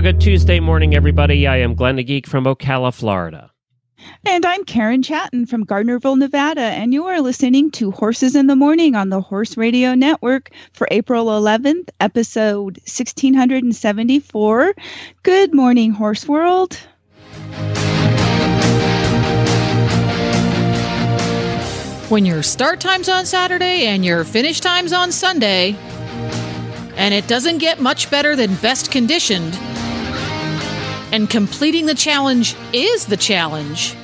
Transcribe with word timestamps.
Well, 0.00 0.12
good 0.14 0.20
Tuesday 0.22 0.60
morning, 0.60 0.94
everybody. 0.94 1.46
I 1.46 1.58
am 1.58 1.74
Glenn 1.74 1.96
the 1.96 2.02
Geek 2.02 2.26
from 2.26 2.44
Ocala, 2.44 2.90
Florida. 2.90 3.50
And 4.24 4.46
I'm 4.46 4.64
Karen 4.64 5.02
Chaton 5.02 5.44
from 5.44 5.66
Gardnerville, 5.66 6.16
Nevada, 6.16 6.62
and 6.62 6.94
you 6.94 7.04
are 7.04 7.20
listening 7.20 7.70
to 7.72 7.90
Horses 7.90 8.34
in 8.34 8.46
the 8.46 8.56
Morning 8.56 8.94
on 8.94 9.10
the 9.10 9.20
Horse 9.20 9.58
Radio 9.58 9.94
Network 9.94 10.52
for 10.72 10.88
April 10.90 11.26
11th, 11.26 11.90
episode 12.00 12.78
1674. 12.86 14.74
Good 15.22 15.52
morning, 15.52 15.90
Horse 15.90 16.26
World. 16.26 16.76
When 22.08 22.24
your 22.24 22.42
start 22.42 22.80
time's 22.80 23.10
on 23.10 23.26
Saturday 23.26 23.84
and 23.84 24.02
your 24.02 24.24
finish 24.24 24.60
time's 24.60 24.94
on 24.94 25.12
Sunday, 25.12 25.76
and 26.96 27.12
it 27.12 27.28
doesn't 27.28 27.58
get 27.58 27.80
much 27.80 28.10
better 28.10 28.34
than 28.34 28.54
best 28.56 28.90
conditioned, 28.90 29.58
and 31.12 31.28
completing 31.28 31.86
the 31.86 31.94
challenge 31.94 32.54
is 32.72 33.06
the 33.06 33.16
challenge, 33.16 33.96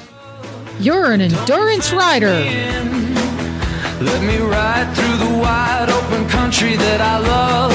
you're 0.80 1.12
an 1.12 1.20
endurance 1.20 1.92
rider. 1.92 2.36
Let 4.00 4.22
me 4.22 4.38
ride 4.38 4.92
through 4.94 5.16
the 5.16 5.38
wide 5.38 5.88
open 5.88 6.28
country 6.28 6.76
that 6.76 7.00
I 7.00 7.18
love. 7.18 7.72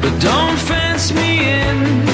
But 0.00 0.18
don't 0.20 0.58
fence 0.58 1.12
me 1.12 1.44
in. 1.44 2.06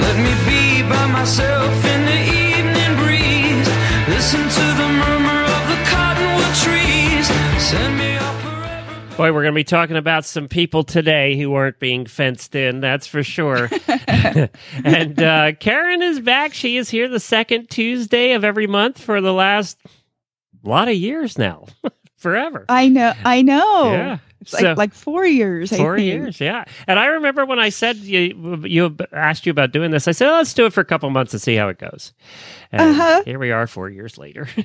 Let 0.00 0.16
me 0.16 0.32
be 0.48 0.82
by 0.88 1.06
myself 1.12 1.74
in 1.84 2.00
the 2.06 2.20
evening 2.48 2.96
breeze. 3.04 3.68
Listen 4.08 4.40
to 4.40 4.66
the 4.80 4.88
murmur 5.02 5.40
of 5.44 5.62
the 5.68 5.78
cottonwood 5.92 6.54
trees. 6.64 7.26
Send 7.62 7.98
me. 7.98 8.13
Boy, 9.16 9.32
we're 9.32 9.42
going 9.42 9.54
to 9.54 9.58
be 9.58 9.62
talking 9.62 9.96
about 9.96 10.24
some 10.24 10.48
people 10.48 10.82
today 10.82 11.38
who 11.38 11.54
aren't 11.54 11.78
being 11.78 12.04
fenced 12.04 12.56
in, 12.56 12.80
that's 12.80 13.06
for 13.06 13.22
sure. 13.22 13.70
and 14.84 15.22
uh, 15.22 15.52
Karen 15.52 16.02
is 16.02 16.18
back. 16.18 16.52
She 16.52 16.76
is 16.76 16.90
here 16.90 17.08
the 17.08 17.20
second 17.20 17.70
Tuesday 17.70 18.32
of 18.32 18.42
every 18.42 18.66
month 18.66 19.00
for 19.00 19.20
the 19.20 19.32
last 19.32 19.78
lot 20.64 20.88
of 20.88 20.94
years 20.94 21.38
now. 21.38 21.66
Forever. 22.16 22.64
I 22.68 22.88
know, 22.88 23.12
I 23.24 23.42
know. 23.42 23.92
Yeah. 23.92 24.18
Like, 24.52 24.76
like 24.76 24.94
four 24.94 25.24
years. 25.26 25.72
I 25.72 25.76
Four 25.76 25.96
years, 25.98 26.40
yeah. 26.40 26.64
And 26.86 26.98
I 26.98 27.06
remember 27.06 27.44
when 27.46 27.58
I 27.58 27.68
said 27.70 27.96
you, 27.96 28.60
you 28.64 28.96
asked 29.12 29.46
you 29.46 29.50
about 29.50 29.72
doing 29.72 29.90
this, 29.90 30.06
I 30.08 30.12
said, 30.12 30.28
oh, 30.28 30.36
let's 30.36 30.52
do 30.54 30.66
it 30.66 30.72
for 30.72 30.80
a 30.80 30.84
couple 30.84 31.08
months 31.10 31.32
and 31.32 31.40
see 31.42 31.54
how 31.56 31.68
it 31.68 31.78
goes. 31.78 32.12
And 32.72 32.90
Uh-huh. 32.98 33.22
here 33.24 33.38
we 33.38 33.50
are, 33.52 33.66
four 33.66 33.88
years 33.88 34.18
later. 34.18 34.48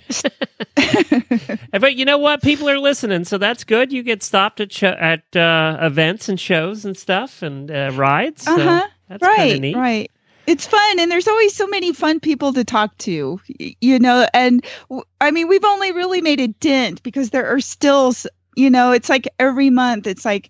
but 1.71 1.95
you 1.95 2.05
know 2.05 2.17
what? 2.17 2.41
People 2.41 2.69
are 2.69 2.79
listening, 2.79 3.23
so 3.25 3.37
that's 3.37 3.63
good. 3.63 3.91
You 3.91 4.03
get 4.03 4.23
stopped 4.23 4.59
at 4.59 4.81
at 4.83 5.35
uh, 5.35 5.77
events 5.81 6.29
and 6.29 6.39
shows 6.39 6.85
and 6.85 6.97
stuff 6.97 7.41
and 7.41 7.69
uh, 7.71 7.91
rides. 7.95 8.43
So 8.43 8.55
Uh-huh. 8.55 8.87
that's 9.07 9.21
kind 9.23 9.33
of 9.33 9.37
right, 9.53 9.61
neat. 9.61 9.75
right. 9.75 10.11
It's 10.47 10.65
fun, 10.65 10.99
and 10.99 11.11
there's 11.11 11.27
always 11.27 11.53
so 11.55 11.67
many 11.67 11.93
fun 11.93 12.19
people 12.19 12.53
to 12.53 12.63
talk 12.63 12.97
to, 12.99 13.39
you 13.59 13.99
know. 13.99 14.27
And 14.33 14.65
w- 14.89 15.03
I 15.21 15.29
mean, 15.29 15.47
we've 15.47 15.63
only 15.63 15.91
really 15.91 16.21
made 16.21 16.39
a 16.39 16.47
dent 16.47 17.03
because 17.03 17.29
there 17.29 17.45
are 17.45 17.59
still, 17.59 18.15
you 18.59 18.69
know, 18.69 18.91
it's 18.91 19.09
like 19.09 19.27
every 19.39 19.69
month, 19.69 20.07
it's 20.07 20.25
like 20.25 20.49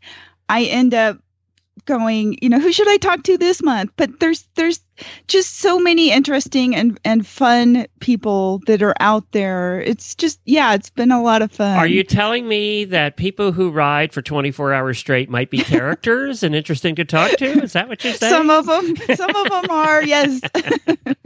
I 0.49 0.63
end 0.65 0.93
up 0.93 1.19
going, 1.85 2.37
you 2.41 2.49
know, 2.49 2.59
who 2.59 2.71
should 2.71 2.89
I 2.89 2.97
talk 2.97 3.23
to 3.23 3.37
this 3.37 3.61
month? 3.63 3.91
But 3.97 4.19
there's 4.19 4.47
there's 4.55 4.81
just 5.27 5.59
so 5.59 5.79
many 5.79 6.11
interesting 6.11 6.75
and 6.75 6.99
and 7.05 7.25
fun 7.25 7.87
people 7.99 8.61
that 8.67 8.81
are 8.81 8.95
out 8.99 9.31
there. 9.31 9.81
It's 9.81 10.15
just 10.15 10.39
yeah, 10.45 10.73
it's 10.73 10.89
been 10.89 11.11
a 11.11 11.21
lot 11.21 11.41
of 11.41 11.51
fun. 11.51 11.77
Are 11.77 11.87
you 11.87 12.03
telling 12.03 12.47
me 12.47 12.85
that 12.85 13.17
people 13.17 13.51
who 13.51 13.69
ride 13.69 14.13
for 14.13 14.21
24 14.21 14.73
hours 14.73 14.97
straight 14.97 15.29
might 15.29 15.49
be 15.49 15.57
characters 15.63 16.43
and 16.43 16.55
interesting 16.55 16.95
to 16.95 17.05
talk 17.05 17.31
to? 17.37 17.45
Is 17.63 17.73
that 17.73 17.87
what 17.87 18.03
you're 18.03 18.13
saying? 18.13 18.31
Some 18.31 18.49
of 18.49 18.65
them, 18.65 18.95
some 19.15 19.35
of 19.35 19.49
them 19.49 19.69
are 19.69 20.03
yes. 20.03 20.41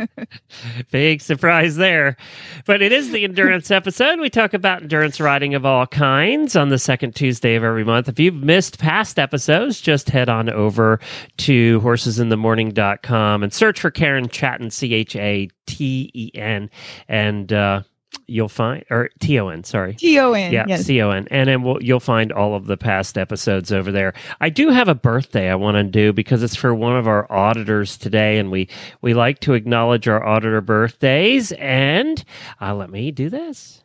Big 0.91 1.21
surprise 1.21 1.75
there. 1.75 2.17
But 2.65 2.81
it 2.81 2.91
is 2.91 3.11
the 3.11 3.23
endurance 3.23 3.71
episode. 3.71 4.19
We 4.19 4.29
talk 4.29 4.53
about 4.53 4.81
endurance 4.83 5.19
riding 5.19 5.55
of 5.55 5.65
all 5.65 5.87
kinds 5.87 6.55
on 6.55 6.69
the 6.69 6.79
second 6.79 7.15
Tuesday 7.15 7.55
of 7.55 7.63
every 7.63 7.83
month. 7.83 8.09
If 8.09 8.19
you've 8.19 8.35
missed 8.35 8.79
past 8.79 9.19
episodes, 9.19 9.81
just 9.81 10.09
head 10.09 10.29
on 10.29 10.49
over 10.49 10.99
to 11.37 11.81
horsesinthemorning.com 11.81 13.43
and 13.43 13.53
search 13.63 13.79
for 13.79 13.91
Karen 13.91 14.27
Chaton, 14.27 14.69
C 14.71 14.93
H 14.93 15.15
A 15.15 15.47
T 15.67 16.11
E 16.13 16.31
N, 16.35 16.69
and 17.07 17.53
uh, 17.53 17.83
you'll 18.27 18.49
find, 18.49 18.83
or 18.89 19.09
T 19.21 19.39
O 19.39 19.47
N, 19.47 19.63
sorry. 19.63 19.93
T 19.93 20.19
O 20.19 20.33
N. 20.33 20.51
Yeah, 20.51 20.65
yes. 20.67 20.83
C 20.83 21.01
O 21.01 21.11
N, 21.11 21.29
and 21.31 21.47
then 21.47 21.63
we'll, 21.63 21.81
you'll 21.81 22.01
find 22.01 22.33
all 22.33 22.55
of 22.55 22.65
the 22.65 22.75
past 22.75 23.17
episodes 23.17 23.71
over 23.71 23.89
there. 23.89 24.15
I 24.41 24.49
do 24.49 24.67
have 24.67 24.89
a 24.89 24.95
birthday 24.95 25.49
I 25.49 25.55
want 25.55 25.75
to 25.75 25.83
do 25.85 26.11
because 26.11 26.43
it's 26.43 26.57
for 26.57 26.75
one 26.75 26.97
of 26.97 27.07
our 27.07 27.31
auditors 27.31 27.97
today, 27.97 28.37
and 28.37 28.51
we 28.51 28.67
we 29.01 29.13
like 29.13 29.39
to 29.41 29.53
acknowledge 29.53 30.09
our 30.09 30.21
auditor 30.21 30.59
birthdays. 30.59 31.53
And 31.53 32.21
uh, 32.59 32.75
let 32.75 32.89
me 32.89 33.11
do 33.11 33.29
this. 33.29 33.81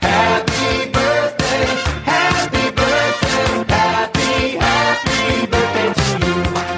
Happy 0.00 0.90
birthday, 0.90 1.66
happy 2.02 2.70
birthday, 2.74 3.74
happy, 3.74 4.56
happy 4.56 5.46
birthday 5.46 5.92
to 5.92 6.72
you. 6.72 6.77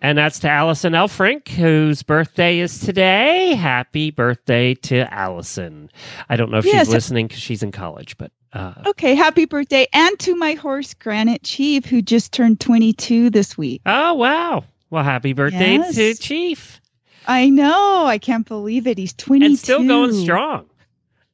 And 0.00 0.16
that's 0.16 0.38
to 0.40 0.48
Allison 0.48 0.92
Elfrink, 0.92 1.48
whose 1.48 2.02
birthday 2.02 2.60
is 2.60 2.80
today. 2.80 3.54
Happy 3.54 4.10
birthday 4.10 4.74
to 4.74 5.12
Allison. 5.12 5.90
I 6.28 6.36
don't 6.36 6.50
know 6.50 6.58
if 6.58 6.64
Yes. 6.64 6.86
she's 6.86 6.94
listening 6.94 7.26
because 7.26 7.42
she's 7.42 7.62
in 7.62 7.72
college, 7.72 8.16
but 8.16 8.30
uh, 8.52 8.74
Okay, 8.86 9.14
happy 9.14 9.44
birthday. 9.44 9.86
And 9.92 10.18
to 10.20 10.34
my 10.36 10.52
horse, 10.52 10.94
Granite 10.94 11.42
Chief, 11.42 11.84
who 11.84 12.00
just 12.00 12.32
turned 12.32 12.60
22 12.60 13.30
this 13.30 13.58
week. 13.58 13.82
oh 13.86 14.14
wow! 14.14 14.64
Well, 14.90 15.04
happy 15.04 15.32
birthday 15.34 15.74
Yes. 15.74 15.94
to 15.96 16.14
Chief, 16.14 16.80
I 17.26 17.50
know. 17.50 18.06
I 18.06 18.16
can't 18.18 18.46
believe 18.46 18.86
it. 18.86 18.96
He's 18.98 19.12
22. 19.14 19.46
and 19.46 19.58
still 19.58 19.86
going 19.86 20.12
strong. 20.14 20.66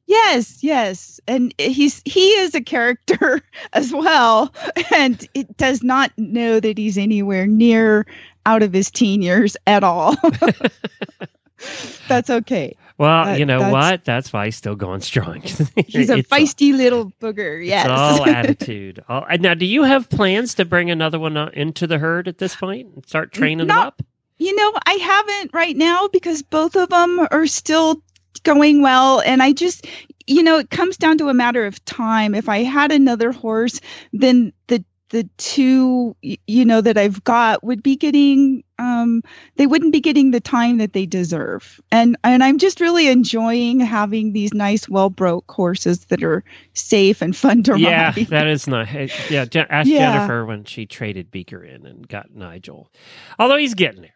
Yes, 0.07 0.63
yes. 0.63 1.19
And 1.27 1.53
he's 1.57 2.01
he 2.05 2.27
is 2.29 2.53
a 2.53 2.61
character 2.61 3.41
as 3.73 3.91
well. 3.93 4.53
And 4.95 5.27
it 5.33 5.57
does 5.57 5.81
not 5.83 6.11
know 6.17 6.59
that 6.59 6.77
he's 6.77 6.97
anywhere 6.97 7.47
near 7.47 8.05
out 8.45 8.61
of 8.61 8.71
his 8.73 8.91
teen 8.91 9.21
years 9.23 9.57
at 9.65 9.83
all. 9.83 10.15
That's 12.07 12.29
okay. 12.29 12.75
Well, 12.97 13.25
That- 13.25 13.39
you 13.39 13.45
know 13.45 13.59
that's- 13.59 13.73
what? 13.73 14.05
That's 14.05 14.31
why 14.31 14.45
he's 14.45 14.55
still 14.55 14.75
going 14.75 15.01
strong. 15.01 15.41
He's 15.87 16.09
a 16.09 16.17
It's 16.17 16.31
all- 16.31 16.37
feisty 16.39 16.75
little 16.75 17.11
booger. 17.21 17.65
Yes. 17.65 17.85
It's 17.85 17.91
all 17.91 18.25
attitude. 18.25 19.03
All, 19.09 19.25
and 19.29 19.41
now, 19.41 19.53
do 19.53 19.65
you 19.65 19.83
have 19.83 20.09
plans 20.09 20.53
to 20.55 20.65
bring 20.65 20.89
another 20.91 21.19
one 21.19 21.35
uh, 21.35 21.49
into 21.53 21.87
the 21.87 21.97
herd 21.97 22.27
at 22.27 22.37
this 22.37 22.55
point 22.55 22.87
and 22.93 23.05
start 23.05 23.33
training 23.33 23.67
them 23.67 23.71
up? 23.77 24.01
You 24.37 24.55
know, 24.55 24.73
I 24.85 24.93
haven't 24.93 25.53
right 25.53 25.75
now 25.75 26.07
because 26.09 26.41
both 26.41 26.75
of 26.75 26.89
them 26.89 27.25
are 27.31 27.47
still 27.47 28.01
going 28.45 28.81
well. 28.81 29.21
And 29.21 29.43
I 29.43 29.51
just, 29.51 29.87
you 30.27 30.43
know, 30.43 30.57
it 30.59 30.69
comes 30.71 30.97
down 30.97 31.17
to 31.19 31.29
a 31.29 31.33
matter 31.33 31.65
of 31.65 31.83
time. 31.85 32.35
If 32.35 32.49
I 32.49 32.59
had 32.63 32.91
another 32.93 33.33
horse, 33.33 33.81
then 34.13 34.53
the 34.67 34.83
the 35.11 35.29
two 35.37 36.15
you 36.21 36.65
know 36.65 36.81
that 36.81 36.97
I've 36.97 37.23
got 37.23 37.63
would 37.63 37.83
be 37.83 37.95
getting 37.95 38.63
um 38.79 39.21
they 39.55 39.67
wouldn't 39.67 39.93
be 39.93 40.01
getting 40.01 40.31
the 40.31 40.41
time 40.41 40.79
that 40.79 40.93
they 40.93 41.05
deserve. 41.05 41.79
And 41.91 42.17
and 42.23 42.43
I'm 42.43 42.57
just 42.57 42.81
really 42.81 43.07
enjoying 43.07 43.79
having 43.81 44.33
these 44.33 44.53
nice 44.53 44.89
well 44.89 45.11
broke 45.11 45.49
horses 45.51 46.05
that 46.05 46.23
are 46.23 46.43
safe 46.73 47.21
and 47.21 47.35
fun 47.35 47.63
to 47.63 47.75
Yeah, 47.75 48.13
ride. 48.13 48.17
Yeah, 48.17 48.25
that 48.29 48.47
is 48.47 48.67
nice. 48.67 49.29
Yeah, 49.29 49.45
Je- 49.45 49.59
ask 49.69 49.87
Yeah. 49.89 49.99
Jennifer 49.99 50.45
when 50.45 50.63
she 50.65 50.85
traded 50.85 51.31
Beaker 51.31 51.63
in 51.63 51.85
and 51.85 52.07
got 52.07 52.33
Nigel. 52.33 52.91
Although 53.39 53.57
he's 53.57 53.75
getting 53.75 54.01
there. 54.01 54.11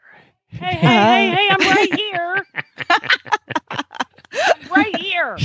Hey, 0.60 0.78
hey, 0.78 1.06
hey, 1.06 1.30
hey, 1.32 1.50
I'm 1.52 1.66
right 1.68 1.94
here. 1.94 2.48
right 4.80 4.96
here. 5.02 5.38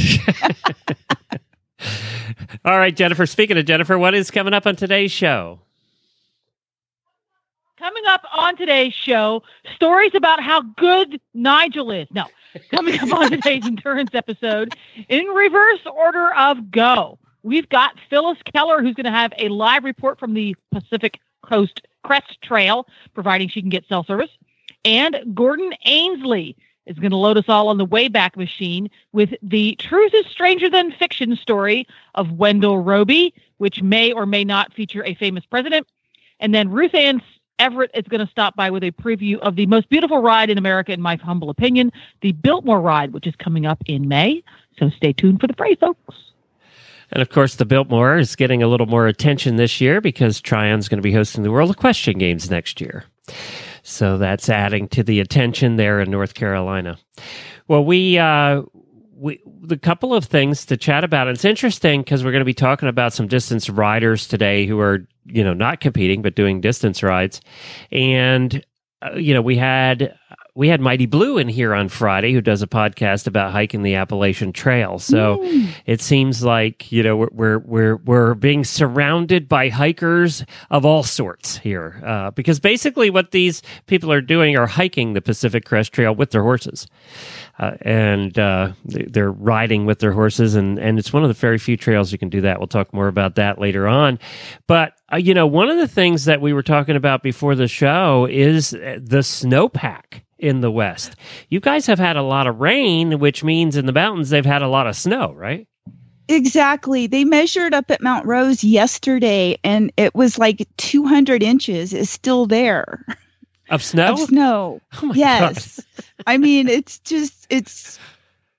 All 2.64 2.78
right, 2.78 2.94
Jennifer. 2.94 3.26
Speaking 3.26 3.58
of 3.58 3.66
Jennifer, 3.66 3.98
what 3.98 4.14
is 4.14 4.30
coming 4.30 4.54
up 4.54 4.66
on 4.66 4.76
today's 4.76 5.12
show? 5.12 5.60
Coming 7.78 8.04
up 8.06 8.22
on 8.34 8.56
today's 8.56 8.94
show, 8.94 9.42
stories 9.74 10.12
about 10.14 10.42
how 10.42 10.62
good 10.62 11.20
Nigel 11.34 11.90
is. 11.90 12.08
No, 12.12 12.24
coming 12.70 12.98
up 12.98 13.12
on 13.12 13.30
today's 13.30 13.64
endurance 13.66 14.14
episode, 14.14 14.74
in 15.08 15.26
reverse 15.26 15.80
order 15.92 16.32
of 16.34 16.70
go, 16.70 17.18
we've 17.42 17.68
got 17.68 17.92
Phyllis 18.08 18.38
Keller, 18.54 18.80
who's 18.80 18.94
going 18.94 19.04
to 19.04 19.10
have 19.10 19.34
a 19.38 19.48
live 19.48 19.84
report 19.84 20.18
from 20.18 20.32
the 20.32 20.56
Pacific 20.72 21.20
Coast 21.42 21.82
Crest 22.04 22.40
Trail, 22.42 22.86
providing 23.12 23.50
she 23.50 23.60
can 23.60 23.70
get 23.70 23.86
cell 23.86 24.04
service. 24.04 24.30
And 24.86 25.16
Gordon 25.34 25.72
Ainsley 25.84 26.56
is 26.86 26.98
going 26.98 27.10
to 27.10 27.16
load 27.16 27.36
us 27.36 27.48
all 27.48 27.68
on 27.68 27.78
the 27.78 27.86
Wayback 27.86 28.36
Machine 28.36 28.90
with 29.12 29.34
the 29.42 29.74
Truth 29.76 30.12
is 30.14 30.26
Stranger 30.26 30.68
Than 30.68 30.92
Fiction 30.92 31.36
story 31.36 31.86
of 32.14 32.32
Wendell 32.32 32.78
Robie, 32.78 33.34
which 33.58 33.82
may 33.82 34.12
or 34.12 34.26
may 34.26 34.44
not 34.44 34.72
feature 34.72 35.04
a 35.04 35.14
famous 35.14 35.44
president. 35.46 35.86
And 36.40 36.54
then 36.54 36.70
Ruth 36.70 36.94
Ann 36.94 37.22
Everett 37.58 37.90
is 37.94 38.04
going 38.08 38.24
to 38.24 38.30
stop 38.30 38.56
by 38.56 38.70
with 38.70 38.82
a 38.82 38.90
preview 38.90 39.38
of 39.38 39.56
the 39.56 39.66
most 39.66 39.88
beautiful 39.88 40.20
ride 40.20 40.50
in 40.50 40.58
America, 40.58 40.92
in 40.92 41.00
my 41.00 41.16
humble 41.16 41.50
opinion, 41.50 41.92
the 42.20 42.32
Biltmore 42.32 42.80
ride, 42.80 43.12
which 43.12 43.26
is 43.26 43.36
coming 43.36 43.64
up 43.64 43.82
in 43.86 44.08
May. 44.08 44.42
So 44.78 44.90
stay 44.90 45.12
tuned 45.12 45.40
for 45.40 45.46
the 45.46 45.54
fray, 45.54 45.76
folks. 45.76 46.16
And 47.12 47.22
of 47.22 47.28
course, 47.28 47.54
the 47.56 47.64
Biltmore 47.64 48.18
is 48.18 48.34
getting 48.34 48.62
a 48.62 48.66
little 48.66 48.86
more 48.86 49.06
attention 49.06 49.56
this 49.56 49.80
year 49.80 50.00
because 50.00 50.40
Tryon's 50.40 50.88
going 50.88 50.98
to 50.98 51.02
be 51.02 51.12
hosting 51.12 51.44
the 51.44 51.52
World 51.52 51.70
Equestrian 51.70 52.18
Games 52.18 52.50
next 52.50 52.80
year. 52.80 53.04
So 53.86 54.16
that's 54.16 54.48
adding 54.48 54.88
to 54.88 55.02
the 55.02 55.20
attention 55.20 55.76
there 55.76 56.00
in 56.00 56.10
North 56.10 56.32
Carolina. 56.32 56.98
Well, 57.68 57.84
we, 57.84 58.18
uh, 58.18 58.62
we, 59.14 59.40
the 59.60 59.76
couple 59.76 60.14
of 60.14 60.24
things 60.24 60.64
to 60.66 60.76
chat 60.78 61.04
about. 61.04 61.28
It's 61.28 61.44
interesting 61.44 62.00
because 62.00 62.24
we're 62.24 62.32
going 62.32 62.40
to 62.40 62.46
be 62.46 62.54
talking 62.54 62.88
about 62.88 63.12
some 63.12 63.28
distance 63.28 63.68
riders 63.68 64.26
today 64.26 64.66
who 64.66 64.80
are, 64.80 65.06
you 65.26 65.44
know, 65.44 65.52
not 65.52 65.80
competing 65.80 66.22
but 66.22 66.34
doing 66.34 66.62
distance 66.62 67.02
rides, 67.02 67.42
and 67.92 68.64
uh, 69.02 69.12
you 69.16 69.34
know, 69.34 69.42
we 69.42 69.56
had 69.56 70.16
we 70.56 70.68
had 70.68 70.80
Mighty 70.80 71.06
Blue 71.06 71.36
in 71.38 71.48
here 71.48 71.74
on 71.74 71.88
Friday, 71.88 72.32
who 72.32 72.40
does 72.40 72.62
a 72.62 72.66
podcast 72.68 73.26
about 73.26 73.50
hiking 73.50 73.82
the 73.82 73.96
Appalachian 73.96 74.52
Trail. 74.52 74.98
So 75.00 75.40
it 75.84 76.00
seems 76.00 76.44
like 76.44 76.92
you 76.92 77.02
know 77.02 77.16
we're 77.16 77.28
we're 77.32 77.58
we're, 77.58 77.96
we're 77.96 78.34
being 78.34 78.64
surrounded 78.64 79.48
by 79.48 79.68
hikers 79.68 80.44
of 80.70 80.84
all 80.84 81.02
sorts 81.02 81.56
here, 81.58 82.00
uh, 82.04 82.30
because 82.30 82.60
basically 82.60 83.10
what 83.10 83.32
these 83.32 83.62
people 83.86 84.12
are 84.12 84.20
doing 84.20 84.56
are 84.56 84.66
hiking 84.66 85.12
the 85.14 85.20
Pacific 85.20 85.64
Crest 85.64 85.92
Trail 85.92 86.14
with 86.14 86.30
their 86.30 86.42
horses. 86.42 86.86
Uh, 87.58 87.76
and 87.82 88.36
uh, 88.38 88.72
they- 88.84 89.04
they're 89.04 89.30
riding 89.30 89.86
with 89.86 90.00
their 90.00 90.10
horses, 90.10 90.56
and, 90.56 90.76
and 90.76 90.98
it's 90.98 91.12
one 91.12 91.22
of 91.22 91.28
the 91.28 91.34
very 91.34 91.56
few 91.58 91.76
trails 91.76 92.10
you 92.10 92.18
can 92.18 92.28
do 92.28 92.40
that. 92.40 92.58
We'll 92.58 92.66
talk 92.66 92.92
more 92.92 93.06
about 93.06 93.36
that 93.36 93.60
later 93.60 93.86
on. 93.86 94.18
But 94.66 94.94
uh, 95.12 95.18
you 95.18 95.34
know, 95.34 95.46
one 95.46 95.68
of 95.70 95.76
the 95.78 95.86
things 95.86 96.24
that 96.24 96.40
we 96.40 96.52
were 96.52 96.64
talking 96.64 96.96
about 96.96 97.22
before 97.22 97.54
the 97.54 97.68
show 97.68 98.26
is 98.28 98.74
uh, 98.74 98.98
the 99.00 99.18
snowpack 99.18 100.22
in 100.38 100.60
the 100.60 100.70
West. 100.70 101.16
You 101.48 101.60
guys 101.60 101.86
have 101.86 101.98
had 101.98 102.16
a 102.16 102.22
lot 102.22 102.46
of 102.46 102.60
rain, 102.60 103.18
which 103.18 103.44
means 103.44 103.76
in 103.76 103.86
the 103.86 103.92
mountains 103.92 104.30
they've 104.30 104.44
had 104.44 104.62
a 104.62 104.68
lot 104.68 104.86
of 104.86 104.96
snow, 104.96 105.32
right? 105.32 105.66
Exactly. 106.28 107.06
They 107.06 107.24
measured 107.24 107.74
up 107.74 107.90
at 107.90 108.00
Mount 108.00 108.24
Rose 108.26 108.64
yesterday 108.64 109.58
and 109.62 109.92
it 109.96 110.14
was 110.14 110.38
like 110.38 110.66
200 110.78 111.42
inches 111.42 111.92
is 111.92 112.08
still 112.08 112.46
there 112.46 113.04
Of 113.68 113.82
snow? 113.82 114.14
of 114.14 114.20
snow. 114.20 114.80
Oh 115.02 115.06
my 115.06 115.14
yes. 115.14 115.80
I 116.26 116.38
mean, 116.38 116.68
it's 116.68 116.98
just, 117.00 117.46
it's 117.50 117.98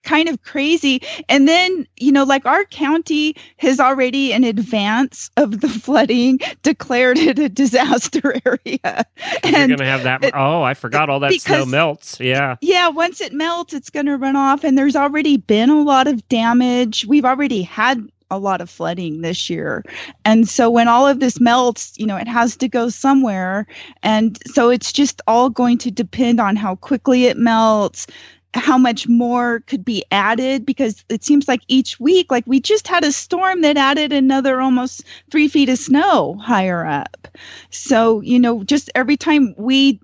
kind 0.06 0.30
of 0.30 0.42
crazy. 0.44 1.02
And 1.28 1.48
then, 1.48 1.86
you 1.98 2.12
know, 2.13 2.24
like 2.24 2.46
our 2.46 2.63
county 2.66 3.36
has 3.57 3.80
already 3.80 4.31
in 4.31 4.44
advance 4.46 5.30
of 5.36 5.60
the 5.60 5.68
flooding 5.68 6.40
declared 6.63 7.18
it 7.18 7.38
a 7.40 7.50
disaster 7.50 8.36
area. 8.46 8.80
God. 8.84 9.06
You're 9.44 9.68
going 9.68 9.78
to 9.80 9.86
have 9.86 10.04
that. 10.04 10.24
it- 10.24 10.34
oh, 10.36 10.62
I 10.63 10.74
forgot 10.74 11.10
all 11.10 11.19
that 11.19 11.34
snow 11.34 11.66
melts. 11.66 12.19
Yeah. 12.19 12.56
yeah, 12.62 12.88
once 12.90 13.19
it 13.19 13.34
melts, 13.34 13.74
it's 13.74 13.90
going 13.90 14.06
to 14.06 14.16
run 14.18 14.36
off. 14.36 14.63
And 14.63 14.78
there's 14.78 14.96
already 14.96 15.38
been 15.38 15.69
a 15.69 15.81
lot 15.81 16.07
of 16.07 16.28
damage. 16.30 17.06
We've 17.06 17.25
already 17.25 17.62
had 17.63 18.07
a 18.31 18.40
lot 18.40 18.60
of 18.60 18.69
flooding 18.69 19.22
this 19.22 19.50
year. 19.52 19.84
And 20.25 20.50
so 20.50 20.69
when 20.69 20.88
all 20.88 21.07
of 21.07 21.19
this 21.19 21.40
melts, 21.40 21.94
you 21.98 22.07
know, 22.07 22.18
it 22.18 22.28
has 22.28 22.57
to 22.57 22.68
go 22.68 22.90
somewhere. 22.90 23.68
And 24.02 24.40
so 24.48 24.69
it's 24.69 24.92
just 24.92 25.22
all 25.28 25.50
going 25.50 25.78
to 25.80 25.92
depend 25.92 26.40
on 26.40 26.56
how 26.56 26.75
quickly 26.75 27.25
it 27.25 27.38
melts. 27.38 28.07
How 28.56 28.78
much 28.78 29.07
more 29.07 29.60
could 29.68 29.84
be 29.86 30.04
added 30.12 30.66
because 30.66 31.04
it 31.10 31.24
seems 31.24 31.48
like 31.48 31.62
each 31.68 32.00
week, 32.00 32.31
like 32.31 32.46
we 32.48 32.60
just 32.60 32.88
had 32.88 33.04
a 33.04 33.12
storm 33.12 33.62
that 33.62 33.78
added 33.78 34.12
another 34.13 34.62
almost 34.62 35.04
three 35.30 35.48
feet 35.48 35.69
of 35.69 35.78
snow 35.78 36.36
higher 36.42 36.86
up. 36.86 37.28
So, 37.69 38.22
you 38.22 38.40
know, 38.40 38.63
just 38.63 38.90
every 38.96 39.18
time 39.18 39.54
we 39.57 40.00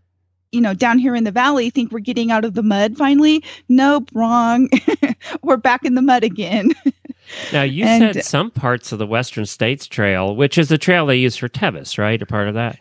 you 0.51 0.59
know, 0.59 0.73
down 0.73 0.99
here 0.99 1.15
in 1.15 1.23
the 1.23 1.31
valley 1.31 1.69
think 1.69 1.93
we're 1.93 1.99
getting 1.99 2.29
out 2.29 2.43
of 2.43 2.55
the 2.55 2.63
mud 2.63 2.97
finally. 2.97 3.41
Nope, 3.69 4.09
wrong. 4.13 4.69
we're 5.43 5.55
back 5.55 5.85
in 5.85 5.95
the 5.95 6.01
mud 6.01 6.23
again. 6.23 6.71
Now, 7.53 7.61
you 7.63 7.85
And- 7.85 8.13
said 8.13 8.25
some 8.25 8.51
parts 8.51 8.91
of 8.91 8.99
the 8.99 9.07
Western 9.07 9.45
States 9.45 9.87
Trail, 9.87 10.35
which 10.35 10.57
is 10.57 10.67
the 10.67 10.77
trail 10.77 11.05
they 11.05 11.15
use 11.15 11.37
for 11.37 11.47
Tevis, 11.47 11.97
right? 11.97 12.21
A 12.21 12.25
part 12.25 12.49
of 12.49 12.55
that. 12.55 12.77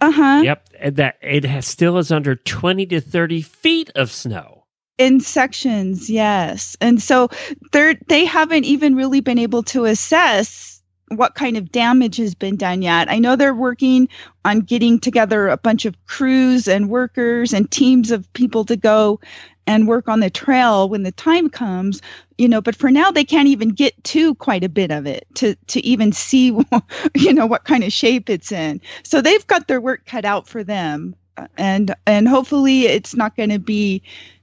Uh 0.00 0.10
huh. 0.10 0.40
Yep. 0.42 0.68
That 0.94 1.18
it 1.20 1.44
has, 1.44 1.66
still 1.66 1.98
is 1.98 2.10
under 2.10 2.34
20 2.34 2.86
to 2.86 3.00
30 3.02 3.42
feet 3.42 3.90
of 3.94 4.10
snow. 4.10 4.59
In 5.00 5.18
sections, 5.18 6.10
yes. 6.10 6.76
And 6.82 7.00
so 7.00 7.30
they're 7.72 7.94
they 8.08 8.26
haven't 8.26 8.64
even 8.64 8.94
really 8.94 9.20
been 9.20 9.38
able 9.38 9.62
to 9.62 9.86
assess 9.86 10.82
what 11.08 11.36
kind 11.36 11.56
of 11.56 11.72
damage 11.72 12.18
has 12.18 12.34
been 12.34 12.56
done 12.56 12.82
yet. 12.82 13.10
I 13.10 13.18
know 13.18 13.34
they're 13.34 13.54
working 13.54 14.10
on 14.44 14.60
getting 14.60 15.00
together 15.00 15.48
a 15.48 15.56
bunch 15.56 15.86
of 15.86 15.96
crews 16.04 16.68
and 16.68 16.90
workers 16.90 17.54
and 17.54 17.70
teams 17.70 18.10
of 18.10 18.30
people 18.34 18.62
to 18.66 18.76
go 18.76 19.18
and 19.66 19.88
work 19.88 20.06
on 20.06 20.20
the 20.20 20.28
trail 20.28 20.90
when 20.90 21.02
the 21.02 21.12
time 21.12 21.48
comes 21.48 22.02
you 22.38 22.48
know 22.48 22.60
but 22.60 22.74
for 22.76 22.90
now 22.90 23.10
they 23.10 23.24
can't 23.24 23.48
even 23.48 23.68
get 23.70 23.92
to 24.04 24.34
quite 24.36 24.64
a 24.64 24.68
bit 24.68 24.90
of 24.90 25.06
it 25.06 25.26
to 25.34 25.54
to 25.68 25.80
even 25.86 26.12
see 26.12 26.46
you 27.14 27.32
know 27.32 27.46
what 27.46 27.64
kind 27.64 27.84
of 27.84 27.92
shape 27.92 28.28
it's 28.28 28.50
in 28.50 28.80
so 29.04 29.20
they've 29.20 29.46
got 29.46 29.68
their 29.68 29.80
work 29.80 30.04
cut 30.06 30.24
out 30.24 30.48
for 30.48 30.64
them 30.64 31.14
and 31.56 31.94
and 32.06 32.28
hopefully 32.28 32.86
it's 32.86 33.14
not 33.14 33.36
going 33.36 33.50
to 33.50 33.58
be 33.58 34.02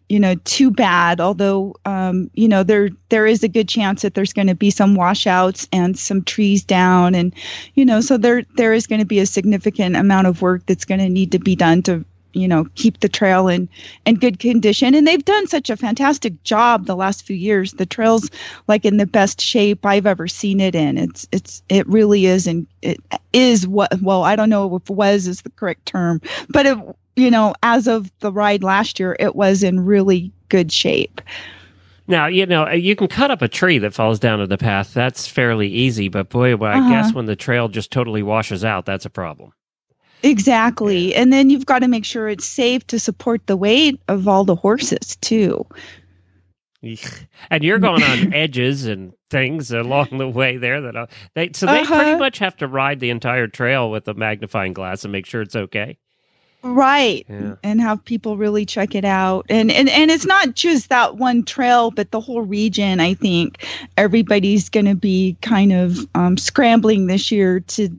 you 0.10 0.20
know 0.20 0.36
too 0.46 0.72
bad 0.72 1.20
although 1.20 1.76
um 1.86 2.30
you 2.34 2.48
know 2.48 2.64
there 2.64 2.90
there 3.10 3.28
is 3.28 3.44
a 3.44 3.48
good 3.48 3.68
chance 3.68 4.02
that 4.02 4.14
there's 4.14 4.34
going 4.34 4.48
to 4.48 4.56
be 4.56 4.72
some 4.72 4.96
washouts 4.96 5.68
and 5.72 5.98
some 5.98 6.24
trees 6.24 6.64
down 6.64 7.14
and 7.14 7.34
you 7.76 7.86
know 7.86 8.00
so 8.00 8.18
there 8.18 8.44
there 8.56 8.74
is 8.74 8.88
going 8.88 9.00
to 9.00 9.06
be 9.06 9.20
a 9.20 9.26
significant 9.26 9.96
amount 9.96 10.28
of 10.28 10.42
work 10.42 10.66
that's 10.66 10.86
going 10.86 11.00
to 11.00 11.10
need 11.10 11.32
to 11.32 11.40
be 11.40 11.56
done 11.56 11.82
to 11.82 12.06
you 12.38 12.48
know 12.48 12.66
keep 12.76 13.00
the 13.00 13.10
trail 13.10 13.48
in 13.48 13.68
in 14.06 14.16
good 14.16 14.40
condition. 14.40 14.94
And 14.94 15.08
they've 15.08 15.24
done 15.24 15.48
such 15.48 15.70
a 15.70 15.78
fantastic 15.78 16.42
job 16.44 16.86
the 16.86 16.96
last 16.96 17.26
few 17.26 17.36
years. 17.36 17.74
The 17.74 17.86
trails 17.86 18.30
like 18.68 18.86
in 18.86 18.98
the 18.98 19.08
best 19.08 19.42
shape 19.42 19.86
i've 19.86 20.06
ever 20.06 20.28
seen 20.28 20.60
it 20.60 20.76
in. 20.76 20.98
It's 20.98 21.28
it's 21.32 21.64
it 21.68 21.88
really 21.88 22.26
is 22.26 22.48
and 22.48 22.68
it 22.82 23.00
is 23.34 23.68
what 23.68 24.02
well 24.02 24.24
i 24.24 24.36
don't 24.36 24.50
know 24.50 24.76
if 24.76 24.90
was 24.90 25.28
is 25.28 25.42
the 25.42 25.50
correct 25.52 25.86
term 25.86 26.22
but 26.50 26.66
it 26.66 26.78
you 27.18 27.30
know 27.32 27.54
as 27.64 27.88
of 27.88 28.12
the 28.20 28.32
ride 28.32 28.64
last 28.64 29.00
year 29.00 29.16
it 29.20 29.36
was 29.36 29.64
in 29.64 29.86
really 29.86 30.32
good 30.50 30.72
shape 30.72 31.22
Now, 32.08 32.28
you 32.28 32.46
know, 32.46 32.70
you 32.70 32.96
can 32.98 33.08
cut 33.08 33.32
up 33.32 33.42
a 33.42 33.48
tree 33.48 33.78
that 33.80 33.94
falls 33.94 34.20
down 34.20 34.40
to 34.40 34.48
the 34.48 34.58
path. 34.58 34.94
That's 34.94 35.28
fairly 35.28 35.68
easy. 35.70 36.08
But 36.10 36.30
boy, 36.30 36.56
well, 36.58 36.72
I 36.72 36.80
Uh-huh. 36.80 36.82
guess 36.82 37.14
when 37.14 37.26
the 37.28 37.36
trail 37.36 37.68
just 37.70 37.92
totally 37.92 38.24
washes 38.24 38.64
out, 38.66 38.86
that's 38.86 39.06
a 39.06 39.10
problem. 39.10 39.54
exactly 40.24 41.14
and 41.16 41.32
then 41.32 41.50
you've 41.50 41.66
got 41.66 41.80
to 41.80 41.88
make 41.88 42.04
sure 42.06 42.28
it's 42.28 42.46
safe 42.46 42.86
to 42.88 43.00
support 43.00 43.46
the 43.48 43.56
weight 43.58 44.00
of 44.08 44.28
all 44.28 44.44
the 44.44 44.56
horses 44.56 45.16
too 45.18 45.66
And 47.50 47.64
you're 47.64 47.80
going 47.80 48.04
on 48.04 48.26
edges 48.32 48.86
and 48.86 49.14
things 49.30 49.72
along 49.72 50.08
the 50.12 50.28
way 50.28 50.58
there 50.58 50.80
that 50.82 50.96
uh, 50.96 51.08
they 51.36 51.52
so 51.54 51.68
they 51.68 51.86
pretty 51.86 52.14
Uh-huh. 52.14 52.16
much 52.16 52.38
have 52.40 52.56
to 52.58 52.68
ride 52.68 53.00
the 53.00 53.10
entire 53.10 53.48
trail 53.48 53.90
with 53.92 54.08
a 54.08 54.14
magnifying 54.14 54.74
glass 54.74 55.04
and 55.04 55.12
make 55.12 55.26
sure 55.26 55.42
it's 55.42 55.56
okay. 55.56 55.98
Right. 56.64 57.26
Yeah. 57.30 57.56
and 57.64 57.82
have 57.82 58.04
people 58.04 58.38
really 58.38 58.66
check 58.66 58.96
it 58.96 59.06
out. 59.06 59.46
And 59.50 59.72
and 59.72 59.90
and 59.90 60.12
it's 60.12 60.26
not 60.26 60.56
just 60.56 60.90
that 60.90 61.16
one 61.18 61.44
trail 61.44 61.92
but 61.92 62.12
the 62.12 62.20
whole 62.22 62.42
region 62.42 63.00
i 63.00 63.14
think. 63.14 63.66
Everybody's 63.98 64.70
going 64.70 64.86
to 64.86 64.96
be 64.96 65.38
kind 65.42 65.74
of 65.74 66.08
um, 66.16 66.38
scrambling 66.38 67.08
this 67.08 67.32
year 67.32 67.60
to 67.62 67.90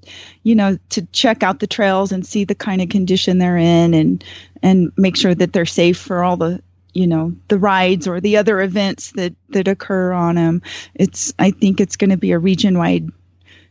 you 0.43 0.55
know 0.55 0.79
to 0.91 1.03
check 1.13 1.43
out 1.43 1.61
the 1.61 1.67
trails 1.67 2.13
and 2.13 2.27
see 2.27 2.45
the 2.45 2.55
kind 2.55 2.83
of 2.83 2.89
condition 2.89 3.39
they're 3.39 3.57
in 3.57 3.95
and 3.95 4.25
and 4.63 4.93
make 4.97 5.17
sure 5.17 5.35
that 5.35 5.53
they're 5.53 5.67
safe 5.67 5.99
for 5.99 6.23
all 6.23 6.37
the 6.37 6.63
you 6.95 7.07
know 7.07 7.33
the 7.49 7.59
rides 7.59 8.09
or 8.09 8.21
the 8.21 8.37
other 8.37 8.61
events 8.61 9.13
that 9.13 9.35
that 9.51 9.69
occur 9.69 10.13
on 10.13 10.35
them 10.35 10.63
it's 10.95 11.33
i 11.39 11.51
think 11.51 11.81
it's 11.81 11.97
going 11.97 12.11
to 12.11 12.17
be 12.17 12.33
a 12.33 12.39
region 12.39 12.79
wide 12.79 13.09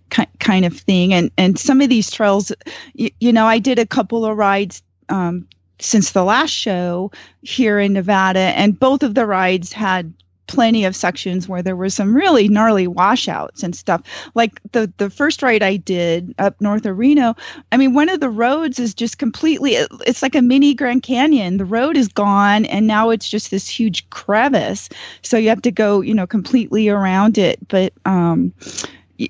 ki- 0.10 0.26
kind 0.40 0.66
of 0.66 0.78
thing. 0.78 1.14
And 1.14 1.32
and 1.38 1.58
some 1.58 1.82
of 1.82 1.90
these 1.90 2.12
trails 2.12 2.52
you, 2.94 3.10
you 3.20 3.32
know 3.34 3.46
i 3.46 3.60
did 3.60 3.80
a 3.80 3.86
couple 3.86 4.26
of 4.26 4.38
rides 4.38 4.82
um, 5.10 5.48
since 5.80 6.12
the 6.12 6.24
last 6.24 6.52
show 6.52 7.12
here 7.42 7.80
in 7.80 7.94
nevada 7.94 8.40
and 8.40 8.80
both 8.80 9.04
of 9.04 9.16
the 9.16 9.26
rides 9.26 9.72
had 9.72 10.14
plenty 10.48 10.86
of 10.86 10.96
sections 10.96 11.48
where 11.48 11.62
there 11.62 11.76
were 11.76 11.90
some 11.90 12.16
really 12.16 12.48
gnarly 12.48 12.88
washouts 12.88 13.64
and 13.64 13.76
stuff. 13.76 14.02
Like 14.34 14.62
the 14.72 14.92
the 14.98 15.10
first 15.10 15.44
ride 15.44 15.62
i 15.62 15.76
did 15.76 16.34
up 16.40 16.60
north 16.62 16.86
of 16.86 16.98
reno 16.98 17.36
i 17.72 17.78
mean 17.78 17.94
one 17.94 18.10
of 18.10 18.22
the 18.22 18.30
roads 18.30 18.80
is 18.80 18.94
just 18.94 19.18
completely 19.18 19.74
it's 20.06 20.22
like 20.22 20.36
a 20.36 20.42
mini 20.42 20.74
grand 20.74 21.04
canyon. 21.04 21.58
The 21.58 21.66
road 21.66 21.98
is 21.98 22.08
gone 22.08 22.66
and 22.66 22.88
now 22.88 23.10
it's 23.10 23.30
just 23.30 23.52
this 23.52 23.68
huge 23.68 24.10
crevice. 24.10 24.90
So 25.22 25.38
you 25.38 25.50
have 25.50 25.62
to 25.64 25.72
go 25.72 26.02
you 26.02 26.14
know 26.14 26.26
completely 26.28 26.90
around 26.90 27.38
it. 27.38 27.60
But 27.68 27.94
um 28.06 28.54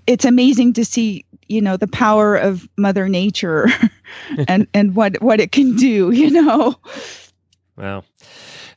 it's 0.07 0.25
amazing 0.25 0.73
to 0.73 0.83
see 0.85 1.25
you 1.47 1.61
know 1.61 1.77
the 1.77 1.87
power 1.87 2.35
of 2.35 2.67
mother 2.77 3.07
nature 3.09 3.67
and 4.47 4.67
and 4.73 4.95
what 4.95 5.21
what 5.21 5.39
it 5.39 5.51
can 5.51 5.75
do 5.75 6.11
you 6.21 6.29
know 6.29 6.75
Well, 7.75 8.03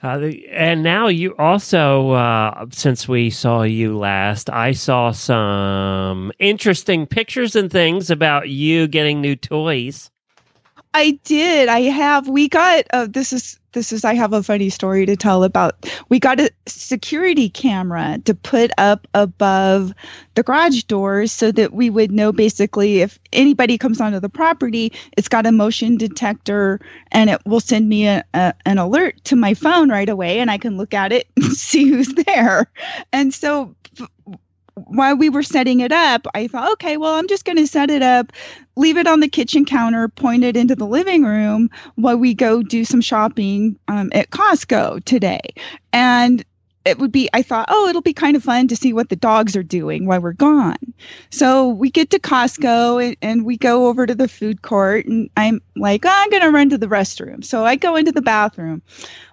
uh, 0.03 0.19
the- 0.19 0.49
and 0.51 0.83
now 0.83 1.09
you 1.09 1.37
also, 1.37 2.11
uh, 2.13 2.67
since 2.71 3.07
we 3.09 3.31
saw 3.31 3.63
you 3.63 3.97
last, 3.99 4.49
I 4.51 4.73
saw 4.73 5.11
some 5.13 6.33
interesting 6.39 7.07
pictures 7.07 7.55
and 7.57 7.71
things 7.71 8.11
about 8.11 8.49
you 8.49 8.87
getting 8.89 9.21
new 9.21 9.37
toys. 9.37 10.11
I 10.95 11.19
did. 11.25 11.69
I 11.69 11.81
have. 11.83 12.29
We 12.29 12.49
got. 12.49 12.85
Uh, 12.93 13.07
this 13.09 13.33
is. 13.33 13.60
This 13.73 13.93
is. 13.93 14.05
I 14.05 14.15
have 14.15 14.33
a 14.33 14.43
funny 14.43 14.69
story 14.69 15.07
to 15.07 15.17
tell 15.17 15.45
about. 15.45 15.87
We 16.09 16.19
got 16.19 16.41
a 16.41 16.51
security 16.67 17.49
camera 17.49 18.19
to 18.25 18.35
put 18.35 18.73
up 18.79 19.07
above 19.15 19.95
the 20.35 20.43
garage 20.43 20.83
doors 20.85 21.31
so 21.31 21.53
that 21.53 21.73
we 21.73 21.89
would 21.89 22.11
know 22.11 22.33
basically 22.33 23.01
if 23.01 23.19
anybody 23.33 23.79
comes 23.79 24.01
onto 24.01 24.19
the 24.19 24.29
property, 24.29 24.93
it's 25.17 25.29
got 25.29 25.47
a 25.47 25.53
motion 25.53 25.97
detector 25.97 26.81
and 27.13 27.31
it 27.31 27.41
will 27.47 27.61
send 27.61 27.89
me 27.89 28.09
a, 28.09 28.25
a, 28.35 28.55
an 28.67 28.79
alert 28.79 29.23
to 29.25 29.37
my 29.37 29.55
phone 29.55 29.89
right 29.89 30.09
away, 30.09 30.41
and 30.41 30.51
I 30.51 30.59
can 30.59 30.77
look 30.77 30.93
at 30.93 31.13
it 31.13 31.29
and 31.37 31.53
see 31.53 31.89
who's 31.89 32.13
there. 32.27 32.71
And 33.13 33.33
so. 33.33 33.75
While 34.87 35.17
we 35.17 35.29
were 35.29 35.43
setting 35.43 35.81
it 35.81 35.93
up, 35.93 36.27
I 36.35 36.47
thought, 36.47 36.73
okay, 36.73 36.97
well, 36.97 37.15
I'm 37.15 37.29
just 37.29 37.45
going 37.45 37.59
to 37.59 37.67
set 37.67 37.91
it 37.91 38.03
up 38.03 38.33
leave 38.81 38.97
it 38.97 39.07
on 39.07 39.21
the 39.21 39.29
kitchen 39.29 39.65
counter, 39.65 40.09
point 40.09 40.43
it 40.43 40.57
into 40.57 40.75
the 40.75 40.87
living 40.87 41.25
room 41.25 41.71
while 41.97 42.17
we 42.17 42.35
go 42.35 42.63
do 42.63 42.85
some 42.85 43.01
shopping 43.01 43.79
um, 43.89 44.11
at 44.13 44.31
Costco 44.31 45.05
today. 45.05 45.41
And 45.93 46.45
it 46.85 46.99
would 46.99 47.13
be, 47.13 47.29
I 47.35 47.43
thought, 47.43 47.67
oh, 47.69 47.89
it'll 47.89 48.01
be 48.01 48.15
kind 48.15 48.37
of 48.37 48.43
fun 48.43 48.69
to 48.69 48.77
see 48.77 48.93
what 48.93 49.11
the 49.11 49.17
dogs 49.17 49.55
are 49.55 49.63
doing 49.63 50.07
while 50.07 50.21
we're 50.21 50.33
gone. 50.33 50.77
So 51.31 51.69
we 51.69 51.91
get 51.91 52.11
to 52.11 52.19
Costco 52.19 53.07
and, 53.07 53.17
and 53.21 53.45
we 53.45 53.59
go 53.59 53.89
over 53.89 54.07
to 54.07 54.15
the 54.15 54.29
food 54.29 54.63
court, 54.63 55.05
and 55.05 55.29
I'm 55.37 55.61
like, 55.77 56.07
oh, 56.07 56.11
I'm 56.11 56.31
going 56.31 56.43
to 56.43 56.51
run 56.51 56.71
to 56.71 56.79
the 56.79 56.87
restroom. 56.87 57.45
So 57.45 57.67
I 57.67 57.77
go 57.77 57.97
into 57.97 58.13
the 58.13 58.23
bathroom. 58.23 58.81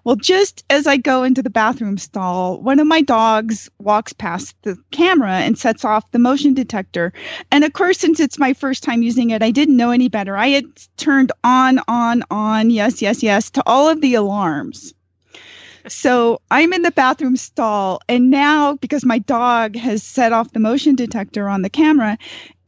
Well, 0.03 0.17
just 0.17 0.65
as 0.69 0.87
I 0.87 0.97
go 0.97 1.23
into 1.23 1.41
the 1.41 1.49
bathroom 1.49 1.97
stall, 1.97 2.61
one 2.61 2.79
of 2.79 2.87
my 2.87 3.01
dogs 3.01 3.69
walks 3.79 4.13
past 4.13 4.55
the 4.63 4.77
camera 4.91 5.33
and 5.33 5.57
sets 5.57 5.85
off 5.85 6.11
the 6.11 6.19
motion 6.19 6.53
detector. 6.53 7.13
And 7.51 7.63
of 7.63 7.73
course, 7.73 7.97
since 7.97 8.19
it's 8.19 8.39
my 8.39 8.53
first 8.53 8.83
time 8.83 9.03
using 9.03 9.29
it, 9.29 9.43
I 9.43 9.51
didn't 9.51 9.77
know 9.77 9.91
any 9.91 10.09
better. 10.09 10.35
I 10.35 10.49
had 10.49 10.65
turned 10.97 11.31
on, 11.43 11.79
on, 11.87 12.23
on, 12.29 12.69
yes, 12.69 13.01
yes, 13.01 13.23
yes, 13.23 13.49
to 13.51 13.63
all 13.65 13.89
of 13.89 14.01
the 14.01 14.15
alarms. 14.15 14.93
So 15.87 16.41
I'm 16.51 16.73
in 16.73 16.81
the 16.81 16.91
bathroom 16.91 17.37
stall, 17.37 18.01
and 18.09 18.29
now 18.29 18.75
because 18.75 19.05
my 19.05 19.19
dog 19.19 19.75
has 19.75 20.03
set 20.03 20.33
off 20.33 20.51
the 20.51 20.59
motion 20.59 20.95
detector 20.95 21.47
on 21.47 21.61
the 21.61 21.69
camera, 21.69 22.17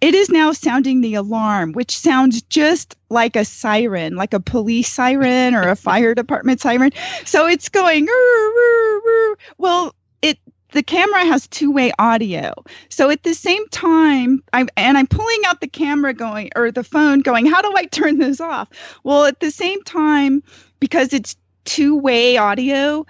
it 0.02 0.16
is 0.16 0.30
now 0.30 0.54
sounding 0.54 1.02
the 1.02 1.16
alarm, 1.16 1.74
which 1.74 1.98
sounds 1.98 2.42
just 2.44 2.96
like 3.10 3.36
a 3.36 3.44
siren, 3.44 4.16
like 4.16 4.34
a 4.34 4.40
police 4.40 4.92
siren 4.92 5.56
or 5.56 5.68
a 5.68 5.76
fire 5.88 6.16
department 6.16 6.62
siren. 6.62 6.92
So 7.26 7.48
it's 7.48 7.70
going, 7.70 8.06
"Roo, 8.06 8.54
roo, 8.56 9.02
roo." 9.06 9.36
well, 9.58 9.96
it 10.22 10.40
the 10.72 10.84
camera 10.84 11.26
has 11.26 11.48
two-way 11.48 11.92
audio. 12.00 12.54
So 12.90 13.10
at 13.10 13.24
the 13.24 13.34
same 13.34 13.68
time, 13.70 14.44
I'm 14.54 14.70
and 14.78 14.98
I'm 14.98 15.08
pulling 15.08 15.42
out 15.48 15.62
the 15.62 15.68
camera 15.68 16.14
going 16.14 16.50
or 16.56 16.72
the 16.72 16.84
phone 16.84 17.22
going, 17.22 17.46
how 17.46 17.62
do 17.62 17.74
I 17.76 17.86
turn 17.86 18.20
this 18.20 18.40
off? 18.40 18.70
Well, 19.04 19.26
at 19.26 19.40
the 19.40 19.52
same 19.52 19.82
time, 19.84 20.44
because 20.80 21.14
it's 21.14 21.36
two-way 21.66 22.38
audio, 22.38 23.06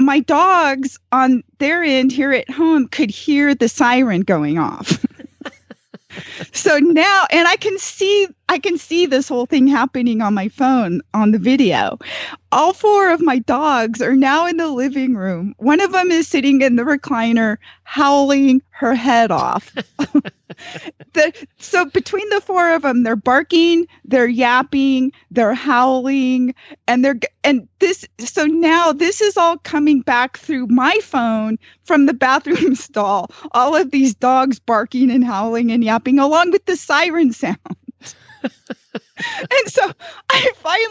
my 0.00 0.20
dogs 0.20 0.98
on 1.12 1.42
their 1.58 1.82
end 1.82 2.12
here 2.12 2.32
at 2.32 2.48
home 2.50 2.88
could 2.88 3.10
hear 3.10 3.54
the 3.54 3.68
siren 3.68 4.20
going 4.22 4.58
off. 4.58 5.04
so 6.52 6.78
now 6.78 7.26
and 7.30 7.46
i 7.46 7.56
can 7.56 7.78
see 7.78 8.26
i 8.48 8.58
can 8.58 8.76
see 8.78 9.06
this 9.06 9.28
whole 9.28 9.46
thing 9.46 9.68
happening 9.68 10.20
on 10.20 10.34
my 10.34 10.48
phone 10.48 11.00
on 11.14 11.30
the 11.30 11.38
video 11.38 11.98
all 12.52 12.72
four 12.72 13.10
of 13.10 13.20
my 13.20 13.38
dogs 13.40 14.00
are 14.00 14.16
now 14.16 14.46
in 14.46 14.56
the 14.56 14.68
living 14.68 15.14
room. 15.14 15.54
One 15.58 15.80
of 15.80 15.92
them 15.92 16.10
is 16.10 16.28
sitting 16.28 16.60
in 16.62 16.76
the 16.76 16.82
recliner 16.82 17.58
howling 17.84 18.62
her 18.70 18.94
head 18.94 19.30
off. 19.30 19.74
The, 21.12 21.46
so 21.58 21.84
between 21.84 22.28
the 22.30 22.40
four 22.40 22.72
of 22.72 22.82
them 22.82 23.02
they're 23.02 23.16
barking 23.16 23.86
they're 24.04 24.26
yapping 24.26 25.12
they're 25.30 25.54
howling 25.54 26.54
and 26.86 27.04
they're 27.04 27.18
and 27.44 27.68
this 27.78 28.04
so 28.18 28.46
now 28.46 28.92
this 28.92 29.20
is 29.20 29.36
all 29.36 29.58
coming 29.58 30.00
back 30.00 30.36
through 30.38 30.66
my 30.68 30.98
phone 31.02 31.58
from 31.84 32.06
the 32.06 32.14
bathroom 32.14 32.74
stall. 32.74 33.30
All 33.52 33.76
of 33.76 33.90
these 33.90 34.14
dogs 34.14 34.58
barking 34.58 35.10
and 35.10 35.24
howling 35.24 35.70
and 35.70 35.84
yapping 35.84 36.18
along 36.18 36.50
with 36.50 36.64
the 36.66 36.76
siren 36.76 37.32
sound. 37.32 37.58
and 38.02 38.52
so 38.52 38.74
I 38.74 38.77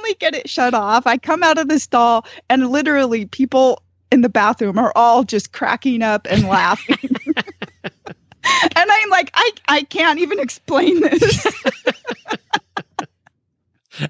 finally 0.08 0.16
get 0.20 0.36
it 0.36 0.50
shut 0.50 0.74
off. 0.74 1.06
I 1.08 1.18
come 1.18 1.44
out 1.44 1.58
of 1.58 1.68
the 1.68 1.80
stall, 1.80 2.26
and 2.50 2.70
literally, 2.70 3.26
people 3.26 3.82
in 4.12 4.22
the 4.22 4.30
bathroom 4.30 4.78
are 4.78 4.94
all 4.96 5.24
just 5.24 5.52
cracking 5.52 6.02
up 6.02 6.28
and 6.30 6.44
laughing. 6.44 6.98
and 7.84 7.94
I'm 8.76 9.10
like, 9.10 9.32
I, 9.34 9.52
I 9.68 9.82
can't 9.84 10.20
even 10.20 10.40
explain 10.40 11.02
this. 11.02 11.48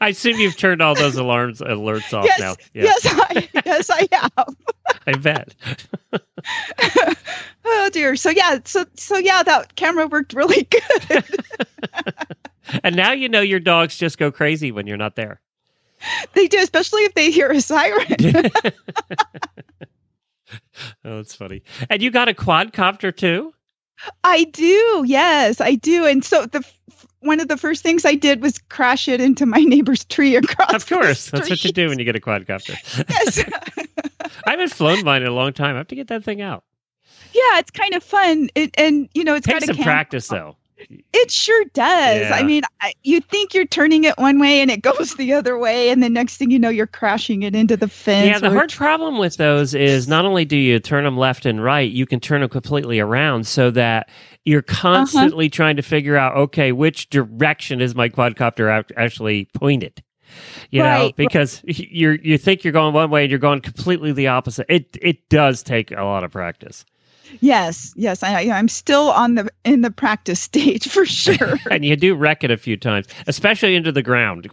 I 0.01 0.09
assume 0.09 0.37
you've 0.37 0.57
turned 0.57 0.81
all 0.81 0.95
those 0.95 1.15
alarms 1.15 1.61
alerts 1.61 2.13
off 2.13 2.25
yes, 2.25 2.39
now. 2.39 2.55
Yeah, 2.73 2.83
yes, 2.83 2.99
I, 3.05 3.49
yes, 3.65 3.89
I 3.89 4.05
have. 4.11 4.55
I 5.07 5.13
bet. 5.13 5.55
Oh 7.69 7.89
dear. 7.91 8.15
So 8.15 8.29
yeah, 8.29 8.59
so 8.63 8.85
so 8.95 9.17
yeah, 9.17 9.43
that 9.43 9.75
camera 9.75 10.07
worked 10.07 10.33
really 10.33 10.63
good. 10.63 11.25
and 12.81 12.95
now 12.95 13.11
you 13.11 13.27
know 13.27 13.41
your 13.41 13.59
dogs 13.59 13.97
just 13.97 14.17
go 14.17 14.31
crazy 14.31 14.71
when 14.71 14.87
you're 14.87 14.95
not 14.95 15.17
there. 15.17 15.41
they 16.33 16.47
do, 16.47 16.59
especially 16.59 17.01
if 17.01 17.13
they 17.13 17.31
hear 17.31 17.51
a 17.51 17.61
siren. 17.61 18.05
Oh, 21.03 21.17
that's 21.17 21.35
funny. 21.35 21.63
And 21.89 22.01
you 22.01 22.09
got 22.09 22.29
a 22.29 22.33
quadcopter 22.33 23.15
too? 23.15 23.53
I 24.23 24.45
do. 24.45 25.03
Yes, 25.05 25.59
I 25.59 25.75
do. 25.75 26.05
And 26.05 26.23
so 26.23 26.45
the 26.45 26.65
one 27.19 27.39
of 27.39 27.47
the 27.49 27.57
first 27.57 27.83
things 27.83 28.05
I 28.05 28.15
did 28.15 28.41
was 28.41 28.57
crash 28.57 29.07
it 29.07 29.19
into 29.19 29.45
my 29.45 29.59
neighbor's 29.59 30.05
tree 30.05 30.35
across. 30.35 30.73
Of 30.73 30.87
course. 30.87 31.31
That's 31.31 31.49
what 31.49 31.65
you 31.65 31.71
do 31.73 31.89
when 31.89 31.99
you 31.99 32.05
get 32.05 32.15
a 32.15 32.19
quadcopter. 32.19 32.77
Yes. 33.09 33.43
I 34.45 34.51
haven't 34.51 34.71
flown 34.71 35.03
mine 35.03 35.23
in 35.23 35.27
a 35.27 35.33
long 35.33 35.51
time. 35.51 35.75
I 35.75 35.79
have 35.79 35.87
to 35.87 35.95
get 35.95 36.07
that 36.07 36.23
thing 36.23 36.41
out. 36.41 36.63
yeah, 37.33 37.59
it's 37.59 37.71
kind 37.71 37.93
of 37.93 38.03
fun. 38.03 38.49
It, 38.55 38.71
and 38.77 39.09
you 39.13 39.23
know, 39.23 39.35
it's 39.35 39.47
Takes 39.47 39.65
got 39.65 39.75
some 39.75 39.83
practice 39.83 40.27
though. 40.27 40.55
It 41.13 41.31
sure 41.31 41.63
does. 41.73 42.21
Yeah. 42.21 42.31
I 42.35 42.43
mean, 42.43 42.63
I, 42.81 42.93
you 43.03 43.19
think 43.21 43.53
you're 43.53 43.65
turning 43.65 44.03
it 44.03 44.17
one 44.17 44.39
way 44.39 44.61
and 44.61 44.69
it 44.69 44.81
goes 44.83 45.15
the 45.15 45.33
other 45.33 45.57
way, 45.57 45.89
and 45.89 46.03
the 46.03 46.09
next 46.09 46.37
thing 46.37 46.51
you 46.51 46.59
know, 46.59 46.69
you're 46.69 46.85
crashing 46.87 47.43
it 47.43 47.55
into 47.55 47.75
the 47.75 47.87
fence. 47.87 48.27
Yeah, 48.27 48.39
the 48.39 48.51
hard 48.55 48.71
problem 48.71 49.17
with 49.17 49.37
those 49.37 49.73
is 49.73 50.07
not 50.07 50.25
only 50.25 50.45
do 50.45 50.57
you 50.57 50.79
turn 50.79 51.03
them 51.03 51.17
left 51.17 51.45
and 51.45 51.63
right, 51.63 51.89
you 51.91 52.05
can 52.05 52.19
turn 52.19 52.41
them 52.41 52.49
completely 52.49 52.99
around 52.99 53.47
so 53.47 53.71
that 53.71 54.09
you're 54.45 54.63
Uh-huh. 54.67 54.81
constantly 54.81 55.49
trying 55.49 55.75
to 55.77 55.81
figure 55.81 56.15
out, 56.15 56.37
okay, 56.37 56.71
which 56.71 57.09
direction 57.09 57.81
is 57.81 57.95
my 57.95 58.07
quadcopter 58.09 58.85
actually 58.95 59.45
pointed? 59.53 60.03
You 60.71 60.83
know, 60.83 60.89
Right, 60.89 61.01
right. 61.03 61.15
because 61.15 61.61
you're 61.65 62.15
you 62.15 62.37
think 62.37 62.63
you're 62.63 62.73
going 62.73 62.93
one 62.93 63.09
way 63.09 63.23
and 63.23 63.29
you're 63.31 63.39
going 63.39 63.61
completely 63.61 64.11
the 64.11 64.27
opposite. 64.27 64.65
It 64.69 64.97
it 65.01 65.29
does 65.29 65.63
take 65.63 65.91
a 65.91 66.03
lot 66.03 66.23
of 66.25 66.31
practice, 66.31 66.85
Yes, 67.41 67.93
yes, 67.95 68.23
I, 68.23 68.49
I'm 68.49 68.67
still 68.67 69.11
on 69.11 69.35
the 69.35 69.49
in 69.63 69.81
the 69.81 69.91
practice 69.91 70.39
stage 70.39 70.87
for 70.91 71.05
sure. 71.05 71.57
and 71.71 71.85
you 71.85 71.95
do 71.95 72.15
wreck 72.15 72.43
it 72.43 72.51
a 72.51 72.57
few 72.57 72.77
times, 72.77 73.07
especially 73.27 73.75
into 73.75 73.91
the 73.91 74.03
ground. 74.03 74.49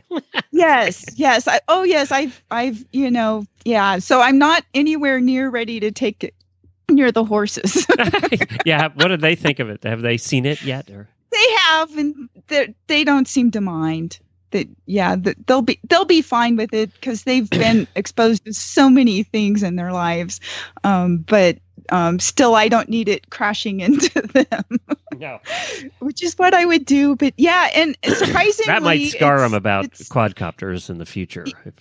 yes, 0.50 1.04
yes. 1.14 1.48
I, 1.48 1.60
oh, 1.68 1.82
yes. 1.82 2.12
I've, 2.12 2.42
I've, 2.50 2.84
you 2.92 3.10
know, 3.10 3.46
yeah. 3.64 3.98
So 3.98 4.20
I'm 4.20 4.38
not 4.38 4.64
anywhere 4.74 5.20
near 5.20 5.50
ready 5.50 5.80
to 5.80 5.90
take 5.90 6.24
it 6.24 6.34
near 6.90 7.10
the 7.10 7.24
horses. 7.24 7.86
yeah, 8.64 8.88
what 8.94 9.08
do 9.08 9.16
they 9.16 9.34
think 9.34 9.58
of 9.58 9.68
it? 9.68 9.82
Have 9.84 10.02
they 10.02 10.16
seen 10.16 10.46
it 10.46 10.62
yet? 10.62 10.90
Or 10.90 11.08
they 11.34 11.52
have, 11.64 11.96
and 11.96 12.28
they 12.48 12.74
they 12.86 13.04
don't 13.04 13.28
seem 13.28 13.50
to 13.52 13.60
mind. 13.60 14.18
That 14.50 14.68
yeah, 14.86 15.16
that 15.16 15.46
they'll 15.46 15.62
be 15.62 15.80
they'll 15.88 16.04
be 16.04 16.22
fine 16.22 16.56
with 16.56 16.72
it 16.72 16.92
because 16.94 17.24
they've 17.24 17.50
been 17.50 17.88
exposed 17.96 18.44
to 18.44 18.54
so 18.54 18.88
many 18.88 19.24
things 19.24 19.62
in 19.62 19.76
their 19.76 19.92
lives. 19.92 20.40
Um, 20.84 21.18
but 21.18 21.58
um, 21.90 22.18
still, 22.18 22.54
I 22.54 22.68
don't 22.68 22.88
need 22.88 23.08
it 23.08 23.30
crashing 23.30 23.80
into 23.80 24.20
them, 24.22 24.64
no, 25.18 25.38
which 26.00 26.22
is 26.22 26.34
what 26.38 26.54
I 26.54 26.64
would 26.64 26.84
do. 26.84 27.16
But 27.16 27.34
yeah, 27.36 27.70
and 27.74 27.96
surprisingly, 28.04 28.66
that 28.66 28.82
might 28.82 29.06
scar 29.08 29.40
them 29.40 29.54
about 29.54 29.90
quadcopters 29.90 30.90
in 30.90 30.98
the 30.98 31.06
future. 31.06 31.46
If, 31.64 31.74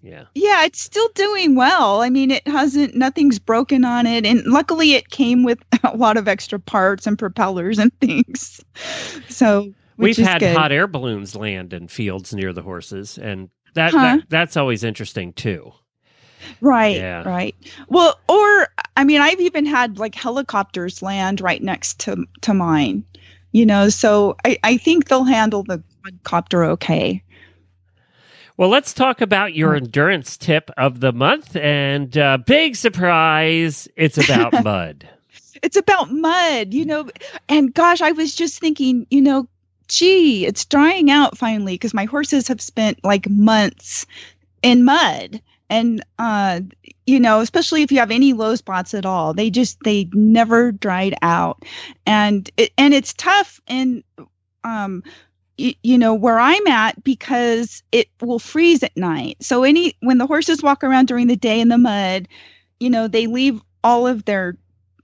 yeah. 0.00 0.24
Yeah, 0.34 0.64
it's 0.64 0.80
still 0.80 1.08
doing 1.14 1.54
well. 1.54 2.00
I 2.02 2.08
mean, 2.10 2.30
it 2.32 2.46
hasn't, 2.48 2.96
nothing's 2.96 3.38
broken 3.38 3.84
on 3.84 4.06
it. 4.06 4.26
And 4.26 4.44
luckily, 4.46 4.94
it 4.94 5.10
came 5.10 5.44
with 5.44 5.58
a 5.84 5.96
lot 5.96 6.16
of 6.16 6.26
extra 6.26 6.58
parts 6.58 7.06
and 7.06 7.18
propellers 7.18 7.78
and 7.78 7.92
things. 8.00 8.60
So, 9.28 9.72
We've 9.98 10.16
had 10.16 10.40
good. 10.40 10.56
hot 10.56 10.72
air 10.72 10.86
balloons 10.86 11.36
land 11.36 11.72
in 11.72 11.86
fields 11.88 12.34
near 12.34 12.52
the 12.52 12.62
horses, 12.62 13.18
and 13.18 13.50
that, 13.74 13.92
Huh. 13.92 13.98
that 14.00 14.24
that's 14.28 14.56
always 14.56 14.82
interesting 14.82 15.32
too. 15.32 15.72
Right, 16.60 16.96
Yeah. 16.96 17.28
right. 17.28 17.54
Well, 17.88 18.18
or, 18.28 18.68
I 18.96 19.04
mean, 19.04 19.20
I've 19.20 19.40
even 19.40 19.66
had 19.66 19.98
like 19.98 20.14
helicopters 20.14 21.02
land 21.02 21.40
right 21.40 21.62
next 21.62 22.00
to, 22.00 22.24
to 22.42 22.54
mine, 22.54 23.04
you 23.52 23.66
know, 23.66 23.88
so 23.88 24.36
I, 24.44 24.58
I 24.64 24.76
think 24.76 25.08
they'll 25.08 25.24
handle 25.24 25.62
the 25.62 25.82
quadcopter 26.04 26.66
okay. 26.70 27.22
Well, 28.56 28.68
let's 28.68 28.92
talk 28.92 29.20
about 29.20 29.54
your 29.54 29.74
endurance 29.74 30.36
tip 30.36 30.70
of 30.76 31.00
the 31.00 31.12
month. 31.12 31.56
And 31.56 32.16
uh, 32.16 32.38
big 32.38 32.76
surprise, 32.76 33.88
it's 33.96 34.18
about 34.18 34.52
mud. 34.62 35.08
It's 35.62 35.76
about 35.76 36.12
mud, 36.12 36.74
you 36.74 36.84
know. 36.84 37.08
And 37.48 37.72
gosh, 37.72 38.00
I 38.00 38.12
was 38.12 38.34
just 38.34 38.60
thinking, 38.60 39.06
you 39.10 39.20
know, 39.20 39.48
gee, 39.88 40.46
it's 40.46 40.64
drying 40.64 41.10
out 41.10 41.36
finally 41.36 41.74
because 41.74 41.94
my 41.94 42.04
horses 42.04 42.48
have 42.48 42.60
spent 42.60 43.02
like 43.04 43.28
months 43.28 44.06
in 44.62 44.84
mud. 44.84 45.40
And 45.72 46.04
uh, 46.18 46.60
you 47.06 47.18
know, 47.18 47.40
especially 47.40 47.82
if 47.82 47.90
you 47.90 47.98
have 47.98 48.10
any 48.10 48.34
low 48.34 48.54
spots 48.56 48.94
at 48.94 49.06
all, 49.06 49.32
they 49.32 49.50
just 49.50 49.78
they 49.84 50.08
never 50.12 50.70
dried 50.70 51.14
out, 51.22 51.64
and 52.06 52.48
it, 52.58 52.72
and 52.76 52.92
it's 52.92 53.14
tough. 53.14 53.58
And 53.66 54.04
um, 54.64 55.02
you 55.56 55.98
know 55.98 56.14
where 56.14 56.38
I'm 56.38 56.66
at 56.66 57.02
because 57.04 57.82
it 57.92 58.08
will 58.20 58.38
freeze 58.38 58.82
at 58.82 58.96
night. 58.96 59.38
So 59.42 59.64
any 59.64 59.94
when 60.00 60.18
the 60.18 60.26
horses 60.26 60.62
walk 60.62 60.84
around 60.84 61.08
during 61.08 61.28
the 61.28 61.36
day 61.36 61.60
in 61.60 61.68
the 61.68 61.78
mud, 61.78 62.28
you 62.80 62.90
know, 62.90 63.08
they 63.08 63.26
leave 63.26 63.60
all 63.84 64.06
of 64.06 64.24
their 64.26 64.56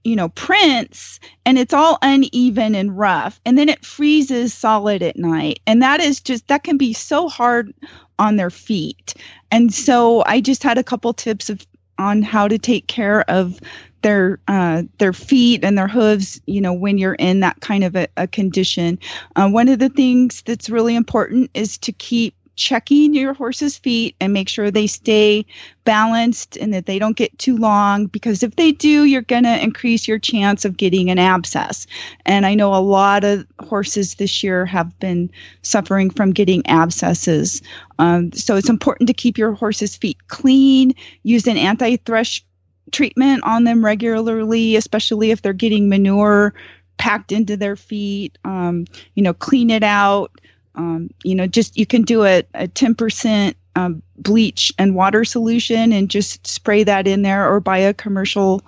you 0.09 0.15
know 0.15 0.29
prints 0.29 1.19
and 1.45 1.59
it's 1.59 1.73
all 1.73 1.99
uneven 2.01 2.73
and 2.73 2.97
rough 2.97 3.39
and 3.45 3.57
then 3.57 3.69
it 3.69 3.85
freezes 3.85 4.53
solid 4.53 5.03
at 5.03 5.17
night 5.17 5.59
and 5.67 5.83
that 5.83 5.99
is 5.99 6.19
just 6.19 6.47
that 6.47 6.63
can 6.63 6.77
be 6.77 6.93
so 6.93 7.29
hard 7.29 7.71
on 8.17 8.35
their 8.35 8.49
feet. 8.49 9.13
And 9.51 9.73
so 9.73 10.23
i 10.25 10.41
just 10.41 10.63
had 10.63 10.77
a 10.77 10.83
couple 10.83 11.13
tips 11.13 11.49
of 11.49 11.65
on 11.99 12.21
how 12.21 12.47
to 12.47 12.57
take 12.57 12.87
care 12.87 13.29
of 13.29 13.59
their 14.01 14.39
uh, 14.47 14.83
their 14.97 15.11
feet 15.13 15.63
and 15.63 15.77
their 15.77 15.87
hooves 15.87 16.41
you 16.45 16.61
know 16.61 16.73
when 16.73 16.97
you're 16.97 17.15
in 17.15 17.41
that 17.41 17.59
kind 17.59 17.83
of 17.83 17.95
a, 17.95 18.07
a 18.17 18.27
condition. 18.27 18.97
Uh, 19.35 19.49
one 19.49 19.67
of 19.67 19.79
the 19.79 19.89
things 19.89 20.41
that's 20.43 20.69
really 20.69 20.95
important 20.95 21.51
is 21.53 21.77
to 21.77 21.91
keep 21.91 22.33
checking 22.59 23.13
your 23.13 23.33
horse's 23.33 23.77
feet 23.77 24.15
and 24.19 24.33
make 24.33 24.49
sure 24.49 24.69
they 24.69 24.85
stay 24.85 25.45
balanced 25.85 26.57
and 26.57 26.73
that 26.73 26.85
they 26.85 26.99
don't 26.99 27.15
get 27.15 27.35
too 27.39 27.57
long 27.57 28.05
because 28.05 28.43
if 28.43 28.57
they 28.57 28.73
do 28.73 29.05
you're 29.05 29.21
going 29.21 29.45
to 29.45 29.63
increase 29.63 30.07
your 30.07 30.19
chance 30.19 30.65
of 30.65 30.75
getting 30.75 31.09
an 31.09 31.17
abscess. 31.17 31.87
And 32.25 32.45
i 32.45 32.53
know 32.53 32.75
a 32.75 32.83
lot 32.83 33.23
of 33.23 33.47
horses 33.61 34.15
this 34.15 34.43
year 34.43 34.65
have 34.65 34.99
been 34.99 35.31
suffering 35.61 36.09
from 36.09 36.31
getting 36.31 36.61
abscesses. 36.67 37.61
Um, 37.97 38.31
so 38.33 38.57
it's 38.57 38.69
important 38.69 39.07
to 39.07 39.13
keep 39.13 39.37
your 39.37 39.53
horse's 39.53 39.95
feet 39.95 40.17
clean 40.27 40.93
use 41.23 41.47
an 41.47 41.57
anti-thrush 41.57 42.43
treatment 42.91 43.41
on 43.43 43.63
them 43.63 43.85
regularly 43.85 44.75
especially 44.75 45.31
if 45.31 45.41
they're 45.41 45.53
getting 45.53 45.87
manure 45.87 46.53
packed 46.97 47.31
into 47.31 47.55
their 47.55 47.77
feet. 47.77 48.37
Um, 48.43 48.85
you 49.15 49.23
know 49.23 49.33
clean 49.33 49.69
it 49.69 49.83
out 49.83 50.38
um, 50.75 51.09
you 51.23 51.35
know 51.35 51.47
just 51.47 51.77
you 51.77 51.85
can 51.85 52.03
do 52.03 52.23
a, 52.23 52.43
a 52.53 52.67
10% 52.67 53.53
um, 53.75 54.01
bleach 54.17 54.71
and 54.77 54.95
water 54.95 55.23
solution 55.23 55.93
and 55.93 56.09
just 56.09 56.45
spray 56.45 56.83
that 56.83 57.07
in 57.07 57.21
there 57.21 57.49
or 57.49 57.59
buy 57.59 57.77
a 57.77 57.93
commercial 57.93 58.61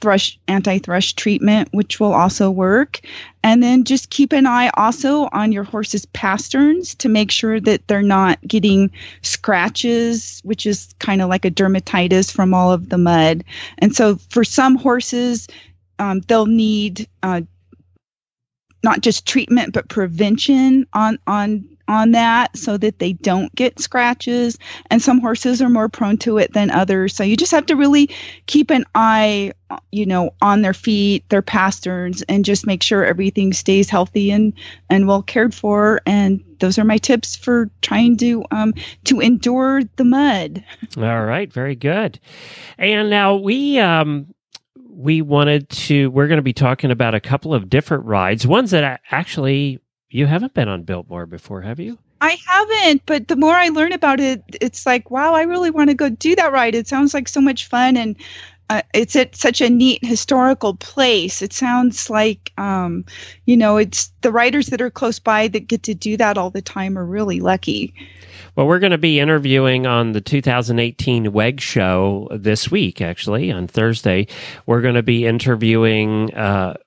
thrush 0.00 0.38
anti-thrush 0.46 1.14
treatment 1.14 1.68
which 1.72 1.98
will 1.98 2.12
also 2.12 2.50
work. 2.50 3.00
And 3.42 3.62
then 3.62 3.84
just 3.84 4.10
keep 4.10 4.32
an 4.32 4.46
eye 4.46 4.70
also 4.74 5.28
on 5.32 5.52
your 5.52 5.64
horse's 5.64 6.04
pasterns 6.06 6.94
to 6.98 7.08
make 7.08 7.30
sure 7.30 7.60
that 7.60 7.86
they're 7.88 8.02
not 8.02 8.38
getting 8.46 8.90
scratches 9.22 10.40
which 10.44 10.66
is 10.66 10.94
kind 10.98 11.22
of 11.22 11.28
like 11.28 11.44
a 11.44 11.50
dermatitis 11.50 12.30
from 12.30 12.54
all 12.54 12.72
of 12.72 12.90
the 12.90 12.98
mud. 12.98 13.42
And 13.78 13.96
so 13.96 14.16
for 14.30 14.44
some 14.44 14.76
horses 14.76 15.48
um, 15.98 16.20
they'll 16.28 16.46
need 16.46 17.08
uh, 17.22 17.40
not 18.86 19.00
just 19.00 19.26
treatment 19.26 19.74
but 19.74 19.88
prevention 19.88 20.86
on 20.94 21.18
on 21.26 21.68
on 21.88 22.12
that 22.12 22.56
so 22.56 22.76
that 22.76 22.98
they 22.98 23.12
don't 23.14 23.54
get 23.54 23.78
scratches. 23.78 24.58
And 24.90 25.00
some 25.00 25.20
horses 25.20 25.62
are 25.62 25.68
more 25.68 25.88
prone 25.88 26.18
to 26.18 26.38
it 26.38 26.52
than 26.52 26.70
others. 26.70 27.14
So 27.14 27.22
you 27.22 27.36
just 27.36 27.52
have 27.52 27.66
to 27.66 27.76
really 27.76 28.10
keep 28.46 28.70
an 28.70 28.84
eye 28.94 29.52
you 29.90 30.06
know 30.06 30.30
on 30.40 30.62
their 30.62 30.72
feet 30.72 31.28
their 31.28 31.42
pasterns 31.42 32.22
and 32.28 32.44
just 32.44 32.68
make 32.68 32.84
sure 32.84 33.04
everything 33.04 33.52
stays 33.52 33.90
healthy 33.90 34.30
and 34.30 34.52
and 34.88 35.08
well 35.08 35.22
cared 35.22 35.54
for. 35.54 36.00
And 36.06 36.42
those 36.60 36.78
are 36.78 36.84
my 36.84 36.98
tips 36.98 37.34
for 37.36 37.68
trying 37.82 38.16
to 38.18 38.44
um 38.52 38.72
to 39.04 39.20
endure 39.20 39.82
the 39.96 40.04
mud. 40.04 40.64
All 40.96 41.24
right, 41.24 41.52
very 41.52 41.74
good. 41.74 42.20
And 42.78 43.10
now 43.10 43.34
we 43.34 43.80
um 43.80 44.32
we 44.96 45.20
wanted 45.20 45.68
to 45.68 46.10
we're 46.10 46.26
going 46.26 46.38
to 46.38 46.42
be 46.42 46.54
talking 46.54 46.90
about 46.90 47.14
a 47.14 47.20
couple 47.20 47.52
of 47.52 47.68
different 47.68 48.04
rides, 48.06 48.46
ones 48.46 48.70
that 48.70 48.82
a- 48.82 49.14
actually 49.14 49.78
you 50.08 50.26
haven't 50.26 50.54
been 50.54 50.68
on 50.68 50.84
Biltmore 50.84 51.26
before, 51.26 51.60
have 51.60 51.78
you? 51.78 51.98
I 52.22 52.38
haven't, 52.46 53.02
but 53.04 53.28
the 53.28 53.36
more 53.36 53.54
I 53.54 53.68
learn 53.68 53.92
about 53.92 54.20
it, 54.20 54.42
it's 54.60 54.86
like, 54.86 55.10
wow, 55.10 55.34
I 55.34 55.42
really 55.42 55.70
want 55.70 55.90
to 55.90 55.94
go 55.94 56.08
do 56.08 56.34
that 56.36 56.50
ride. 56.50 56.74
It 56.74 56.88
sounds 56.88 57.12
like 57.12 57.28
so 57.28 57.42
much 57.42 57.66
fun, 57.66 57.96
and 57.96 58.16
uh, 58.70 58.80
it's 58.94 59.14
at 59.14 59.36
such 59.36 59.60
a 59.60 59.68
neat 59.68 60.02
historical 60.02 60.74
place. 60.74 61.42
It 61.42 61.52
sounds 61.52 62.08
like, 62.08 62.52
um, 62.56 63.04
you 63.44 63.56
know, 63.56 63.76
it's 63.76 64.10
the 64.22 64.32
riders 64.32 64.68
that 64.68 64.80
are 64.80 64.90
close 64.90 65.18
by 65.18 65.46
that 65.48 65.68
get 65.68 65.82
to 65.84 65.94
do 65.94 66.16
that 66.16 66.38
all 66.38 66.50
the 66.50 66.62
time 66.62 66.98
are 66.98 67.04
really 67.04 67.40
lucky. 67.40 67.92
Well, 68.56 68.66
we're 68.66 68.78
going 68.78 68.92
to 68.92 68.98
be 68.98 69.20
interviewing 69.20 69.86
on 69.86 70.12
the 70.12 70.22
2018 70.22 71.30
WEG 71.30 71.60
show 71.60 72.26
this 72.30 72.70
week, 72.70 73.02
actually, 73.02 73.52
on 73.52 73.66
Thursday. 73.66 74.28
We're 74.64 74.80
going 74.80 74.94
to 74.94 75.02
be 75.02 75.26
interviewing 75.26 76.32
uh, 76.32 76.78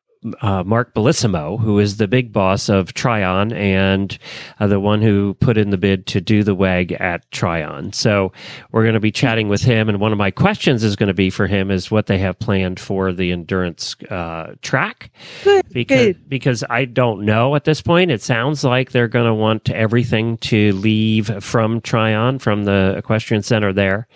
uh, 0.41 0.63
Mark 0.63 0.93
Bellissimo, 0.93 1.59
who 1.59 1.79
is 1.79 1.97
the 1.97 2.07
big 2.07 2.33
boss 2.33 2.67
of 2.67 2.93
Tryon 2.93 3.53
and 3.53 4.17
uh, 4.59 4.67
the 4.67 4.79
one 4.79 5.01
who 5.01 5.33
put 5.35 5.57
in 5.57 5.69
the 5.69 5.77
bid 5.77 6.05
to 6.07 6.19
do 6.19 6.43
the 6.43 6.53
WEG 6.53 6.91
at 6.93 7.29
Tryon. 7.31 7.93
So 7.93 8.33
we're 8.71 8.83
going 8.83 8.95
to 8.95 8.99
be 8.99 9.11
chatting 9.11 9.47
with 9.47 9.61
him. 9.61 9.87
And 9.87 9.99
one 9.99 10.11
of 10.11 10.17
my 10.17 10.31
questions 10.31 10.83
is 10.83 10.95
going 10.95 11.07
to 11.07 11.13
be 11.13 11.29
for 11.29 11.47
him 11.47 11.71
is 11.71 11.89
what 11.89 12.07
they 12.07 12.17
have 12.17 12.37
planned 12.37 12.79
for 12.79 13.13
the 13.13 13.31
endurance 13.31 13.95
uh, 14.09 14.55
track. 14.61 15.09
Good, 15.43 15.65
Because, 15.71 15.97
good. 16.07 16.29
because 16.29 16.63
I 16.69 16.85
don't 16.85 17.25
know 17.25 17.55
at 17.55 17.63
this 17.63 17.81
point. 17.81 18.11
It 18.11 18.21
sounds 18.21 18.63
like 18.63 18.91
they're 18.91 19.07
going 19.07 19.27
to 19.27 19.33
want 19.33 19.69
everything 19.69 20.37
to 20.37 20.73
leave 20.73 21.43
from 21.43 21.79
Tryon, 21.79 22.39
from 22.39 22.65
the 22.65 22.95
equestrian 22.97 23.43
center 23.43 23.71
there. 23.71 24.07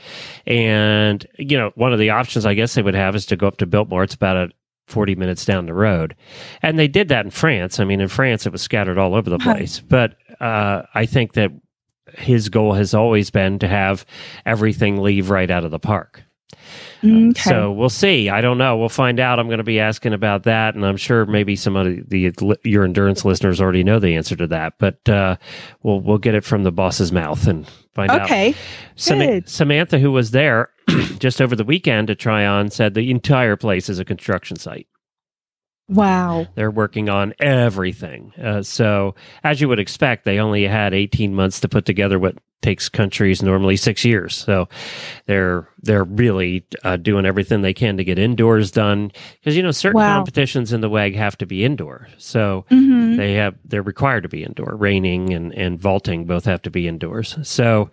And, 0.46 1.26
you 1.38 1.58
know, 1.58 1.72
one 1.76 1.94
of 1.94 2.00
the 2.00 2.10
options 2.10 2.46
I 2.46 2.56
guess 2.56 2.74
they 2.74 2.82
would 2.82 2.94
have 2.96 3.16
is 3.16 3.26
to 3.28 3.38
go 3.38 3.48
up 3.48 3.58
to 3.58 3.66
Biltmore. 3.66 4.04
It's 4.04 4.16
about 4.16 4.36
a 4.36 4.50
40 4.88 5.16
minutes 5.16 5.46
down 5.46 5.66
the 5.66 5.74
road. 5.74 6.16
And 6.62 6.78
they 6.78 6.88
did 6.88 7.08
that 7.10 7.26
in 7.26 7.32
France. 7.32 7.80
I 7.80 7.86
mean, 7.86 8.02
in 8.02 8.08
France, 8.08 8.46
it 8.46 8.52
was 8.52 8.62
scattered 8.62 8.98
all 8.98 9.16
over 9.16 9.30
the 9.30 9.40
place. 9.40 9.80
But 9.80 10.16
uh, 10.40 10.84
I 10.94 11.06
think 11.06 11.34
that 11.34 11.52
his 12.18 12.50
goal 12.50 12.74
has 12.74 12.94
always 12.94 13.30
been 13.32 13.60
to 13.60 13.68
have 13.68 14.06
everything 14.46 15.02
leave 15.02 15.30
right 15.30 15.50
out 15.50 15.64
of 15.64 15.72
the 15.72 15.80
park. 15.80 16.24
Okay. 17.04 17.34
So 17.40 17.72
we'll 17.72 17.90
see. 17.90 18.30
I 18.30 18.42
don't 18.42 18.58
know. 18.58 18.78
We'll 18.78 18.90
find 18.90 19.20
out. 19.20 19.40
I'm 19.40 19.48
going 19.48 19.58
to 19.58 19.64
be 19.64 19.80
asking 19.80 20.14
about 20.14 20.44
that, 20.44 20.76
and 20.76 20.86
I'm 20.86 20.96
sure 20.96 21.26
maybe 21.26 21.56
some 21.56 21.76
of 21.76 21.86
the, 22.10 22.30
the 22.30 22.60
your 22.64 22.86
endurance 22.86 23.26
listeners 23.26 23.60
already 23.60 23.84
know 23.84 24.00
the 24.00 24.16
answer 24.16 24.36
to 24.38 24.48
that. 24.48 24.76
But 24.80 25.08
uh, 25.10 25.36
we'll 25.82 26.00
we'll 26.00 26.18
get 26.18 26.36
it 26.36 26.46
from 26.46 26.64
the 26.64 26.72
boss's 26.72 27.12
mouth 27.12 27.46
and 27.48 27.68
find 27.94 28.12
out. 28.12 28.24
okay. 28.24 28.56
Sam-. 28.96 29.44
Samantha, 29.46 30.00
who 30.00 30.12
was 30.12 30.32
there 30.32 30.70
just 31.20 31.42
over 31.42 31.56
the 31.56 31.64
weekend 31.64 32.08
to 32.08 32.16
Tryon, 32.16 32.70
said 32.70 32.94
the 32.94 33.12
entire 33.12 33.56
place 33.56 33.90
is 33.90 34.00
a 34.00 34.06
construction 34.06 34.58
site. 34.58 34.88
Wow. 35.90 36.48
They're 36.56 36.72
working 36.72 37.10
on 37.10 37.34
everything. 37.40 38.34
Uh, 38.42 38.64
so, 38.64 39.16
as 39.44 39.60
you 39.62 39.68
would 39.68 39.80
expect, 39.80 40.26
they 40.26 40.40
only 40.40 40.64
had 40.64 40.94
18 40.94 41.36
months 41.36 41.60
to 41.62 41.70
put 41.70 41.86
together 41.86 42.18
what 42.18 42.38
takes 42.62 42.88
countries 42.88 43.44
normally 43.44 43.76
six 43.76 44.06
years. 44.06 44.36
So, 44.36 44.70
they're 45.26 45.68
they're 45.82 46.06
really 46.06 46.66
uh, 46.84 46.96
doing 46.96 47.26
everything 47.26 47.62
they 47.62 47.74
can 47.74 47.98
to 47.98 48.04
get 48.06 48.18
indoors 48.18 48.72
done 48.72 49.12
because 49.40 49.58
you 49.58 49.62
know 49.64 49.72
certain 49.72 49.98
Wow. 49.98 50.16
competitions 50.16 50.72
in 50.72 50.80
the 50.82 50.90
WEG 50.90 51.16
have 51.16 51.38
to 51.40 51.46
be 51.46 51.66
indoor. 51.66 52.08
So 52.18 52.66
hmm 52.70 53.18
they 53.18 53.34
have 53.34 53.56
they're 53.66 53.82
required 53.84 54.24
to 54.24 54.30
be 54.30 54.44
indoor. 54.44 54.76
Reining 54.78 55.34
and 55.34 55.54
and 55.54 55.78
vaulting 55.80 56.26
both 56.26 56.46
have 56.46 56.62
to 56.64 56.70
be 56.72 56.88
indoors. 56.88 57.38
So. 57.44 57.90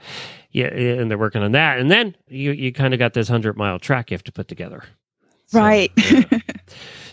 Yeah, 0.52 0.66
and 0.66 1.08
they're 1.08 1.16
working 1.16 1.44
on 1.44 1.52
that, 1.52 1.78
and 1.78 1.92
then 1.92 2.16
you 2.26 2.50
you 2.50 2.72
kind 2.72 2.92
of 2.92 2.98
got 2.98 3.14
this 3.14 3.28
hundred 3.28 3.56
mile 3.56 3.78
track 3.78 4.10
you 4.10 4.16
have 4.16 4.24
to 4.24 4.32
put 4.32 4.48
together. 4.48 4.82
So, 5.46 5.60
Right. 5.60 5.92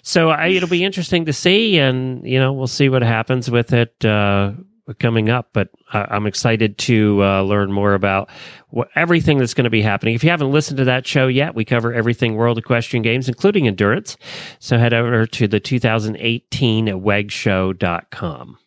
so 0.07 0.29
I, 0.29 0.47
it'll 0.47 0.69
be 0.69 0.85
interesting 0.85 1.25
to 1.25 1.33
see, 1.33 1.77
and 1.79 2.25
you 2.25 2.39
know, 2.39 2.53
we'll 2.53 2.67
see 2.67 2.87
what 2.87 3.01
happens 3.01 3.51
with 3.51 3.73
it 3.73 4.05
uh, 4.05 4.53
coming 4.99 5.29
up. 5.29 5.49
But 5.51 5.67
I, 5.91 6.07
I'm 6.11 6.25
excited 6.25 6.77
to 6.77 7.21
uh, 7.21 7.41
learn 7.41 7.73
more 7.73 7.93
about 7.93 8.29
what, 8.69 8.87
everything 8.95 9.37
that's 9.37 9.53
going 9.53 9.65
to 9.65 9.69
be 9.69 9.81
happening. 9.81 10.15
If 10.15 10.23
you 10.23 10.29
haven't 10.29 10.49
listened 10.49 10.77
to 10.77 10.85
that 10.85 11.05
show 11.05 11.27
yet, 11.27 11.55
we 11.55 11.65
cover 11.65 11.93
everything 11.93 12.35
World 12.35 12.57
Equestrian 12.57 13.03
Games, 13.03 13.27
including 13.27 13.67
endurance. 13.67 14.15
So 14.59 14.77
head 14.77 14.93
over 14.93 15.27
to 15.27 15.45
the 15.45 15.59
2018 15.59 16.85
wegshow.com. 16.85 18.57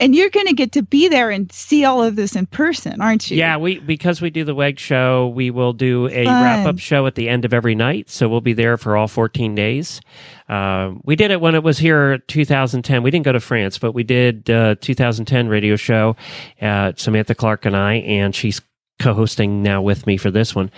and 0.00 0.14
you're 0.14 0.30
going 0.30 0.46
to 0.46 0.52
get 0.52 0.72
to 0.72 0.82
be 0.82 1.08
there 1.08 1.30
and 1.30 1.50
see 1.52 1.84
all 1.84 2.02
of 2.02 2.16
this 2.16 2.36
in 2.36 2.46
person, 2.46 3.00
aren't 3.00 3.30
you? 3.30 3.36
Yeah, 3.36 3.56
we 3.56 3.78
because 3.78 4.20
we 4.20 4.30
do 4.30 4.44
the 4.44 4.54
WEG 4.54 4.78
show, 4.78 5.28
we 5.28 5.50
will 5.50 5.72
do 5.72 6.06
a 6.08 6.24
Fun. 6.24 6.42
wrap 6.42 6.66
up 6.66 6.78
show 6.78 7.06
at 7.06 7.14
the 7.14 7.28
end 7.28 7.44
of 7.44 7.54
every 7.54 7.74
night. 7.74 8.10
So 8.10 8.28
we'll 8.28 8.40
be 8.40 8.52
there 8.52 8.76
for 8.76 8.96
all 8.96 9.08
14 9.08 9.54
days. 9.54 10.00
Um, 10.48 11.00
we 11.04 11.14
did 11.16 11.30
it 11.30 11.40
when 11.40 11.54
it 11.54 11.62
was 11.62 11.78
here 11.78 12.18
2010. 12.18 13.02
We 13.02 13.10
didn't 13.10 13.24
go 13.24 13.32
to 13.32 13.40
France, 13.40 13.78
but 13.78 13.92
we 13.92 14.02
did 14.02 14.48
uh, 14.50 14.76
2010 14.80 15.48
radio 15.48 15.76
show. 15.76 16.16
Uh, 16.60 16.92
Samantha 16.96 17.34
Clark 17.34 17.64
and 17.66 17.76
I, 17.76 17.94
and 17.96 18.34
she's 18.34 18.60
co-hosting 18.98 19.62
now 19.62 19.80
with 19.80 20.06
me 20.06 20.16
for 20.16 20.30
this 20.30 20.54
one, 20.54 20.70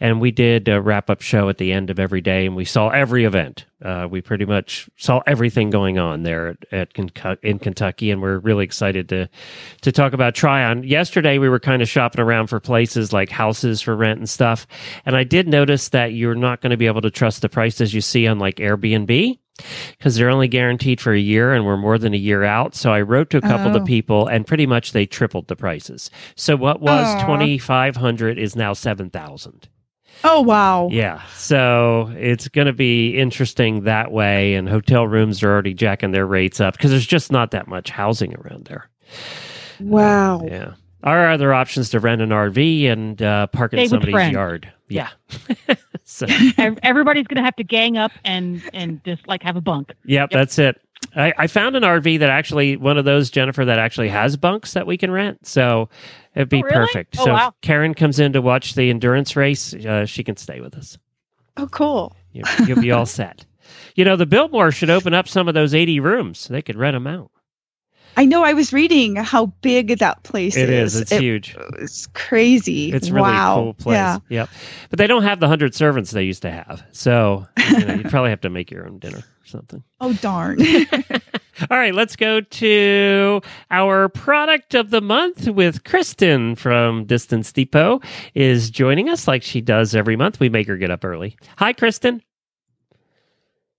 and 0.00 0.20
we 0.20 0.30
did 0.30 0.68
a 0.68 0.80
wrap-up 0.80 1.20
show 1.20 1.48
at 1.48 1.58
the 1.58 1.72
end 1.72 1.90
of 1.90 1.98
every 1.98 2.20
day, 2.20 2.46
and 2.46 2.56
we 2.56 2.64
saw 2.64 2.88
every 2.88 3.24
event. 3.24 3.66
Uh, 3.84 4.08
we 4.10 4.20
pretty 4.20 4.44
much 4.44 4.88
saw 4.96 5.22
everything 5.26 5.70
going 5.70 5.98
on 5.98 6.24
there 6.24 6.56
at, 6.72 6.90
at 6.96 7.38
in 7.42 7.58
Kentucky, 7.58 8.10
and 8.10 8.20
we're 8.20 8.38
really 8.38 8.64
excited 8.64 9.08
to 9.08 9.28
to 9.82 9.92
talk 9.92 10.12
about 10.12 10.34
Tryon. 10.34 10.82
Yesterday, 10.82 11.38
we 11.38 11.48
were 11.48 11.60
kind 11.60 11.82
of 11.82 11.88
shopping 11.88 12.20
around 12.20 12.48
for 12.48 12.58
places 12.58 13.12
like 13.12 13.30
houses 13.30 13.80
for 13.80 13.94
rent 13.94 14.18
and 14.18 14.28
stuff, 14.28 14.66
and 15.06 15.16
I 15.16 15.24
did 15.24 15.46
notice 15.46 15.90
that 15.90 16.12
you're 16.12 16.34
not 16.34 16.60
going 16.60 16.70
to 16.70 16.76
be 16.76 16.86
able 16.86 17.02
to 17.02 17.10
trust 17.10 17.42
the 17.42 17.48
prices 17.48 17.94
you 17.94 18.00
see 18.00 18.26
on 18.26 18.38
like 18.38 18.56
Airbnb 18.56 19.38
because 19.98 20.16
they're 20.16 20.30
only 20.30 20.48
guaranteed 20.48 21.00
for 21.00 21.12
a 21.12 21.18
year 21.18 21.52
and 21.52 21.64
we're 21.66 21.76
more 21.76 21.98
than 21.98 22.14
a 22.14 22.18
year 22.18 22.44
out. 22.44 22.74
So 22.74 22.92
I 22.92 23.00
wrote 23.02 23.30
to 23.30 23.38
a 23.38 23.40
couple 23.42 23.72
Oh. 23.72 23.80
of 23.80 23.84
people 23.86 24.26
and 24.26 24.46
pretty 24.46 24.66
much 24.66 24.92
they 24.92 25.06
tripled 25.06 25.48
the 25.48 25.56
prices. 25.56 26.10
So 26.36 26.56
what 26.56 26.80
was 26.80 27.20
2500 27.22 28.38
is 28.38 28.54
now 28.56 28.72
7000. 28.72 29.68
Oh 30.24 30.40
wow. 30.40 30.88
Yeah. 30.90 31.22
So 31.36 32.12
it's 32.18 32.48
going 32.48 32.66
to 32.66 32.72
be 32.72 33.16
interesting 33.16 33.84
that 33.84 34.10
way 34.10 34.54
and 34.54 34.68
hotel 34.68 35.06
rooms 35.06 35.42
are 35.44 35.50
already 35.52 35.74
jacking 35.74 36.10
their 36.10 36.26
rates 36.26 36.60
up 36.60 36.74
because 36.76 36.90
there's 36.90 37.06
just 37.06 37.30
not 37.30 37.52
that 37.52 37.68
much 37.68 37.90
housing 37.90 38.34
around 38.34 38.64
there. 38.64 38.88
Wow. 39.80 40.42
Yeah. 40.44 40.72
Our 41.04 41.30
other 41.30 41.54
options 41.54 41.90
to 41.90 42.00
rent 42.00 42.20
an 42.20 42.30
RV 42.30 42.86
and 42.90 43.22
uh, 43.22 43.46
park 43.46 43.72
in 43.74 43.88
somebody's 43.88 44.32
yard. 44.32 44.72
Yeah. 44.88 45.10
so 46.18 46.26
Everybody's 46.82 47.26
going 47.26 47.36
to 47.36 47.42
have 47.44 47.56
to 47.56 47.64
gang 47.64 47.96
up 47.96 48.12
and 48.24 48.62
and 48.72 49.02
just 49.04 49.26
like 49.28 49.42
have 49.42 49.56
a 49.56 49.60
bunk. 49.60 49.92
Yep, 50.04 50.30
that's 50.30 50.58
it. 50.58 50.80
I, 51.14 51.32
I 51.38 51.46
found 51.46 51.76
an 51.76 51.84
RV 51.84 52.18
that 52.18 52.28
actually 52.28 52.76
one 52.76 52.98
of 52.98 53.04
those 53.04 53.30
Jennifer 53.30 53.64
that 53.64 53.78
actually 53.78 54.08
has 54.08 54.36
bunks 54.36 54.72
that 54.74 54.86
we 54.86 54.96
can 54.98 55.10
rent, 55.10 55.46
so 55.46 55.88
it'd 56.34 56.48
be 56.48 56.58
Oh, 56.58 56.62
really? 56.66 56.74
perfect. 56.86 57.16
Oh, 57.20 57.24
so 57.24 57.32
wow. 57.32 57.48
if 57.48 57.54
Karen 57.62 57.94
comes 57.94 58.18
in 58.18 58.32
to 58.32 58.42
watch 58.42 58.74
the 58.74 58.90
endurance 58.90 59.36
race, 59.36 59.72
uh, 59.74 60.04
she 60.06 60.24
can 60.24 60.36
stay 60.36 60.60
with 60.60 60.74
us. 60.74 60.98
Oh 61.56 61.68
cool. 61.68 62.14
You, 62.32 62.42
you'll 62.66 62.80
be 62.80 62.90
all 62.92 63.06
set. 63.20 63.44
You 63.94 64.04
know, 64.04 64.16
the 64.16 64.26
Biltmore 64.26 64.70
should 64.72 64.90
open 64.90 65.14
up 65.14 65.28
some 65.28 65.46
of 65.48 65.54
those 65.54 65.74
eighty 65.74 66.00
rooms. 66.00 66.48
They 66.48 66.62
could 66.62 66.76
rent 66.76 66.94
them 66.94 67.06
out. 67.06 67.30
I 68.18 68.24
know 68.24 68.42
I 68.42 68.52
was 68.52 68.72
reading 68.72 69.14
how 69.14 69.46
big 69.62 69.96
that 70.00 70.24
place 70.24 70.56
It 70.56 70.68
is. 70.68 70.96
is. 70.96 71.02
It's 71.02 71.12
It 71.12 71.20
huge. 71.20 71.56
It's 71.78 72.08
crazy. 72.08 72.92
It's 72.92 73.10
a 73.10 73.14
really 73.14 73.30
wow. 73.30 73.54
cool 73.54 73.74
place. 73.74 73.94
Yeah. 73.94 74.18
Yep. 74.28 74.48
But 74.90 74.98
they 74.98 75.06
don't 75.06 75.22
have 75.22 75.38
the 75.38 75.46
hundred 75.46 75.72
servants 75.72 76.10
they 76.10 76.24
used 76.24 76.42
to 76.42 76.50
have. 76.50 76.82
So 76.90 77.46
you 77.70 77.84
know, 77.84 77.94
you'd 77.94 78.08
probably 78.10 78.30
have 78.30 78.40
to 78.40 78.50
make 78.50 78.72
your 78.72 78.88
own 78.88 78.98
dinner 78.98 79.18
or 79.18 79.46
something. 79.46 79.84
Oh 80.00 80.12
darn. 80.14 80.58
All 81.70 81.78
right, 81.78 81.94
let's 81.94 82.16
go 82.16 82.40
to 82.40 83.40
our 83.70 84.08
product 84.08 84.74
of 84.74 84.90
the 84.90 85.00
month 85.00 85.46
with 85.46 85.84
Kristen 85.84 86.56
from 86.56 87.04
Distance 87.04 87.52
Depot 87.52 88.00
is 88.34 88.68
joining 88.68 89.08
us 89.08 89.28
like 89.28 89.44
she 89.44 89.60
does 89.60 89.94
every 89.94 90.16
month. 90.16 90.40
We 90.40 90.48
make 90.48 90.66
her 90.66 90.76
get 90.76 90.90
up 90.90 91.04
early. 91.04 91.36
Hi, 91.58 91.72
Kristen. 91.72 92.20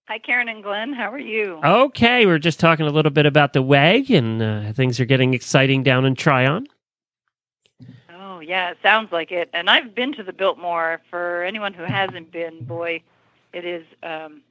Hi, 0.10 0.17
Karen 0.17 0.50
and 0.50 0.63
Glenn. 0.63 0.91
How 0.91 1.13
are 1.13 1.19
you? 1.19 1.60
Okay, 1.63 2.26
we 2.26 2.32
are 2.32 2.39
just 2.39 2.60
talking 2.60 2.88
a 2.88 2.89
little 2.89 3.12
bit 3.12 3.28
about 3.28 3.54
the 3.54 3.62
WEG 3.62 4.10
and 4.10 4.41
uh, 4.41 4.74
things 4.74 5.00
are 5.00 5.06
getting 5.06 5.36
exciting 5.36 5.84
down 5.84 6.04
in 6.04 6.15
Tryon. 6.15 6.65
Oh, 8.12 8.39
yeah, 8.39 8.72
it 8.72 8.80
sounds 8.82 9.12
like 9.12 9.32
it. 9.32 9.52
And 9.54 9.69
I've 9.69 9.93
been 9.93 10.13
to 10.13 10.24
the 10.24 10.34
Biltmore. 10.34 11.00
For 11.12 11.43
anyone 11.43 11.76
who 11.76 11.84
hasn't 11.84 12.32
been, 12.32 12.63
boy, 12.63 13.04
it 13.54 13.65
is 13.65 13.86
um, 14.02 14.41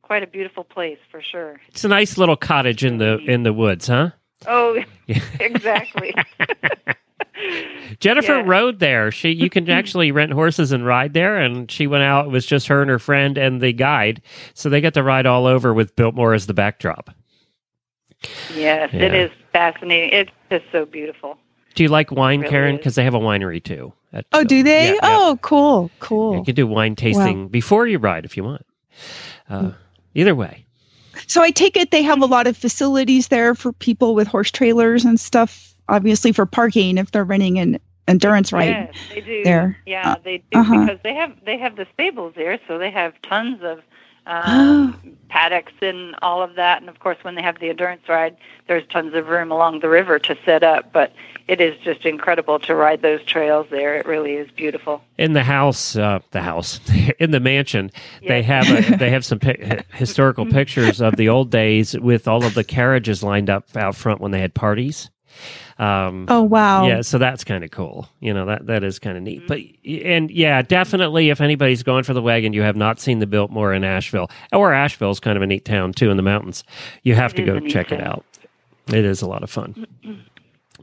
quite 0.00 0.22
a 0.22 0.26
beautiful 0.26 0.64
place 0.64 0.96
for 1.10 1.20
sure. 1.20 1.60
It's 1.68 1.84
a 1.84 1.88
nice 1.88 2.16
little 2.16 2.36
cottage 2.36 2.82
in 2.82 2.96
the 2.96 3.18
in 3.18 3.42
the 3.42 3.52
woods, 3.52 3.88
huh? 3.88 4.12
Oh, 4.46 4.82
Yeah. 5.06 5.20
exactly. 5.40 6.14
Jennifer 8.00 8.36
Yeah. 8.38 8.44
rode 8.46 8.78
there. 8.78 9.10
She 9.10 9.30
you 9.30 9.48
can 9.50 9.68
actually 9.80 10.10
rent 10.12 10.32
horses 10.32 10.72
and 10.72 10.84
ride 10.86 11.12
there 11.14 11.36
and 11.36 11.70
she 11.70 11.86
went 11.86 12.02
out 12.04 12.26
it 12.26 12.30
was 12.30 12.46
just 12.46 12.66
her 12.68 12.80
and 12.82 12.90
her 12.90 12.98
friend 12.98 13.36
and 13.38 13.60
the 13.60 13.72
guide. 13.72 14.22
So 14.54 14.68
they 14.68 14.80
got 14.80 14.94
to 14.94 15.02
ride 15.02 15.26
all 15.26 15.46
over 15.46 15.72
with 15.74 15.94
Biltmore 15.96 16.34
as 16.34 16.46
the 16.46 16.54
backdrop. 16.54 17.10
yes, 18.54 18.90
it 18.92 19.12
Yeah. 19.12 19.24
is 19.24 19.30
fascinating. 19.52 20.10
It's 20.12 20.30
just 20.50 20.64
so 20.72 20.84
beautiful. 20.84 21.38
Do 21.74 21.82
you 21.82 21.88
like 21.88 22.10
wine, 22.10 22.40
Really 22.40 22.50
Karen? 22.50 22.76
Because 22.76 22.94
they 22.94 23.04
have 23.04 23.14
a 23.14 23.18
winery 23.20 23.62
too. 23.62 23.92
at 24.12 24.26
oh, 24.32 24.44
do 24.44 24.62
they? 24.62 24.88
Yeah, 24.88 24.92
yeah. 24.94 24.98
oh, 25.04 25.38
cool. 25.42 25.90
Cool. 26.00 26.36
You 26.36 26.44
can 26.44 26.54
do 26.54 26.66
wine 26.66 26.94
tasting 26.96 27.48
before 27.48 27.86
you 27.86 27.98
ride 27.98 28.24
if 28.26 28.36
you 28.36 28.44
want. 28.44 28.66
Uh, 29.48 29.70
either 30.14 30.34
way. 30.34 30.66
So 31.26 31.42
I 31.42 31.50
take 31.50 31.76
it 31.76 31.90
they 31.90 32.02
have 32.02 32.20
a 32.20 32.26
lot 32.26 32.46
of 32.46 32.56
facilities 32.56 33.28
there 33.28 33.54
for 33.54 33.72
people 33.72 34.14
with 34.14 34.28
horse 34.28 34.50
trailers 34.50 35.04
and 35.04 35.18
stuff, 35.18 35.71
obviously 35.92 36.32
for 36.32 36.46
parking 36.46 36.98
if 36.98 37.12
they're 37.12 37.24
renting 37.24 37.58
an 37.58 37.78
endurance 38.08 38.52
ride. 38.52 38.68
Yes, 38.68 38.94
they 39.10 39.20
do. 39.20 39.44
there. 39.44 39.76
Yeah, 39.86 40.12
Uh, 40.12 40.16
they 40.24 40.38
do 40.50 40.58
uh-huh. 40.58 40.86
because 40.86 41.00
they 41.04 41.14
have 41.14 41.32
they 41.44 41.58
have 41.58 41.76
the 41.76 41.86
stables 41.94 42.32
there, 42.34 42.58
so 42.66 42.78
they 42.78 42.90
have 42.90 43.14
tons 43.22 43.62
of 43.62 43.80
um, 44.26 45.16
paddocks 45.28 45.72
and 45.80 46.16
all 46.22 46.42
of 46.42 46.56
that. 46.56 46.80
And 46.80 46.88
of 46.88 46.98
course, 46.98 47.18
when 47.22 47.34
they 47.34 47.42
have 47.42 47.60
the 47.60 47.68
endurance 47.68 48.08
ride, 48.08 48.36
there's 48.66 48.86
tons 48.88 49.14
of 49.14 49.28
room 49.28 49.52
along 49.52 49.80
the 49.80 49.88
river 49.88 50.18
to 50.18 50.36
set 50.44 50.62
up. 50.62 50.92
But 50.92 51.12
it 51.48 51.60
is 51.60 51.76
just 51.80 52.06
incredible 52.06 52.58
to 52.60 52.74
ride 52.74 53.02
those 53.02 53.22
trails 53.24 53.66
there. 53.70 53.96
It 53.96 54.06
really 54.06 54.34
is 54.34 54.50
beautiful. 54.52 55.02
In 55.18 55.32
the 55.32 55.42
house, 55.42 55.96
uh, 55.96 56.20
the 56.30 56.40
house, 56.40 56.80
in 57.18 57.30
the 57.32 57.40
mansion, 57.40 57.90
they 58.26 58.42
have 58.42 58.68
a, 58.70 58.96
they 58.98 59.10
have 59.10 59.24
some 59.24 59.38
pi- 59.40 59.84
historical 59.92 60.46
pictures 60.46 61.00
of 61.00 61.16
the 61.16 61.28
old 61.28 61.50
days 61.50 61.98
with 61.98 62.26
all 62.28 62.44
of 62.44 62.54
the 62.54 62.64
carriages 62.64 63.22
lined 63.22 63.50
up 63.50 63.76
out 63.76 63.96
front 63.96 64.20
when 64.20 64.30
they 64.30 64.40
had 64.40 64.54
parties. 64.54 65.10
Um, 65.78 66.26
Oh 66.28 66.42
wow. 66.42 66.86
Yeah, 66.86 67.00
so 67.02 67.18
that's 67.18 67.44
kind 67.44 67.64
of 67.64 67.70
cool. 67.70 68.08
You 68.20 68.32
know 68.34 68.46
that 68.46 68.66
that 68.66 68.84
is 68.84 68.98
kind 68.98 69.16
of 69.16 69.22
neat. 69.22 69.46
But 69.48 69.60
and 69.86 70.30
yeah, 70.30 70.62
definitely, 70.62 71.30
if 71.30 71.40
anybody's 71.40 71.82
going 71.82 72.04
for 72.04 72.14
the 72.14 72.22
wagon, 72.22 72.52
you 72.52 72.62
have 72.62 72.76
not 72.76 73.00
seen 73.00 73.18
the 73.18 73.26
Biltmore 73.26 73.72
in 73.72 73.84
Asheville, 73.84 74.30
or 74.52 74.72
Asheville's 74.72 75.20
kind 75.20 75.36
of 75.36 75.42
a 75.42 75.46
neat 75.46 75.64
town 75.64 75.92
too 75.92 76.10
in 76.10 76.16
the 76.16 76.22
mountains. 76.22 76.64
You 77.02 77.14
have 77.14 77.32
It 77.32 77.36
to 77.36 77.42
go 77.44 77.60
check 77.60 77.90
it 77.92 78.00
out. 78.00 78.24
It 78.88 79.04
is 79.04 79.22
a 79.22 79.26
lot 79.28 79.42
of 79.42 79.50
fun. 79.50 79.86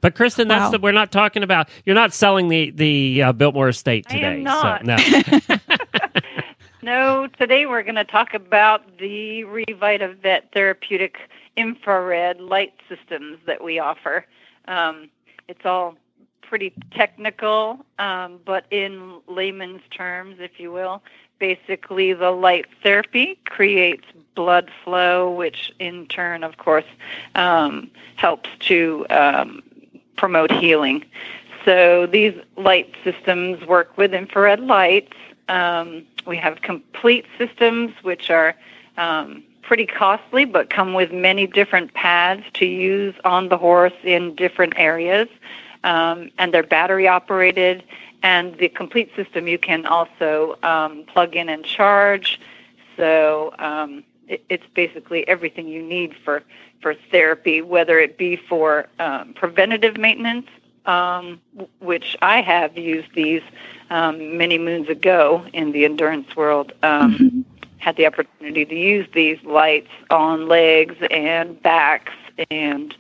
But 0.02 0.16
Kristen, 0.16 0.48
that's 0.48 0.64
Wow. 0.66 0.72
the, 0.72 0.80
we're 0.80 0.94
not 0.94 1.12
talking 1.12 1.44
about. 1.44 1.68
You're 1.86 1.96
not 1.96 2.14
selling 2.14 2.48
the 2.48 2.72
the 2.72 3.24
uh, 3.24 3.32
Biltmore 3.34 3.68
estate 3.70 4.06
I 4.10 4.14
today. 4.14 4.34
am 4.38 4.44
not. 4.44 4.86
So, 4.86 4.96
no. 5.50 5.58
No, 6.82 7.28
today 7.38 7.66
we're 7.66 7.84
going 7.84 7.96
to 7.96 8.06
talk 8.06 8.34
about 8.34 8.98
the 9.00 9.44
Revitavet 9.44 10.44
therapeutic 10.54 11.18
infrared 11.58 12.40
light 12.40 12.74
systems 12.88 13.38
that 13.48 13.62
we 13.62 13.80
offer. 13.80 14.26
Um, 14.70 15.10
it's 15.50 15.66
all 15.66 15.98
pretty 16.42 16.74
technical, 16.92 17.86
um, 17.98 18.40
but 18.46 18.66
in 18.72 19.20
layman's 19.28 19.82
terms, 19.92 20.38
if 20.40 20.60
you 20.60 20.72
will, 20.72 21.02
basically 21.40 22.14
the 22.14 22.32
light 22.32 22.66
therapy 22.82 23.38
creates 23.46 24.06
blood 24.36 24.70
flow, 24.84 25.32
which 25.32 25.74
in 25.80 26.06
turn, 26.08 26.44
of 26.44 26.58
course, 26.58 26.86
um, 27.36 27.92
helps 28.16 28.50
to 28.60 29.06
um, 29.10 29.62
promote 30.16 30.52
healing. 30.52 31.04
So 31.66 32.06
these 32.06 32.34
light 32.56 32.96
systems 33.04 33.66
work 33.66 33.98
with 33.98 34.14
infrared 34.14 34.60
lights. 34.60 35.14
Um, 35.50 36.06
we 36.26 36.38
have 36.38 36.62
complete 36.62 37.26
systems, 37.38 37.92
which 38.02 38.30
are 38.30 38.56
um, 38.98 39.44
pretty 39.70 39.86
costly, 39.86 40.46
but 40.46 40.72
come 40.72 40.96
with 40.96 41.12
many 41.12 41.46
different 41.46 41.94
pads 41.94 42.42
to 42.56 42.66
use 42.66 43.14
on 43.24 43.50
the 43.50 43.58
horse 43.58 43.94
in 44.04 44.34
different 44.34 44.74
areas. 44.78 45.28
Um, 45.84 46.32
and 46.40 46.52
they're 46.52 46.64
battery 46.64 47.08
operated. 47.08 47.84
And 48.24 48.58
the 48.58 48.68
complete 48.70 49.12
system 49.16 49.48
you 49.48 49.60
can 49.60 49.86
also 49.86 50.58
um, 50.64 51.04
plug 51.04 51.36
in 51.36 51.50
and 51.50 51.64
charge. 51.64 52.42
So 52.98 53.54
um, 53.60 54.04
it, 54.28 54.44
it's 54.50 54.66
basically 54.74 55.28
everything 55.28 55.68
you 55.68 55.84
need 55.84 56.16
for, 56.26 56.42
for 56.82 56.96
therapy, 57.12 57.62
whether 57.62 58.00
it 58.00 58.18
be 58.18 58.38
for 58.38 58.88
um, 58.98 59.36
preventative 59.36 59.98
maintenance, 59.98 60.48
um, 60.88 61.40
which 61.80 62.18
I 62.24 62.42
have 62.42 62.76
used 62.76 63.14
these 63.14 63.44
um, 63.92 64.36
many 64.36 64.58
moons 64.58 64.90
ago 64.90 65.46
in 65.54 65.74
the 65.74 65.86
endurance 65.86 66.36
world. 66.36 66.74
Um, 66.82 67.46
Had 67.80 67.96
the 67.96 68.06
opportunity 68.06 68.66
to 68.66 68.76
use 68.76 69.08
these 69.14 69.42
lights 69.44 69.90
on 70.10 70.48
legs 70.48 70.96
and 71.10 71.62
backs 71.62 72.14
and 72.52 72.96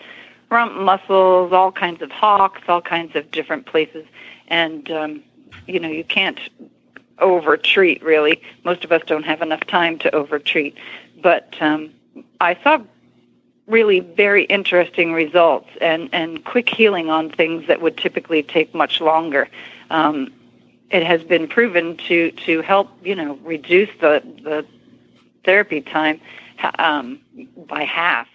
rump 0.49 0.73
muscles, 0.73 1.53
all 1.53 1.71
kinds 1.71 2.01
of 2.01 2.11
hocks, 2.11 2.61
all 2.67 2.81
kinds 2.81 3.15
of 3.15 3.29
different 3.31 3.65
places. 3.65 4.05
And, 4.47 4.89
um, 4.89 5.23
you 5.67 5.79
know, 5.79 5.89
you 5.89 6.03
can't 6.03 6.39
over-treat, 7.19 8.01
really. 8.01 8.41
Most 8.63 8.83
of 8.83 8.91
us 8.91 9.03
don't 9.05 9.23
have 9.23 9.41
enough 9.41 9.65
time 9.67 9.99
to 9.99 10.15
over-treat. 10.15 10.75
But 11.21 11.53
um, 11.59 11.93
I 12.39 12.57
saw 12.63 12.81
really 13.67 13.99
very 13.99 14.45
interesting 14.45 15.13
results 15.13 15.69
and, 15.79 16.09
and 16.11 16.43
quick 16.43 16.69
healing 16.69 17.09
on 17.09 17.29
things 17.29 17.67
that 17.67 17.81
would 17.81 17.97
typically 17.97 18.41
take 18.41 18.73
much 18.73 18.99
longer. 18.99 19.47
Um, 19.91 20.33
it 20.91 21.03
has 21.05 21.23
been 21.23 21.47
proven 21.47 21.97
to, 22.07 22.31
to 22.31 22.61
help, 22.61 22.89
you 23.03 23.15
know, 23.15 23.35
reduce 23.43 23.89
the, 24.01 24.23
the 24.43 24.65
therapy 25.45 25.81
time 25.81 26.19
um, 26.79 27.19
by 27.67 27.83
half. 27.83 28.27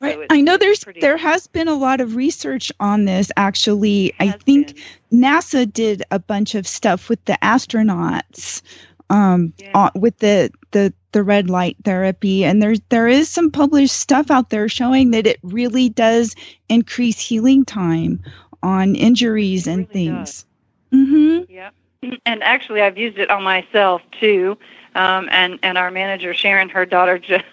Right. 0.00 0.14
it's- 0.14 0.26
I 0.30 0.40
know 0.40 0.56
there's 0.56 0.82
pretty- 0.82 1.00
there 1.00 1.16
has 1.16 1.46
been 1.46 1.68
a 1.68 1.74
lot 1.74 2.00
of 2.00 2.16
research 2.16 2.72
on 2.80 3.04
this 3.04 3.30
actually. 3.36 4.12
I 4.18 4.32
think 4.32 4.74
been. 5.10 5.20
NASA 5.20 5.72
did 5.72 6.02
a 6.10 6.18
bunch 6.18 6.54
of 6.56 6.66
stuff 6.66 7.08
with 7.08 7.24
the 7.26 7.38
astronauts 7.42 8.62
um 9.10 9.52
Yeah. 9.58 9.70
on, 9.74 9.90
with 9.94 10.18
the 10.18 10.50
the 10.72 10.92
the 11.12 11.22
red 11.22 11.50
light 11.50 11.76
therapy 11.84 12.44
and 12.44 12.60
there's 12.62 12.80
there 12.88 13.06
is 13.06 13.28
some 13.28 13.50
published 13.50 13.94
stuff 13.94 14.30
out 14.30 14.50
there 14.50 14.68
showing 14.68 15.10
that 15.12 15.26
it 15.26 15.38
really 15.44 15.88
does 15.90 16.34
increase 16.68 17.20
healing 17.20 17.64
time 17.64 18.20
on 18.62 18.96
injuries 18.96 19.68
and 19.68 19.88
things. 19.90 20.46
Mhm. 20.92 21.46
Yeah. 21.48 21.70
And 22.02 22.42
actually, 22.42 22.80
I've 22.82 22.98
used 22.98 23.18
it 23.18 23.30
on 23.30 23.42
myself 23.42 24.02
too. 24.20 24.58
Um, 24.94 25.28
and 25.30 25.58
and 25.62 25.78
our 25.78 25.90
manager 25.90 26.34
Sharon, 26.34 26.68
her 26.70 26.84
daughter 26.84 27.18
just 27.18 27.44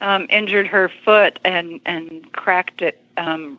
um, 0.00 0.26
injured 0.30 0.66
her 0.66 0.90
foot 1.04 1.38
and 1.44 1.80
and 1.86 2.32
cracked 2.32 2.82
it 2.82 3.00
um, 3.16 3.58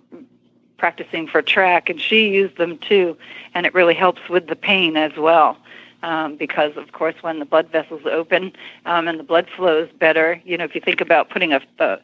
practicing 0.78 1.28
for 1.28 1.42
track, 1.42 1.90
and 1.90 2.02
she 2.02 2.30
used 2.30 2.58
them 2.58 2.78
too, 2.78 3.18
and 3.54 3.66
it 3.66 3.74
really 3.74 3.94
helps 3.94 4.28
with 4.30 4.48
the 4.48 4.56
pain 4.56 4.98
as 4.98 5.16
well. 5.18 5.58
Um, 6.04 6.36
because 6.36 6.78
of 6.78 6.92
course, 6.92 7.16
when 7.22 7.40
the 7.40 7.46
blood 7.46 7.70
vessels 7.72 8.02
open 8.06 8.54
um, 8.86 9.08
and 9.08 9.20
the 9.20 9.24
blood 9.24 9.48
flows 9.56 9.90
better, 10.00 10.40
you 10.46 10.58
know, 10.58 10.64
if 10.64 10.76
you 10.76 10.82
think 10.82 11.02
about 11.02 11.30
putting 11.30 11.54
a, 11.54 11.62
a 11.80 12.00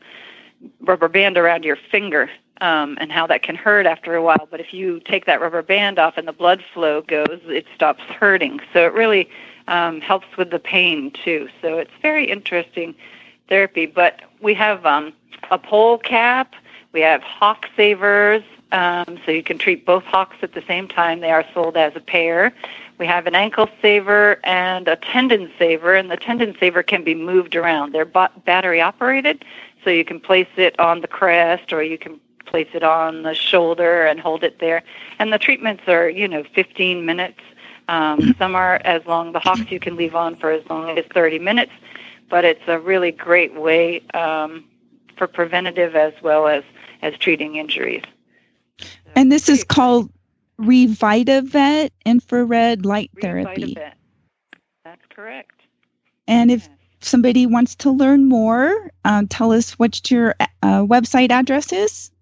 rubber 0.82 1.08
band 1.08 1.38
around 1.38 1.64
your 1.64 1.78
finger 1.92 2.30
um, 2.64 2.98
and 3.02 3.12
how 3.12 3.28
that 3.28 3.44
can 3.44 3.56
hurt 3.56 3.86
after 3.86 4.16
a 4.16 4.24
while. 4.24 4.48
But 4.50 4.62
if 4.62 4.74
you 4.74 5.02
take 5.02 5.26
that 5.26 5.42
rubber 5.42 5.62
band 5.62 6.00
off 6.00 6.18
and 6.18 6.26
the 6.26 6.34
blood 6.34 6.64
flow 6.74 7.02
goes, 7.02 7.42
it 7.48 7.66
stops 7.76 8.02
hurting. 8.04 8.62
So 8.72 8.86
it 8.86 8.94
really 8.94 9.30
um, 9.68 10.00
helps 10.00 10.28
with 10.38 10.50
the 10.50 10.60
pain 10.60 11.12
too. 11.12 11.50
So 11.62 11.78
it's 11.78 11.92
very 12.02 12.32
interesting 12.32 12.96
therapy. 13.50 13.86
But 13.86 14.22
we 14.40 14.54
have 14.54 14.86
um, 14.86 15.12
a 15.52 15.58
poll 15.58 15.98
cap, 15.98 16.56
we 16.94 17.02
have 17.02 17.22
hock 17.22 17.68
savers, 17.76 18.44
um, 18.72 19.20
so 19.26 19.32
you 19.32 19.44
can 19.44 19.58
treat 19.58 19.86
both 19.86 20.06
hocks 20.06 20.38
at 20.42 20.54
the 20.54 20.64
same 20.66 20.88
time. 20.88 21.20
They 21.20 21.32
are 21.32 21.46
sold 21.54 21.76
as 21.76 21.94
a 21.98 22.00
pair. 22.00 22.54
We 22.98 23.06
have 23.08 23.28
an 23.28 23.36
ankle 23.36 23.68
saver 23.82 24.40
and 24.46 24.88
a 24.88 24.96
tendon 24.96 25.52
saver, 25.60 25.96
and 25.96 26.10
the 26.10 26.18
tendon 26.18 26.56
saver 26.60 26.82
can 26.82 27.04
be 27.04 27.14
moved 27.14 27.58
around. 27.58 27.92
They're 27.92 28.06
ba- 28.06 28.32
battery 28.46 28.80
operated, 28.80 29.44
so 29.84 29.90
you 29.90 30.06
can 30.06 30.22
place 30.22 30.48
it 30.56 30.80
on 30.80 31.02
the 31.02 31.08
crest 31.08 31.74
or 31.74 31.84
you 31.84 31.98
can 31.98 32.20
place 32.46 32.68
it 32.74 32.84
on 32.84 33.24
the 33.24 33.34
shoulder 33.34 34.06
and 34.06 34.20
hold 34.20 34.44
it 34.44 34.60
there. 34.60 34.84
And 35.20 35.32
the 35.34 35.38
treatments 35.40 35.84
are, 35.88 36.10
you 36.10 36.28
know, 36.28 36.44
15 36.56 37.06
minutes. 37.06 37.40
Um, 37.88 38.28
some 38.38 38.56
are 38.56 38.82
as 38.84 39.06
long. 39.06 39.34
The 39.34 39.40
hocks 39.40 39.70
you 39.70 39.80
can 39.80 39.96
leave 39.96 40.16
on 40.16 40.36
for 40.36 40.52
as 40.52 40.68
long 40.70 40.98
as 40.98 41.06
30 41.14 41.40
minutes, 41.40 41.72
but 42.30 42.46
it's 42.46 42.64
a 42.68 42.80
really 42.80 43.12
great 43.12 43.54
way 43.56 44.02
um, 44.14 44.66
for 45.18 45.28
preventative 45.28 45.96
as 45.96 46.14
well 46.22 46.48
as 46.48 46.64
as 47.02 47.18
treating 47.18 47.56
injuries. 47.56 48.04
And 49.16 49.32
this 49.32 49.50
is 49.50 49.64
called 49.64 50.12
Revitavet 50.60 51.92
infrared 52.06 52.86
light 52.86 53.12
exciting. 53.18 53.22
therapy. 53.22 53.76
Revitavet. 53.76 53.94
That's 54.84 55.06
correct. 55.10 55.62
And 56.28 56.52
if 56.52 56.68
Yes. 56.68 56.78
somebody 57.02 57.46
wants 57.46 57.76
to 57.78 57.92
learn 57.92 58.26
more, 58.28 58.92
um, 59.04 59.28
tell 59.28 59.52
us 59.52 59.74
what 59.74 60.10
your 60.10 60.36
uh, 60.40 60.84
website 60.84 61.32
address 61.32 61.74
is. 61.74 62.13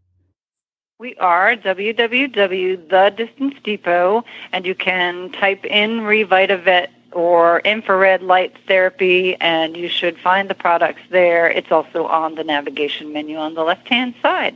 We 1.02 1.16
are 1.16 1.56
www. 1.56 2.90
The 2.90 3.14
Distance 3.18 3.56
Depot, 3.64 4.24
and 4.52 4.68
you 4.68 4.76
can 4.76 5.32
type 5.32 5.66
in 5.66 6.02
Revitavet 6.02 6.90
or 7.12 7.62
infrared 7.62 8.22
light 8.22 8.56
therapy, 8.68 9.36
and 9.42 9.76
you 9.76 9.90
should 9.90 10.20
find 10.20 10.48
the 10.48 10.54
products 10.54 11.02
there. 11.10 11.50
It's 11.50 11.72
also 11.72 12.06
on 12.06 12.36
the 12.36 12.44
navigation 12.44 13.12
menu 13.12 13.38
on 13.38 13.56
the 13.56 13.64
left 13.64 13.88
hand 13.88 14.14
side. 14.22 14.56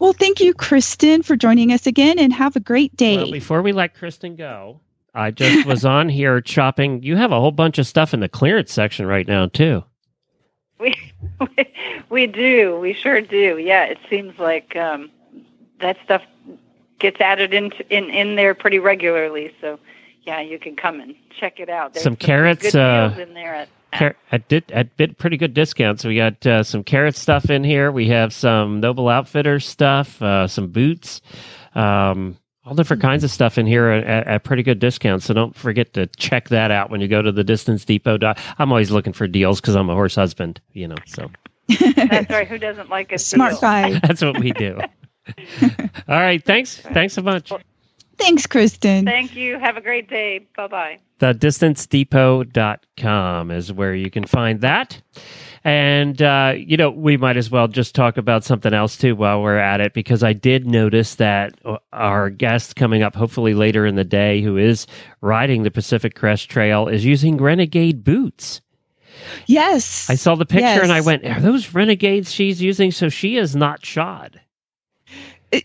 Well, 0.00 0.12
thank 0.12 0.40
you, 0.40 0.54
Kristen, 0.54 1.22
for 1.22 1.36
joining 1.36 1.72
us 1.72 1.86
again, 1.86 2.18
and 2.18 2.32
have 2.32 2.56
a 2.56 2.60
great 2.60 2.96
day. 2.96 3.18
Well, 3.18 3.30
before 3.30 3.62
we 3.62 3.70
let 3.70 3.94
Kristen 3.94 4.34
go, 4.34 4.80
I 5.14 5.30
just 5.30 5.68
was 5.68 5.84
on 5.84 6.08
here 6.18 6.42
shopping. 6.44 7.04
You 7.04 7.14
have 7.14 7.30
a 7.30 7.38
whole 7.38 7.52
bunch 7.52 7.78
of 7.78 7.86
stuff 7.86 8.12
in 8.12 8.18
the 8.18 8.28
clearance 8.28 8.72
section 8.72 9.06
right 9.06 9.28
now, 9.28 9.46
too. 9.46 9.84
We 10.80 10.96
we 12.08 12.26
do, 12.26 12.78
we 12.80 12.92
sure 12.92 13.20
do. 13.20 13.58
Yeah, 13.58 13.84
it 13.84 13.98
seems 14.08 14.38
like 14.38 14.74
um, 14.76 15.10
that 15.80 15.96
stuff 16.04 16.22
gets 16.98 17.20
added 17.20 17.54
into 17.54 17.84
in 17.94 18.10
in 18.10 18.36
there 18.36 18.54
pretty 18.54 18.78
regularly. 18.78 19.52
So, 19.60 19.78
yeah, 20.22 20.40
you 20.40 20.58
can 20.58 20.76
come 20.76 21.00
and 21.00 21.14
check 21.38 21.60
it 21.60 21.68
out. 21.68 21.94
There's 21.94 22.04
Some 22.04 22.16
Kerrits, 22.16 22.60
good 22.72 22.76
uh, 22.76 23.08
deals 23.08 23.28
in 23.28 23.34
there 23.34 23.54
at, 23.54 23.68
Car- 23.92 24.16
at 24.30 24.48
did 24.48 24.70
at 24.70 24.96
bit 24.96 25.18
pretty 25.18 25.36
good 25.36 25.54
discounts. 25.54 26.04
We 26.04 26.16
got 26.16 26.46
uh, 26.46 26.62
some 26.62 26.84
carrot 26.84 27.16
stuff 27.16 27.50
in 27.50 27.64
here. 27.64 27.90
We 27.90 28.08
have 28.08 28.32
some 28.32 28.80
Noble 28.80 29.08
Outfitters 29.08 29.66
stuff, 29.66 30.20
uh, 30.22 30.46
some 30.46 30.68
boots, 30.68 31.20
um, 31.74 32.36
all 32.64 32.74
different 32.74 33.02
kinds 33.02 33.24
of 33.24 33.30
stuff 33.30 33.58
in 33.58 33.66
here 33.66 33.88
at, 33.88 34.04
at, 34.04 34.26
at 34.26 34.44
pretty 34.44 34.62
good 34.62 34.78
discounts. 34.78 35.24
So 35.24 35.34
don't 35.34 35.56
forget 35.56 35.94
to 35.94 36.06
check 36.06 36.50
that 36.50 36.70
out 36.70 36.90
when 36.90 37.00
you 37.00 37.08
go 37.08 37.20
to 37.22 37.32
the 37.32 37.42
Distance 37.42 37.84
Depot. 37.84 38.18
I'm 38.58 38.70
always 38.70 38.90
looking 38.90 39.12
for 39.12 39.26
deals 39.26 39.60
because 39.60 39.74
I'm 39.74 39.90
a 39.90 39.94
horse 39.94 40.14
husband, 40.14 40.60
you 40.72 40.86
know. 40.86 40.96
So 41.06 41.30
That's 41.96 42.30
right. 42.30 42.48
Who 42.48 42.58
doesn't 42.58 42.90
like 42.90 43.12
a 43.12 43.18
Smart 43.18 43.52
deal? 43.52 43.60
guy. 43.60 43.98
that's 44.02 44.22
what 44.22 44.38
we 44.38 44.52
do. 44.52 44.78
All 46.08 46.08
right, 46.08 46.44
thanks, 46.44 46.78
thanks 46.78 47.14
so 47.14 47.22
much. 47.22 47.52
Thanks, 48.20 48.46
Kristen. 48.46 49.06
Thank 49.06 49.34
you. 49.34 49.58
Have 49.58 49.78
a 49.78 49.80
great 49.80 50.10
day. 50.10 50.46
Bye 50.54 50.66
bye. 50.66 50.98
The 51.20 51.32
distancedepot.com 51.32 53.50
is 53.50 53.72
where 53.72 53.94
you 53.94 54.10
can 54.10 54.24
find 54.24 54.60
that. 54.60 55.00
And, 55.64 56.22
uh, 56.22 56.54
you 56.56 56.76
know, 56.76 56.90
we 56.90 57.16
might 57.16 57.36
as 57.36 57.50
well 57.50 57.68
just 57.68 57.94
talk 57.94 58.16
about 58.16 58.44
something 58.44 58.72
else 58.72 58.96
too 58.96 59.14
while 59.14 59.42
we're 59.42 59.58
at 59.58 59.80
it, 59.80 59.92
because 59.92 60.22
I 60.22 60.32
did 60.32 60.66
notice 60.66 61.16
that 61.16 61.58
uh, 61.64 61.76
our 61.92 62.30
guest 62.30 62.76
coming 62.76 63.02
up, 63.02 63.14
hopefully 63.14 63.54
later 63.54 63.84
in 63.84 63.96
the 63.96 64.04
day, 64.04 64.42
who 64.42 64.56
is 64.56 64.86
riding 65.20 65.62
the 65.62 65.70
Pacific 65.70 66.14
Crest 66.14 66.48
Trail, 66.48 66.88
is 66.88 67.04
using 67.04 67.36
Renegade 67.36 68.04
boots. 68.04 68.62
Yes. 69.46 70.08
I 70.08 70.14
saw 70.14 70.34
the 70.34 70.46
picture 70.46 70.82
and 70.82 70.92
I 70.92 71.02
went, 71.02 71.26
Are 71.26 71.40
those 71.40 71.74
Renegades 71.74 72.32
she's 72.32 72.62
using? 72.62 72.90
So 72.90 73.10
she 73.10 73.36
is 73.36 73.54
not 73.54 73.84
shod. 73.84 74.40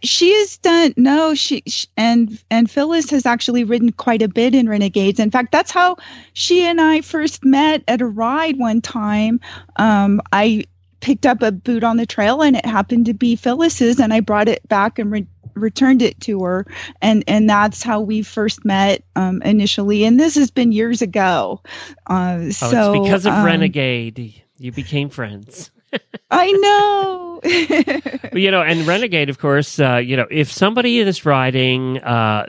She 0.04 0.34
has 0.34 0.58
done 0.58 0.93
no 0.98 1.36
she, 1.36 1.62
sh 1.67 1.86
and 1.98 2.41
and 2.50 2.69
phyllis 2.69 3.10
has 3.10 3.26
actually 3.26 3.63
ridden 3.63 3.91
quite 3.91 4.21
a 4.21 4.28
bit 4.28 4.56
in 4.56 4.67
renegades. 4.67 5.19
In 5.19 5.32
fact 5.32 5.52
that's 5.52 5.71
how 5.71 5.98
she 6.34 6.63
and 6.63 6.82
i 6.82 7.02
first 7.02 7.43
met 7.45 7.84
at 7.88 8.02
a 8.02 8.08
ride 8.08 8.58
one 8.58 8.82
time. 8.82 9.39
Um 9.76 10.21
i 10.32 10.63
picked 11.02 11.26
up 11.26 11.41
a 11.41 11.52
boot 11.52 11.84
on 11.84 11.98
the 11.98 12.06
trail 12.06 12.41
and 12.41 12.56
it 12.56 12.65
happened 12.65 13.06
to 13.06 13.13
be 13.13 13.36
phyllis's 13.36 14.00
and 14.00 14.13
i 14.13 14.19
brought 14.19 14.48
it 14.48 14.67
back 14.67 14.98
and 14.98 15.12
re- 15.12 15.28
returned 15.56 16.02
it 16.02 16.19
to 16.21 16.43
her. 16.43 16.65
And 17.02 17.24
and 17.28 17.50
that's 17.50 17.82
how 17.84 18.02
we 18.02 18.21
first 18.21 18.65
met 18.65 19.04
um 19.15 19.41
initially. 19.43 20.04
And 20.04 20.19
this 20.19 20.36
has 20.36 20.52
been 20.52 20.71
years 20.71 21.02
ago. 21.02 21.62
Uh 22.08 22.38
Oh, 22.39 22.52
so 22.52 22.93
it's 22.93 23.04
because 23.04 23.26
of 23.26 23.34
um, 23.34 23.45
Renegade. 23.45 24.41
You 24.58 24.71
became 24.71 25.10
friends. 25.10 25.71
i 26.31 26.51
know. 26.51 27.39
You 28.34 28.49
know, 28.51 28.62
and 28.62 28.88
Renegade, 28.88 29.29
of 29.29 29.38
course, 29.38 29.79
uh, 29.79 29.97
you 29.97 30.17
know, 30.17 30.25
if 30.31 30.51
somebody 30.51 30.99
is 30.99 31.25
riding 31.25 31.99
uh, 31.99 32.47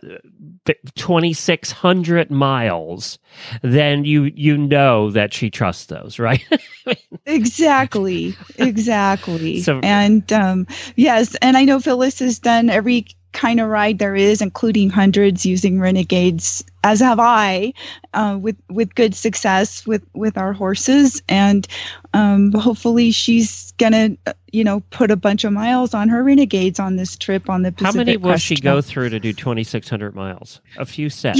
2,600 0.94 2.30
miles, 2.30 3.18
then 3.62 4.04
you 4.04 4.24
you 4.34 4.56
know 4.56 5.10
that 5.10 5.32
she 5.34 5.50
trusts 5.50 5.86
those, 5.86 6.18
right? 6.18 6.44
exactly. 7.26 8.34
Exactly. 8.58 9.60
So- 9.62 9.80
and 9.82 10.32
um 10.32 10.66
yes 10.96 11.34
and 11.42 11.56
i 11.56 11.64
know 11.64 11.78
phyllis 11.78 12.18
has 12.20 12.38
done 12.38 12.70
every 12.70 13.06
kind 13.36 13.60
of 13.60 13.68
ride 13.68 13.98
there 13.98 14.16
is 14.16 14.40
including 14.40 14.88
hundreds 14.88 15.44
using 15.44 15.78
renegades 15.78 16.64
as 16.84 17.00
have 17.00 17.20
i 17.20 17.70
uh, 18.14 18.38
with 18.40 18.56
with 18.70 18.94
good 18.94 19.14
success 19.14 19.86
with 19.86 20.02
with 20.14 20.38
our 20.38 20.54
horses 20.54 21.20
and 21.28 21.68
um 22.14 22.50
hopefully 22.52 23.10
she's 23.10 23.72
gonna 23.72 24.16
uh, 24.26 24.32
you 24.52 24.64
know 24.64 24.80
put 24.90 25.10
a 25.10 25.16
bunch 25.16 25.44
of 25.44 25.52
miles 25.52 25.92
on 25.92 26.08
her 26.08 26.24
renegades 26.24 26.80
on 26.80 26.96
this 26.96 27.14
trip 27.16 27.50
on 27.50 27.62
the 27.62 27.72
Pacific 27.72 27.94
How 27.94 28.04
many 28.04 28.16
will 28.16 28.30
Crest 28.30 28.44
she 28.44 28.56
go 28.56 28.80
through 28.80 29.10
to 29.10 29.20
do 29.20 29.32
2,600 29.34 30.14
miles? 30.14 30.62
A 30.78 30.86
few 30.86 31.10
sets. 31.10 31.38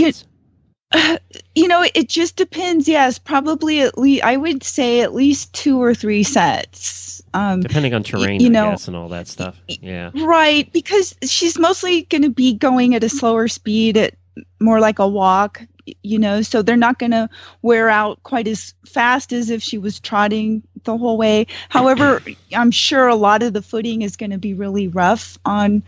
You 1.55 1.69
know 1.69 1.85
it 1.95 2.09
just 2.09 2.37
depends 2.37 2.87
yes 2.87 3.19
probably 3.19 3.81
at 3.81 3.97
least 3.97 4.23
i 4.25 4.37
would 4.37 4.63
say 4.63 5.01
at 5.01 5.15
least 5.15 5.53
two 5.55 5.83
or 5.83 5.95
three 5.95 6.23
sets 6.23 7.23
um 7.33 7.61
Depending 7.61 7.95
on 7.95 8.03
terrain, 8.03 8.41
you 8.41 8.49
I 8.49 8.51
know- 8.51 8.71
guess, 8.71 8.89
and 8.89 8.97
all 8.97 9.09
that 9.09 9.27
stuff. 9.27 9.59
Yeah. 9.67 10.11
Right, 10.15 10.71
because 10.73 11.15
she's 11.23 11.59
mostly 11.59 12.03
going 12.03 12.23
to 12.23 12.31
be 12.31 12.55
going 12.55 12.95
at 12.95 13.03
a 13.05 13.09
slower 13.09 13.49
speed, 13.49 13.97
at 13.97 14.15
more 14.61 14.81
like 14.81 14.99
a 14.99 15.09
walk, 15.09 15.63
you 16.03 16.19
know, 16.19 16.41
so 16.43 16.63
they're 16.63 16.77
not 16.77 16.99
going 16.99 17.11
to 17.13 17.29
wear 17.63 17.89
out 17.91 18.23
quite 18.23 18.49
as 18.49 18.75
fast 18.87 19.33
as 19.33 19.51
if 19.51 19.63
she 19.63 19.77
was 19.77 19.99
trotting 20.01 20.63
the 20.85 20.97
whole 20.97 21.19
way. 21.19 21.47
However, 21.69 22.23
I'm 22.55 22.71
sure 22.71 23.07
a 23.09 23.17
lot 23.17 23.43
of 23.43 23.53
the 23.53 23.63
footing 23.63 24.03
is 24.03 24.17
going 24.17 24.31
to 24.31 24.39
be 24.39 24.55
really 24.55 24.89
rough 24.89 25.37
on 25.45 25.83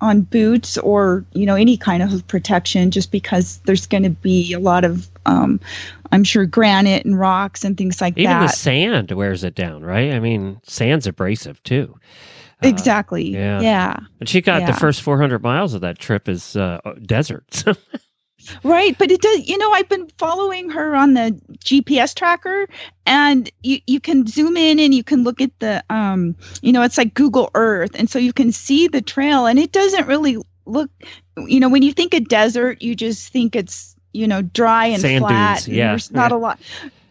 on 0.00 0.22
boots 0.22 0.78
or 0.78 1.24
you 1.32 1.44
know 1.44 1.54
any 1.54 1.76
kind 1.76 2.02
of 2.02 2.26
protection 2.26 2.90
just 2.90 3.10
because 3.10 3.58
there's 3.66 3.86
going 3.86 4.02
to 4.02 4.10
be 4.10 4.52
a 4.52 4.58
lot 4.58 4.84
of 4.84 5.08
um 5.26 5.60
i'm 6.12 6.24
sure 6.24 6.46
granite 6.46 7.04
and 7.04 7.18
rocks 7.18 7.64
and 7.64 7.76
things 7.76 8.00
like 8.00 8.14
that. 8.14 8.20
Even 8.20 8.40
the 8.40 8.48
sand 8.48 9.10
wears 9.12 9.44
it 9.44 9.54
down, 9.54 9.82
right? 9.84 10.12
I 10.12 10.20
mean, 10.20 10.60
sand's 10.64 11.06
abrasive 11.06 11.62
too. 11.62 11.94
Uh, 12.62 12.68
exactly. 12.68 13.30
yeah. 13.30 13.60
yeah. 13.60 13.96
And 14.18 14.28
she 14.28 14.40
got 14.40 14.66
the 14.66 14.72
first 14.74 15.02
400 15.02 15.42
miles 15.42 15.72
of 15.72 15.80
that 15.80 15.98
trip 15.98 16.28
is 16.28 16.56
uh, 16.56 16.80
desert. 17.02 17.64
Right, 18.62 18.96
but 18.98 19.10
it 19.10 19.20
does. 19.20 19.48
You 19.48 19.58
know, 19.58 19.70
I've 19.72 19.88
been 19.88 20.08
following 20.18 20.70
her 20.70 20.94
on 20.94 21.14
the 21.14 21.38
GPS 21.64 22.14
tracker, 22.14 22.68
and 23.06 23.50
you 23.62 23.80
you 23.86 24.00
can 24.00 24.26
zoom 24.26 24.56
in 24.56 24.78
and 24.78 24.94
you 24.94 25.04
can 25.04 25.24
look 25.24 25.40
at 25.40 25.58
the 25.60 25.82
um, 25.90 26.36
you 26.62 26.72
know, 26.72 26.82
it's 26.82 26.98
like 26.98 27.14
Google 27.14 27.50
Earth, 27.54 27.92
and 27.94 28.08
so 28.08 28.18
you 28.18 28.32
can 28.32 28.52
see 28.52 28.88
the 28.88 29.02
trail, 29.02 29.46
and 29.46 29.58
it 29.58 29.72
doesn't 29.72 30.06
really 30.06 30.36
look. 30.66 30.90
You 31.36 31.60
know, 31.60 31.68
when 31.68 31.82
you 31.82 31.92
think 31.92 32.14
a 32.14 32.20
desert, 32.20 32.82
you 32.82 32.94
just 32.94 33.32
think 33.32 33.56
it's 33.56 33.96
you 34.12 34.26
know 34.26 34.42
dry 34.42 34.86
and 34.86 35.00
Sand 35.00 35.20
flat. 35.20 35.56
dunes, 35.56 35.68
and 35.68 35.76
yeah, 35.76 35.88
there's 35.88 36.10
not 36.10 36.30
yeah. 36.30 36.36
a 36.36 36.38
lot. 36.38 36.60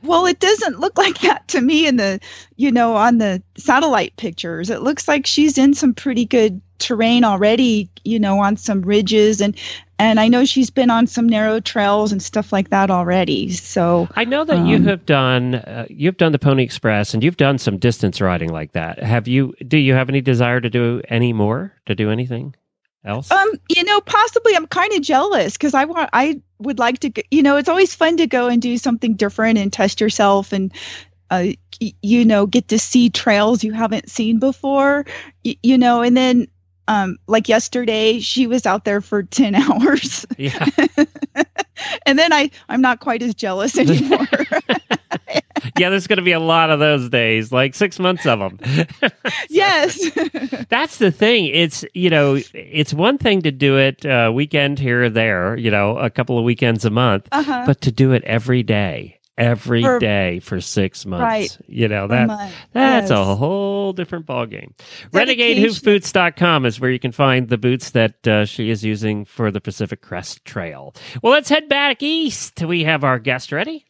Well, 0.02 0.26
it 0.26 0.40
doesn't 0.40 0.80
look 0.80 0.98
like 0.98 1.20
that 1.20 1.48
to 1.50 1.62
me 1.62 1.88
in 1.88 1.98
the 1.98 2.20
you 2.56 2.72
know 2.72 2.96
on 2.96 3.18
the 3.18 3.42
satellite 3.58 4.16
pictures. 4.18 4.70
It 4.70 4.82
looks 4.82 5.08
like 5.08 5.26
she's 5.26 5.58
in 5.58 5.74
some 5.74 5.94
pretty 5.94 6.26
good 6.26 6.62
terrain 6.80 7.24
already. 7.24 7.90
You 8.04 8.20
know, 8.20 8.40
on 8.40 8.58
some 8.58 8.82
ridges 8.82 9.42
and 9.42 9.56
and 10.00 10.20
I 10.20 10.28
know 10.30 10.46
she's 10.46 10.70
been 10.70 10.90
on 10.90 11.06
some 11.06 11.28
narrow 11.28 11.60
trails 11.60 12.12
and 12.12 12.24
stuff 12.24 12.52
like 12.52 12.70
that 12.70 12.90
already. 12.90 13.52
So 13.52 14.08
I 14.16 14.24
know 14.26 14.46
that 14.46 14.66
you 14.66 14.78
Um, 14.78 14.86
have 14.86 15.06
done 15.06 15.56
uh, 15.56 15.86
you've 15.90 16.18
done 16.18 16.32
the 16.32 16.40
Pony 16.40 16.64
Express 16.64 17.14
and 17.14 17.24
you've 17.24 17.38
done 17.38 17.58
some 17.58 17.78
distance 17.78 18.22
riding 18.22 18.52
like 18.52 18.72
that. 18.72 19.04
Have 19.04 19.28
you? 19.28 19.54
Do 19.68 19.78
you 19.78 19.94
have 19.94 20.10
any 20.10 20.22
desire 20.22 20.62
to 20.62 20.70
do 20.70 21.02
any 21.10 21.34
more? 21.34 21.74
To 21.86 21.94
do 21.94 22.10
anything 22.10 22.56
else? 23.06 23.30
um, 23.32 23.52
you 23.70 23.84
know, 23.84 24.02
possibly 24.02 24.56
I'm 24.56 24.68
kind 24.68 24.92
of 24.94 25.02
jealous 25.02 25.54
because 25.54 25.74
I 25.74 25.86
want 25.86 26.10
I 26.14 26.42
would 26.60 26.80
like 26.80 27.00
to. 27.00 27.12
You 27.30 27.44
know, 27.44 27.58
it's 27.58 27.70
always 27.70 27.94
fun 27.94 28.18
to 28.18 28.26
go 28.28 28.48
and 28.48 28.62
do 28.62 28.78
something 28.78 29.16
different 29.16 29.60
and 29.60 29.72
test 29.72 30.02
yourself 30.02 30.54
and. 30.54 30.74
Uh, 31.32 31.52
you 32.02 32.26
know, 32.26 32.48
get 32.48 32.68
to 32.70 32.80
see 32.80 33.08
trails 33.08 33.64
you 33.64 33.72
haven't 33.72 34.10
seen 34.10 34.40
before, 34.40 35.06
you 35.44 35.78
know, 35.78 36.02
and 36.02 36.18
then, 36.18 36.48
um, 36.90 37.18
like 37.28 37.48
yesterday, 37.48 38.20
she 38.20 38.48
was 38.48 38.66
out 38.66 38.84
there 38.84 39.00
for 39.00 39.22
10 39.22 39.54
hours. 39.56 40.26
yeah. 40.38 40.66
and 42.06 42.18
then 42.18 42.34
I, 42.34 42.50
I'm 42.68 42.82
not 42.82 43.00
quite 43.00 43.22
as 43.22 43.36
jealous 43.36 43.78
anymore. 43.78 44.28
yeah, 45.78 45.92
there's 45.92 46.08
going 46.08 46.18
to 46.18 46.24
be 46.24 46.32
a 46.32 46.40
lot 46.40 46.72
of 46.72 46.80
those 46.80 47.08
days, 47.10 47.52
like 47.52 47.76
six 47.76 48.00
months 48.00 48.26
of 48.26 48.40
them. 48.40 48.60
yes. 49.50 50.00
That's 50.70 50.98
the 50.98 51.12
thing. 51.12 51.46
It's 51.46 51.86
you 51.94 52.10
know, 52.10 52.40
it's 52.56 52.94
one 52.94 53.20
thing 53.20 53.44
to 53.44 53.52
do 53.52 53.78
it 53.78 54.04
uh, 54.04 54.32
weekend 54.34 54.80
here 54.80 55.04
or 55.04 55.10
there, 55.12 55.56
you 55.58 55.70
know, 55.70 55.96
a 55.98 56.10
couple 56.10 56.40
of 56.40 56.44
weekends 56.44 56.86
a 56.86 56.90
month, 56.90 57.28
uh-huh. 57.32 57.64
but 57.68 57.82
to 57.82 57.92
do 57.92 58.14
it 58.14 58.24
every 58.24 58.64
day, 58.64 59.19
every 59.40 59.82
day 60.00 60.40
For- 60.40 60.56
for 60.58 60.62
six 60.62 61.06
months, 61.06 61.24
Right. 61.24 61.58
you 61.68 61.88
know 61.88 62.08
that 62.08 62.28
month. 62.28 62.54
that's 62.74 63.10
Yes. 63.10 63.18
a 63.18 63.36
whole 63.36 63.94
different 63.94 64.26
ballgame. 64.26 64.72
RenegadeHoofBoots.com 65.12 66.66
is 66.66 66.80
where 66.80 66.92
you 66.92 67.00
can 67.00 67.12
find 67.12 67.50
the 67.50 67.58
boots 67.58 67.92
that 67.92 68.28
uh, 68.28 68.46
she 68.46 68.70
is 68.70 68.84
using 68.84 69.26
for 69.26 69.52
the 69.52 69.62
Pacific 69.62 70.02
Crest 70.02 70.44
Trail. 70.46 70.94
Well, 71.24 71.34
let's 71.34 71.50
head 71.50 71.70
back 71.70 72.04
east. 72.04 72.62
We 72.62 72.84
have 72.84 73.04
our 73.04 73.20
guest 73.20 73.52
ready. 73.52 73.86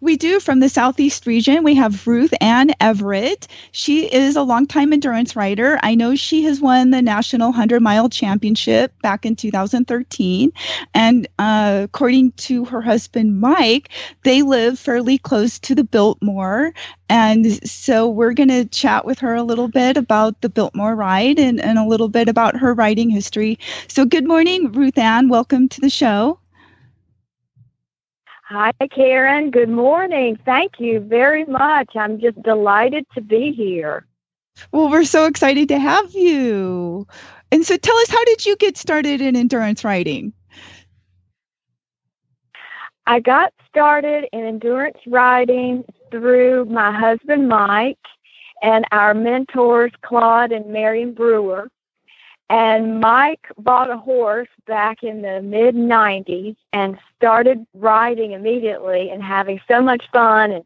We 0.00 0.16
do 0.16 0.40
from 0.40 0.60
the 0.60 0.68
Southeast 0.68 1.26
region. 1.26 1.62
We 1.62 1.74
have 1.76 2.06
Ruth 2.06 2.34
Ann 2.40 2.72
Everett. 2.80 3.46
She 3.70 4.12
is 4.12 4.34
a 4.34 4.42
longtime 4.42 4.92
endurance 4.92 5.36
rider. 5.36 5.78
I 5.82 5.94
know 5.94 6.16
she 6.16 6.42
has 6.42 6.60
won 6.60 6.90
the 6.90 7.00
National 7.00 7.50
100 7.50 7.80
Mile 7.80 8.08
Championship 8.08 8.92
back 9.02 9.24
in 9.24 9.36
2013. 9.36 10.52
And 10.92 11.28
uh, 11.38 11.82
according 11.84 12.32
to 12.32 12.64
her 12.64 12.82
husband, 12.82 13.40
Mike, 13.40 13.90
they 14.24 14.42
live 14.42 14.78
fairly 14.78 15.18
close 15.18 15.58
to 15.60 15.74
the 15.74 15.84
Biltmore. 15.84 16.72
And 17.08 17.64
so 17.68 18.08
we're 18.08 18.32
going 18.32 18.48
to 18.48 18.64
chat 18.64 19.04
with 19.04 19.20
her 19.20 19.36
a 19.36 19.44
little 19.44 19.68
bit 19.68 19.96
about 19.96 20.40
the 20.40 20.48
Biltmore 20.48 20.96
ride 20.96 21.38
and, 21.38 21.60
and 21.60 21.78
a 21.78 21.86
little 21.86 22.08
bit 22.08 22.28
about 22.28 22.56
her 22.56 22.74
riding 22.74 23.08
history. 23.08 23.58
So, 23.86 24.04
good 24.04 24.26
morning, 24.26 24.72
Ruth 24.72 24.98
Ann. 24.98 25.28
Welcome 25.28 25.68
to 25.68 25.80
the 25.80 25.90
show. 25.90 26.40
Hi, 28.48 28.70
Karen. 28.94 29.50
Good 29.50 29.68
morning. 29.68 30.38
Thank 30.44 30.78
you 30.78 31.00
very 31.00 31.44
much. 31.46 31.96
I'm 31.96 32.20
just 32.20 32.40
delighted 32.42 33.04
to 33.16 33.20
be 33.20 33.50
here. 33.50 34.06
Well, 34.70 34.88
we're 34.88 35.02
so 35.02 35.26
excited 35.26 35.66
to 35.70 35.80
have 35.80 36.14
you. 36.14 37.08
And 37.50 37.66
so 37.66 37.76
tell 37.76 37.96
us, 37.96 38.08
how 38.08 38.24
did 38.24 38.46
you 38.46 38.54
get 38.54 38.76
started 38.76 39.20
in 39.20 39.34
endurance 39.34 39.82
riding? 39.82 40.32
I 43.04 43.18
got 43.18 43.52
started 43.68 44.28
in 44.32 44.44
endurance 44.44 44.98
riding 45.08 45.84
through 46.12 46.66
my 46.66 46.96
husband, 46.96 47.48
Mike, 47.48 47.98
and 48.62 48.84
our 48.92 49.12
mentors, 49.12 49.90
Claude 50.02 50.52
and 50.52 50.66
Marion 50.66 51.14
Brewer. 51.14 51.68
And 52.48 53.00
Mike 53.00 53.48
bought 53.58 53.90
a 53.90 53.96
horse 53.96 54.48
back 54.66 55.02
in 55.02 55.22
the 55.22 55.42
mid 55.42 55.74
90s 55.74 56.56
and 56.72 56.98
started 57.16 57.66
riding 57.74 58.32
immediately 58.32 59.10
and 59.10 59.22
having 59.22 59.60
so 59.66 59.82
much 59.82 60.04
fun 60.12 60.52
and 60.52 60.64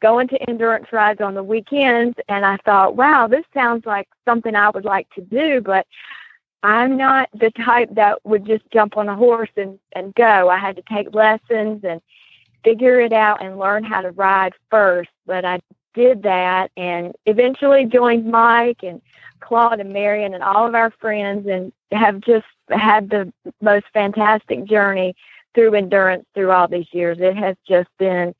going 0.00 0.26
to 0.28 0.50
endurance 0.50 0.86
rides 0.92 1.20
on 1.20 1.34
the 1.34 1.42
weekends. 1.44 2.18
And 2.28 2.44
I 2.44 2.56
thought, 2.64 2.96
wow, 2.96 3.28
this 3.28 3.44
sounds 3.54 3.86
like 3.86 4.08
something 4.24 4.56
I 4.56 4.70
would 4.70 4.84
like 4.84 5.08
to 5.10 5.20
do, 5.20 5.60
but 5.60 5.86
I'm 6.64 6.96
not 6.96 7.28
the 7.32 7.50
type 7.50 7.94
that 7.94 8.18
would 8.24 8.44
just 8.44 8.68
jump 8.72 8.96
on 8.96 9.08
a 9.08 9.16
horse 9.16 9.50
and, 9.56 9.78
and 9.92 10.14
go. 10.14 10.48
I 10.48 10.58
had 10.58 10.76
to 10.76 10.82
take 10.82 11.14
lessons 11.14 11.84
and 11.84 12.00
figure 12.64 13.00
it 13.00 13.12
out 13.12 13.44
and 13.44 13.58
learn 13.58 13.84
how 13.84 14.00
to 14.00 14.10
ride 14.10 14.54
first. 14.70 15.10
But 15.24 15.44
I 15.44 15.60
did 15.94 16.22
that 16.22 16.70
and 16.76 17.14
eventually 17.26 17.84
joined 17.84 18.26
Mike 18.26 18.82
and 18.82 19.00
Claude 19.40 19.80
and 19.80 19.92
Marion 19.92 20.34
and 20.34 20.42
all 20.42 20.66
of 20.66 20.74
our 20.74 20.90
friends 21.00 21.46
and 21.48 21.72
have 21.90 22.20
just 22.20 22.46
had 22.70 23.10
the 23.10 23.32
most 23.60 23.86
fantastic 23.92 24.64
journey 24.64 25.14
through 25.54 25.74
endurance 25.74 26.24
through 26.34 26.50
all 26.50 26.68
these 26.68 26.86
years. 26.92 27.18
It 27.20 27.36
has 27.36 27.56
just 27.68 27.88
been 27.98 28.34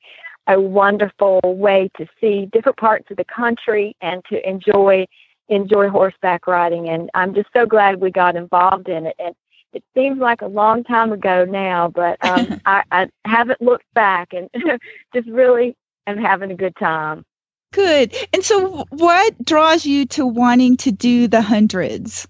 a 0.47 0.59
wonderful 0.59 1.39
way 1.43 1.89
to 1.97 2.07
see 2.19 2.47
different 2.51 2.77
parts 2.77 3.09
of 3.11 3.17
the 3.17 3.25
country 3.25 3.95
and 4.01 4.23
to 4.29 4.47
enjoy 4.47 5.05
enjoy 5.49 5.89
horseback 5.89 6.47
riding 6.47 6.87
and 6.87 7.09
I'm 7.13 7.33
just 7.33 7.49
so 7.53 7.65
glad 7.65 7.99
we 7.99 8.11
got 8.11 8.37
involved 8.37 8.87
in 8.87 9.07
it 9.07 9.15
and 9.19 9.35
it 9.73 9.83
seems 9.93 10.19
like 10.19 10.41
a 10.41 10.47
long 10.47 10.85
time 10.85 11.11
ago 11.11 11.43
now 11.43 11.89
but 11.89 12.17
um, 12.25 12.61
I, 12.65 12.83
I 12.91 13.09
haven't 13.25 13.61
looked 13.61 13.93
back 13.93 14.33
and 14.33 14.49
just 15.13 15.27
really 15.27 15.75
am 16.07 16.17
having 16.17 16.51
a 16.51 16.55
good 16.55 16.75
time. 16.77 17.25
Good. 17.73 18.15
And 18.31 18.45
so, 18.45 18.85
what 18.91 19.33
draws 19.43 19.85
you 19.85 20.05
to 20.07 20.25
wanting 20.25 20.77
to 20.77 20.91
do 20.91 21.27
the 21.27 21.41
hundreds? 21.41 22.27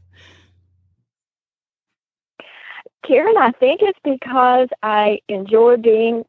Karen, 3.05 3.35
I 3.37 3.51
think 3.51 3.81
it's 3.83 3.99
because 4.05 4.69
I 4.81 5.19
enjoy 5.27 5.75
being 5.77 6.23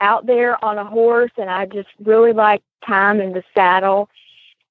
out 0.00 0.26
there 0.26 0.62
on 0.64 0.78
a 0.78 0.84
horse 0.84 1.32
and 1.36 1.50
I 1.50 1.66
just 1.66 1.88
really 2.02 2.32
like 2.32 2.62
time 2.86 3.20
in 3.20 3.34
the 3.34 3.42
saddle. 3.54 4.08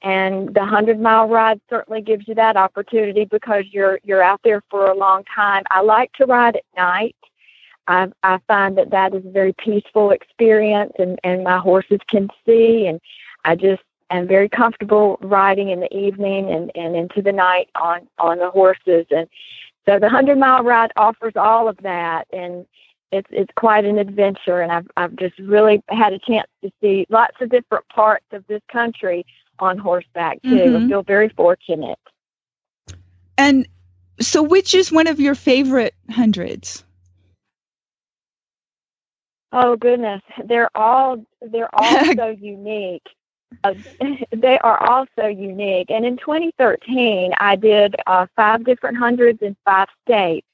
And 0.02 0.54
the 0.54 0.66
hundred 0.66 1.00
mile 1.00 1.28
ride 1.28 1.62
certainly 1.70 2.02
gives 2.02 2.28
you 2.28 2.34
that 2.36 2.58
opportunity 2.58 3.26
because 3.26 3.66
you're 3.72 4.00
you're 4.04 4.22
out 4.24 4.42
there 4.44 4.62
for 4.72 4.88
a 4.88 4.98
long 4.98 5.24
time. 5.36 5.64
I 5.70 5.82
like 5.82 6.12
to 6.14 6.26
ride 6.26 6.56
at 6.58 6.64
night. 6.76 7.16
I 7.88 8.08
I 8.24 8.40
find 8.48 8.78
that 8.80 8.90
that 8.92 9.14
is 9.14 9.26
a 9.26 9.32
very 9.32 9.54
peaceful 9.54 10.10
experience 10.10 10.94
and, 10.98 11.20
and 11.24 11.44
my 11.44 11.60
horses 11.60 12.00
can 12.10 12.30
see 12.46 12.88
and 12.88 13.00
I 13.46 13.56
just 13.56 13.84
am 14.10 14.28
very 14.28 14.50
comfortable 14.50 15.18
riding 15.22 15.70
in 15.70 15.80
the 15.80 15.96
evening 15.96 16.52
and, 16.52 16.72
and 16.76 16.96
into 16.96 17.22
the 17.22 17.32
night 17.32 17.70
on, 17.76 18.08
on 18.20 18.40
the 18.40 18.52
horses 18.52 19.06
and 19.12 19.28
so 19.88 20.00
the 20.00 20.10
hundred 20.10 20.40
mile 20.40 20.64
ride 20.64 20.92
offers 20.98 21.34
all 21.36 21.68
of 21.68 21.78
that, 21.78 22.28
and 22.34 22.66
it's 23.12 23.28
it's 23.32 23.52
quite 23.56 23.86
an 23.86 24.00
adventure. 24.00 24.62
And 24.62 24.72
I've 24.72 24.88
I've 24.98 25.16
just 25.16 25.38
really 25.40 25.84
had 25.90 26.14
a 26.14 26.20
chance 26.20 26.48
to 26.64 26.72
see 26.82 27.06
lots 27.10 27.36
of 27.40 27.50
different 27.50 27.88
parts 27.90 28.26
of 28.32 28.46
this 28.48 28.62
country 28.72 29.26
on 29.60 29.78
horseback 29.78 30.42
too. 30.44 30.76
I 30.76 30.80
Mhm. 30.80 30.90
feel 30.90 31.04
very 31.04 31.30
fortunate. 31.30 32.00
And 33.38 33.68
so, 34.20 34.42
which 34.42 34.74
is 34.74 34.92
one 34.92 35.08
of 35.08 35.20
your 35.20 35.36
favorite 35.36 35.94
hundreds? 36.10 36.84
Oh 39.52 39.76
goodness, 39.78 40.22
they're 40.46 40.76
all 40.76 41.24
they're 41.42 41.74
all 41.76 42.06
so 42.16 42.28
unique. 42.30 43.08
Uh, 43.64 43.74
they 44.32 44.58
are 44.60 44.82
also 44.84 45.28
unique. 45.28 45.90
And 45.90 46.06
in 46.06 46.18
2013, 46.18 47.34
I 47.40 47.56
did 47.56 47.96
uh, 48.08 48.28
five 48.36 48.66
different 48.66 48.98
hundreds 48.98 49.42
in 49.42 49.56
five 49.66 49.88
states, 50.06 50.48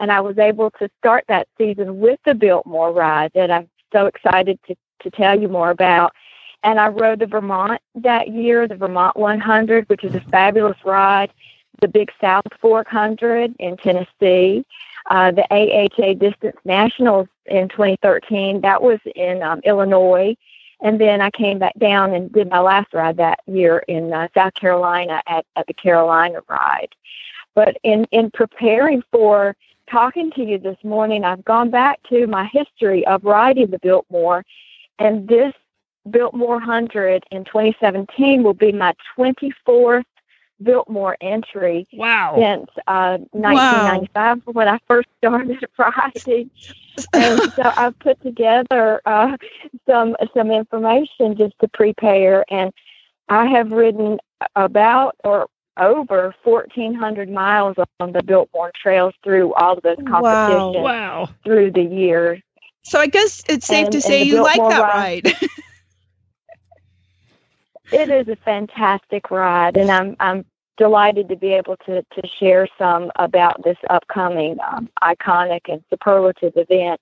and 0.00 0.10
I 0.10 0.20
was 0.20 0.38
able 0.38 0.70
to 0.72 0.88
start 0.98 1.24
that 1.28 1.48
season 1.58 2.00
with 2.00 2.20
the 2.24 2.34
Biltmore 2.34 2.92
ride 2.92 3.32
that 3.34 3.50
I'm 3.50 3.68
so 3.92 4.06
excited 4.06 4.58
to 4.68 4.76
to 5.00 5.10
tell 5.10 5.40
you 5.40 5.48
more 5.48 5.70
about. 5.70 6.12
And 6.62 6.80
I 6.80 6.88
rode 6.88 7.20
the 7.20 7.26
Vermont 7.26 7.80
that 7.96 8.28
year, 8.28 8.66
the 8.66 8.76
Vermont 8.76 9.16
100, 9.16 9.88
which 9.88 10.04
is 10.04 10.14
a 10.14 10.20
fabulous 10.20 10.78
ride. 10.84 11.30
The 11.80 11.88
Big 11.88 12.10
South 12.20 12.46
Fork 12.58 12.90
100 12.90 13.54
in 13.58 13.76
Tennessee, 13.76 14.64
uh, 15.10 15.30
the 15.30 15.44
AHA 15.50 16.14
Distance 16.14 16.56
Nationals 16.64 17.28
in 17.44 17.68
2013. 17.68 18.62
That 18.62 18.82
was 18.82 18.98
in 19.14 19.42
um, 19.42 19.60
Illinois. 19.62 20.36
And 20.80 21.00
then 21.00 21.20
I 21.20 21.30
came 21.30 21.58
back 21.58 21.78
down 21.78 22.12
and 22.12 22.30
did 22.32 22.50
my 22.50 22.60
last 22.60 22.92
ride 22.92 23.16
that 23.16 23.40
year 23.46 23.78
in 23.88 24.12
uh, 24.12 24.28
South 24.34 24.54
Carolina 24.54 25.22
at, 25.26 25.46
at 25.56 25.66
the 25.66 25.74
Carolina 25.74 26.40
ride. 26.48 26.94
But 27.54 27.78
in, 27.82 28.06
in 28.10 28.30
preparing 28.30 29.02
for 29.10 29.56
talking 29.90 30.30
to 30.32 30.44
you 30.44 30.58
this 30.58 30.76
morning, 30.84 31.24
I've 31.24 31.44
gone 31.44 31.70
back 31.70 32.02
to 32.10 32.26
my 32.26 32.44
history 32.52 33.06
of 33.06 33.24
riding 33.24 33.70
the 33.70 33.78
Biltmore, 33.78 34.44
and 34.98 35.26
this 35.26 35.54
Biltmore 36.10 36.56
100 36.56 37.24
in 37.30 37.44
2017 37.44 38.42
will 38.42 38.54
be 38.54 38.72
my 38.72 38.94
24th 39.16 40.04
Biltmore 40.62 41.16
entry 41.20 41.86
Wow. 41.92 42.36
since 42.38 42.70
uh, 42.86 43.18
1995 43.32 44.42
when 44.46 44.68
I 44.68 44.78
first 44.88 45.08
started 45.18 45.64
riding. 45.78 46.50
and 47.12 47.40
so 47.56 47.72
I've 47.76 47.98
put 47.98 48.20
together 48.22 49.00
uh, 49.06 49.36
some 49.88 50.16
some 50.34 50.50
information 50.50 51.36
just 51.36 51.54
to 51.60 51.68
prepare, 51.68 52.44
and 52.50 52.72
I 53.28 53.46
have 53.46 53.70
ridden 53.72 54.18
about 54.54 55.16
or 55.24 55.46
over 55.78 56.34
1,400 56.44 57.28
miles 57.30 57.76
on 58.00 58.12
the 58.12 58.22
Biltmore 58.22 58.72
trails 58.80 59.12
through 59.22 59.52
all 59.54 59.76
of 59.76 59.82
those 59.82 59.96
competitions 60.08 60.74
Wow. 60.76 61.28
through 61.44 61.72
the 61.72 61.82
years. 61.82 62.40
So 62.84 62.98
I 63.00 63.08
guess 63.08 63.42
it's 63.48 63.66
safe 63.66 63.86
And- 63.86 63.92
to 63.92 64.00
say 64.00 64.22
you 64.22 64.42
like 64.42 64.56
that 64.56 64.80
ride. 64.80 65.26
ride. 65.26 65.36
It 67.92 68.10
is 68.10 68.28
a 68.28 68.36
fantastic 68.44 69.30
ride, 69.30 69.76
and 69.76 69.90
I'm 69.90 70.16
I'm 70.20 70.44
delighted 70.76 71.28
to 71.30 71.36
be 71.36 71.52
able 71.54 71.76
to 71.86 72.02
to 72.02 72.28
share 72.38 72.68
some 72.78 73.10
about 73.16 73.62
this 73.64 73.78
upcoming 73.90 74.58
um, 74.66 74.88
iconic 75.02 75.62
and 75.68 75.82
superlative 75.90 76.54
event. 76.56 77.00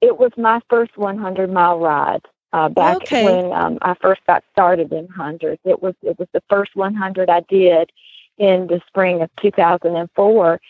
It 0.00 0.16
was 0.16 0.32
my 0.36 0.60
first 0.70 0.96
100 0.96 1.52
mile 1.52 1.78
ride 1.80 2.22
uh, 2.52 2.68
back 2.68 2.98
Okay. 3.02 3.22
when 3.24 3.52
um, 3.52 3.78
I 3.82 3.94
first 4.00 4.22
got 4.26 4.44
started 4.52 4.92
in 4.92 5.08
hundreds. 5.08 5.60
It 5.64 5.82
was 5.82 5.94
it 6.02 6.18
was 6.18 6.28
the 6.32 6.42
first 6.48 6.76
100 6.76 7.28
I 7.28 7.40
did 7.48 7.90
in 8.38 8.66
the 8.68 8.80
spring 8.86 9.22
of 9.22 9.30
2004, 9.40 10.60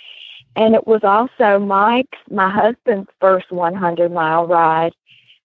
and 0.57 0.75
it 0.75 0.87
was 0.87 1.05
also 1.05 1.59
Mike's 1.59 2.19
my 2.31 2.51
husband's 2.51 3.11
first 3.21 3.53
100 3.53 4.13
mile 4.13 4.47
ride 4.47 4.95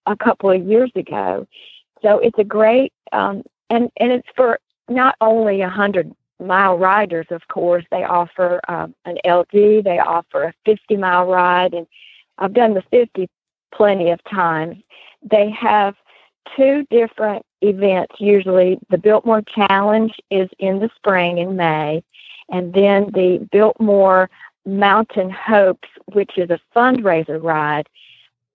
a 0.06 0.16
couple 0.16 0.50
of 0.50 0.66
years 0.66 0.90
ago. 0.96 1.46
So 2.02 2.18
it's 2.20 2.38
a 2.38 2.44
great 2.44 2.92
um, 3.12 3.42
and 3.70 3.90
and 3.96 4.12
it's 4.12 4.28
for 4.36 4.58
not 4.88 5.16
only 5.20 5.60
a 5.60 5.68
hundred 5.68 6.14
mile 6.40 6.78
riders. 6.78 7.26
Of 7.30 7.46
course, 7.48 7.84
they 7.90 8.04
offer 8.04 8.60
um, 8.68 8.94
an 9.04 9.18
LD. 9.24 9.84
They 9.84 9.98
offer 9.98 10.44
a 10.44 10.54
fifty 10.64 10.96
mile 10.96 11.26
ride, 11.26 11.74
and 11.74 11.86
I've 12.38 12.54
done 12.54 12.74
the 12.74 12.84
fifty 12.90 13.28
plenty 13.74 14.10
of 14.10 14.22
times. 14.24 14.76
They 15.22 15.50
have 15.50 15.94
two 16.56 16.86
different 16.90 17.44
events. 17.60 18.14
Usually, 18.18 18.78
the 18.90 18.98
Biltmore 18.98 19.42
Challenge 19.42 20.14
is 20.30 20.48
in 20.58 20.78
the 20.78 20.90
spring 20.96 21.38
in 21.38 21.56
May, 21.56 22.02
and 22.50 22.72
then 22.72 23.10
the 23.12 23.46
Biltmore 23.50 24.30
Mountain 24.64 25.30
Hopes, 25.30 25.88
which 26.12 26.36
is 26.36 26.50
a 26.50 26.60
fundraiser 26.74 27.42
ride, 27.42 27.88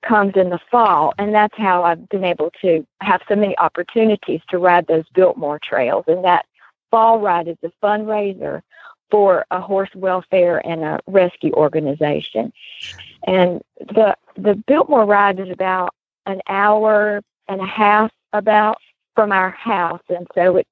comes 0.04 0.34
in 0.36 0.50
the 0.50 0.60
fall. 0.70 1.14
And 1.18 1.34
that's 1.34 1.58
how 1.58 1.84
I've 1.84 2.08
been 2.10 2.24
able 2.24 2.52
to 2.62 2.86
have 3.02 3.22
so 3.28 3.36
many 3.36 3.58
opportunities 3.58 4.42
to 4.50 4.58
ride 4.58 4.88
those 4.88 5.06
Biltmore 5.14 5.60
trails. 5.60 6.06
And 6.08 6.24
that 6.24 6.46
fall 6.92 7.20
ride 7.20 7.48
is 7.48 7.58
a 7.64 7.72
fundraiser 7.84 8.62
for 9.10 9.46
a 9.52 9.62
horse 9.62 9.90
welfare 9.96 10.66
and 10.66 10.84
a 10.84 11.00
rescue 11.08 11.54
organization. 11.54 12.52
And 13.26 13.62
the 13.80 14.16
the 14.36 14.56
Biltmore 14.56 15.06
ride 15.06 15.40
is 15.40 15.50
about 15.50 15.94
an 16.26 16.42
hour 16.48 17.22
and 17.48 17.62
a 17.62 17.66
half 17.66 18.12
about 18.34 18.78
from 19.16 19.32
our 19.32 19.52
house. 19.52 20.02
And 20.10 20.28
so 20.34 20.58
it's 20.58 20.70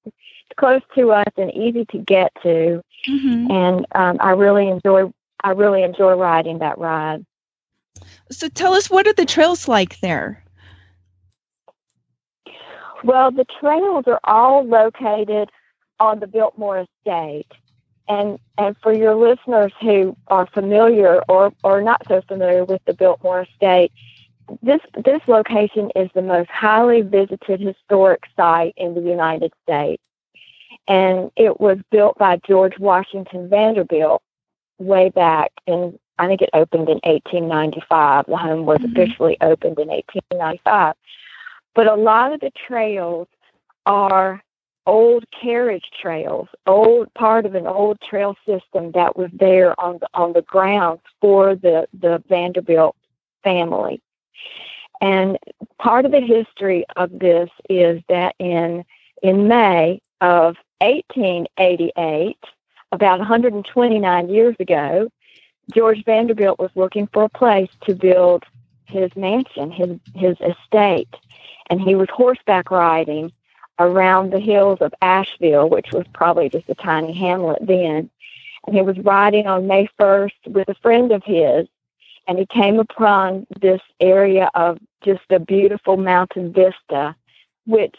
close 0.58 0.82
to 0.96 1.12
us 1.12 1.32
and 1.38 1.54
easy 1.54 1.86
to 1.86 1.98
get 2.00 2.32
to. 2.44 2.82
Mhm. 3.08 3.52
And 3.52 3.86
um, 3.94 4.18
I 4.20 4.32
really 4.32 4.68
enjoy 4.70 5.12
I 5.44 5.52
really 5.52 5.84
enjoy 5.84 6.14
riding 6.14 6.60
that 6.60 6.78
ride. 6.78 7.26
So 8.32 8.48
tell 8.48 8.74
us, 8.74 8.90
what 8.90 9.08
are 9.08 9.14
the 9.14 9.26
trails 9.26 9.68
like 9.68 10.00
there? 10.00 10.44
Well, 13.04 13.32
the 13.32 13.46
trails 13.60 14.06
are 14.08 14.20
all 14.24 14.64
located 14.64 15.50
on 16.00 16.20
the 16.20 16.28
Biltmore 16.28 16.86
Estate. 16.86 17.48
And 18.08 18.40
and 18.58 18.76
for 18.82 18.94
your 18.94 19.16
listeners 19.16 19.72
who 19.82 20.16
are 20.28 20.48
familiar 20.48 21.22
or, 21.30 21.54
or 21.64 21.82
not 21.82 22.02
so 22.08 22.22
familiar 22.28 22.66
with 22.66 22.82
the 22.86 22.94
Biltmore 22.94 23.42
Estate, 23.44 23.92
this 24.62 24.82
this 25.06 25.22
location 25.28 25.92
is 25.96 26.10
the 26.14 26.22
most 26.22 26.50
highly 26.50 27.02
visited 27.02 27.62
historic 27.62 28.24
site 28.36 28.74
in 28.78 28.94
the 28.94 29.02
United 29.02 29.54
States. 29.64 30.04
And 30.88 31.32
it 31.36 31.60
was 31.60 31.78
built 31.92 32.18
by 32.18 32.40
George 32.48 32.78
Washington 32.80 33.50
Vanderbilt 33.50 34.22
way 34.80 35.10
back 35.10 35.52
in 35.68 35.98
I 36.22 36.28
think 36.28 36.42
it 36.44 36.52
opened 36.54 36.88
in 36.88 37.00
1895. 37.04 38.26
The 38.28 38.38
home 38.38 38.66
was 38.66 38.78
Mhm. 38.78 38.92
officially 38.92 39.38
opened 39.42 39.80
in 39.80 39.90
1895. 39.90 40.94
But 41.74 41.88
a 41.88 41.96
lot 41.96 42.32
of 42.32 42.40
the 42.42 42.52
trails 42.52 43.28
are 43.88 44.44
old 44.86 45.26
carriage 45.32 45.90
trails, 46.00 46.48
old 46.68 47.12
part 47.16 47.46
of 47.46 47.56
an 47.56 47.66
old 47.66 48.00
trail 48.02 48.36
system 48.48 48.92
that 48.92 49.16
was 49.18 49.32
there 49.34 49.80
on 49.80 49.98
the 50.00 50.08
on 50.14 50.34
the 50.34 50.44
grounds 50.44 51.02
for 51.20 51.56
the 51.56 51.88
the 52.00 52.24
Vanderbilt 52.30 52.96
family. 53.44 54.00
And 55.02 55.40
part 55.80 56.06
of 56.06 56.12
the 56.12 56.22
history 56.22 56.86
of 56.98 57.18
this 57.18 57.50
is 57.68 58.02
that 58.10 58.36
in 58.38 58.86
in 59.24 59.48
May 59.48 60.02
of 60.22 60.56
1888, 60.82 62.38
about 62.92 63.20
129 63.20 64.30
years 64.30 64.56
ago, 64.60 65.10
George 65.74 66.04
Vanderbilt 66.06 66.60
was 66.60 66.72
looking 66.76 67.08
for 67.08 67.24
a 67.24 67.30
place 67.30 67.70
to 67.86 67.96
build 67.96 68.44
his 68.86 69.10
mansion, 69.16 69.72
his 69.72 69.98
his 70.16 70.38
estate, 70.42 71.14
and 71.70 71.82
he 71.82 71.96
was 71.96 72.10
horseback 72.12 72.72
riding 72.72 73.32
around 73.80 74.32
the 74.32 74.40
hills 74.40 74.80
of 74.82 74.94
Asheville, 75.02 75.70
which 75.70 75.92
was 75.94 76.06
probably 76.14 76.50
just 76.50 76.70
a 76.70 76.76
tiny 76.76 77.14
hamlet 77.14 77.60
then. 77.62 78.10
And 78.68 78.76
he 78.76 78.82
was 78.82 78.98
riding 79.00 79.48
on 79.48 79.66
May 79.68 79.88
1st 80.00 80.48
with 80.48 80.70
a 80.70 80.76
friend 80.76 81.12
of 81.12 81.24
his, 81.24 81.68
and 82.28 82.38
he 82.38 82.46
came 82.46 82.80
upon 82.80 83.48
this 83.60 83.82
area 84.00 84.52
of 84.54 84.78
just 85.04 85.24
a 85.32 85.40
beautiful 85.40 85.98
mountain 85.98 86.54
vista, 86.54 87.16
which 87.66 87.96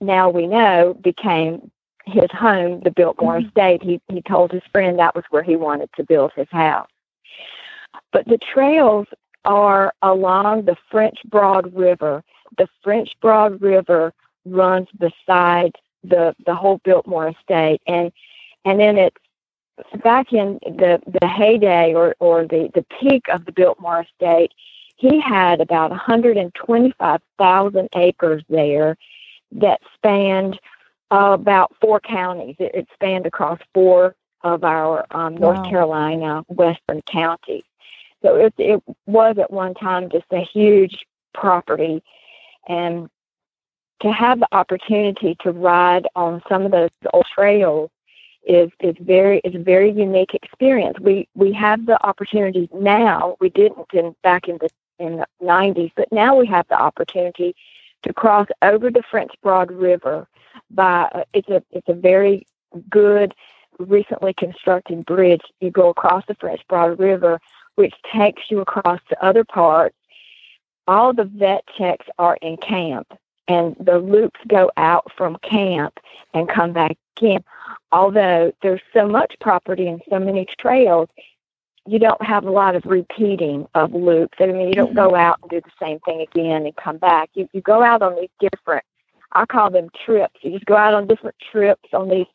now 0.00 0.28
we 0.30 0.46
know 0.46 0.94
became 0.94 1.70
his 2.06 2.30
home, 2.32 2.80
the 2.80 2.90
Biltmore 2.90 3.38
Mhm. 3.38 3.46
Estate. 3.46 3.82
He 3.82 4.00
he 4.08 4.20
told 4.22 4.52
his 4.52 4.64
friend 4.72 4.98
that 4.98 5.14
was 5.14 5.24
where 5.30 5.42
he 5.42 5.56
wanted 5.56 5.90
to 5.96 6.04
build 6.04 6.32
his 6.34 6.48
house. 6.50 6.88
But 8.12 8.26
the 8.26 8.38
trails 8.38 9.06
are 9.44 9.92
along 10.02 10.64
the 10.64 10.76
French 10.90 11.18
Broad 11.26 11.74
River. 11.74 12.24
The 12.56 12.68
French 12.82 13.14
Broad 13.20 13.60
River 13.60 14.12
runs 14.44 14.88
beside 14.98 15.76
the 16.02 16.34
the 16.46 16.54
whole 16.54 16.80
Biltmore 16.84 17.28
Estate, 17.28 17.82
and 17.86 18.12
and 18.64 18.80
then 18.80 18.96
it's 18.98 19.16
back 20.02 20.32
in 20.32 20.58
the 20.62 21.00
the 21.20 21.26
heyday 21.26 21.94
or 21.94 22.14
or 22.20 22.46
the 22.46 22.70
the 22.74 22.84
peak 23.00 23.28
of 23.28 23.44
the 23.44 23.52
Biltmore 23.52 24.02
Estate. 24.02 24.52
He 24.96 25.20
had 25.20 25.60
about 25.60 25.90
125,000 25.90 27.88
acres 27.96 28.44
there 28.48 28.96
that 29.50 29.80
spanned 29.94 30.60
uh, 31.10 31.32
about 31.32 31.74
four 31.80 31.98
counties. 31.98 32.54
It, 32.60 32.70
it 32.74 32.86
spanned 32.94 33.26
across 33.26 33.58
four 33.74 34.14
of 34.44 34.62
our 34.62 35.04
um, 35.10 35.36
North 35.36 35.58
Wow. 35.58 35.70
Carolina 35.70 36.44
western 36.48 37.00
counties. 37.10 37.64
So 38.22 38.36
it, 38.36 38.54
it 38.58 38.82
was 39.06 39.36
at 39.38 39.50
one 39.50 39.74
time 39.74 40.08
just 40.10 40.26
a 40.30 40.40
huge 40.40 41.04
property. 41.32 42.02
And 42.68 43.10
to 44.00 44.12
have 44.12 44.40
the 44.40 44.48
opportunity 44.52 45.36
to 45.40 45.50
ride 45.50 46.06
on 46.14 46.42
some 46.48 46.62
of 46.64 46.70
those 46.70 46.90
old 47.12 47.26
trails 47.34 47.90
is 48.46 48.70
is 48.80 48.94
very 49.00 49.38
is 49.44 49.54
a 49.54 49.58
very 49.58 49.90
unique 49.90 50.34
experience. 50.34 51.00
We 51.00 51.28
we 51.34 51.52
have 51.54 51.86
the 51.86 52.02
opportunity 52.06 52.68
now. 52.74 53.36
We 53.40 53.48
didn't 53.48 53.86
in 53.92 54.14
back 54.22 54.48
in 54.48 54.58
the 54.58 54.68
in 54.98 55.16
the 55.16 55.26
nineties, 55.40 55.90
but 55.96 56.12
now 56.12 56.36
we 56.36 56.46
have 56.46 56.68
the 56.68 56.80
opportunity 56.80 57.56
to 58.02 58.12
cross 58.12 58.46
over 58.60 58.90
the 58.90 59.02
French 59.10 59.32
Broad 59.42 59.72
River 59.72 60.28
by 60.70 61.08
uh, 61.14 61.24
it's 61.32 61.48
a 61.48 61.62
it's 61.70 61.88
a 61.88 61.94
very 61.94 62.46
good 62.90 63.34
recently 63.78 64.34
constructed 64.34 65.04
bridge. 65.06 65.42
You 65.60 65.70
go 65.70 65.88
across 65.88 66.24
the 66.26 66.36
Broad 66.68 66.98
River, 66.98 67.40
which 67.76 67.94
takes 68.12 68.42
you 68.50 68.60
across 68.60 69.00
to 69.08 69.24
other 69.24 69.44
parts. 69.44 69.96
All 70.86 71.12
the 71.12 71.24
vet 71.24 71.64
checks 71.78 72.06
are 72.18 72.36
in 72.42 72.56
camp, 72.58 73.18
and 73.48 73.74
the 73.80 73.98
loops 73.98 74.40
go 74.46 74.70
out 74.76 75.10
from 75.16 75.36
camp 75.42 75.98
and 76.34 76.48
come 76.48 76.72
back 76.72 76.96
in. 77.20 77.42
Although 77.92 78.52
there's 78.62 78.82
so 78.92 79.08
much 79.08 79.34
property 79.40 79.86
and 79.86 80.02
so 80.10 80.18
many 80.18 80.46
trails, 80.58 81.08
you 81.86 81.98
don't 81.98 82.22
have 82.22 82.44
a 82.44 82.50
lot 82.50 82.76
of 82.76 82.84
repeating 82.86 83.66
of 83.74 83.92
loops. 83.94 84.38
I 84.40 84.46
mean, 84.46 84.68
you 84.68 84.74
don't 84.74 84.94
go 84.94 85.14
out 85.14 85.38
and 85.42 85.50
do 85.50 85.60
the 85.60 85.84
same 85.84 86.00
thing 86.00 86.20
again 86.20 86.64
and 86.64 86.76
come 86.76 86.98
back. 86.98 87.30
You 87.34 87.48
you 87.52 87.60
go 87.60 87.82
out 87.82 88.02
on 88.02 88.16
these 88.16 88.30
different 88.40 88.84
I 89.34 89.46
call 89.46 89.70
them 89.70 89.90
trips. 90.04 90.40
You 90.42 90.52
just 90.52 90.66
go 90.66 90.76
out 90.76 90.94
on 90.94 91.06
different 91.06 91.36
trips 91.50 91.88
on 91.92 92.08
these 92.08 92.26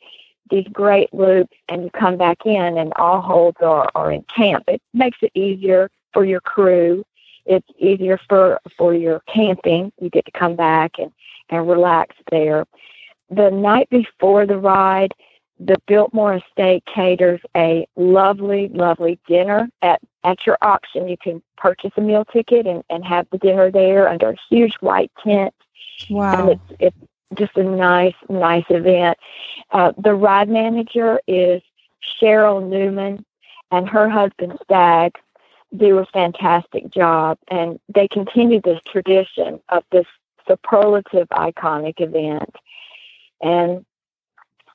these 0.50 0.68
great 0.72 1.14
loops, 1.14 1.56
and 1.68 1.84
you 1.84 1.90
come 1.92 2.18
back 2.18 2.46
in, 2.46 2.78
and 2.78 2.94
all 2.96 3.22
holds 3.22 3.58
are, 3.62 3.90
are 3.96 4.12
in 4.12 4.24
camp. 4.24 4.64
It 4.68 4.82
makes 4.94 5.18
it 5.22 5.32
easier 5.34 5.90
for 6.14 6.26
your 6.26 6.42
crew. 6.42 7.04
It's 7.46 7.68
easier 7.78 8.20
for 8.30 8.60
for 8.78 8.94
your 8.94 9.22
camping. 9.22 9.92
You 10.00 10.10
get 10.10 10.26
to 10.26 10.32
come 10.32 10.56
back 10.56 11.00
and 11.00 11.12
and 11.50 11.68
relax 11.68 12.16
there. 12.32 12.66
The 13.30 13.50
night 13.52 13.90
before 13.90 14.46
the 14.46 14.58
ride, 14.58 15.14
the 15.60 15.78
Biltmore 15.88 16.36
Estate 16.36 16.86
caters 16.86 17.42
a 17.56 17.88
lovely, 17.96 18.70
lovely 18.70 19.20
dinner 19.28 19.70
at, 19.82 20.00
at 20.24 20.46
your 20.46 20.58
auction. 20.62 21.08
You 21.08 21.18
can 21.18 21.42
purchase 21.58 21.92
a 21.98 22.02
meal 22.02 22.26
ticket 22.26 22.66
and, 22.66 22.84
and 22.90 23.04
have 23.06 23.28
the 23.32 23.38
dinner 23.38 23.70
there 23.70 24.08
under 24.08 24.30
a 24.30 24.36
huge 24.50 24.76
white 24.76 25.12
tent. 25.24 25.54
And 26.32 26.50
Wow. 26.50 26.50
it's, 26.50 26.76
it's 26.80 27.09
just 27.36 27.56
a 27.58 27.64
nice, 27.64 28.16
nice 28.30 28.66
event. 28.70 29.18
Uh, 29.72 29.94
the 29.98 30.14
ride 30.14 30.50
manager 30.50 31.20
is 31.28 31.62
Cheryl 32.04 32.68
Newman, 32.68 33.26
and 33.72 33.88
her 33.88 34.10
husband 34.10 34.58
Stagg 34.64 35.14
do 35.76 36.00
a 36.00 36.06
fantastic 36.08 36.90
job. 36.92 37.38
And 37.50 37.80
they 37.94 38.08
continue 38.08 38.62
this 38.62 38.80
tradition 38.88 39.60
of 39.70 39.84
this 39.92 40.08
superlative, 40.48 41.28
iconic 41.30 42.02
event. 42.02 42.56
And 43.42 43.86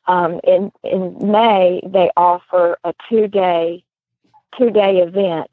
um, 0.06 0.40
in 0.44 0.70
in 0.82 1.16
May, 1.20 1.80
they 1.86 2.10
offer 2.16 2.78
a 2.84 2.94
two 3.08 3.26
day 3.28 3.84
two 4.58 4.70
day 4.70 4.98
event. 4.98 5.48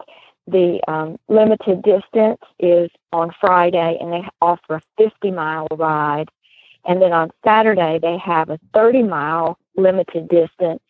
The 0.47 0.81
um, 0.87 1.17
limited 1.29 1.81
distance 1.83 2.41
is 2.59 2.89
on 3.13 3.31
Friday, 3.39 3.97
and 4.01 4.11
they 4.11 4.27
offer 4.41 4.75
a 4.75 4.81
50 4.97 5.31
mile 5.31 5.67
ride. 5.71 6.29
And 6.85 7.01
then 7.01 7.13
on 7.13 7.31
Saturday, 7.45 7.99
they 8.01 8.17
have 8.17 8.49
a 8.49 8.59
30 8.73 9.03
mile 9.03 9.57
limited 9.75 10.27
distance 10.29 10.81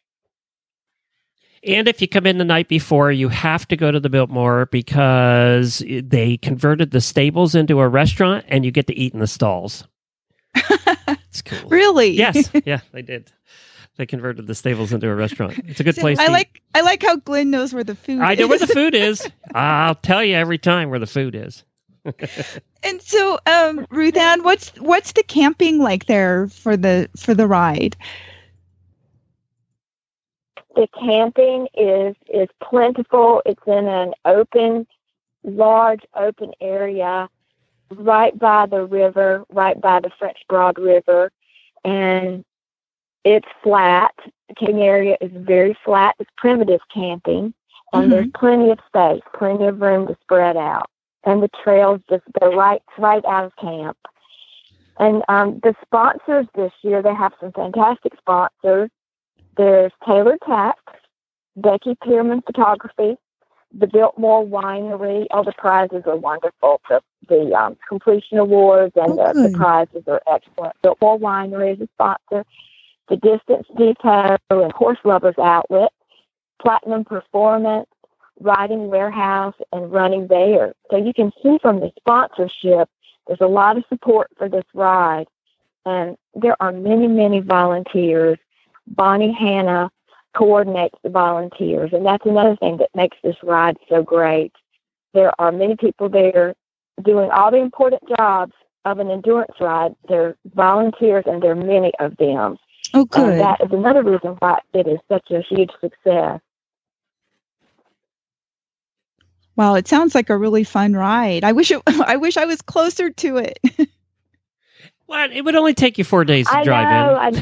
And 1.64 1.88
if 1.88 2.00
you 2.00 2.06
come 2.06 2.26
in 2.26 2.38
the 2.38 2.44
night 2.44 2.68
before, 2.68 3.10
you 3.10 3.28
have 3.28 3.66
to 3.68 3.76
go 3.76 3.90
to 3.90 3.98
the 3.98 4.08
Biltmore 4.08 4.66
because 4.66 5.82
they 5.88 6.36
converted 6.36 6.92
the 6.92 7.00
stables 7.00 7.56
into 7.56 7.80
a 7.80 7.88
restaurant 7.88 8.44
and 8.46 8.64
you 8.64 8.70
get 8.70 8.86
to 8.86 8.94
eat 8.94 9.12
in 9.12 9.18
the 9.18 9.26
stalls. 9.26 9.82
It's 11.36 11.42
cool. 11.42 11.68
Really? 11.68 12.12
Yes, 12.12 12.50
yeah, 12.64 12.80
they 12.92 13.02
did. 13.02 13.30
They 13.96 14.06
converted 14.06 14.46
the 14.46 14.54
stables 14.54 14.92
into 14.92 15.08
a 15.08 15.14
restaurant. 15.14 15.58
It's 15.66 15.80
a 15.80 15.84
good 15.84 15.94
So 16.00 16.00
place. 16.02 16.18
I 16.18 16.26
to 16.26 16.30
eat. 16.30 16.32
like 16.32 16.62
I 16.74 16.80
like 16.82 17.02
how 17.02 17.16
Glenn 17.16 17.50
knows 17.50 17.72
where 17.72 17.84
the 17.84 17.94
food 17.94 18.20
I 18.20 18.32
is. 18.34 18.38
know 18.38 18.46
where 18.48 18.58
the 18.58 18.66
food 18.66 18.94
is. 18.94 19.26
I'll 19.54 19.94
tell 19.94 20.22
you 20.22 20.34
every 20.34 20.58
time 20.58 20.90
where 20.90 20.98
the 20.98 21.06
food 21.06 21.34
is. 21.34 21.64
And 22.84 23.02
so, 23.02 23.38
um, 23.46 23.84
Ruth 23.90 24.16
Ann, 24.16 24.44
what's 24.44 24.68
what's 24.78 25.12
the 25.12 25.24
camping 25.24 25.78
like 25.80 26.06
there 26.06 26.46
for 26.48 26.76
the 26.76 27.10
for 27.16 27.34
the 27.34 27.46
ride? 27.48 27.96
The 30.76 30.86
camping 30.98 31.68
is 31.74 32.14
is 32.32 32.48
plentiful. 32.62 33.42
It's 33.46 33.62
in 33.66 33.86
an 33.88 34.12
open, 34.24 34.86
large 35.42 36.02
open 36.14 36.52
area, 36.60 37.28
right 37.90 38.38
by 38.38 38.66
the 38.66 38.84
river, 38.84 39.44
right 39.50 39.80
by 39.80 40.00
the 40.00 40.10
French 40.18 40.38
Broad 40.48 40.78
River, 40.78 41.32
and 41.84 42.44
it's 43.26 43.48
flat. 43.62 44.14
The 44.48 44.54
camping 44.54 44.82
area 44.82 45.16
is 45.20 45.32
very 45.34 45.76
flat. 45.84 46.14
It's 46.20 46.30
primitive 46.36 46.80
camping, 46.94 47.52
and 47.92 48.12
there's 48.12 48.28
plenty 48.36 48.70
of 48.70 48.78
space, 48.86 49.22
plenty 49.36 49.66
of 49.66 49.80
room 49.80 50.06
to 50.06 50.16
spread 50.22 50.56
out, 50.56 50.88
and 51.24 51.42
the 51.42 51.50
trails 51.62 52.00
just 52.08 52.22
go 52.40 52.54
right 52.54 52.80
right 52.98 53.24
out 53.24 53.44
of 53.46 53.56
camp. 53.56 53.98
And 54.98 55.22
um, 55.28 55.60
the 55.64 55.74
sponsors 55.84 56.46
this 56.54 56.72
year, 56.82 57.02
they 57.02 57.14
have 57.14 57.32
some 57.40 57.50
fantastic 57.52 58.12
sponsors. 58.16 58.90
There's 59.56 59.92
Taylor 60.06 60.38
Tax, 60.46 60.78
Becky 61.56 61.96
Pierman 61.96 62.42
Photography, 62.46 63.16
the 63.76 63.88
Biltmore 63.88 64.46
Winery. 64.46 65.26
All 65.32 65.42
the 65.42 65.52
prizes 65.58 66.04
are 66.06 66.16
wonderful. 66.16 66.80
The, 66.88 67.00
the 67.28 67.52
um, 67.54 67.76
completion 67.88 68.38
awards 68.38 68.92
and 68.94 69.18
Oh, 69.18 69.32
the, 69.34 69.48
the 69.48 69.58
prizes 69.58 70.04
are 70.06 70.22
excellent. 70.32 70.74
Biltmore 70.82 71.18
Winery 71.18 71.74
is 71.74 71.80
a 71.80 71.88
sponsor. 71.94 72.44
The 73.08 73.16
Distance 73.16 73.66
Depot 73.76 74.36
and 74.50 74.72
Horse 74.72 74.98
Lovers 75.04 75.38
Outlet, 75.38 75.92
Platinum 76.60 77.04
Performance, 77.04 77.88
Riding 78.40 78.88
Warehouse, 78.88 79.54
and 79.72 79.90
Running 79.92 80.26
Bear. 80.26 80.74
So 80.90 80.96
you 80.96 81.12
can 81.14 81.30
see 81.42 81.58
from 81.62 81.80
the 81.80 81.92
sponsorship, 81.98 82.88
there's 83.26 83.40
a 83.40 83.46
lot 83.46 83.76
of 83.76 83.84
support 83.88 84.28
for 84.36 84.48
this 84.48 84.64
ride. 84.74 85.26
And 85.84 86.16
there 86.34 86.60
are 86.60 86.72
many, 86.72 87.06
many 87.06 87.40
volunteers. 87.40 88.38
Bonnie 88.88 89.32
Hanna 89.32 89.90
coordinates 90.36 90.98
the 91.02 91.08
volunteers, 91.08 91.90
and 91.92 92.04
that's 92.04 92.26
another 92.26 92.56
thing 92.56 92.76
that 92.76 92.90
makes 92.94 93.16
this 93.22 93.36
ride 93.42 93.76
so 93.88 94.02
great. 94.02 94.52
There 95.14 95.32
are 95.40 95.50
many 95.50 95.76
people 95.76 96.08
there 96.08 96.54
doing 97.02 97.30
all 97.30 97.50
the 97.50 97.56
important 97.58 98.02
jobs 98.16 98.52
of 98.84 98.98
an 98.98 99.10
endurance 99.10 99.54
ride. 99.60 99.94
They're 100.08 100.36
volunteers, 100.54 101.24
and 101.26 101.42
there 101.42 101.52
are 101.52 101.54
many 101.54 101.92
of 102.00 102.16
them. 102.18 102.58
Oh, 102.96 103.06
And 103.14 103.38
good. 103.38 103.40
that 103.40 103.60
is 103.62 103.72
another 103.72 104.02
reason 104.02 104.36
why 104.38 104.60
it 104.74 104.86
is 104.86 104.98
such 105.08 105.30
a 105.30 105.42
huge 105.42 105.70
success. 105.80 106.40
wow, 109.56 109.74
it 109.74 109.88
sounds 109.88 110.14
like 110.14 110.30
a 110.30 110.36
really 110.38 110.64
fun 110.64 110.94
ride. 110.94 111.44
I 111.44 111.52
wish 111.52 111.70
it. 111.70 111.82
I 111.86 112.16
wish 112.16 112.36
I 112.36 112.44
was 112.46 112.62
closer 112.62 113.10
to 113.10 113.36
it. 113.38 113.58
What? 115.06 115.30
It 115.32 115.44
would 115.44 115.54
only 115.54 115.74
take 115.74 115.98
you 115.98 116.04
four 116.04 116.24
days 116.24 116.46
to 116.48 116.56
I 116.56 116.64
drive 116.64 116.90
know. 116.90 117.20
in. 117.28 117.36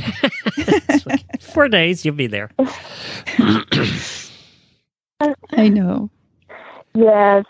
It's 1.35 1.51
four 1.53 1.69
days, 1.69 2.05
you'll 2.05 2.15
be 2.15 2.27
there. 2.27 2.51
I 5.57 5.69
know. 5.71 6.11
Yes, 6.95 7.45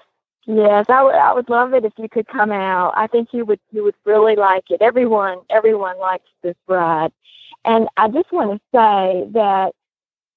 yes, 0.47 0.87
I 0.89 1.03
would. 1.03 1.15
I 1.17 1.33
would 1.33 1.49
love 1.49 1.75
it 1.75 1.85
if 1.85 1.93
you 1.99 2.09
could 2.09 2.29
come 2.29 2.53
out. 2.53 2.93
I 2.97 3.09
think 3.09 3.31
you 3.33 3.45
would. 3.45 3.61
You 3.73 3.83
would 3.85 3.97
really 4.05 4.37
like 4.37 4.65
it. 4.71 4.81
Everyone, 4.83 5.39
everyone 5.51 5.99
likes 5.99 6.29
this 6.43 6.57
ride, 6.69 7.13
and 7.65 7.89
I 7.97 8.09
just 8.09 8.33
want 8.33 8.53
to 8.53 8.59
say 8.73 9.29
that 9.33 9.73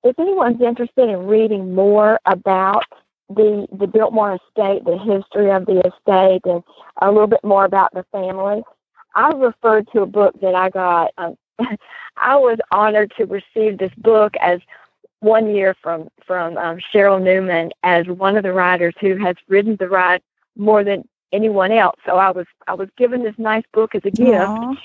if 0.03 0.17
anyone's 0.19 0.61
interested 0.61 1.09
in 1.09 1.27
reading 1.27 1.73
more 1.73 2.19
about 2.25 2.83
the 3.29 3.67
the 3.77 3.87
Biltmore 3.87 4.35
estate, 4.35 4.85
the 4.85 4.97
history 4.97 5.51
of 5.51 5.65
the 5.65 5.79
estate, 5.79 6.41
and 6.45 6.63
a 7.01 7.11
little 7.11 7.27
bit 7.27 7.43
more 7.43 7.65
about 7.65 7.93
the 7.93 8.05
family, 8.11 8.63
I 9.15 9.31
referred 9.31 9.87
to 9.91 10.01
a 10.01 10.05
book 10.05 10.39
that 10.41 10.55
I 10.55 10.69
got. 10.69 11.11
Um, 11.17 11.37
I 12.17 12.35
was 12.35 12.59
honored 12.71 13.13
to 13.17 13.25
receive 13.25 13.77
this 13.77 13.91
book 13.97 14.35
as 14.39 14.59
one 15.19 15.53
year 15.53 15.75
from 15.81 16.09
from 16.25 16.57
um, 16.57 16.79
Cheryl 16.93 17.21
Newman 17.21 17.71
as 17.83 18.07
one 18.07 18.37
of 18.37 18.43
the 18.43 18.53
writers 18.53 18.93
who 18.99 19.17
has 19.17 19.35
ridden 19.47 19.75
the 19.77 19.89
ride 19.89 20.21
more 20.55 20.83
than 20.83 21.07
anyone 21.33 21.71
else. 21.71 21.99
So 22.05 22.17
I 22.17 22.31
was 22.31 22.45
I 22.67 22.75
was 22.75 22.89
given 22.97 23.23
this 23.23 23.35
nice 23.37 23.65
book 23.73 23.95
as 23.95 24.01
a 24.05 24.11
gift 24.11 24.47
Aw. 24.47 24.75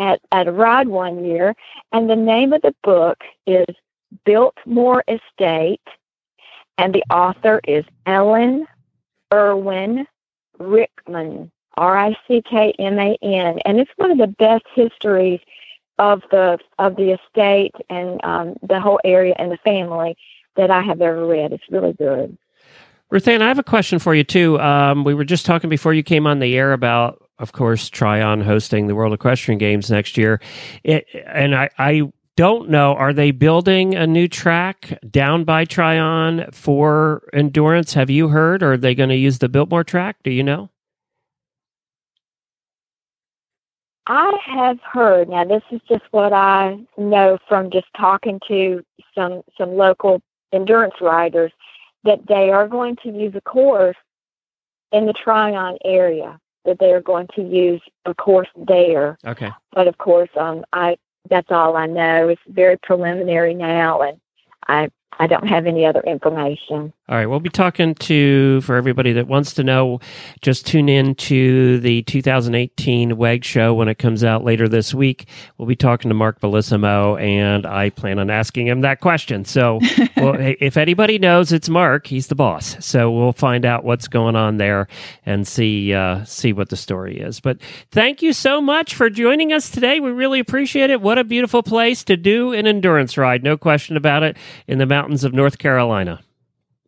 At 0.00 0.20
at 0.32 0.48
a 0.48 0.52
ride 0.52 0.88
one 0.88 1.24
year, 1.24 1.54
and 1.92 2.08
the 2.08 2.16
name 2.16 2.54
of 2.54 2.62
the 2.62 2.74
book 2.82 3.18
is 3.46 3.66
Biltmore 4.24 5.04
Estate, 5.06 5.86
and 6.78 6.94
the 6.94 7.04
author 7.14 7.60
is 7.68 7.84
Ellen 8.06 8.66
Erwin 9.32 10.06
Rickman, 10.58 11.52
R 11.76 11.98
I 11.98 12.16
C 12.26 12.42
K 12.48 12.72
M 12.78 12.98
A 12.98 13.16
N, 13.22 13.58
and 13.66 13.78
it's 13.78 13.90
one 13.96 14.10
of 14.10 14.16
the 14.18 14.26
best 14.26 14.64
histories 14.74 15.40
of 15.98 16.22
the 16.30 16.58
of 16.78 16.96
the 16.96 17.10
estate 17.12 17.74
and 17.90 18.18
um, 18.24 18.56
the 18.62 18.80
whole 18.80 19.00
area 19.04 19.34
and 19.38 19.52
the 19.52 19.58
family 19.58 20.16
that 20.56 20.70
I 20.70 20.80
have 20.80 21.02
ever 21.02 21.26
read. 21.26 21.52
It's 21.52 21.70
really 21.70 21.92
good. 21.92 22.38
Ruth 23.10 23.28
Ann, 23.28 23.42
I 23.42 23.48
have 23.48 23.58
a 23.58 23.62
question 23.62 23.98
for 23.98 24.14
you 24.14 24.24
too. 24.24 24.58
Um, 24.60 25.04
we 25.04 25.12
were 25.14 25.24
just 25.24 25.44
talking 25.44 25.68
before 25.68 25.92
you 25.92 26.02
came 26.02 26.26
on 26.26 26.38
the 26.38 26.56
air 26.56 26.72
about, 26.72 27.19
of 27.40 27.52
course, 27.52 27.88
Tryon 27.88 28.42
hosting 28.42 28.86
the 28.86 28.94
World 28.94 29.12
Equestrian 29.12 29.58
Games 29.58 29.90
next 29.90 30.16
year, 30.16 30.40
it, 30.84 31.06
and 31.26 31.56
I, 31.56 31.70
I 31.78 32.12
don't 32.36 32.70
know. 32.70 32.94
Are 32.94 33.12
they 33.12 33.32
building 33.32 33.94
a 33.94 34.06
new 34.06 34.28
track 34.28 34.98
down 35.10 35.44
by 35.44 35.64
Tryon 35.64 36.50
for 36.52 37.22
endurance? 37.32 37.94
Have 37.94 38.10
you 38.10 38.28
heard? 38.28 38.62
Or 38.62 38.74
are 38.74 38.76
they 38.76 38.94
going 38.94 39.08
to 39.08 39.16
use 39.16 39.38
the 39.38 39.48
Biltmore 39.48 39.84
track? 39.84 40.16
Do 40.22 40.30
you 40.30 40.42
know? 40.42 40.70
I 44.06 44.32
have 44.44 44.78
heard. 44.80 45.28
Now, 45.28 45.44
this 45.44 45.62
is 45.70 45.80
just 45.88 46.04
what 46.10 46.32
I 46.32 46.78
know 46.98 47.38
from 47.48 47.70
just 47.70 47.86
talking 47.96 48.40
to 48.48 48.82
some 49.14 49.42
some 49.56 49.76
local 49.76 50.20
endurance 50.52 50.94
riders 51.00 51.52
that 52.04 52.26
they 52.26 52.50
are 52.50 52.66
going 52.66 52.96
to 53.04 53.10
use 53.10 53.34
a 53.34 53.40
course 53.42 53.96
in 54.92 55.06
the 55.06 55.12
Tryon 55.12 55.78
area. 55.84 56.40
That 56.64 56.78
they 56.78 56.92
are 56.92 57.00
going 57.00 57.26
to 57.36 57.42
use 57.42 57.80
a 58.04 58.14
course 58.14 58.48
there. 58.54 59.18
Okay. 59.24 59.50
But 59.72 59.88
of 59.88 59.96
course, 59.98 60.28
um, 60.38 60.64
I 60.72 60.98
that's 61.28 61.50
all 61.50 61.76
I 61.76 61.86
know. 61.86 62.28
It's 62.28 62.40
very 62.48 62.76
preliminary 62.78 63.54
now, 63.54 64.02
and 64.02 64.20
I 64.68 64.90
I 65.18 65.26
don't 65.26 65.46
have 65.46 65.66
any 65.66 65.84
other 65.84 66.00
information. 66.00 66.92
All 67.08 67.16
right, 67.16 67.26
we'll 67.26 67.40
be 67.40 67.50
talking 67.50 67.94
to 67.96 68.60
for 68.60 68.76
everybody 68.76 69.12
that 69.14 69.26
wants 69.26 69.52
to 69.54 69.64
know. 69.64 70.00
Just 70.40 70.64
tune 70.64 70.88
in 70.88 71.16
to 71.16 71.78
the 71.80 72.02
2018 72.04 73.16
WEG 73.16 73.44
show 73.44 73.74
when 73.74 73.88
it 73.88 73.96
comes 73.98 74.22
out 74.22 74.44
later 74.44 74.68
this 74.68 74.94
week. 74.94 75.26
We'll 75.58 75.66
be 75.66 75.76
talking 75.76 76.08
to 76.08 76.14
Mark 76.14 76.40
Bellissimo, 76.40 77.20
and 77.20 77.66
I 77.66 77.90
plan 77.90 78.18
on 78.20 78.30
asking 78.30 78.68
him 78.68 78.82
that 78.82 79.00
question. 79.00 79.44
So, 79.44 79.80
well, 80.16 80.36
if 80.38 80.76
anybody 80.76 81.18
knows, 81.18 81.52
it's 81.52 81.68
Mark. 81.68 82.06
He's 82.06 82.28
the 82.28 82.36
boss. 82.36 82.76
So 82.84 83.10
we'll 83.10 83.32
find 83.32 83.66
out 83.66 83.84
what's 83.84 84.06
going 84.06 84.36
on 84.36 84.58
there 84.58 84.86
and 85.26 85.46
see 85.46 85.92
uh, 85.92 86.24
see 86.24 86.52
what 86.52 86.68
the 86.68 86.76
story 86.76 87.18
is. 87.18 87.40
But 87.40 87.58
thank 87.90 88.22
you 88.22 88.32
so 88.32 88.62
much 88.62 88.94
for 88.94 89.10
joining 89.10 89.52
us 89.52 89.68
today. 89.68 89.98
We 89.98 90.12
really 90.12 90.38
appreciate 90.38 90.90
it. 90.90 91.00
What 91.00 91.18
a 91.18 91.24
beautiful 91.24 91.64
place 91.64 92.04
to 92.04 92.16
do 92.16 92.52
an 92.52 92.68
endurance 92.68 93.18
ride, 93.18 93.42
no 93.42 93.56
question 93.56 93.96
about 93.96 94.22
it, 94.22 94.36
in 94.68 94.78
the 94.78 94.86
mountains 94.86 94.99
of 95.08 95.32
North 95.32 95.58
Carolina. 95.58 96.20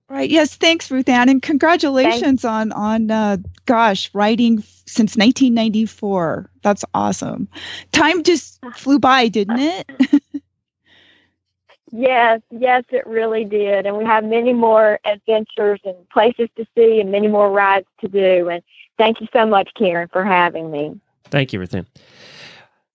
Right. 0.09 0.29
Yes. 0.29 0.55
Thanks, 0.57 0.91
Ruth 0.91 1.09
Ann, 1.09 1.29
and 1.31 1.41
congratulations 1.41 2.45
on 2.45 2.71
on 2.73 3.11
uh, 3.11 3.39
gosh 3.65 4.11
riding 4.13 4.59
f- 4.59 4.65
since 4.87 5.17
1994. 5.17 6.51
That's 6.63 6.85
awesome. 6.93 7.49
Time 7.93 8.23
just 8.23 8.59
flew 8.75 8.99
by, 8.99 9.29
didn't 9.29 9.59
it? 9.61 10.23
Yes, 11.95 12.41
yes, 12.51 12.85
it 12.91 13.07
really 13.07 13.45
did. 13.45 13.85
And 13.85 13.99
we 13.99 14.05
have 14.07 14.25
many 14.25 14.55
more 14.55 14.99
adventures 15.05 15.79
and 15.85 15.95
places 16.09 16.49
to 16.57 16.67
see 16.75 17.01
and 17.01 17.13
many 17.13 17.29
more 17.29 17.51
rides 17.51 17.87
to 18.01 18.09
do. 18.09 18.49
And 18.49 18.63
thank 18.97 19.21
you 19.21 19.29
so 19.31 19.45
much, 19.45 19.69
Karen, 19.77 20.09
for 20.11 20.25
having 20.25 20.71
me. 20.71 20.99
Thank 21.27 21.53
you, 21.53 21.59
Ruth 21.61 21.75
Ann. 21.75 21.87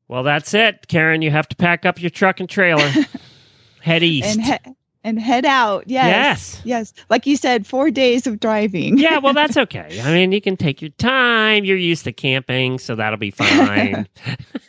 Well, 0.08 0.24
that's 0.24 0.52
it, 0.56 0.88
Karen. 0.88 1.22
You 1.22 1.30
have 1.30 1.48
to 1.50 1.56
pack 1.56 1.86
up 1.86 2.02
your 2.02 2.10
truck 2.10 2.40
and 2.40 2.50
trailer. 2.50 2.90
Head 3.82 4.02
east. 4.02 4.30
and 4.40 4.44
he- 4.44 4.74
and 5.04 5.20
head 5.20 5.46
out. 5.46 5.84
Yes. 5.88 6.08
Yes. 6.08 6.62
Yes. 6.66 6.94
Like 7.10 7.26
you 7.26 7.36
said, 7.38 7.66
four 7.66 7.90
days 7.92 8.28
of 8.28 8.40
driving. 8.40 8.98
yeah, 8.98 9.20
well, 9.20 9.34
that's 9.36 9.58
okay. 9.58 10.02
I 10.04 10.14
mean, 10.14 10.32
you 10.32 10.42
can 10.42 10.58
take 10.58 10.82
your 10.82 10.92
time. 10.92 11.64
You're 11.66 11.78
used 11.78 12.04
to 12.06 12.12
camping, 12.12 12.80
so 12.80 12.96
that'll 12.96 13.18
be 13.18 13.32
fine. 13.32 14.08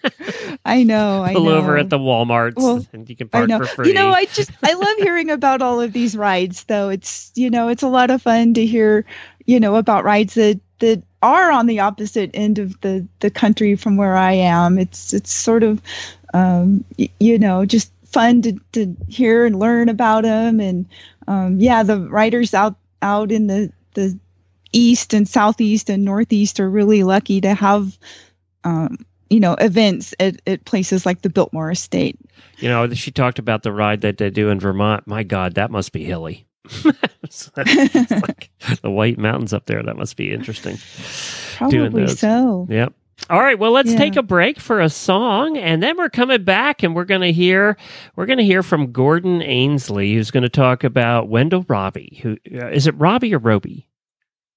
I 0.64 0.82
know. 0.82 1.22
I 1.22 1.32
Pull 1.32 1.44
know. 1.44 1.56
over 1.56 1.76
at 1.76 1.90
the 1.90 1.98
Walmarts, 1.98 2.56
Well, 2.56 2.86
and 2.92 3.08
you 3.08 3.16
can 3.16 3.28
park 3.28 3.50
for 3.50 3.66
free. 3.66 3.88
You 3.88 3.94
know, 3.94 4.10
I 4.10 4.26
just 4.26 4.50
I 4.62 4.72
love 4.74 4.96
hearing 4.98 5.30
about 5.30 5.62
all 5.62 5.80
of 5.80 5.92
these 5.92 6.16
rides 6.16 6.64
though. 6.64 6.88
It's 6.88 7.32
you 7.34 7.50
know, 7.50 7.68
it's 7.68 7.82
a 7.82 7.88
lot 7.88 8.10
of 8.10 8.22
fun 8.22 8.54
to 8.54 8.64
hear, 8.66 9.04
you 9.46 9.58
know, 9.60 9.76
about 9.76 10.04
rides 10.04 10.34
that 10.34 10.60
that 10.80 11.02
are 11.22 11.50
on 11.50 11.66
the 11.66 11.80
opposite 11.80 12.30
end 12.34 12.58
of 12.58 12.80
the 12.82 13.06
the 13.20 13.30
country 13.30 13.74
from 13.76 13.96
where 13.96 14.14
I 14.16 14.32
am. 14.32 14.78
It's 14.78 15.12
it's 15.12 15.32
sort 15.32 15.62
of 15.62 15.82
um 16.34 16.84
y- 16.98 17.08
you 17.18 17.38
know, 17.38 17.64
just 17.64 17.90
fun 18.18 18.42
to 18.42 18.52
to 18.72 18.96
hear 19.06 19.46
and 19.46 19.60
learn 19.60 19.88
about 19.88 20.24
them 20.24 20.58
and 20.58 20.86
um 21.28 21.60
yeah, 21.60 21.84
the 21.84 22.00
writers 22.10 22.52
out 22.52 22.74
out 23.00 23.30
in 23.30 23.46
the 23.46 23.72
the 23.94 24.18
east 24.72 25.14
and 25.14 25.28
southeast 25.28 25.88
and 25.88 26.04
northeast 26.04 26.58
are 26.58 26.68
really 26.68 27.04
lucky 27.04 27.40
to 27.40 27.54
have 27.54 27.96
um 28.64 28.98
you 29.30 29.38
know 29.38 29.54
events 29.60 30.14
at, 30.18 30.40
at 30.48 30.64
places 30.64 31.06
like 31.06 31.22
the 31.22 31.30
Biltmore 31.30 31.70
Estate. 31.70 32.18
You 32.58 32.68
know, 32.68 32.92
she 32.92 33.12
talked 33.12 33.38
about 33.38 33.62
the 33.62 33.72
ride 33.72 34.00
that 34.00 34.18
they 34.18 34.30
do 34.30 34.48
in 34.48 34.58
Vermont. 34.58 35.06
My 35.06 35.22
God, 35.22 35.54
that 35.54 35.70
must 35.70 35.92
be 35.92 36.02
hilly. 36.02 36.44
it's 37.22 37.50
like 37.56 38.50
the 38.82 38.90
White 38.90 39.18
Mountains 39.18 39.52
up 39.52 39.66
there. 39.66 39.80
That 39.80 39.96
must 39.96 40.16
be 40.16 40.32
interesting. 40.32 40.76
doing 41.70 41.92
Probably 41.92 42.06
those. 42.06 42.18
so. 42.18 42.66
Yep. 42.68 42.94
All 43.30 43.40
right, 43.40 43.58
well 43.58 43.72
let's 43.72 43.92
Yeah. 43.92 43.98
take 43.98 44.16
a 44.16 44.22
break 44.22 44.58
for 44.60 44.80
a 44.80 44.88
song 44.88 45.58
and 45.58 45.82
then 45.82 45.96
we're 45.98 46.08
coming 46.08 46.44
back 46.44 46.82
and 46.82 46.94
we're 46.94 47.04
going 47.04 47.20
to 47.20 47.32
hear 47.32 47.76
we're 48.16 48.26
going 48.26 48.38
to 48.38 48.44
hear 48.44 48.62
from 48.62 48.92
Gordon 48.92 49.40
Ainsleigh 49.42 50.14
who's 50.14 50.30
going 50.30 50.44
to 50.44 50.48
talk 50.48 50.84
about 50.84 51.28
Wendell 51.28 51.64
Robbie. 51.68 52.20
Who 52.22 52.36
uh, 52.54 52.68
is 52.68 52.86
it 52.86 52.94
Robbie 52.96 53.34
or 53.34 53.38
Roby? 53.38 53.87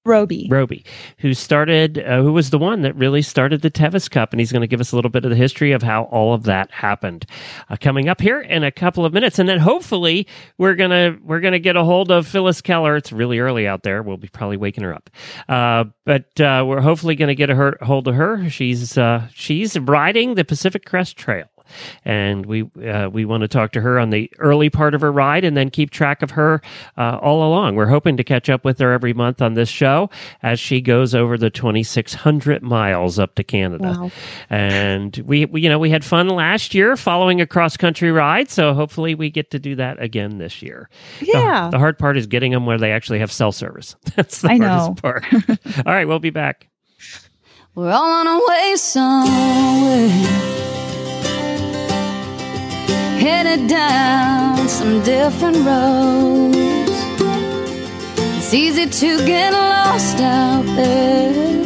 Roby. 0.04 0.48
Roby, 0.50 0.84
who 1.18 1.32
started, 1.32 1.98
uh, 1.98 2.22
who 2.22 2.32
was 2.32 2.50
the 2.50 2.58
one 2.58 2.82
that 2.82 2.96
really 2.96 3.22
started 3.22 3.62
the 3.62 3.70
Tevis 3.70 4.10
Cup, 4.10 4.32
and 4.32 4.40
he's 4.40 4.50
going 4.50 4.62
to 4.62 4.66
give 4.66 4.80
us 4.80 4.90
a 4.90 4.96
little 4.96 5.10
bit 5.10 5.24
of 5.24 5.30
the 5.30 5.36
history 5.36 5.70
of 5.70 5.82
how 5.82 6.04
all 6.04 6.34
of 6.34 6.42
that 6.44 6.72
happened. 6.72 7.24
Uh, 7.70 7.76
coming 7.80 8.08
up 8.08 8.20
here 8.20 8.40
in 8.40 8.64
a 8.64 8.72
couple 8.72 9.04
of 9.04 9.12
minutes, 9.12 9.38
and 9.38 9.48
then 9.48 9.58
hopefully 9.58 10.26
we're 10.58 10.74
gonna 10.74 11.16
we're 11.22 11.38
gonna 11.40 11.60
get 11.60 11.76
a 11.76 11.84
hold 11.84 12.10
of 12.10 12.26
Phyllis 12.26 12.60
Keller. 12.60 12.96
It's 12.96 13.12
really 13.12 13.38
early 13.38 13.68
out 13.68 13.84
there. 13.84 14.02
We'll 14.02 14.16
be 14.16 14.28
probably 14.28 14.56
waking 14.56 14.82
her 14.82 14.92
up, 14.92 15.08
uh, 15.48 15.84
but 16.04 16.40
uh, 16.40 16.64
we're 16.66 16.80
hopefully 16.80 17.14
going 17.14 17.28
to 17.28 17.36
get 17.36 17.50
a 17.50 17.54
her, 17.54 17.78
hold 17.80 18.08
of 18.08 18.16
her. 18.16 18.50
She's 18.50 18.98
uh, 18.98 19.28
she's 19.32 19.78
riding 19.78 20.34
the 20.34 20.44
Pacific 20.44 20.84
Crest 20.84 21.16
Trail 21.16 21.51
and 22.04 22.46
we 22.46 22.70
uh, 22.86 23.08
we 23.08 23.24
want 23.24 23.42
to 23.42 23.48
talk 23.48 23.72
to 23.72 23.80
her 23.80 23.98
on 23.98 24.10
the 24.10 24.30
early 24.38 24.70
part 24.70 24.94
of 24.94 25.00
her 25.00 25.12
ride 25.12 25.44
and 25.44 25.56
then 25.56 25.70
keep 25.70 25.90
track 25.90 26.22
of 26.22 26.32
her 26.32 26.60
uh, 26.96 27.18
all 27.20 27.46
along. 27.46 27.76
We're 27.76 27.86
hoping 27.86 28.16
to 28.16 28.24
catch 28.24 28.48
up 28.48 28.64
with 28.64 28.78
her 28.78 28.92
every 28.92 29.12
month 29.12 29.42
on 29.42 29.54
this 29.54 29.68
show 29.68 30.10
as 30.42 30.60
she 30.60 30.80
goes 30.80 31.14
over 31.14 31.36
the 31.36 31.50
2,600 31.50 32.62
miles 32.62 33.18
up 33.18 33.34
to 33.36 33.44
Canada. 33.44 33.96
Wow. 33.98 34.10
And 34.50 35.16
we, 35.26 35.46
we, 35.46 35.62
you 35.62 35.68
know, 35.68 35.78
we 35.78 35.90
had 35.90 36.04
fun 36.04 36.28
last 36.28 36.74
year 36.74 36.96
following 36.96 37.40
a 37.40 37.46
cross 37.46 37.76
country 37.76 38.10
ride, 38.10 38.50
so 38.50 38.74
hopefully 38.74 39.14
we 39.14 39.30
get 39.30 39.50
to 39.50 39.58
do 39.58 39.76
that 39.76 40.02
again 40.02 40.38
this 40.38 40.62
year. 40.62 40.88
Yeah. 41.20 41.68
The, 41.70 41.78
hard 41.78 41.98
part 41.98 42.16
is 42.16 42.26
getting 42.26 42.52
them 42.52 42.66
where 42.66 42.78
they 42.78 42.92
actually 42.92 43.18
have 43.18 43.32
cell 43.32 43.52
service. 43.52 43.96
That's 44.16 44.42
the 44.42 44.50
I 44.50 44.58
hardest 44.58 45.02
part. 45.02 45.24
all 45.86 45.92
right, 45.92 46.06
we'll 46.06 46.18
be 46.18 46.30
back. 46.30 46.68
We're 47.74 47.90
all 47.90 48.04
on 48.04 48.28
our 48.28 48.48
way 48.48 48.76
somewhere. 48.76 50.81
Headed 53.22 53.68
down 53.68 54.68
some 54.68 55.00
different 55.04 55.58
roads. 55.58 56.90
It's 58.36 58.52
easy 58.52 58.86
to 58.86 59.24
get 59.24 59.52
lost 59.52 60.18
out 60.18 60.64
there. 60.74 61.64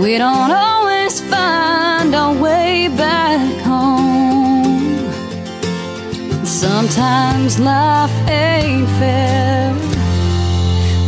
We 0.00 0.16
don't 0.16 0.50
always 0.50 1.20
find 1.20 2.14
our 2.14 2.34
way 2.42 2.88
back 2.88 3.60
home. 3.60 5.12
Sometimes 6.46 7.58
life 7.60 8.16
ain't 8.30 8.88
fair. 8.98 9.74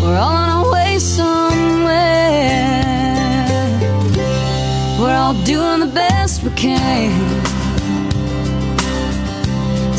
We're 0.02 0.18
all 0.18 0.36
on 0.42 0.50
our 0.50 0.70
way 0.74 0.98
somewhere. 0.98 1.94
We're 5.00 5.16
all 5.16 5.42
doing 5.44 5.80
the 5.80 5.90
best 5.94 6.42
we 6.42 6.50
can. 6.50 7.49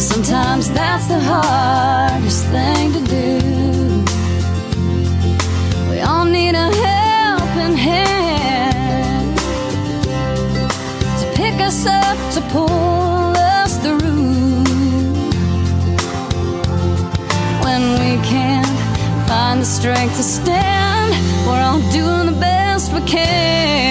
Sometimes 0.02 0.72
that's 0.72 1.06
the 1.06 1.20
hardest 1.20 2.46
thing 2.48 2.92
to 2.92 3.00
do. 3.02 3.38
We 5.92 6.00
all 6.02 6.26
need 6.26 6.56
a 6.56 6.70
helping 6.74 7.78
hand 7.78 9.38
to 11.20 11.26
pick 11.36 11.62
us 11.62 11.86
up, 11.86 12.18
to 12.34 12.42
pull 12.50 13.38
us 13.38 13.78
through. 13.78 14.64
When 17.64 17.84
we 18.02 18.18
can't 18.26 18.68
find 19.30 19.62
the 19.62 19.66
strength 19.66 20.18
to 20.18 20.24
stand, 20.24 21.14
we're 21.46 21.62
all 21.62 21.80
doing 21.92 22.26
the 22.26 22.38
best 22.40 22.92
we 22.92 23.02
can. 23.02 23.91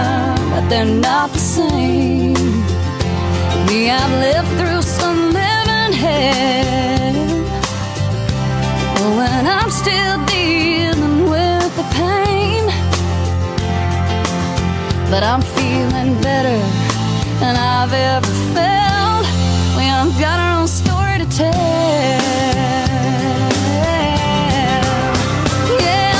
they're 0.71 0.85
not 0.85 1.29
the 1.33 1.39
same. 1.57 2.33
We 3.67 3.87
have 3.87 4.11
lived 4.25 4.51
through 4.57 4.81
some 4.81 5.19
living 5.39 5.93
hell. 6.03 7.15
But 8.95 9.09
when 9.19 9.43
I'm 9.57 9.69
still 9.69 10.17
dealing 10.37 11.29
with 11.29 11.71
the 11.79 11.85
pain, 11.99 12.63
but 15.11 15.23
I'm 15.23 15.41
feeling 15.57 16.11
better 16.21 16.59
than 17.41 17.55
I've 17.57 17.91
ever 17.91 18.33
felt. 18.55 19.25
We 19.77 19.83
all 19.95 20.09
got 20.25 20.39
our 20.39 20.61
own 20.61 20.69
story 20.69 21.17
to 21.17 21.27
tell. 21.37 21.51
Yeah, 25.85 26.11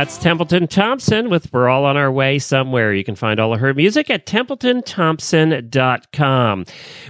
that's 0.00 0.16
Templeton 0.20 0.68
Thompson 0.68 1.30
with 1.30 1.50
We're 1.50 1.70
All 1.70 1.86
on 1.86 1.96
Our 1.96 2.12
Way 2.12 2.38
Somewhere. 2.38 2.92
You 2.92 3.04
can 3.04 3.16
find 3.16 3.40
all 3.40 3.54
of 3.54 3.60
her 3.60 3.72
music 3.72 4.10
at 4.10 4.26
templetonthompson.com. 4.26 6.64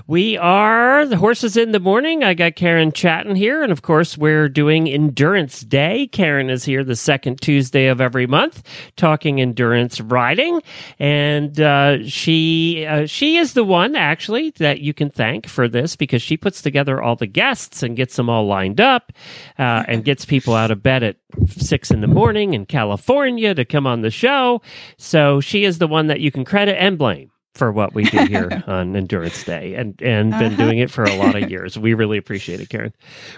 We 0.07 0.37
are 0.37 1.07
the 1.07 1.17
Horses 1.17 1.57
in 1.57 1.73
the 1.73 1.81
Morning. 1.81 2.23
I 2.23 2.35
got 2.35 2.55
Karen 2.55 2.93
Chaton 2.93 3.35
here. 3.35 3.65
And 3.65 3.73
of 3.73 3.83
course, 3.83 4.17
we're 4.17 4.49
doing 4.49 4.87
Endurance 4.87 5.63
Day. 5.63 6.07
Karen 6.07 6.51
is 6.51 6.63
here 6.63 6.85
the 6.85 6.95
second 6.95 7.41
Tuesday 7.41 7.89
of 7.89 8.01
every 8.01 8.29
month 8.29 8.63
talking 8.95 9.41
endurance 9.41 10.01
riding. 10.01 10.63
And 11.01 11.61
uh, 11.61 12.07
she, 12.07 12.87
uh, 12.87 13.07
she 13.07 13.39
is 13.39 13.55
the 13.55 13.65
one 13.65 13.97
actually 13.97 14.51
that 14.59 14.83
you 14.83 14.95
can 14.95 15.11
thank 15.11 15.49
for 15.49 15.67
this 15.67 15.97
because 15.97 16.23
she 16.23 16.37
puts 16.37 16.63
together 16.63 17.03
all 17.03 17.17
the 17.17 17.27
guests 17.27 17.83
and 17.83 17.97
gets 17.97 18.15
them 18.15 18.31
all 18.31 18.47
lined 18.47 18.81
up 18.81 19.13
uh, 19.59 19.83
and 19.89 20.05
gets 20.05 20.25
people 20.25 20.55
out 20.55 20.71
of 20.71 20.81
bed 20.81 21.03
at 21.03 21.17
six 21.49 21.91
in 21.91 22.03
the 22.03 22.07
morning 22.07 22.55
in 22.55 22.67
California 22.67 23.00
to 23.07 23.65
come 23.65 23.87
on 23.87 24.03
the 24.03 24.11
show. 24.11 24.63
So 24.99 25.41
she 25.41 25.65
is 25.65 25.79
the 25.79 25.87
one 25.89 26.07
that 26.09 26.21
you 26.21 26.31
can 26.31 26.45
credit 26.45 26.81
and 26.81 26.99
blame 26.99 27.31
for 27.55 27.73
what 27.73 27.95
we 27.95 28.05
do 28.05 28.19
here 28.27 28.63
on 28.69 28.95
Endurance 28.95 29.43
Day 29.45 29.75
and 29.75 30.01
and 30.03 30.31
been 30.31 30.53
Uh-huh. 30.55 30.65
doing 30.65 30.79
it 30.79 30.91
for 30.91 31.05
a 31.05 31.17
lot 31.17 31.35
of 31.35 31.51
years. 31.51 31.77
We 31.79 31.95
really 31.95 32.17
appreciate 32.19 32.61
it, 32.61 32.69
Karen. 32.69 32.93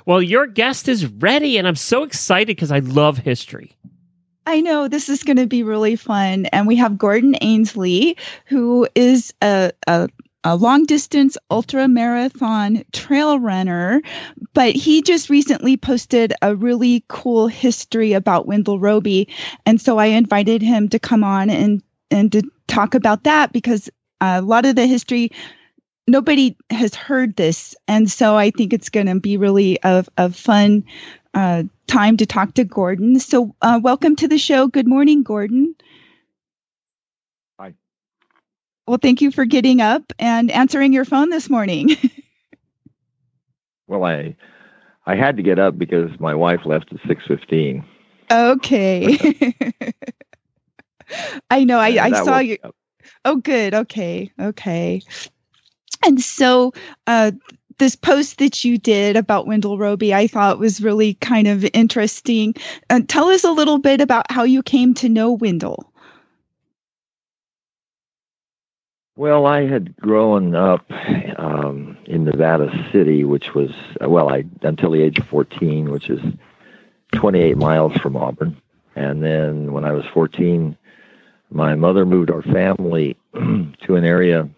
Well, 0.06 0.22
your 0.22 0.46
guest 0.46 0.88
is 0.88 1.06
ready 1.06 1.56
and 1.58 1.66
I'm 1.66 1.76
so 1.76 2.02
excited 2.02 2.48
because 2.48 2.70
I 2.70 2.80
love 2.80 3.18
history. 3.18 3.72
I 4.44 4.60
know 4.60 4.88
this 4.88 5.08
is 5.08 5.22
going 5.22 5.36
to 5.36 5.46
be 5.46 5.62
really 5.62 5.94
fun. 5.96 6.46
And 6.46 6.66
we 6.66 6.74
have 6.76 6.98
Gordon 6.98 7.34
Ainsleigh, 7.40 8.18
who 8.46 8.88
is 8.96 9.32
a, 9.40 9.70
a, 9.86 10.08
a 10.45 10.57
long 10.57 10.84
distance 10.84 11.36
ultra 11.51 11.88
marathon 11.88 12.84
trail 12.93 13.38
runner, 13.38 14.03
but 14.55 14.74
he 14.74 15.03
just 15.03 15.30
recently 15.30 15.76
posted 15.76 16.32
a 16.43 16.55
really 16.57 17.05
cool 17.09 17.47
history 17.49 18.12
about 18.12 18.47
Wendell 18.47 18.78
Robie. 18.78 19.28
And 19.66 19.80
so 19.80 19.99
I 19.99 20.07
invited 20.07 20.62
him 20.62 20.88
to 20.90 20.99
come 20.99 21.24
on 21.24 21.51
and, 21.51 21.82
and 22.11 22.32
to 22.32 22.43
talk 22.66 22.95
about 22.95 23.24
that 23.24 23.53
because 23.53 23.90
a 24.20 24.43
lot 24.43 24.66
of 24.66 24.76
the 24.76 24.86
history 24.86 25.30
nobody 26.07 26.57
has 26.70 26.95
heard 26.95 27.36
this 27.36 27.76
and 27.86 28.11
so 28.11 28.36
i 28.36 28.51
think 28.51 28.72
it's 28.72 28.88
going 28.88 29.07
to 29.07 29.20
be 29.20 29.36
really 29.36 29.78
a, 29.84 30.05
a 30.16 30.30
fun 30.30 30.84
uh, 31.34 31.62
time 31.86 32.16
to 32.18 32.26
talk 32.26 32.55
to 32.55 32.64
Gordon. 32.64 33.18
So, 33.18 33.55
uh, 33.62 33.80
welcome 33.82 34.16
to 34.16 34.28
the 34.28 34.38
show. 34.38 34.66
Good 34.68 34.86
morning, 34.86 35.22
Gordon. 35.22 35.74
Well, 38.86 38.98
thank 39.00 39.20
you 39.20 39.30
for 39.30 39.44
getting 39.44 39.80
up 39.80 40.12
and 40.18 40.50
answering 40.50 40.92
your 40.92 41.04
phone 41.04 41.30
this 41.30 41.48
morning. 41.48 41.96
Well, 43.88 44.04
I 44.04 44.34
I 45.04 45.16
had 45.16 45.36
to 45.36 45.42
get 45.42 45.58
up 45.58 45.76
because 45.76 46.10
my 46.18 46.34
wife 46.34 46.60
left 46.64 46.92
at 46.94 47.00
six 47.06 47.24
fifteen. 47.26 47.84
okay. 48.30 49.18
I 51.50 51.64
know. 51.64 51.78
I, 51.78 51.88
I 52.02 52.24
saw 52.24 52.38
you. 52.38 52.56
Up. 52.64 52.74
Oh, 53.26 53.36
good. 53.36 53.74
Okay. 53.74 54.32
Okay. 54.40 55.02
And 56.06 56.22
so, 56.22 56.72
uh, 57.06 57.32
this 57.78 57.96
post 57.96 58.38
that 58.38 58.64
you 58.64 58.78
did 58.78 59.16
about 59.16 59.46
Wendell 59.46 59.76
Robie, 59.76 60.14
I 60.14 60.26
thought 60.26 60.58
was 60.58 60.82
really 60.82 61.14
kind 61.14 61.46
of 61.46 61.66
interesting. 61.74 62.54
Uh, 62.88 63.00
tell 63.06 63.28
us 63.28 63.44
a 63.44 63.52
little 63.52 63.78
bit 63.78 64.00
about 64.00 64.30
how 64.30 64.44
you 64.44 64.62
came 64.62 64.94
to 64.94 65.08
know 65.08 65.32
Wendell. 65.32 65.91
Well, 69.14 69.44
I 69.44 69.66
had 69.66 69.94
grown 69.96 70.54
up 70.54 70.90
um, 71.36 71.98
in 72.06 72.24
Nevada 72.24 72.70
City, 72.92 73.24
which 73.24 73.54
was 73.54 73.70
well, 74.00 74.30
I 74.30 74.44
until 74.62 74.92
the 74.92 75.02
age 75.02 75.18
of 75.18 75.26
fourteen, 75.26 75.90
which 75.90 76.08
is 76.08 76.20
28 77.12 77.56
miles 77.56 77.92
from 77.98 78.16
Auburn. 78.16 78.60
And 78.94 79.22
then 79.22 79.72
when 79.72 79.84
I 79.84 79.92
was 79.92 80.04
14, 80.12 80.76
my 81.50 81.74
mother 81.74 82.04
moved 82.04 82.30
our 82.30 82.42
family 82.42 83.16
to 83.34 83.96
an 83.96 84.04
area 84.04 84.48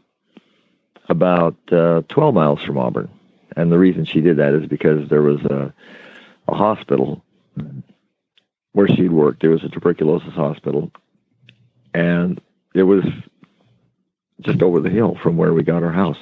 about 1.09 1.57
uh, 1.71 2.03
12 2.09 2.35
miles 2.35 2.63
from 2.63 2.79
Auburn. 2.79 3.11
And 3.57 3.71
the 3.71 3.79
reason 3.79 4.05
she 4.05 4.21
did 4.21 4.39
that 4.39 4.55
is 4.55 4.67
because 4.67 5.09
there 5.09 5.23
was 5.23 5.41
a, 5.45 5.73
a 6.49 6.55
hospital 6.55 7.23
where 8.73 8.89
she'd 8.89 9.13
worked. 9.13 9.41
There 9.41 9.51
was 9.51 9.63
a 9.63 9.69
tuberculosis 9.69 10.35
hospital. 10.35 10.91
And 11.93 12.41
it 12.75 12.83
was 12.83 13.05
just 14.41 14.63
over 14.63 14.81
the 14.81 14.91
hill 14.91 15.17
from 15.23 15.37
where 15.37 15.53
we 15.53 15.63
got 15.63 15.83
our 15.83 15.93
house. 15.93 16.19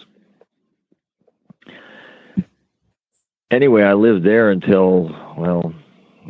Anyway, 3.51 3.83
I 3.83 3.93
lived 3.95 4.25
there 4.25 4.51
until, 4.51 5.09
well, 5.37 5.75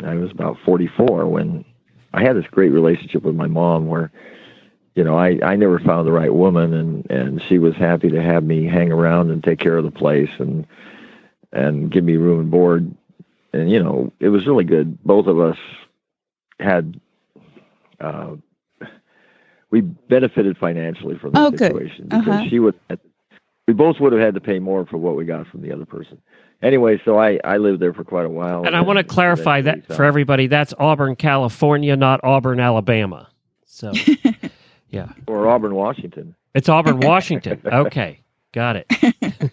I 0.04 0.14
was 0.14 0.30
about 0.30 0.58
44 0.64 1.26
when 1.26 1.64
I 2.12 2.22
had 2.22 2.36
this 2.36 2.46
great 2.50 2.70
relationship 2.70 3.22
with 3.22 3.36
my 3.36 3.46
mom 3.46 3.86
where, 3.86 4.10
you 4.94 5.04
know, 5.04 5.16
I, 5.16 5.38
I 5.42 5.56
never 5.56 5.78
found 5.78 6.06
the 6.06 6.12
right 6.12 6.34
woman 6.34 6.74
and, 6.74 7.10
and 7.10 7.42
she 7.42 7.58
was 7.58 7.74
happy 7.76 8.10
to 8.10 8.22
have 8.22 8.42
me 8.42 8.64
hang 8.64 8.90
around 8.90 9.30
and 9.30 9.42
take 9.42 9.60
care 9.60 9.76
of 9.76 9.84
the 9.84 9.90
place 9.90 10.30
and, 10.38 10.66
and 11.52 11.90
give 11.90 12.04
me 12.04 12.16
room 12.16 12.40
and 12.40 12.50
board. 12.50 12.92
And, 13.52 13.70
you 13.70 13.82
know, 13.82 14.12
it 14.18 14.28
was 14.28 14.46
really 14.46 14.64
good. 14.64 15.02
Both 15.04 15.26
of 15.26 15.38
us 15.38 15.58
had, 16.58 17.00
uh, 18.00 18.36
we 19.72 19.80
benefited 19.80 20.56
financially 20.58 21.18
from 21.18 21.32
the 21.32 21.40
Oh, 21.40 21.50
good. 21.50 21.58
situation 21.58 22.04
because 22.04 22.28
Uh-huh. 22.28 22.44
she 22.48 22.58
would, 22.60 22.74
we 23.66 23.74
both 23.74 23.96
would 23.98 24.12
have 24.12 24.20
had 24.22 24.34
to 24.34 24.40
pay 24.40 24.58
more 24.60 24.86
for 24.86 24.98
what 24.98 25.16
we 25.16 25.24
got 25.24 25.48
from 25.48 25.62
the 25.62 25.72
other 25.72 25.86
person. 25.86 26.18
Anyway, 26.62 27.00
so 27.04 27.18
I, 27.18 27.40
I 27.42 27.56
lived 27.56 27.80
there 27.80 27.92
for 27.92 28.04
quite 28.04 28.24
a 28.26 28.28
while. 28.30 28.64
And 28.64 28.76
I 28.76 28.82
want 28.82 28.98
to 28.98 29.04
clarify 29.04 29.62
that 29.62 29.84
for 29.86 30.04
everybody. 30.04 30.46
That's 30.46 30.72
Auburn, 30.78 31.16
California, 31.16 31.96
not 31.96 32.20
Auburn, 32.22 32.60
Alabama. 32.60 33.28
So, 33.64 33.92
yeah, 34.90 35.08
or 35.26 35.48
Auburn, 35.48 35.74
Washington. 35.74 36.36
it's 36.54 36.68
Auburn, 36.68 37.00
Washington. 37.00 37.60
Okay, 37.72 38.20
got 38.52 38.76
it. 38.76 38.86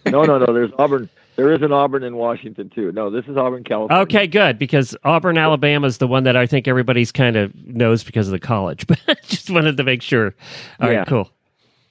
no, 0.06 0.22
no, 0.22 0.38
no. 0.38 0.52
There's 0.52 0.70
Auburn. 0.78 1.08
There 1.36 1.52
is 1.52 1.62
an 1.62 1.72
Auburn 1.72 2.02
in 2.02 2.16
Washington 2.16 2.68
too. 2.68 2.92
No, 2.92 3.08
this 3.10 3.24
is 3.26 3.36
Auburn, 3.36 3.64
California. 3.64 4.02
Okay, 4.02 4.26
good 4.26 4.58
because 4.58 4.96
Auburn, 5.04 5.38
Alabama 5.38 5.86
is 5.86 5.98
the 5.98 6.06
one 6.06 6.24
that 6.24 6.36
I 6.36 6.46
think 6.46 6.68
everybody's 6.68 7.12
kind 7.12 7.36
of 7.36 7.54
knows 7.66 8.04
because 8.04 8.28
of 8.28 8.32
the 8.32 8.38
college. 8.38 8.86
But 9.06 9.22
just 9.22 9.48
wanted 9.50 9.76
to 9.78 9.84
make 9.84 10.02
sure. 10.02 10.34
All 10.80 10.88
right, 10.88 10.94
Yeah. 10.94 11.04
cool. 11.04 11.30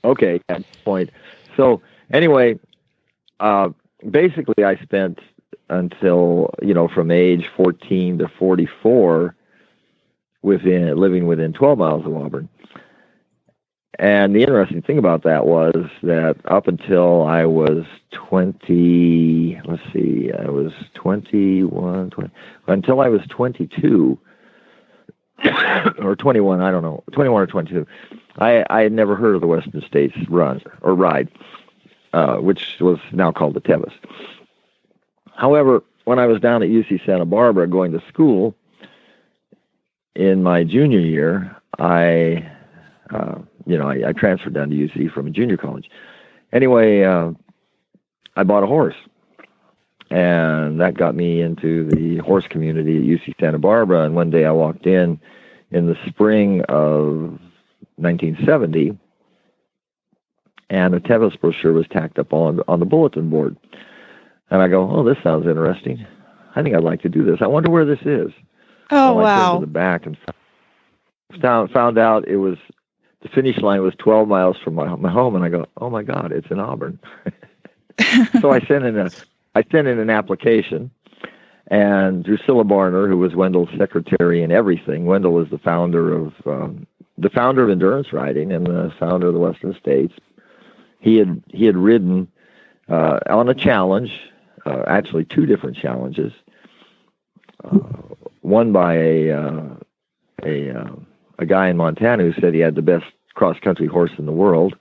Okay, 0.04 0.40
at 0.50 0.64
point. 0.86 1.10
So 1.58 1.82
anyway, 2.12 2.60
uh, 3.40 3.70
basically, 4.10 4.64
I 4.64 4.76
spent 4.78 5.20
until 5.70 6.54
you 6.62 6.74
know 6.74 6.88
from 6.88 7.10
age 7.12 7.46
14 7.58 8.20
to 8.20 8.28
44 8.28 9.36
within 10.42 10.96
living 10.98 11.28
within 11.28 11.54
12 11.54 11.78
miles 11.78 12.06
of 12.06 12.16
Auburn. 12.16 12.48
And 14.00 14.34
the 14.34 14.44
interesting 14.44 14.82
thing 14.82 14.98
about 14.98 15.24
that 15.24 15.46
was 15.46 15.76
that 16.04 16.38
up 16.46 16.70
until 16.70 17.24
I 17.24 17.44
was 17.44 17.84
20, 18.12 19.60
let's 19.66 19.84
see, 19.92 20.32
I 20.32 20.50
was 20.50 20.72
21, 20.94 22.10
20, 22.10 22.32
until 22.68 23.02
I 23.02 23.10
was 23.10 23.20
22 23.28 24.18
or 26.02 26.16
21, 26.16 26.62
I 26.62 26.72
don't 26.72 26.82
know, 26.82 27.04
21 27.12 27.42
or 27.42 27.48
22, 27.48 27.86
I, 28.38 28.66
I 28.70 28.84
had 28.84 28.94
never 28.94 29.18
heard 29.18 29.36
of 29.36 29.42
the 29.42 29.48
Western 29.48 29.82
States 29.82 30.16
run 30.30 30.62
or 30.82 30.96
ride, 30.96 31.28
uh, 32.14 32.38
which 32.38 32.78
was 32.80 33.00
now 33.12 33.34
called 33.34 33.54
the 33.54 33.60
Tevis. 33.60 33.94
However, 35.36 35.84
when 36.06 36.20
I 36.20 36.26
was 36.26 36.40
down 36.40 36.64
at 36.64 36.70
UC 36.70 37.06
Santa 37.06 37.26
Barbara 37.26 37.68
going 37.68 37.92
to 37.92 38.02
school 38.08 38.56
in 40.16 40.42
my 40.42 40.64
junior 40.64 41.00
year, 41.00 41.54
I, 41.78 42.50
uh, 43.10 43.40
you 43.70 43.78
know, 43.78 43.88
I, 43.88 44.10
I 44.10 44.14
transferred 44.14 44.56
down 44.56 44.72
to 44.72 44.76
UC 44.76 45.14
from 45.14 45.28
a 45.28 45.30
junior 45.30 45.56
college. 45.56 45.90
Anyway, 46.52 47.04
uh, 47.04 47.32
I 48.36 48.44
bought 48.44 48.64
a 48.64 48.68
horse, 48.68 48.96
and 50.10 50.82
that 50.82 50.96
got 50.96 51.16
me 51.16 51.42
into 51.42 51.86
the 51.86 52.18
horse 52.18 52.48
community 52.48 52.98
at 52.98 53.04
UC 53.04 53.40
Santa 53.40 53.60
Barbara. 53.60 54.06
And 54.06 54.16
one 54.16 54.32
day 54.32 54.46
I 54.46 54.52
walked 54.52 54.88
in 54.88 55.20
in 55.70 55.86
the 55.86 55.96
spring 56.08 56.62
of 56.62 57.40
1970, 57.98 58.98
and 60.72 60.96
a 60.96 61.00
Tevis 61.00 61.36
brochure 61.36 61.74
was 61.74 61.88
tacked 61.90 62.18
up 62.18 62.34
on 62.34 62.62
on 62.68 62.80
the 62.80 62.86
bulletin 62.86 63.30
board. 63.30 63.56
And 64.50 64.64
I 64.64 64.68
go, 64.68 64.90
oh, 64.90 65.04
this 65.04 65.22
sounds 65.22 65.46
interesting. 65.46 66.08
I 66.56 66.64
think 66.64 66.76
I'd 66.76 66.84
like 66.84 67.04
to 67.04 67.10
do 67.10 67.24
this. 67.24 67.38
I 67.42 67.48
wonder 67.48 67.70
where 67.70 67.86
this 67.86 68.02
is. 68.02 68.32
Oh, 68.90 69.20
I 69.20 69.22
wow. 69.22 69.54
to 69.54 69.60
the 69.62 69.72
back 69.72 70.08
and 70.08 70.18
found 71.40 71.70
found 71.70 72.00
out 72.00 72.28
it 72.28 72.38
was 72.38 72.58
the 73.22 73.30
finish 73.30 73.58
line 73.58 73.82
was 73.82 73.94
12 73.98 74.28
miles 74.28 74.58
from 74.64 74.76
my, 74.76 74.96
my 74.96 75.12
home, 75.12 75.36
and 75.36 75.44
I 75.44 75.50
go, 75.50 75.66
oh 75.78 75.90
my 75.90 76.04
God, 76.04 76.32
it's 76.32 76.50
in 76.50 76.60
Auburn. 76.60 77.00
so 78.42 78.52
I 78.52 78.60
sent 78.62 78.86
in 78.86 78.98
a 78.98 79.10
I 79.56 79.64
sent 79.72 79.88
in 79.88 80.00
an 80.00 80.10
application, 80.10 80.92
and 81.68 82.24
Drucilla 82.24 82.64
Barner, 82.64 83.10
who 83.10 83.18
was 83.18 83.36
Wendell's 83.36 83.70
secretary 83.78 84.44
and 84.44 84.54
everything, 84.54 85.06
Wendell 85.06 85.42
is 85.42 85.50
the 85.50 85.58
founder 85.58 86.14
of 86.14 86.34
um, 86.46 86.88
the 87.18 87.30
founder 87.30 87.64
of 87.64 87.70
endurance 87.70 88.14
riding 88.14 88.52
and 88.52 88.66
the 88.66 88.94
founder 89.00 89.28
of 89.28 89.34
the 89.34 89.40
Western 89.40 89.76
States. 89.76 90.14
He 91.00 91.18
had 91.18 91.44
he 91.50 91.66
had 91.66 91.76
ridden 91.76 92.28
uh, 92.88 93.20
on 93.30 93.50
a 93.50 93.54
challenge, 93.54 94.12
uh, 94.66 94.84
actually 94.88 95.26
two 95.26 95.46
different 95.46 95.76
challenges. 95.76 96.32
Uh, 97.64 97.80
one 98.42 98.72
by 98.72 98.96
a 98.96 99.32
uh, 99.32 99.76
a 100.44 100.80
uh, 100.80 100.96
a 101.40 101.46
guy 101.46 101.70
in 101.70 101.78
Montana 101.78 102.24
who 102.24 102.34
said 102.40 102.54
he 102.54 102.60
had 102.60 102.76
the 102.76 102.82
best 102.82 103.06
cross 103.34 103.58
country 103.60 103.88
horse 103.88 104.12
in 104.18 104.26
the 104.26 104.32
world, 104.32 104.76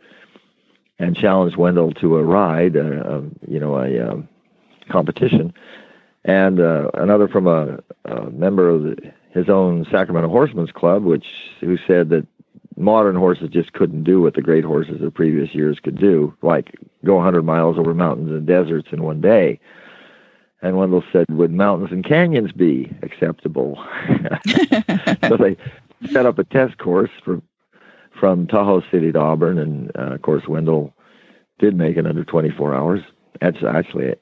and 0.99 1.17
challenged 1.17 1.57
Wendell 1.57 1.93
to 1.95 2.17
a 2.17 2.25
ride, 2.25 2.77
uh, 2.77 2.81
uh, 2.81 3.23
you 3.47 3.61
know, 3.61 3.79
a 3.79 4.01
um, 4.01 4.29
competition, 4.91 5.55
and 6.25 6.61
uh, 6.61 6.91
another 6.95 7.29
from 7.29 7.47
a, 7.47 7.79
a 8.05 8.31
member 8.31 8.69
of 8.69 8.83
the, 8.83 9.13
his 9.31 9.49
own 9.49 9.87
Sacramento 9.91 10.29
Horsemen's 10.29 10.73
Club, 10.73 11.05
which 11.05 11.27
who 11.61 11.79
said 11.87 12.09
that 12.09 12.27
modern 12.77 13.15
horses 13.15 13.49
just 13.51 13.73
couldn't 13.73 14.03
do 14.03 14.21
what 14.21 14.35
the 14.35 14.43
great 14.43 14.65
horses 14.65 15.01
of 15.01 15.15
previous 15.15 15.55
years 15.55 15.79
could 15.81 15.99
do, 15.99 16.35
like 16.43 16.75
go 17.05 17.15
100 17.17 17.43
miles 17.43 17.79
over 17.79 17.95
mountains 17.95 18.31
and 18.31 18.47
deserts 18.47 18.89
in 18.91 19.03
one 19.03 19.21
day. 19.21 19.61
And 20.61 20.77
Wendell 20.77 21.05
said, 21.13 21.27
"Would 21.29 21.53
mountains 21.53 21.93
and 21.93 22.05
canyons 22.05 22.51
be 22.51 22.93
acceptable?" 23.03 23.79
so 25.29 25.37
they 25.37 25.57
set 26.11 26.26
up 26.26 26.38
a 26.38 26.44
test 26.44 26.78
course 26.78 27.11
for 27.24 27.40
from 28.18 28.46
Tahoe 28.46 28.82
City 28.90 29.12
to 29.12 29.18
Auburn, 29.18 29.59
and 29.59 29.92
uh, 29.96 30.14
of 30.14 30.22
course 30.22 30.49
Wendell 30.49 30.92
did 31.59 31.76
make 31.76 31.96
it 31.96 32.07
under 32.07 32.24
24 32.24 32.74
hours. 32.74 33.01
That's 33.40 33.62
actually 33.62 34.14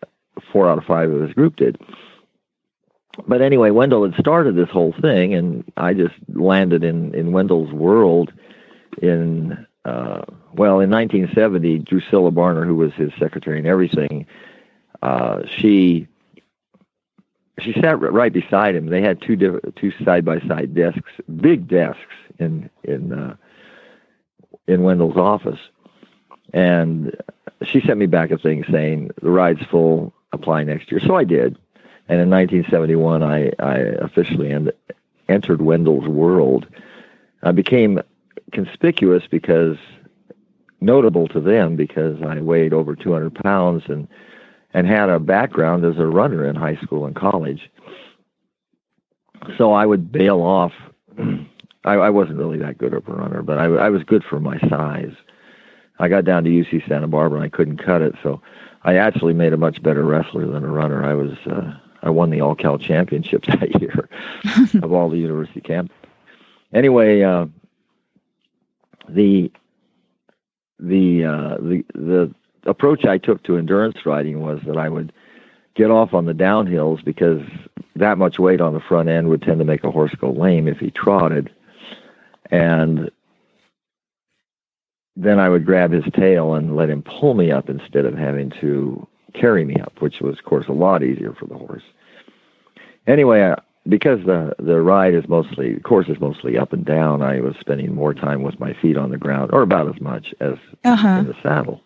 four 0.53 0.69
out 0.69 0.79
of 0.79 0.85
five 0.85 1.11
of 1.11 1.23
his 1.23 1.33
group 1.33 1.57
did. 1.57 1.79
But 3.27 3.41
anyway, 3.41 3.71
Wendell 3.71 4.05
had 4.05 4.21
started 4.21 4.57
this 4.57 4.69
whole 4.69 4.95
thing, 5.01 5.33
and 5.35 5.65
I 5.77 5.95
just 5.95 6.15
landed 6.35 6.85
in 6.85 7.15
in 7.15 7.33
Wendell's 7.33 7.73
world 7.73 8.33
in 9.01 9.67
uh, 9.85 10.23
well 10.53 10.81
in 10.81 10.91
1970. 10.91 11.81
Drucilla 11.81 12.31
Barner, 12.33 12.67
who 12.67 12.75
was 12.75 12.93
his 12.95 13.13
secretary 13.19 13.59
and 13.59 13.67
everything, 13.67 14.27
uh, 15.03 15.43
she 15.47 16.09
she 17.59 17.73
sat 17.81 18.01
right 18.01 18.33
beside 18.33 18.75
him. 18.75 18.87
They 18.87 19.03
had 19.03 19.21
two 19.21 19.37
two 19.77 19.93
side 20.05 20.25
by 20.25 20.41
side 20.41 20.75
desks, 20.75 21.11
big 21.37 21.69
desks 21.69 22.01
in 22.39 22.69
in 22.85 23.13
uh, 23.13 23.37
in 24.67 24.83
Wendell's 24.83 25.17
office, 25.17 25.61
and 26.53 27.17
she 27.63 27.81
sent 27.81 27.99
me 27.99 28.07
back 28.07 28.31
a 28.31 28.39
thing 28.39 28.65
saying 28.71 29.11
the 29.23 29.31
ride's 29.31 29.65
full, 29.71 30.13
apply 30.33 30.65
next 30.65 30.91
year. 30.91 31.01
So 31.01 31.17
I 31.17 31.25
did, 31.25 31.57
and 32.09 32.21
in 32.21 32.31
1971 32.31 33.23
I 33.23 33.53
I 33.59 33.77
officially 34.05 34.53
en- 34.53 34.73
entered 35.29 35.63
Wendell's 35.63 36.09
world. 36.09 36.67
I 37.43 37.53
became 37.53 38.03
conspicuous 38.53 39.25
because 39.31 39.77
notable 40.81 41.27
to 41.29 41.41
them 41.41 41.77
because 41.77 42.21
I 42.23 42.41
weighed 42.41 42.73
over 42.73 42.95
200 42.95 43.35
pounds 43.35 43.85
and 43.89 44.09
and 44.77 44.87
had 44.87 45.09
a 45.09 45.19
background 45.19 45.87
as 45.87 45.97
a 45.97 46.07
runner 46.07 46.45
in 46.45 46.55
high 46.55 46.77
school 46.77 47.07
and 47.07 47.17
college. 47.17 47.71
So 49.57 49.73
I 49.73 49.87
would 49.87 50.13
bail 50.13 50.43
off. 50.43 50.73
I, 51.19 51.95
I 51.95 52.11
wasn't 52.11 52.37
really 52.37 52.59
that 52.59 52.77
good 52.77 52.93
of 52.93 53.09
a 53.09 53.13
runner, 53.13 53.41
but 53.41 53.57
I, 53.57 53.65
I 53.65 53.89
was 53.89 54.03
good 54.03 54.23
for 54.23 54.39
my 54.39 54.59
size. 54.69 55.15
I 55.99 56.09
got 56.09 56.27
down 56.27 56.45
to 56.45 56.51
UC 56.51 56.87
Santa 56.87 57.07
Barbara 57.07 57.41
and 57.41 57.47
I 57.47 57.57
couldn't 57.57 57.79
cut 57.79 58.03
it, 58.03 58.17
so 58.23 58.43
I 58.83 58.97
actually 58.97 59.33
made 59.33 59.55
a 59.55 59.57
much 59.57 59.83
better 59.83 60.05
wrestler 60.05 60.47
than 60.47 60.63
a 60.63 60.71
runner. 60.71 61.03
I 61.03 61.15
was 61.15 61.33
uh, 61.47 61.73
I 62.03 62.11
won 62.11 62.29
the 62.29 62.43
All 62.43 62.55
Cal 62.55 62.77
championship 62.77 63.45
that 63.47 63.81
year 63.81 64.11
of 64.83 64.93
all 64.93 65.09
the 65.09 65.17
university 65.17 65.63
camps. 65.63 65.95
Anyway, 66.75 67.23
uh, 67.23 67.47
the 69.09 69.51
the 70.79 71.25
uh, 71.25 71.57
the 71.63 71.83
the 71.95 72.35
approach 72.67 73.05
I 73.05 73.19
took 73.19 73.43
to 73.45 73.57
endurance 73.57 74.05
riding 74.05 74.41
was 74.41 74.61
that 74.67 74.77
I 74.77 74.89
would 74.89 75.13
get 75.75 75.91
off 75.91 76.15
on 76.15 76.25
the 76.25 76.33
downhills 76.33 77.05
because 77.05 77.43
that 77.97 78.19
much 78.19 78.39
weight 78.39 78.61
on 78.61 78.75
the 78.75 78.81
front 78.81 79.09
end 79.09 79.29
would 79.29 79.43
tend 79.43 79.59
to 79.59 79.65
make 79.65 79.85
a 79.85 79.91
horse 79.91 80.15
go 80.15 80.31
lame 80.31 80.69
if 80.69 80.79
he 80.79 80.91
trotted. 80.91 81.51
And 82.51 83.11
then 85.17 85.39
I 85.39 85.49
would 85.49 85.65
grab 85.65 85.93
his 85.93 86.05
tail 86.15 86.55
and 86.55 86.77
let 86.77 86.91
him 86.91 87.03
pull 87.03 87.35
me 87.35 87.51
up 87.51 87.69
instead 87.69 88.05
of 88.05 88.17
having 88.17 88.51
to 88.61 89.07
carry 89.35 89.65
me 89.65 89.77
up, 89.77 90.01
which 90.01 90.21
was, 90.21 90.39
of 90.39 90.45
course, 90.45 90.67
a 90.69 90.73
lot 90.73 91.03
easier 91.03 91.33
for 91.33 91.47
the 91.47 91.57
horse. 91.57 91.83
Anyway, 93.07 93.43
I, 93.43 93.61
because 93.89 94.25
the 94.27 94.55
the 94.59 94.81
ride 94.81 95.15
is 95.15 95.29
mostly, 95.29 95.75
the 95.75 95.81
course 95.81 96.09
is 96.09 96.19
mostly 96.21 96.59
up 96.59 96.73
and 96.73 96.85
down, 96.85 97.23
I 97.23 97.41
was 97.41 97.55
spending 97.61 97.95
more 97.95 98.15
time 98.15 98.43
with 98.43 98.59
my 98.59 98.73
feet 98.75 98.97
on 98.97 99.11
the 99.11 99.17
ground, 99.19 99.51
or 99.53 99.63
about 99.63 99.95
as 99.95 100.01
much 100.01 100.35
as 100.41 100.57
Uh-huh. 100.85 101.09
in 101.21 101.27
the 101.29 101.37
saddle. 101.43 101.81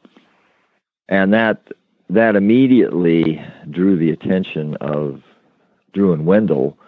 And 1.11 1.33
that 1.35 1.61
that 2.09 2.37
immediately 2.37 3.45
drew 3.71 3.97
the 3.97 4.11
attention 4.11 4.77
of 4.77 5.23
Drew 5.93 6.13
and 6.13 6.25
Wendell, 6.25 6.79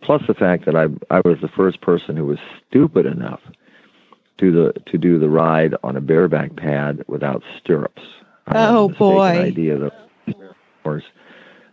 plus 0.00 0.22
the 0.26 0.34
fact 0.34 0.64
that 0.64 0.76
I 0.76 0.86
I 1.10 1.20
was 1.24 1.38
the 1.40 1.48
first 1.48 1.80
person 1.80 2.16
who 2.16 2.24
was 2.24 2.38
stupid 2.68 3.04
enough 3.04 3.40
to 4.38 4.50
the 4.50 4.72
to 4.86 4.96
do 4.96 5.18
the 5.18 5.28
ride 5.28 5.74
on 5.82 5.96
a 5.96 6.00
bareback 6.00 6.56
pad 6.56 7.04
without 7.08 7.42
stirrups. 7.58 8.02
I 8.46 8.58
had 8.58 8.70
a 8.70 8.72
Oh, 8.76 8.88
boy. 8.88 9.20
Idea 9.22 9.90
horse. 10.84 11.04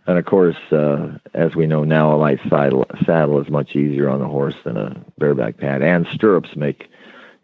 And 0.06 0.18
of 0.18 0.24
course, 0.24 0.56
uh, 0.72 1.18
as 1.34 1.54
we 1.54 1.66
know 1.68 1.84
now, 1.84 2.12
a 2.12 2.16
light 2.16 2.40
saddle, 2.48 2.86
saddle 3.04 3.40
is 3.40 3.48
much 3.48 3.76
easier 3.76 4.08
on 4.08 4.18
the 4.18 4.26
horse 4.26 4.56
than 4.64 4.76
a 4.76 5.00
bareback 5.18 5.58
pad, 5.58 5.80
and 5.82 6.06
stirrups 6.08 6.56
make 6.56 6.88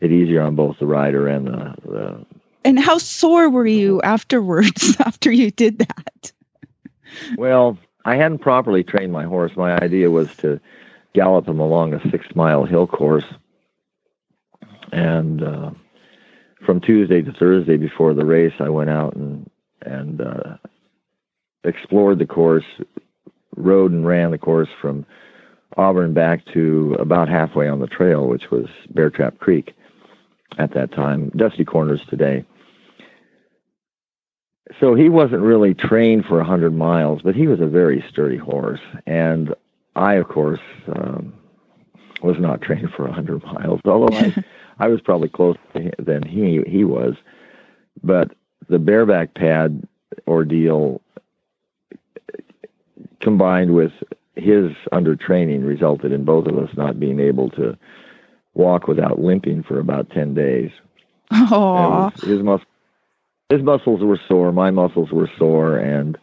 it 0.00 0.10
easier 0.10 0.42
on 0.42 0.56
both 0.56 0.78
the 0.80 0.86
rider 0.86 1.28
and 1.28 1.46
the, 1.46 1.74
the 1.84 2.26
And 2.68 2.78
how 2.78 2.98
sore 2.98 3.48
were 3.48 3.66
you 3.66 4.02
afterwards 4.02 4.94
after 5.00 5.32
you 5.32 5.50
did 5.50 5.78
that? 5.78 6.32
Well, 7.38 7.78
I 8.04 8.16
hadn't 8.16 8.40
properly 8.40 8.84
trained 8.84 9.10
my 9.10 9.24
horse. 9.24 9.52
My 9.56 9.78
idea 9.78 10.10
was 10.10 10.36
to 10.36 10.60
gallop 11.14 11.48
him 11.48 11.60
along 11.60 11.94
a 11.94 12.10
six 12.10 12.26
mile 12.34 12.66
hill 12.66 12.86
course. 12.86 13.24
And 14.92 15.42
uh, 15.42 15.70
from 16.66 16.82
Tuesday 16.82 17.22
to 17.22 17.32
Thursday 17.32 17.78
before 17.78 18.12
the 18.12 18.26
race, 18.26 18.52
I 18.60 18.68
went 18.68 18.90
out 18.90 19.16
and, 19.16 19.50
and 19.80 20.20
uh, 20.20 20.56
explored 21.64 22.18
the 22.18 22.26
course, 22.26 22.66
rode 23.56 23.92
and 23.92 24.06
ran 24.06 24.30
the 24.30 24.36
course 24.36 24.68
from 24.78 25.06
Auburn 25.78 26.12
back 26.12 26.44
to 26.52 26.98
about 27.00 27.30
halfway 27.30 27.66
on 27.66 27.80
the 27.80 27.86
trail, 27.86 28.26
which 28.26 28.50
was 28.50 28.66
Bear 28.90 29.08
Trap 29.08 29.38
Creek 29.38 29.74
at 30.58 30.74
that 30.74 30.92
time, 30.92 31.30
Dusty 31.30 31.64
Corners 31.64 32.04
today 32.10 32.44
so 34.80 34.94
he 34.94 35.08
wasn't 35.08 35.42
really 35.42 35.74
trained 35.74 36.24
for 36.24 36.36
a 36.36 36.44
100 36.44 36.74
miles, 36.74 37.22
but 37.22 37.34
he 37.34 37.46
was 37.46 37.60
a 37.60 37.66
very 37.66 38.04
sturdy 38.08 38.36
horse. 38.36 38.80
And 39.06 39.54
I, 39.96 40.14
of 40.14 40.28
course, 40.28 40.60
um, 40.94 41.32
was 42.22 42.36
not 42.38 42.60
trained 42.62 42.90
for 42.96 43.04
a 43.04 43.10
100 43.10 43.44
miles, 43.44 43.80
although 43.84 44.16
I, 44.16 44.44
I 44.78 44.88
was 44.88 45.00
probably 45.00 45.28
closer 45.28 45.58
than 45.98 46.22
he, 46.22 46.62
he 46.66 46.84
was. 46.84 47.14
But 48.02 48.32
the 48.68 48.78
bareback 48.78 49.34
pad 49.34 49.86
ordeal 50.26 51.00
combined 53.20 53.74
with 53.74 53.92
his 54.36 54.70
undertraining 54.92 55.66
resulted 55.66 56.12
in 56.12 56.24
both 56.24 56.46
of 56.46 56.56
us 56.58 56.70
not 56.76 57.00
being 57.00 57.18
able 57.18 57.50
to 57.50 57.76
walk 58.54 58.86
without 58.86 59.18
limping 59.18 59.62
for 59.62 59.80
about 59.80 60.10
10 60.10 60.34
days. 60.34 60.70
Oh, 61.30 62.10
his 62.22 62.42
mus- 62.42 62.60
his 63.48 63.62
muscles 63.62 64.00
were 64.02 64.20
sore, 64.28 64.52
my 64.52 64.70
muscles 64.70 65.10
were 65.10 65.30
sore, 65.38 65.78
and 65.78 66.18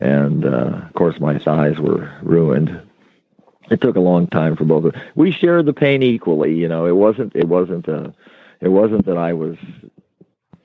and 0.00 0.44
uh, 0.44 0.82
of 0.86 0.92
course 0.94 1.20
my 1.20 1.38
thighs 1.38 1.78
were 1.78 2.10
ruined. 2.22 2.80
It 3.70 3.80
took 3.80 3.96
a 3.96 4.00
long 4.00 4.26
time 4.28 4.56
for 4.56 4.64
both 4.64 4.84
of 4.84 4.94
us. 4.94 5.00
We 5.16 5.32
shared 5.32 5.66
the 5.66 5.72
pain 5.72 6.02
equally, 6.02 6.54
you 6.54 6.68
know. 6.68 6.86
It 6.86 6.96
wasn't 6.96 7.34
it 7.34 7.48
wasn't 7.48 7.88
uh 7.88 8.10
it 8.60 8.68
wasn't 8.68 9.06
that 9.06 9.16
I 9.18 9.32
was 9.32 9.56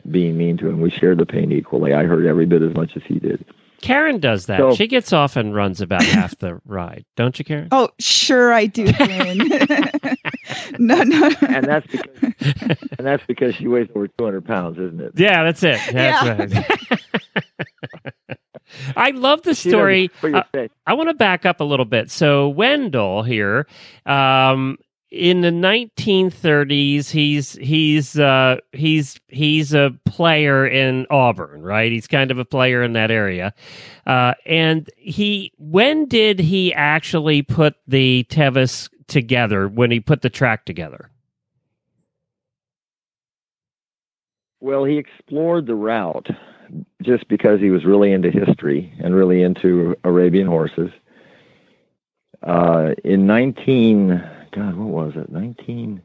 being 0.10 0.38
mean 0.38 0.58
to 0.58 0.68
him. 0.70 0.82
We 0.82 0.90
shared 0.90 1.18
the 1.20 1.26
pain 1.26 1.52
equally. 1.52 1.94
I 1.94 2.04
hurt 2.04 2.26
every 2.26 2.46
bit 2.46 2.62
as 2.62 2.74
much 2.76 2.96
as 2.96 3.04
he 3.04 3.20
did. 3.20 3.44
Karen 3.82 4.20
does 4.20 4.46
that. 4.46 4.60
So- 4.60 4.76
she 4.76 4.86
gets 4.88 5.12
off 5.14 5.36
and 5.36 5.56
runs 5.56 5.82
about 5.82 6.04
half 6.18 6.38
the 6.38 6.62
ride, 6.66 7.06
don't 7.16 7.38
you, 7.40 7.46
Karen? 7.46 7.70
oh, 7.72 7.90
sure 8.00 8.54
I 8.54 8.68
do, 8.68 8.92
Glenn. 8.94 9.50
no, 10.80 11.04
no. 11.04 11.32
And 11.42 11.66
that's 11.66 11.88
because 11.88 12.36
and 12.98 13.08
that's 13.08 13.24
because 13.26 13.56
she 13.56 13.68
weighs 13.68 13.88
over 13.96 14.08
two 14.08 14.26
hundred 14.26 14.46
pounds, 14.46 14.78
isn't 14.78 15.02
it? 15.02 15.14
Yeah, 15.16 15.44
that's 15.44 15.64
it. 15.64 15.80
That's 15.92 16.54
right. 16.54 18.38
I 18.96 19.12
love 19.12 19.42
the 19.42 19.56
story. 19.56 20.10
Uh. 20.24 20.44
I 20.88 20.94
want 20.94 21.10
to 21.10 21.14
back 21.14 21.46
up 21.46 21.60
a 21.60 21.64
little 21.64 21.86
bit. 21.86 22.10
So 22.10 22.48
Wendell 22.50 23.24
here, 23.24 23.68
um, 24.06 24.78
in 25.12 25.42
the 25.42 25.50
1930s, 25.50 27.10
he's 27.10 27.54
he's 27.54 28.18
uh, 28.18 28.58
he's 28.72 29.20
he's 29.28 29.74
a 29.74 29.92
player 30.06 30.66
in 30.66 31.06
Auburn, 31.10 31.62
right? 31.62 31.92
He's 31.92 32.08
kind 32.08 32.32
of 32.32 32.40
a 32.40 32.46
player 32.46 32.82
in 32.82 32.94
that 32.94 33.12
area. 33.12 33.54
Uh, 34.08 34.34
and 34.46 34.90
he, 34.96 35.52
when 35.58 36.06
did 36.06 36.40
he 36.40 36.74
actually 36.74 37.42
put 37.42 37.76
the 37.88 38.26
Tevis 38.30 38.90
together? 39.08 39.68
When 39.68 39.92
he 39.92 40.00
put 40.00 40.22
the 40.22 40.30
track 40.30 40.66
together? 40.66 41.10
Well, 44.60 44.84
he 44.86 44.98
explored 44.98 45.66
the 45.66 45.76
route 45.76 46.28
just 47.02 47.28
because 47.28 47.60
he 47.60 47.72
was 47.72 47.84
really 47.84 48.12
into 48.12 48.30
history 48.30 48.94
and 49.04 49.16
really 49.16 49.42
into 49.42 49.96
Arabian 50.04 50.48
horses. 50.48 50.92
Uh, 52.44 52.92
in 53.04 53.26
19, 53.26 54.10
God, 54.52 54.76
what 54.76 54.88
was 54.88 55.14
it? 55.16 55.32
19. 55.32 56.02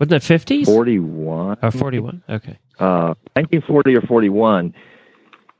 Wasn't 0.00 0.12
it 0.12 0.22
50s? 0.22 0.66
Oh, 1.62 1.70
41. 1.70 2.22
Okay. 2.28 2.58
Uh, 2.78 3.14
1940 3.34 3.96
or 3.96 4.00
41. 4.02 4.74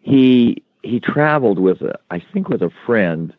He 0.01 0.62
he 0.83 1.01
traveled 1.01 1.59
with, 1.59 1.81
a, 1.81 1.99
I 2.11 2.22
think, 2.33 2.49
with 2.49 2.62
a 2.62 2.70
friend, 2.85 3.33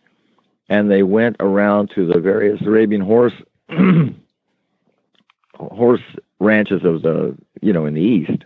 and 0.69 0.89
they 0.89 1.03
went 1.03 1.37
around 1.39 1.91
to 1.95 2.07
the 2.07 2.19
various 2.19 2.61
Arabian 2.61 3.01
horse 3.01 3.33
horse 5.55 6.01
ranches 6.39 6.83
of 6.83 7.01
the, 7.01 7.35
you 7.61 7.71
know, 7.73 7.85
in 7.85 7.93
the 7.93 8.01
east 8.01 8.43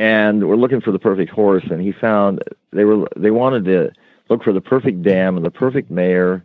and 0.00 0.48
were 0.48 0.56
looking 0.56 0.80
for 0.80 0.92
the 0.92 0.98
perfect 0.98 1.30
horse 1.30 1.64
and 1.70 1.82
he 1.82 1.92
found 1.92 2.42
they 2.72 2.84
were 2.84 3.06
they 3.16 3.30
wanted 3.30 3.66
to 3.66 3.90
look 4.30 4.42
for 4.42 4.52
the 4.52 4.60
perfect 4.60 5.02
dam 5.02 5.36
and 5.36 5.44
the 5.44 5.50
perfect 5.50 5.90
mare 5.90 6.42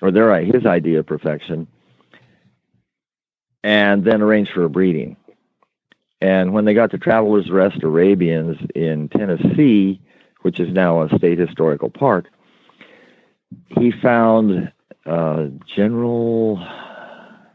or 0.00 0.12
their 0.12 0.40
his 0.40 0.64
idea 0.64 1.00
of 1.00 1.06
perfection 1.06 1.66
and 3.64 4.04
then 4.04 4.22
arrange 4.22 4.48
for 4.50 4.62
a 4.62 4.70
breeding. 4.70 5.16
And 6.20 6.52
when 6.52 6.64
they 6.64 6.74
got 6.74 6.92
to 6.92 6.98
travelers 6.98 7.50
rest 7.50 7.82
arabians 7.82 8.56
in 8.76 9.08
tennessee 9.08 10.00
which 10.42 10.60
is 10.60 10.72
now 10.72 11.02
a 11.02 11.18
state 11.18 11.38
historical 11.38 11.90
park 11.90 12.26
he 13.68 13.90
found 13.90 14.72
uh, 15.06 15.46
general 15.66 16.56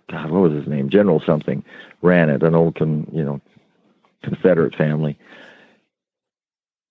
god 0.09 0.31
what 0.31 0.49
was 0.49 0.53
his 0.53 0.67
name 0.67 0.89
general 0.89 1.21
something 1.25 1.63
ran 2.01 2.29
it 2.29 2.43
an 2.43 2.55
old 2.55 2.75
con, 2.75 3.07
you 3.11 3.23
know 3.23 3.41
Confederate 4.23 4.75
family. 4.75 5.19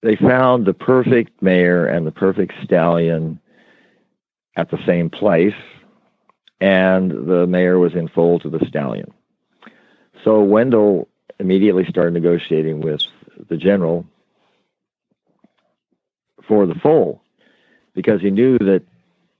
They 0.03 0.17
found 0.17 0.67
the 0.67 0.75
perfect 0.75 1.43
mare 1.43 1.87
and 1.87 2.07
the 2.07 2.13
perfect 2.13 2.53
stallion 2.63 3.41
at 4.57 4.71
the 4.71 4.85
same 4.85 5.09
place, 5.11 5.55
and 6.61 7.11
the 7.11 7.47
mare 7.47 7.79
was 7.79 7.95
in 7.95 8.09
foal 8.09 8.39
to 8.41 8.51
the 8.51 8.65
stallion. 8.67 9.13
So 10.25 10.43
Wendell 10.43 11.09
immediately 11.39 11.87
started 11.89 12.15
negotiating 12.15 12.81
with 12.81 13.03
the 13.49 13.57
general 13.57 14.07
for 16.47 16.67
the 16.67 16.75
foal 16.75 17.23
because 17.95 18.21
he 18.21 18.31
knew 18.31 18.59
that 18.59 18.83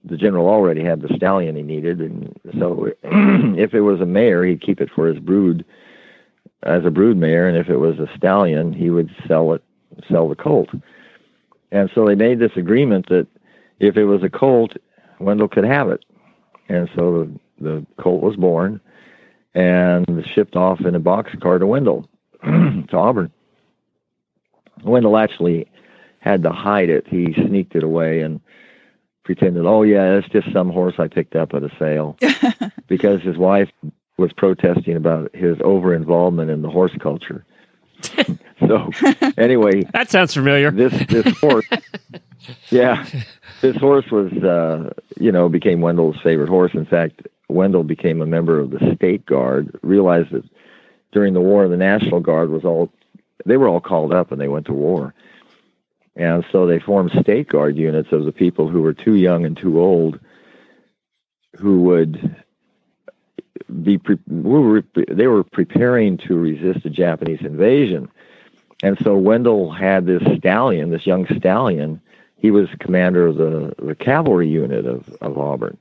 the 0.03 0.17
general 0.17 0.47
already 0.47 0.83
had 0.83 1.01
the 1.01 1.13
stallion 1.15 1.55
he 1.55 1.63
needed, 1.63 1.99
and 1.99 2.37
so 2.59 2.87
if 3.03 3.73
it 3.73 3.81
was 3.81 4.01
a 4.01 4.05
mare, 4.05 4.43
he'd 4.43 4.61
keep 4.61 4.81
it 4.81 4.89
for 4.93 5.07
his 5.07 5.19
brood 5.19 5.65
as 6.63 6.85
a 6.85 6.91
brood 6.91 7.17
mare, 7.17 7.47
and 7.47 7.57
if 7.57 7.69
it 7.69 7.77
was 7.77 7.99
a 7.99 8.09
stallion, 8.15 8.73
he 8.73 8.89
would 8.89 9.13
sell 9.27 9.53
it, 9.53 9.63
sell 10.09 10.29
the 10.29 10.35
colt. 10.35 10.69
And 11.71 11.89
so 11.93 12.05
they 12.05 12.15
made 12.15 12.39
this 12.39 12.55
agreement 12.55 13.09
that 13.09 13.27
if 13.79 13.97
it 13.97 14.05
was 14.05 14.23
a 14.23 14.29
colt, 14.29 14.75
Wendell 15.19 15.47
could 15.47 15.65
have 15.65 15.89
it. 15.89 16.05
And 16.69 16.89
so 16.95 17.29
the, 17.59 17.63
the 17.63 17.85
colt 18.01 18.21
was 18.21 18.35
born 18.35 18.79
and 19.53 20.25
shipped 20.33 20.55
off 20.55 20.81
in 20.81 20.95
a 20.95 20.99
boxcar 20.99 21.59
to 21.59 21.67
Wendell, 21.67 22.07
to 22.43 22.87
Auburn. 22.93 23.31
Wendell 24.83 25.17
actually 25.17 25.67
had 26.19 26.43
to 26.43 26.51
hide 26.51 26.89
it. 26.89 27.07
He 27.07 27.33
sneaked 27.33 27.75
it 27.75 27.83
away 27.83 28.21
and 28.21 28.39
pretended, 29.23 29.65
oh, 29.65 29.83
yeah, 29.83 30.15
it's 30.15 30.27
just 30.29 30.51
some 30.51 30.69
horse 30.69 30.95
I 30.97 31.07
picked 31.07 31.35
up 31.35 31.53
at 31.53 31.63
a 31.63 31.71
sale. 31.79 32.17
because 32.87 33.21
his 33.21 33.37
wife 33.37 33.69
was 34.17 34.31
protesting 34.33 34.95
about 34.95 35.33
his 35.35 35.57
over 35.63 35.93
involvement 35.93 36.51
in 36.51 36.61
the 36.61 36.69
horse 36.69 36.91
culture. 36.99 37.45
so 38.67 38.89
anyway, 39.37 39.81
That 39.93 40.09
sounds 40.09 40.33
familiar. 40.33 40.71
this 40.71 40.93
this 41.07 41.37
horse, 41.39 41.67
yeah, 42.69 43.05
this 43.61 43.77
horse 43.77 44.11
was 44.11 44.31
uh, 44.33 44.93
you 45.17 45.31
know 45.31 45.47
became 45.47 45.79
Wendell's 45.81 46.19
favorite 46.21 46.49
horse. 46.49 46.73
In 46.73 46.85
fact, 46.85 47.21
Wendell 47.47 47.83
became 47.83 48.21
a 48.21 48.25
member 48.25 48.59
of 48.59 48.71
the 48.71 48.93
State 48.95 49.25
Guard. 49.25 49.79
Realized 49.83 50.31
that 50.31 50.43
during 51.13 51.33
the 51.33 51.41
war, 51.41 51.67
the 51.69 51.77
National 51.77 52.19
Guard 52.19 52.49
was 52.49 52.65
all 52.65 52.91
they 53.45 53.57
were 53.57 53.69
all 53.69 53.81
called 53.81 54.13
up 54.13 54.31
and 54.31 54.39
they 54.39 54.49
went 54.49 54.65
to 54.65 54.73
war, 54.73 55.13
and 56.15 56.45
so 56.51 56.65
they 56.65 56.79
formed 56.79 57.11
State 57.19 57.49
Guard 57.49 57.75
units 57.75 58.11
of 58.11 58.25
the 58.25 58.31
people 58.31 58.69
who 58.69 58.81
were 58.81 58.93
too 58.93 59.15
young 59.15 59.45
and 59.45 59.57
too 59.57 59.79
old, 59.79 60.19
who 61.57 61.81
would 61.81 62.35
be 63.81 63.97
pre- 63.97 64.19
they 65.07 65.27
were 65.27 65.43
preparing 65.43 66.17
to 66.17 66.35
resist 66.37 66.85
a 66.85 66.89
Japanese 66.89 67.41
invasion. 67.41 68.09
And 68.83 68.97
so 69.03 69.17
Wendell 69.17 69.71
had 69.71 70.05
this 70.05 70.21
stallion, 70.37 70.91
this 70.91 71.07
young 71.07 71.25
stallion. 71.37 72.01
He 72.35 72.51
was 72.51 72.67
commander 72.79 73.27
of 73.27 73.37
the, 73.37 73.73
the 73.81 73.95
cavalry 73.95 74.49
unit 74.49 74.85
of, 74.85 75.09
of 75.21 75.37
Auburn. 75.37 75.77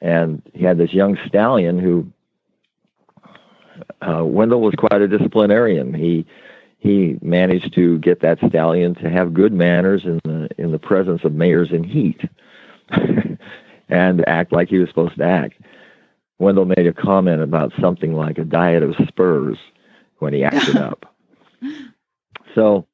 And 0.00 0.42
he 0.54 0.64
had 0.64 0.78
this 0.78 0.92
young 0.92 1.18
stallion 1.26 1.78
who, 1.78 2.10
uh, 4.00 4.24
Wendell 4.24 4.62
was 4.62 4.74
quite 4.74 5.02
a 5.02 5.08
disciplinarian. 5.08 5.92
He, 5.92 6.24
he 6.78 7.18
managed 7.22 7.74
to 7.74 7.98
get 7.98 8.20
that 8.20 8.38
stallion 8.48 8.94
to 8.96 9.10
have 9.10 9.34
good 9.34 9.52
manners 9.52 10.04
in 10.04 10.20
the, 10.24 10.48
in 10.58 10.72
the 10.72 10.78
presence 10.78 11.24
of 11.24 11.34
mares 11.34 11.70
in 11.72 11.82
heat 11.84 12.20
and 13.88 14.28
act 14.28 14.52
like 14.52 14.68
he 14.68 14.78
was 14.78 14.88
supposed 14.88 15.16
to 15.16 15.24
act. 15.24 15.60
Wendell 16.38 16.66
made 16.66 16.86
a 16.86 16.92
comment 16.92 17.42
about 17.42 17.72
something 17.80 18.12
like 18.12 18.38
a 18.38 18.44
diet 18.44 18.82
of 18.82 18.94
spurs 19.08 19.58
when 20.18 20.32
he 20.32 20.44
acted 20.44 20.76
up. 20.76 21.14
So 22.54 22.86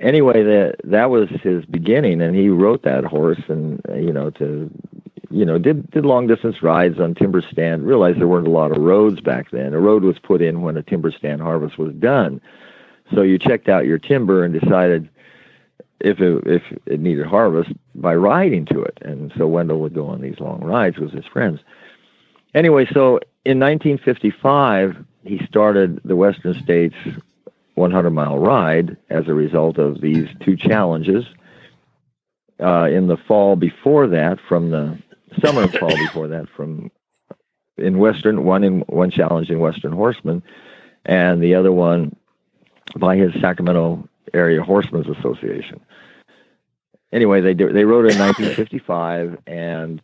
anyway, 0.00 0.42
that 0.42 0.76
that 0.84 1.10
was 1.10 1.28
his 1.42 1.64
beginning, 1.66 2.20
and 2.20 2.34
he 2.34 2.48
rode 2.48 2.82
that 2.82 3.04
horse, 3.04 3.40
and 3.48 3.80
you 3.94 4.12
know 4.12 4.30
to 4.30 4.70
you 5.30 5.44
know 5.44 5.58
did 5.58 5.88
did 5.90 6.04
long 6.04 6.26
distance 6.26 6.62
rides 6.62 6.98
on 6.98 7.14
timber 7.14 7.42
stand. 7.42 7.86
Realized 7.86 8.18
there 8.18 8.26
weren't 8.26 8.48
a 8.48 8.50
lot 8.50 8.72
of 8.72 8.82
roads 8.82 9.20
back 9.20 9.50
then. 9.52 9.72
A 9.72 9.78
road 9.78 10.02
was 10.02 10.18
put 10.18 10.42
in 10.42 10.62
when 10.62 10.76
a 10.76 10.82
timber 10.82 11.12
stand 11.12 11.40
harvest 11.40 11.78
was 11.78 11.94
done. 11.94 12.40
So 13.14 13.22
you 13.22 13.38
checked 13.38 13.68
out 13.68 13.86
your 13.86 13.98
timber 13.98 14.44
and 14.44 14.58
decided 14.58 15.08
if 16.00 16.20
it, 16.20 16.46
if 16.46 16.62
it 16.86 17.00
needed 17.00 17.26
harvest 17.26 17.70
by 17.94 18.14
riding 18.14 18.66
to 18.66 18.82
it. 18.82 18.98
And 19.02 19.32
so 19.36 19.46
Wendell 19.46 19.80
would 19.80 19.94
go 19.94 20.06
on 20.06 20.20
these 20.20 20.38
long 20.40 20.60
rides 20.60 20.98
with 20.98 21.12
his 21.12 21.26
friends. 21.26 21.60
Anyway, 22.54 22.86
so 22.86 23.20
in 23.44 23.58
1955, 23.58 25.04
he 25.24 25.44
started 25.46 26.00
the 26.04 26.16
Western 26.16 26.54
States 26.62 26.94
100 27.74 28.10
mile 28.10 28.38
ride 28.38 28.96
as 29.10 29.28
a 29.28 29.34
result 29.34 29.78
of 29.78 30.00
these 30.00 30.28
two 30.40 30.56
challenges. 30.56 31.24
Uh, 32.60 32.88
in 32.90 33.06
the 33.06 33.16
fall 33.16 33.54
before 33.54 34.08
that, 34.08 34.38
from 34.48 34.70
the 34.70 34.98
summer 35.40 35.62
and 35.62 35.72
fall 35.74 35.96
before 35.96 36.26
that, 36.26 36.48
from 36.48 36.90
in 37.76 37.98
Western, 37.98 38.44
one 38.44 38.64
in 38.64 38.80
one 38.80 39.12
challenge 39.12 39.48
in 39.48 39.60
Western 39.60 39.92
Horseman, 39.92 40.42
and 41.04 41.40
the 41.40 41.54
other 41.54 41.70
one 41.70 42.16
by 42.96 43.16
his 43.16 43.32
Sacramento 43.40 44.08
Area 44.34 44.62
Horsemen's 44.62 45.08
Association. 45.08 45.80
Anyway, 47.12 47.40
they 47.40 47.54
they 47.54 47.84
wrote 47.84 48.04
it 48.04 48.12
in 48.12 48.20
1955, 48.20 49.38
and 49.46 50.02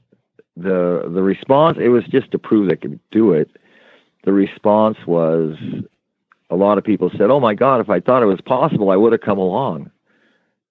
the 0.56 1.10
the 1.12 1.22
response 1.22 1.78
it 1.80 1.88
was 1.88 2.04
just 2.04 2.30
to 2.30 2.38
prove 2.38 2.68
they 2.68 2.76
could 2.76 2.98
do 3.10 3.32
it. 3.32 3.50
The 4.24 4.32
response 4.32 4.96
was 5.06 5.56
a 6.50 6.56
lot 6.56 6.78
of 6.78 6.84
people 6.84 7.10
said, 7.10 7.30
"Oh 7.30 7.40
my 7.40 7.54
God, 7.54 7.80
if 7.80 7.90
I 7.90 8.00
thought 8.00 8.22
it 8.22 8.26
was 8.26 8.40
possible, 8.40 8.90
I 8.90 8.96
would 8.96 9.12
have 9.12 9.20
come 9.20 9.38
along." 9.38 9.90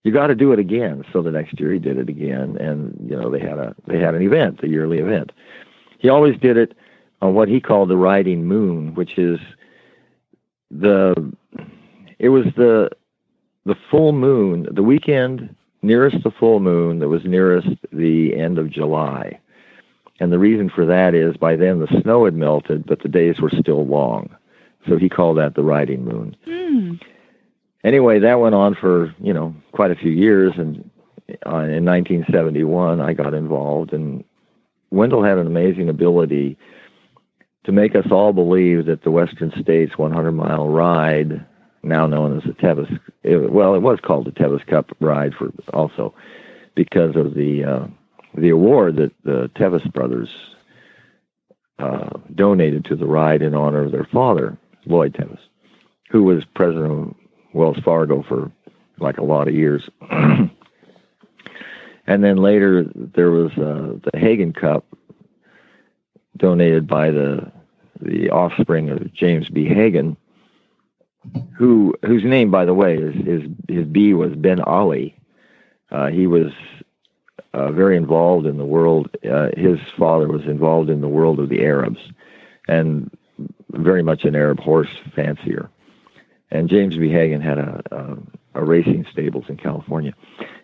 You 0.04 0.12
got 0.12 0.28
to 0.28 0.36
do 0.36 0.52
it 0.52 0.60
again. 0.60 1.06
So 1.14 1.22
the 1.22 1.32
next 1.32 1.58
year 1.60 1.72
he 1.72 1.80
did 1.80 1.98
it 1.98 2.10
again, 2.10 2.58
and 2.58 2.98
you 3.10 3.16
know 3.16 3.30
they 3.30 3.40
had 3.40 3.58
a 3.58 3.76
they 3.88 4.00
had 4.00 4.16
an 4.16 4.22
event, 4.22 4.60
a 4.64 4.68
yearly 4.68 5.00
event. 5.00 5.32
He 6.00 6.10
always 6.10 6.38
did 6.40 6.58
it 6.58 6.76
on 7.22 7.36
what 7.36 7.48
he 7.48 7.62
called 7.62 7.90
the 7.90 7.96
riding 7.96 8.46
moon, 8.46 8.96
which 8.96 9.18
is 9.18 9.40
the 10.70 11.34
it 12.24 12.30
was 12.30 12.46
the 12.56 12.90
the 13.66 13.76
full 13.92 14.14
moon, 14.14 14.68
the 14.72 14.82
weekend 14.82 15.54
nearest 15.82 16.24
the 16.24 16.32
full 16.32 16.62
moon 16.62 17.00
that 17.00 17.10
was 17.10 17.26
nearest 17.26 17.68
the 17.92 18.34
end 18.36 18.58
of 18.58 18.70
July. 18.70 19.38
And 20.22 20.32
the 20.32 20.40
reason 20.40 20.70
for 20.70 20.86
that 20.86 21.14
is 21.14 21.36
by 21.36 21.58
then 21.58 21.80
the 21.80 22.02
snow 22.02 22.24
had 22.24 22.34
melted, 22.34 22.86
but 22.86 23.02
the 23.02 23.10
days 23.10 23.42
were 23.42 23.50
still 23.50 23.86
long. 23.86 24.34
So 24.88 24.98
he 24.98 25.10
called 25.10 25.38
that 25.38 25.56
the 25.56 25.64
riding 25.64 26.06
moon. 26.06 26.38
Hmm. 26.46 26.94
Anyway, 27.84 28.20
that 28.20 28.40
went 28.40 28.56
on 28.56 28.76
for, 28.76 29.14
you 29.20 29.34
know, 29.34 29.54
quite 29.74 29.92
a 29.92 29.96
few 29.96 30.12
years. 30.12 30.54
And 30.58 30.90
uh, 31.46 31.68
in 31.68 31.84
1971, 31.84 33.02
I 33.02 33.12
got 33.12 33.34
involved. 33.34 33.92
And 33.92 34.24
Wendell 34.92 35.24
had 35.24 35.38
an 35.38 35.48
amazing 35.48 35.90
ability 35.90 36.58
to 37.66 37.72
make 37.74 37.96
us 37.96 38.08
all 38.12 38.32
believe 38.32 38.86
that 38.86 39.04
the 39.04 39.12
Western 39.12 39.52
States 39.62 39.98
100 39.98 40.32
mile 40.32 40.70
ride, 40.70 41.46
now 41.84 42.08
known 42.08 42.38
as 42.38 42.44
the 42.44 42.54
Tevis, 42.54 42.90
it, 43.24 43.52
well, 43.52 43.76
it 43.76 43.82
was 43.82 44.00
called 44.02 44.26
the 44.26 44.32
Tevis 44.32 44.66
Cup 44.66 44.92
ride 45.00 45.34
for 45.34 45.52
also 45.74 46.14
because 46.76 47.16
of 47.16 47.36
the 47.36 47.64
uh, 47.64 47.88
the 48.36 48.50
award 48.50 48.96
that 48.96 49.12
the 49.24 49.52
Tevis 49.56 49.86
brothers 49.92 50.30
uh, 51.80 52.10
donated 52.34 52.86
to 52.86 52.96
the 52.96 53.06
ride 53.06 53.42
in 53.42 53.54
honor 53.54 53.84
of 53.84 53.92
their 53.92 54.08
father, 54.12 54.58
Lloyd 54.86 55.14
Tevis, 55.14 55.40
who 56.10 56.24
was 56.24 56.46
president 56.56 56.92
of 56.92 57.16
Wells 57.54 57.78
Fargo 57.84 58.24
for 58.24 58.52
like 59.00 59.18
a 59.18 59.24
lot 59.24 59.48
of 59.48 59.54
years. 59.54 59.90
and 60.10 60.50
then 62.06 62.38
later 62.38 62.86
there 62.96 63.32
was 63.32 63.52
uh, 63.54 63.98
the 64.04 64.18
Haggin 64.18 64.54
Cup 64.54 64.86
donated 66.38 66.88
by 66.88 67.12
the 67.12 67.52
the 68.02 68.30
offspring 68.30 68.90
of 68.90 69.14
James 69.14 69.50
B. 69.50 69.66
Haggin, 69.66 70.18
who 71.56 71.96
whose 72.06 72.24
name, 72.24 72.52
by 72.52 72.66
the 72.66 72.74
way, 72.74 72.98
is 72.98 73.16
his 73.16 73.42
his 73.68 73.86
B 73.88 74.14
was 74.14 74.34
Ben 74.36 74.62
Ali. 74.62 75.16
Uh, 75.92 76.08
he 76.08 76.28
was 76.28 76.52
uh, 77.54 77.72
very 77.72 77.98
involved 77.98 78.46
in 78.46 78.58
the 78.58 78.66
world. 78.66 79.10
Uh, 79.30 79.50
his 79.56 79.80
father 79.98 80.28
was 80.28 80.44
involved 80.44 80.90
in 80.90 81.02
the 81.02 81.08
world 81.08 81.40
of 81.40 81.50
the 81.50 81.64
Arabs, 81.64 82.00
and 82.68 83.10
very 83.72 84.04
much 84.04 84.26
an 84.26 84.36
Arab 84.36 84.60
horse 84.60 84.90
fancier. 85.16 85.70
And 86.52 86.70
James 86.70 86.98
B. 86.98 87.10
Haggin 87.10 87.42
had 87.42 87.58
a, 87.58 87.82
a, 87.92 88.62
a 88.62 88.64
racing 88.64 89.06
stables 89.12 89.46
in 89.50 89.58
California. 89.58 90.14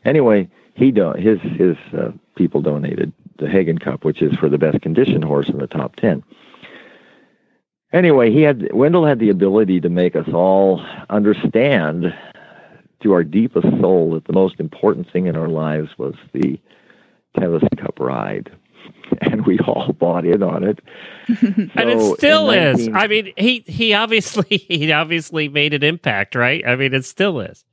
Anyway, 0.05 0.47
he 0.75 0.91
do, 0.91 1.13
his 1.13 1.39
his 1.41 1.77
uh, 1.97 2.11
people 2.35 2.61
donated 2.61 3.11
the 3.37 3.47
Haggin 3.47 3.79
Cup, 3.79 4.03
which 4.03 4.21
is 4.21 4.35
for 4.35 4.49
the 4.49 4.57
best 4.57 4.81
conditioned 4.81 5.23
horse 5.23 5.49
in 5.49 5.57
the 5.57 5.67
top 5.67 5.95
ten. 5.95 6.23
Anyway, 7.91 8.31
he 8.31 8.41
had 8.41 8.71
Wendell 8.73 9.05
had 9.05 9.19
the 9.19 9.29
ability 9.29 9.81
to 9.81 9.89
make 9.89 10.15
us 10.15 10.27
all 10.31 10.85
understand 11.09 12.13
to 13.01 13.13
our 13.13 13.23
deepest 13.23 13.67
soul 13.81 14.13
that 14.13 14.25
the 14.25 14.33
most 14.33 14.59
important 14.59 15.11
thing 15.11 15.25
in 15.25 15.35
our 15.35 15.47
lives 15.47 15.89
was 15.97 16.13
the 16.33 16.59
Tevis 17.37 17.63
Cup 17.77 17.99
ride. 17.99 18.51
And 19.21 19.45
we 19.45 19.57
all 19.59 19.91
bought 19.93 20.23
in 20.23 20.43
on 20.43 20.63
it. 20.63 20.79
and 21.27 21.89
it 21.89 22.17
still 22.17 22.51
in 22.51 22.79
is. 22.79 22.89
I 22.93 23.07
mean, 23.07 23.33
he 23.37 23.63
he 23.65 23.93
obviously 23.93 24.57
he 24.57 24.91
obviously 24.91 25.49
made 25.49 25.73
an 25.73 25.83
impact, 25.83 26.35
right? 26.35 26.65
I 26.65 26.75
mean, 26.75 26.93
it 26.93 27.05
still 27.05 27.39
is. 27.39 27.65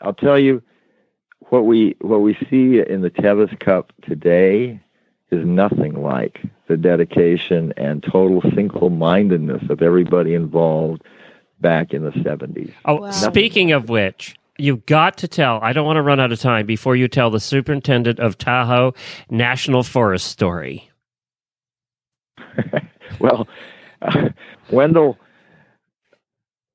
I'll 0.00 0.12
tell 0.12 0.38
you 0.38 0.60
what 1.50 1.66
we 1.66 1.94
what 2.00 2.18
we 2.18 2.34
see 2.50 2.80
in 2.80 3.02
the 3.02 3.10
Tevis 3.10 3.56
Cup 3.60 3.92
today 4.02 4.80
is 5.32 5.44
nothing 5.46 6.02
like 6.02 6.42
the 6.68 6.76
dedication 6.76 7.72
and 7.76 8.02
total 8.02 8.42
single-mindedness 8.54 9.68
of 9.70 9.82
everybody 9.82 10.34
involved 10.34 11.02
back 11.60 11.92
in 11.94 12.02
the 12.04 12.10
70s. 12.10 12.72
Oh, 12.84 12.96
Wow. 13.02 13.10
speaking 13.10 13.72
of 13.72 13.88
which, 13.88 14.34
you've 14.58 14.84
got 14.86 15.16
to 15.18 15.28
tell. 15.28 15.58
I 15.62 15.72
don't 15.72 15.86
want 15.86 15.96
to 15.96 16.02
run 16.02 16.20
out 16.20 16.32
of 16.32 16.40
time 16.40 16.66
before 16.66 16.94
you 16.96 17.08
tell 17.08 17.30
the 17.30 17.40
superintendent 17.40 18.18
of 18.20 18.36
Tahoe 18.38 18.94
National 19.30 19.82
Forest 19.82 20.26
story. 20.28 20.90
well, 23.20 23.46
uh, 24.02 24.28
Wendell, 24.70 25.18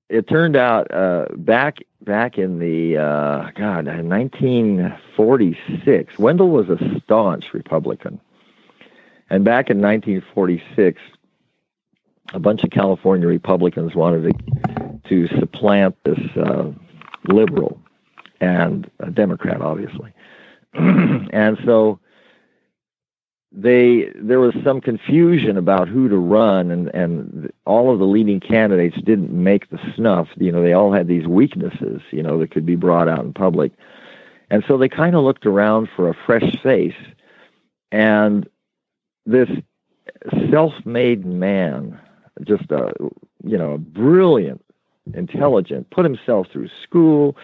it 0.10 0.28
turned 0.28 0.56
out 0.56 0.92
uh, 0.94 1.26
back 1.36 1.78
back 2.02 2.38
in 2.38 2.60
the 2.60 2.98
uh, 2.98 3.50
God 3.56 3.86
1946, 3.88 6.18
Wendell 6.18 6.50
was 6.50 6.70
a 6.70 6.78
staunch 7.04 7.54
Republican, 7.54 8.20
and 9.30 9.44
back 9.44 9.70
in 9.70 9.82
1946, 9.82 11.02
a 12.34 12.40
bunch 12.40 12.64
of 12.64 12.70
California 12.70 13.28
Republicans 13.28 13.96
wanted 13.96 14.24
to 14.24 14.58
to 15.10 15.28
supplant 15.40 15.96
this 16.04 16.20
uh, 16.36 16.70
liberal 17.28 17.80
and 18.42 18.90
a 19.00 19.10
Democrat, 19.10 19.62
obviously, 19.62 20.12
and 20.74 21.58
so 21.64 22.00
they 23.52 24.12
there 24.16 24.40
was 24.40 24.54
some 24.64 24.82
confusion 24.82 25.58
about 25.58 25.88
who 25.88 26.10
to 26.10 26.18
run, 26.18 26.72
and 26.72 26.94
and 26.94 27.52
all 27.66 27.92
of 27.92 28.00
the 28.00 28.06
leading 28.06 28.40
candidates 28.40 28.98
didn't 29.04 29.32
make 29.32 29.70
the 29.70 29.80
snuff. 29.96 30.28
You 30.36 30.52
know, 30.52 30.62
they 30.62 30.74
all 30.74 30.92
had 30.92 31.08
these 31.08 31.26
weaknesses. 31.26 32.02
You 32.12 32.24
know, 32.24 32.40
that 32.40 32.52
could 32.52 32.66
be 32.66 32.76
brought 32.76 33.08
out 33.08 33.24
in 33.24 33.34
public, 33.34 33.72
and 34.50 34.64
so 34.68 34.78
they 34.78 34.90
kind 34.90 35.16
of 35.16 35.24
looked 35.24 35.46
around 35.46 35.90
for 35.96 36.10
a 36.10 36.18
fresh 36.26 36.62
face, 36.62 36.96
and 37.92 38.48
this 39.28 39.50
self-made 40.50 41.26
man, 41.26 42.00
just 42.44 42.72
a 42.72 42.92
you 43.44 43.58
know, 43.58 43.78
brilliant, 43.78 44.64
intelligent, 45.14 45.90
put 45.90 46.04
himself 46.04 46.48
through 46.52 46.70
school, 46.84 47.38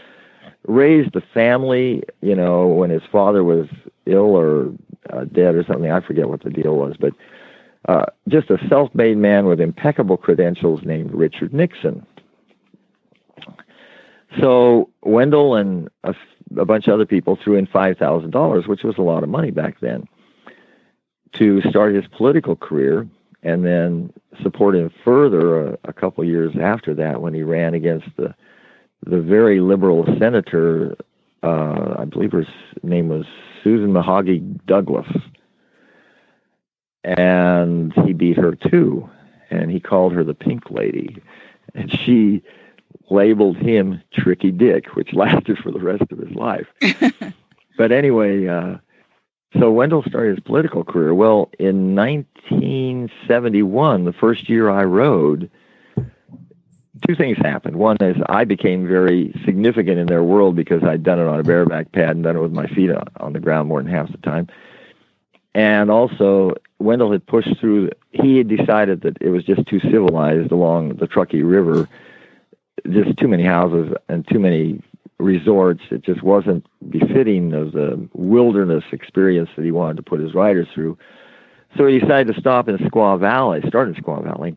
raised 0.68 1.16
a 1.16 1.22
family. 1.34 2.04
You 2.22 2.36
know, 2.36 2.68
when 2.68 2.90
his 2.90 3.04
father 3.12 3.44
was 3.44 3.68
ill 4.06 4.36
or 4.36 4.72
uh, 5.12 5.26
dead 5.26 5.56
or 5.56 5.64
something, 5.64 5.92
I 5.92 6.02
forget 6.02 6.30
what 6.30 6.44
the 6.44 6.50
deal 6.50 6.76
was, 6.76 6.96
but 7.00 7.14
uh, 7.88 8.06
just 8.28 8.50
a 8.50 8.58
self-made 8.68 9.18
man 9.18 9.46
with 9.46 9.60
impeccable 9.62 10.18
credentials 10.18 10.82
named 10.84 11.14
Richard 11.14 11.54
Nixon. 11.54 12.06
So 14.40 14.90
Wendell 15.04 15.56
and 15.56 15.90
a, 16.04 16.16
a 16.58 16.66
bunch 16.66 16.88
of 16.88 16.94
other 16.96 17.06
people 17.06 17.38
threw 17.42 17.56
in 17.56 17.68
five 17.68 17.98
thousand 17.98 18.32
dollars, 18.32 18.68
which 18.68 18.84
was 18.84 18.98
a 18.98 19.02
lot 19.02 19.24
of 19.24 19.30
money 19.30 19.52
back 19.52 19.80
then, 19.80 20.08
to 21.34 21.62
start 21.70 21.96
his 21.96 22.06
political 22.08 22.56
career, 22.56 23.08
and 23.42 23.66
then 23.66 24.12
support 24.42 24.76
him 24.76 24.92
further 25.04 25.68
a, 25.68 25.78
a 25.86 25.94
couple 25.94 26.24
years 26.24 26.54
after 26.60 26.94
that 26.94 27.22
when 27.22 27.34
he 27.34 27.44
ran 27.44 27.74
against 27.74 28.08
the 28.18 28.34
the 29.06 29.20
very 29.20 29.60
liberal 29.60 30.06
senator. 30.18 30.96
Uh, 31.42 31.96
I 32.00 32.06
believe 32.06 32.32
her 32.32 32.46
name 32.84 33.10
was 33.10 33.26
Susan 33.64 33.92
Mahogany 33.92 34.40
Douglas, 34.66 35.08
and 37.04 37.92
he 38.06 38.14
beat 38.14 38.38
her 38.38 38.56
too, 38.56 39.10
and 39.50 39.70
he 39.70 39.80
called 39.80 40.14
her 40.14 40.24
the 40.24 40.34
Pink 40.34 40.72
Lady, 40.72 41.22
and 41.76 41.92
she 41.92 42.42
labeled 43.10 43.58
him 43.58 44.02
Tricky 44.14 44.52
Dick, 44.52 44.96
which 44.96 45.14
lasted 45.14 45.58
for 45.58 45.72
the 45.72 45.80
rest 45.80 46.04
of 46.12 46.18
his 46.18 46.32
life. 46.32 46.68
but 47.78 47.92
anyway, 47.92 48.48
uh, 48.48 48.78
so 49.60 49.72
Wendell 49.72 50.04
started 50.04 50.38
his 50.38 50.44
political 50.44 50.84
career. 50.84 51.14
Well, 51.14 51.50
in 51.60 51.96
1971, 51.96 54.06
the 54.06 54.14
first 54.14 54.50
year 54.50 54.68
I 54.70 54.84
rode, 54.84 55.52
two 57.08 57.16
things 57.16 57.38
happened. 57.38 57.76
One 57.76 57.98
is 58.02 58.18
I 58.28 58.46
became 58.46 58.88
very 58.88 59.32
significant 59.46 60.00
in 60.00 60.08
their 60.08 60.24
world 60.24 60.56
because 60.56 60.84
I'd 60.84 61.04
done 61.04 61.20
it 61.20 61.28
on 61.28 61.40
a 61.40 61.44
bareback 61.44 61.92
pad 61.92 62.12
and 62.12 62.24
done 62.24 62.38
it 62.38 62.42
with 62.42 62.54
my 62.54 62.68
feet 62.68 62.92
on, 63.20 63.34
the 63.34 63.40
ground 63.40 63.68
more 63.68 63.82
than 63.82 63.92
half 63.92 64.12
the 64.12 64.18
time. 64.20 64.48
And 65.54 65.92
also, 65.92 66.54
Wendell 66.80 67.12
had 67.12 67.28
pushed 67.28 67.60
through. 67.60 67.90
He 68.12 68.38
had 68.38 68.48
decided 68.48 69.02
that 69.02 69.18
it 69.22 69.30
was 69.30 69.44
just 69.44 69.68
too 69.68 69.80
civilized 69.82 70.52
along 70.52 70.96
the 70.96 71.06
Truckee 71.06 71.44
River, 71.44 71.88
just 72.90 73.16
too 73.18 73.28
many 73.28 73.44
houses 73.44 73.94
and 74.10 74.28
too 74.28 74.40
many 74.40 74.82
resorts. 75.20 75.82
It 75.92 76.04
just 76.04 76.22
wasn't 76.22 76.66
befitting 76.90 77.54
of 77.54 77.72
the 77.72 78.08
wilderness 78.14 78.84
experience 78.92 79.50
that 79.56 79.66
he 79.66 79.72
wanted 79.72 79.98
to 79.98 80.04
put 80.04 80.20
his 80.20 80.34
riders 80.34 80.68
through. 80.74 80.98
So 81.78 81.88
he 81.88 82.00
decided 82.00 82.34
to 82.34 82.40
stop 82.40 82.68
in 82.68 82.78
Squaw 82.78 83.20
Valley, 83.20 83.62
start 83.68 83.88
in 83.88 83.96
Squaw 83.96 84.24
Valley, 84.24 84.56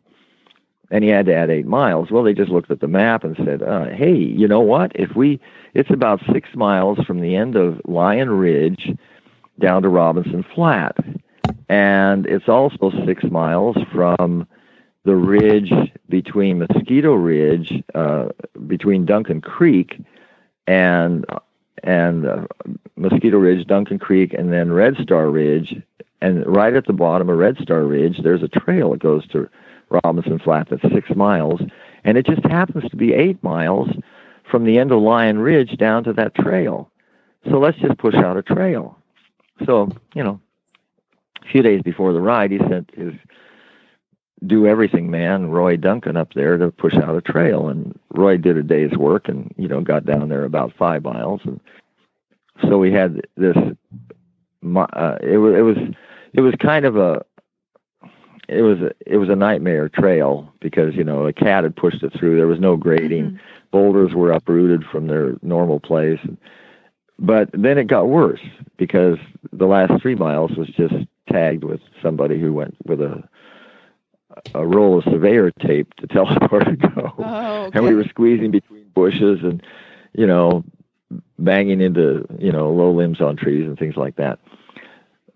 and 0.90 1.02
he 1.02 1.10
had 1.10 1.26
to 1.26 1.34
add 1.34 1.50
eight 1.50 1.66
miles. 1.66 2.10
Well, 2.10 2.22
they 2.22 2.34
just 2.34 2.50
looked 2.50 2.70
at 2.70 2.80
the 2.80 2.88
map 2.88 3.24
and 3.24 3.36
said, 3.44 3.62
uh, 3.62 3.86
"Hey, 3.86 4.14
you 4.14 4.46
know 4.46 4.60
what? 4.60 4.92
If 4.94 5.16
we, 5.16 5.40
it's 5.74 5.90
about 5.90 6.20
six 6.32 6.50
miles 6.54 6.98
from 7.06 7.20
the 7.20 7.34
end 7.34 7.56
of 7.56 7.80
Lyon 7.86 8.30
Ridge 8.30 8.96
down 9.58 9.82
to 9.82 9.88
Robinson 9.88 10.44
Flat, 10.54 10.96
and 11.68 12.26
it's 12.26 12.48
also 12.48 12.92
six 13.06 13.24
miles 13.24 13.76
from 13.92 14.46
the 15.04 15.16
ridge 15.16 15.72
between 16.08 16.58
Mosquito 16.58 17.14
Ridge, 17.14 17.82
uh, 17.94 18.28
between 18.66 19.06
Duncan 19.06 19.40
Creek, 19.40 19.98
and 20.66 21.24
and 21.82 22.26
uh, 22.26 22.46
Mosquito 22.96 23.38
Ridge, 23.38 23.66
Duncan 23.66 23.98
Creek, 23.98 24.32
and 24.32 24.52
then 24.52 24.72
Red 24.72 24.96
Star 24.96 25.30
Ridge, 25.30 25.80
and 26.20 26.46
right 26.46 26.74
at 26.74 26.86
the 26.86 26.92
bottom 26.92 27.28
of 27.28 27.36
Red 27.38 27.58
Star 27.58 27.84
Ridge, 27.84 28.20
there's 28.22 28.42
a 28.42 28.48
trail 28.48 28.90
that 28.92 29.00
goes 29.00 29.26
to 29.28 29.48
Robinson 29.90 30.38
Flat 30.38 30.68
that's 30.70 30.82
six 30.92 31.10
miles, 31.14 31.60
and 32.04 32.16
it 32.16 32.26
just 32.26 32.44
happens 32.44 32.90
to 32.90 32.96
be 32.96 33.12
eight 33.12 33.42
miles 33.42 33.88
from 34.50 34.64
the 34.64 34.78
end 34.78 34.92
of 34.92 35.00
Lyon 35.00 35.38
Ridge 35.38 35.76
down 35.76 36.04
to 36.04 36.12
that 36.14 36.34
trail. 36.34 36.90
So 37.44 37.58
let's 37.58 37.78
just 37.78 37.98
push 37.98 38.14
out 38.14 38.36
a 38.36 38.42
trail. 38.42 38.98
So, 39.64 39.90
you 40.14 40.22
know, 40.22 40.40
a 41.42 41.46
few 41.46 41.62
days 41.62 41.82
before 41.82 42.12
the 42.12 42.20
ride, 42.20 42.50
he 42.50 42.58
sent 42.58 42.90
his 42.94 43.12
do 44.44 44.66
everything 44.66 45.10
man, 45.10 45.50
Roy 45.50 45.76
Duncan, 45.76 46.16
up 46.16 46.34
there 46.34 46.58
to 46.58 46.70
push 46.70 46.94
out 46.94 47.16
a 47.16 47.22
trail. 47.22 47.68
And 47.68 47.98
Roy 48.14 48.36
did 48.36 48.56
a 48.56 48.62
day's 48.62 48.96
work 48.96 49.28
and, 49.28 49.52
you 49.56 49.68
know, 49.68 49.80
got 49.80 50.04
down 50.04 50.28
there 50.28 50.44
about 50.44 50.72
five 50.78 51.04
miles. 51.04 51.40
And 51.44 51.60
so 52.68 52.78
we 52.78 52.92
had 52.92 53.22
this, 53.36 53.56
uh, 53.56 55.16
it 55.22 55.38
was, 55.38 55.54
it 55.54 55.62
was, 55.62 55.76
it 56.34 56.40
was 56.42 56.54
kind 56.60 56.84
of 56.84 56.96
a, 56.96 57.24
it 58.48 58.62
was 58.62 58.78
a, 58.78 58.92
it 59.06 59.16
was 59.16 59.28
a 59.28 59.36
nightmare 59.36 59.88
trail 59.88 60.52
because 60.60 60.94
you 60.94 61.02
know 61.02 61.26
a 61.26 61.32
cat 61.32 61.64
had 61.64 61.74
pushed 61.74 62.02
it 62.02 62.12
through. 62.16 62.36
There 62.36 62.46
was 62.46 62.60
no 62.60 62.76
grading. 62.76 63.24
Mm-hmm. 63.24 63.36
Boulders 63.72 64.14
were 64.14 64.32
uprooted 64.32 64.84
from 64.84 65.08
their 65.08 65.34
normal 65.42 65.80
place. 65.80 66.20
But 67.18 67.50
then 67.52 67.78
it 67.78 67.88
got 67.88 68.08
worse 68.08 68.40
because 68.76 69.18
the 69.52 69.66
last 69.66 70.00
three 70.00 70.14
miles 70.14 70.52
was 70.56 70.68
just 70.68 70.94
tagged 71.30 71.64
with 71.64 71.80
somebody 72.02 72.40
who 72.40 72.52
went 72.52 72.76
with 72.86 73.00
a 73.00 73.22
a 74.54 74.66
roll 74.66 74.98
of 74.98 75.04
surveyor 75.04 75.50
tape 75.60 75.92
to 75.96 76.06
tell 76.06 76.26
us 76.30 76.38
where 76.50 76.60
to 76.62 76.76
go. 76.76 77.12
Oh, 77.18 77.70
And 77.72 77.84
we 77.84 77.94
were 77.94 78.04
squeezing 78.04 78.50
between 78.50 78.88
bushes 78.94 79.40
and 79.42 79.62
you 80.14 80.26
know 80.26 80.64
banging 81.38 81.80
into 81.80 82.26
you 82.38 82.52
know 82.52 82.70
low 82.70 82.90
limbs 82.92 83.20
on 83.20 83.36
trees 83.36 83.66
and 83.66 83.78
things 83.78 83.96
like 83.96 84.16
that. 84.16 84.38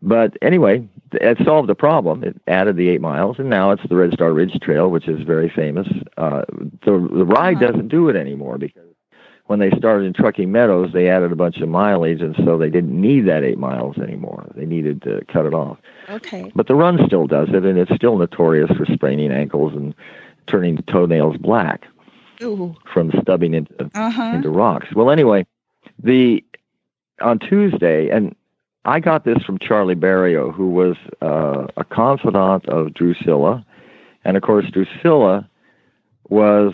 But 0.02 0.36
anyway, 0.40 0.88
it 1.12 1.38
solved 1.44 1.68
the 1.68 1.74
problem. 1.74 2.24
It 2.24 2.40
added 2.46 2.76
the 2.76 2.88
eight 2.88 3.00
miles, 3.02 3.38
and 3.38 3.50
now 3.50 3.70
it's 3.72 3.82
the 3.88 3.96
Red 3.96 4.12
Star 4.12 4.32
Ridge 4.32 4.58
Trail, 4.62 4.90
which 4.90 5.08
is 5.08 5.20
very 5.22 5.48
famous. 5.50 5.86
Uh, 6.16 6.42
the 6.84 6.92
the 7.12 7.24
ride 7.26 7.56
Uh-huh. 7.62 7.66
doesn't 7.72 7.88
do 7.88 8.08
it 8.08 8.16
anymore 8.16 8.56
because 8.58 8.89
when 9.50 9.58
they 9.58 9.72
started 9.76 10.04
in 10.04 10.12
Truckee 10.12 10.46
Meadows, 10.46 10.92
they 10.92 11.08
added 11.08 11.32
a 11.32 11.34
bunch 11.34 11.56
of 11.56 11.68
mileage, 11.68 12.20
and 12.22 12.36
so 12.44 12.56
they 12.56 12.70
didn't 12.70 12.98
need 13.00 13.22
that 13.22 13.42
eight 13.42 13.58
miles 13.58 13.98
anymore. 13.98 14.48
They 14.54 14.64
needed 14.64 15.02
to 15.02 15.24
cut 15.26 15.44
it 15.44 15.52
off. 15.52 15.76
Okay. 16.08 16.52
But 16.54 16.68
the 16.68 16.76
run 16.76 17.04
still 17.04 17.26
does 17.26 17.48
it, 17.48 17.64
and 17.64 17.76
it's 17.76 17.92
still 17.96 18.16
notorious 18.16 18.70
for 18.76 18.86
spraining 18.86 19.32
ankles 19.32 19.72
and 19.74 19.92
turning 20.46 20.76
toenails 20.82 21.36
black 21.36 21.84
Ooh. 22.40 22.76
from 22.94 23.10
stubbing 23.22 23.54
into 23.54 23.90
Uh 23.92 24.10
huh. 24.10 24.32
into 24.36 24.50
rocks. 24.50 24.94
Well, 24.94 25.10
anyway, 25.10 25.44
the 26.00 26.44
on 27.20 27.40
Tuesday, 27.40 28.08
and 28.08 28.36
I 28.84 29.00
got 29.00 29.24
this 29.24 29.42
from 29.42 29.58
Charlie 29.58 29.96
Barieau, 29.96 30.54
who 30.54 30.70
was 30.70 30.96
uh, 31.22 31.66
a 31.76 31.82
confidant 31.82 32.68
of 32.68 32.92
Drucilla, 32.92 33.64
and 34.24 34.36
of 34.36 34.44
course 34.44 34.66
Drucilla 34.66 35.44
was 36.28 36.72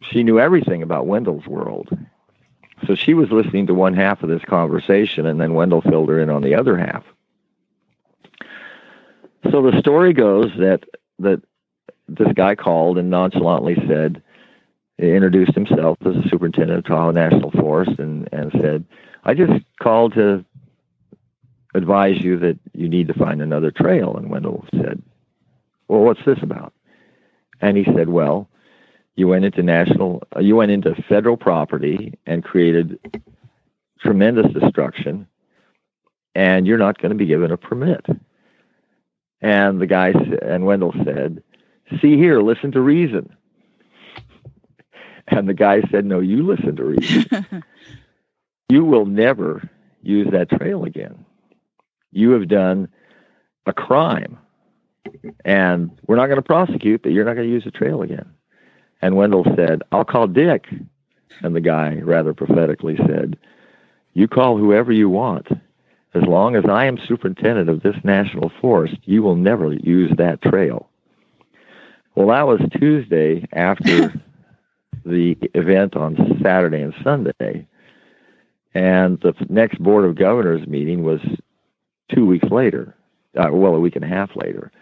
she 0.00 0.22
knew 0.22 0.38
everything 0.38 0.82
about 0.82 1.06
Wendell's 1.06 1.46
world. 1.46 1.88
So 2.86 2.94
she 2.94 3.14
was 3.14 3.30
listening 3.30 3.66
to 3.66 3.74
one 3.74 3.94
half 3.94 4.22
of 4.22 4.28
this 4.28 4.44
conversation, 4.44 5.26
and 5.26 5.40
then 5.40 5.54
Wendell 5.54 5.82
filled 5.82 6.08
her 6.08 6.20
in 6.20 6.30
on 6.30 6.42
the 6.42 6.54
other 6.54 6.76
half. 6.76 7.04
So 9.50 9.62
the 9.62 9.78
story 9.80 10.12
goes 10.12 10.52
that 10.58 10.84
that 11.18 11.42
this 12.08 12.32
guy 12.34 12.54
called 12.54 12.98
and 12.98 13.10
nonchalantly 13.10 13.74
said, 13.86 14.22
introduced 14.98 15.54
himself 15.54 15.98
as 16.04 16.14
the 16.14 16.28
superintendent 16.28 16.78
of 16.78 16.84
Tahoe 16.84 17.10
National 17.12 17.50
Forest 17.52 17.98
and, 17.98 18.28
and 18.32 18.50
said, 18.60 18.84
I 19.24 19.34
just 19.34 19.64
called 19.80 20.14
to 20.14 20.44
advise 21.74 22.18
you 22.20 22.38
that 22.38 22.58
you 22.72 22.88
need 22.88 23.08
to 23.08 23.14
find 23.14 23.40
another 23.40 23.70
trail. 23.70 24.16
And 24.16 24.30
Wendell 24.30 24.64
said, 24.72 25.02
Well, 25.86 26.00
what's 26.00 26.24
this 26.24 26.38
about? 26.42 26.72
And 27.60 27.76
he 27.76 27.84
said, 27.84 28.08
Well, 28.08 28.48
you 29.18 29.26
went 29.26 29.44
into 29.44 29.64
national, 29.64 30.22
uh, 30.36 30.38
you 30.38 30.54
went 30.54 30.70
into 30.70 30.94
federal 31.08 31.36
property 31.36 32.14
and 32.24 32.44
created 32.44 33.00
tremendous 33.98 34.46
destruction, 34.52 35.26
and 36.36 36.68
you're 36.68 36.78
not 36.78 36.98
going 36.98 37.10
to 37.10 37.16
be 37.16 37.26
given 37.26 37.50
a 37.50 37.56
permit. 37.56 38.06
And 39.40 39.80
the 39.80 39.88
guy 39.88 40.10
and 40.40 40.66
Wendell 40.66 40.94
said, 41.04 41.42
"See 42.00 42.16
here, 42.16 42.40
listen 42.40 42.70
to 42.72 42.80
reason." 42.80 43.34
And 45.26 45.48
the 45.48 45.54
guy 45.54 45.82
said, 45.90 46.04
"No, 46.04 46.20
you 46.20 46.46
listen 46.46 46.76
to 46.76 46.84
reason. 46.84 47.64
you 48.68 48.84
will 48.84 49.04
never 49.04 49.68
use 50.00 50.28
that 50.30 50.48
trail 50.48 50.84
again. 50.84 51.24
You 52.12 52.30
have 52.30 52.46
done 52.46 52.86
a 53.66 53.72
crime, 53.72 54.38
and 55.44 55.90
we're 56.06 56.16
not 56.16 56.26
going 56.26 56.36
to 56.36 56.42
prosecute, 56.42 57.02
but 57.02 57.10
you're 57.10 57.24
not 57.24 57.34
going 57.34 57.48
to 57.48 57.52
use 57.52 57.64
the 57.64 57.72
trail 57.72 58.02
again." 58.02 58.37
And 59.00 59.16
Wendell 59.16 59.44
said, 59.56 59.82
"I'll 59.92 60.04
call 60.04 60.26
Dick." 60.26 60.66
And 61.42 61.54
the 61.54 61.60
guy 61.60 62.00
rather 62.02 62.34
prophetically 62.34 62.96
said, 62.96 63.38
"You 64.14 64.26
call 64.28 64.58
whoever 64.58 64.92
you 64.92 65.08
want, 65.08 65.46
as 66.14 66.22
long 66.22 66.56
as 66.56 66.64
I 66.68 66.86
am 66.86 66.98
superintendent 67.06 67.68
of 67.68 67.82
this 67.82 67.96
national 68.02 68.50
forest, 68.60 68.96
you 69.04 69.22
will 69.22 69.36
never 69.36 69.74
use 69.74 70.10
that 70.16 70.40
trail. 70.42 70.88
Well, 72.14 72.28
that 72.28 72.46
was 72.46 72.60
Tuesday 72.78 73.46
after 73.52 74.12
the 75.04 75.36
event 75.54 75.96
on 75.96 76.40
Saturday 76.42 76.80
and 76.80 76.94
Sunday. 77.04 77.66
And 78.74 79.20
the 79.20 79.34
next 79.48 79.82
Board 79.82 80.04
of 80.04 80.16
Governors 80.16 80.66
meeting 80.66 81.02
was 81.02 81.20
two 82.14 82.26
weeks 82.26 82.48
later, 82.50 82.94
uh, 83.36 83.48
well, 83.52 83.74
a 83.74 83.80
week 83.80 83.96
and 83.96 84.04
a 84.04 84.08
half 84.08 84.30
later. 84.34 84.72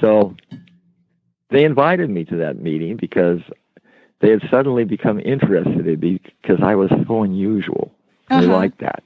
So 0.00 0.36
they 1.52 1.64
invited 1.64 2.10
me 2.10 2.24
to 2.26 2.36
that 2.36 2.60
meeting 2.60 2.96
because 2.96 3.40
they 4.20 4.30
had 4.30 4.42
suddenly 4.50 4.84
become 4.84 5.20
interested 5.20 5.86
in 5.86 6.00
me 6.00 6.20
because 6.40 6.62
I 6.62 6.74
was 6.74 6.90
so 7.06 7.22
unusual. 7.22 7.92
They 8.28 8.36
Uh-huh. 8.36 8.52
liked 8.54 8.78
that, 8.78 9.02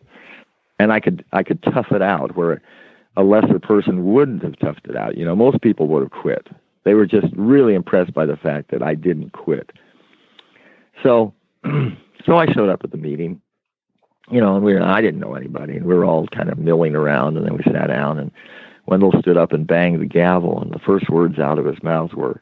and 0.79 0.93
I 0.93 1.01
could 1.01 1.25
I 1.33 1.43
could 1.43 1.63
tough 1.63 1.91
it 1.93 2.03
out 2.03 2.37
where 2.37 2.61
a 3.17 3.25
lesser 3.25 3.59
person 3.59 4.05
wouldn't 4.13 4.43
have 4.43 4.57
toughed 4.57 4.89
it 4.89 4.97
out. 4.97 5.17
You 5.17 5.25
know, 5.25 5.35
most 5.35 5.61
people 5.63 5.87
would 5.89 6.03
have 6.03 6.13
quit. 6.13 6.49
They 6.85 6.95
were 6.95 7.07
just 7.07 7.29
really 7.35 7.75
impressed 7.75 8.13
by 8.15 8.27
the 8.27 8.37
fact 8.37 8.71
that 8.71 8.83
I 8.83 8.95
didn't 8.95 9.31
quit. 9.33 9.73
So, 11.03 11.33
so 12.25 12.37
I 12.37 12.47
showed 12.53 12.69
up 12.69 12.85
at 12.85 12.91
the 12.91 12.97
meeting. 12.99 13.41
You 14.31 14.41
know, 14.41 14.57
and 14.57 14.65
we 14.65 14.75
were, 14.75 14.83
I 14.83 15.01
didn't 15.01 15.21
know 15.21 15.35
anybody, 15.35 15.77
and 15.77 15.87
we 15.87 15.95
were 15.95 16.05
all 16.05 16.27
kind 16.29 16.51
of 16.51 16.59
milling 16.59 16.97
around, 16.97 17.37
and 17.37 17.47
then 17.47 17.57
we 17.57 17.63
sat 17.63 17.87
down, 17.87 18.19
and 18.19 18.33
Wendell 18.87 19.13
stood 19.21 19.37
up 19.37 19.53
and 19.53 19.67
banged 19.67 20.01
the 20.01 20.07
gavel, 20.07 20.61
and 20.61 20.71
the 20.73 20.79
first 20.79 21.11
words 21.11 21.39
out 21.39 21.59
of 21.59 21.65
his 21.67 21.83
mouth 21.83 22.15
were, 22.15 22.41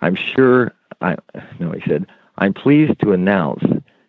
"I'm 0.00 0.14
sure." 0.14 0.72
I 1.00 1.16
no, 1.60 1.70
he 1.72 1.80
said, 1.88 2.06
"I'm 2.38 2.54
pleased 2.54 2.98
to 3.00 3.12
announce 3.12 3.62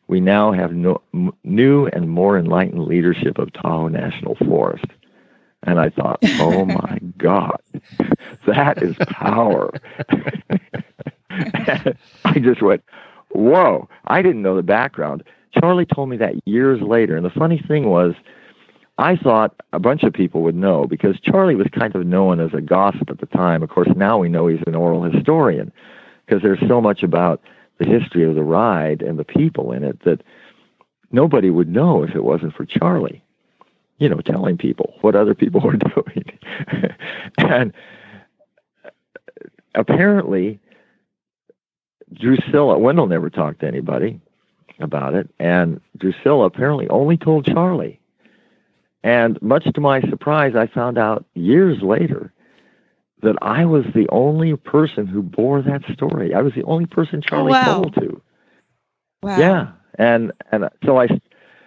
we 0.07 0.19
now 0.19 0.51
have 0.51 0.73
no, 0.73 1.01
m- 1.13 1.33
new 1.43 1.85
and 1.87 2.09
more 2.09 2.37
enlightened 2.37 2.85
leadership 2.85 3.37
of 3.37 3.53
Tahoe 3.53 3.89
National 3.89 4.35
Forest." 4.35 4.85
And 5.63 5.79
I 5.79 5.89
thought, 5.89 6.19
"Oh 6.39 6.65
my 6.65 6.99
God, 7.17 7.59
that 8.47 8.81
is 8.81 8.95
power!" 9.09 9.71
I 11.29 12.39
just 12.39 12.61
went, 12.61 12.83
"Whoa!" 13.29 13.87
I 14.07 14.21
didn't 14.21 14.41
know 14.41 14.55
the 14.55 14.63
background. 14.63 15.23
Charlie 15.51 15.85
told 15.85 16.09
me 16.09 16.17
that 16.17 16.35
years 16.47 16.81
later, 16.81 17.15
and 17.17 17.25
the 17.25 17.29
funny 17.29 17.59
thing 17.59 17.89
was. 17.89 18.15
I 18.99 19.15
thought 19.15 19.55
a 19.71 19.79
bunch 19.79 20.03
of 20.03 20.11
people 20.11 20.41
would 20.41 20.55
know 20.55 20.85
because 20.85 21.17
Charlie 21.21 21.55
was 21.55 21.67
kind 21.71 21.95
of 21.95 22.05
known 22.05 22.41
as 22.41 22.53
a 22.53 22.59
gossip 22.59 23.09
at 23.09 23.19
the 23.19 23.27
time. 23.27 23.63
Of 23.63 23.69
course, 23.69 23.87
now 23.95 24.17
we 24.17 24.27
know 24.27 24.47
he's 24.47 24.59
an 24.67 24.75
oral 24.75 25.03
historian 25.03 25.71
because 26.25 26.43
there's 26.43 26.59
so 26.67 26.81
much 26.81 27.01
about 27.01 27.41
the 27.77 27.85
history 27.85 28.27
of 28.27 28.35
the 28.35 28.43
ride 28.43 29.01
and 29.01 29.17
the 29.17 29.23
people 29.23 29.71
in 29.71 29.85
it 29.85 30.03
that 30.03 30.21
nobody 31.11 31.49
would 31.49 31.69
know 31.69 32.03
if 32.03 32.13
it 32.13 32.25
wasn't 32.25 32.53
for 32.53 32.65
Charlie, 32.65 33.23
you 33.99 34.09
know, 34.09 34.19
telling 34.19 34.57
people 34.57 34.93
what 34.99 35.15
other 35.15 35.33
people 35.33 35.61
were 35.63 35.77
doing. 35.77 36.37
and 37.37 37.71
apparently, 39.75 40.59
Drucilla, 42.13 42.77
Wendell 42.77 43.07
never 43.07 43.29
talked 43.29 43.61
to 43.61 43.67
anybody 43.67 44.19
about 44.81 45.13
it, 45.13 45.29
and 45.39 45.79
Drucilla 45.97 46.47
apparently 46.47 46.89
only 46.89 47.15
told 47.15 47.45
Charlie. 47.45 47.98
And 49.03 49.41
much 49.41 49.65
to 49.73 49.81
my 49.81 50.01
surprise, 50.01 50.55
I 50.55 50.67
found 50.67 50.97
out 50.97 51.25
years 51.33 51.81
later 51.81 52.33
that 53.21 53.35
I 53.41 53.65
was 53.65 53.85
the 53.93 54.07
only 54.09 54.55
person 54.55 55.07
who 55.07 55.21
bore 55.21 55.61
that 55.61 55.83
story. 55.93 56.33
I 56.33 56.41
was 56.41 56.53
the 56.53 56.63
only 56.63 56.85
person 56.85 57.21
Charlie 57.21 57.51
wow. 57.51 57.81
told 57.81 57.95
to. 57.95 58.21
Wow. 59.21 59.37
Yeah, 59.37 59.71
and 59.95 60.31
and 60.51 60.69
so 60.85 60.97
I, 60.97 61.07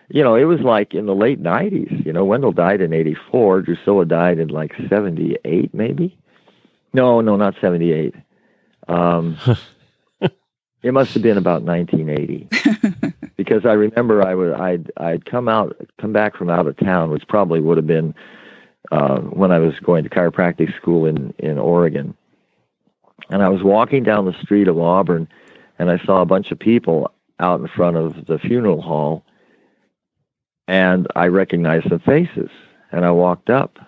you 0.09 0.23
know, 0.23 0.35
it 0.35 0.45
was 0.45 0.61
like 0.61 0.95
in 0.95 1.07
the 1.07 1.15
late 1.15 1.43
'90s. 1.43 2.05
You 2.05 2.13
know, 2.13 2.25
Wendell 2.25 2.53
died 2.53 2.81
in 2.81 2.93
'84. 2.93 3.63
Drucilla 3.63 4.09
died 4.09 4.39
in 4.39 4.49
like 4.49 4.73
'78, 4.89 5.75
maybe. 5.75 6.19
No, 6.95 7.21
no, 7.21 7.37
not 7.37 7.55
'78. 7.61 8.15
Um, 8.89 9.37
it 10.83 10.93
must 10.93 11.15
have 11.15 11.23
been 11.23 11.39
about 11.39 11.63
1980 11.63 13.13
because 13.37 13.65
I 13.65 13.73
remember 13.73 14.27
I 14.27 14.35
was 14.35 14.53
I'd 14.53 14.91
I'd 14.97 15.25
come 15.25 15.49
out 15.49 15.77
come 16.01 16.13
back 16.13 16.37
from 16.37 16.51
out 16.51 16.67
of 16.67 16.77
town, 16.77 17.11
which 17.11 17.27
probably 17.29 17.61
would 17.61 17.77
have 17.77 17.87
been 17.87 18.15
uh, 18.91 19.21
when 19.21 19.53
I 19.53 19.59
was 19.59 19.79
going 19.81 20.05
to 20.05 20.11
chiropractic 20.11 20.77
school 20.77 21.07
in 21.07 21.33
in 21.39 21.59
Oregon, 21.59 22.15
and 23.31 23.43
I 23.43 23.49
was 23.49 23.63
walking 23.63 24.03
down 24.03 24.27
the 24.27 24.43
street 24.43 24.69
of 24.69 24.79
Auburn, 24.79 25.29
and 25.79 25.91
I 25.91 25.99
saw 26.05 26.21
a 26.21 26.27
bunch 26.27 26.51
of 26.51 26.59
people 26.59 27.13
out 27.39 27.61
in 27.61 27.69
front 27.69 27.97
of 27.97 28.27
the 28.27 28.39
funeral 28.39 28.83
hall, 28.83 29.25
and 30.67 31.07
I 31.15 31.27
recognized 31.27 31.89
some 31.89 32.01
faces, 32.01 32.51
and 32.91 33.05
I 33.05 33.13
walked 33.13 33.51
up, 33.51 33.79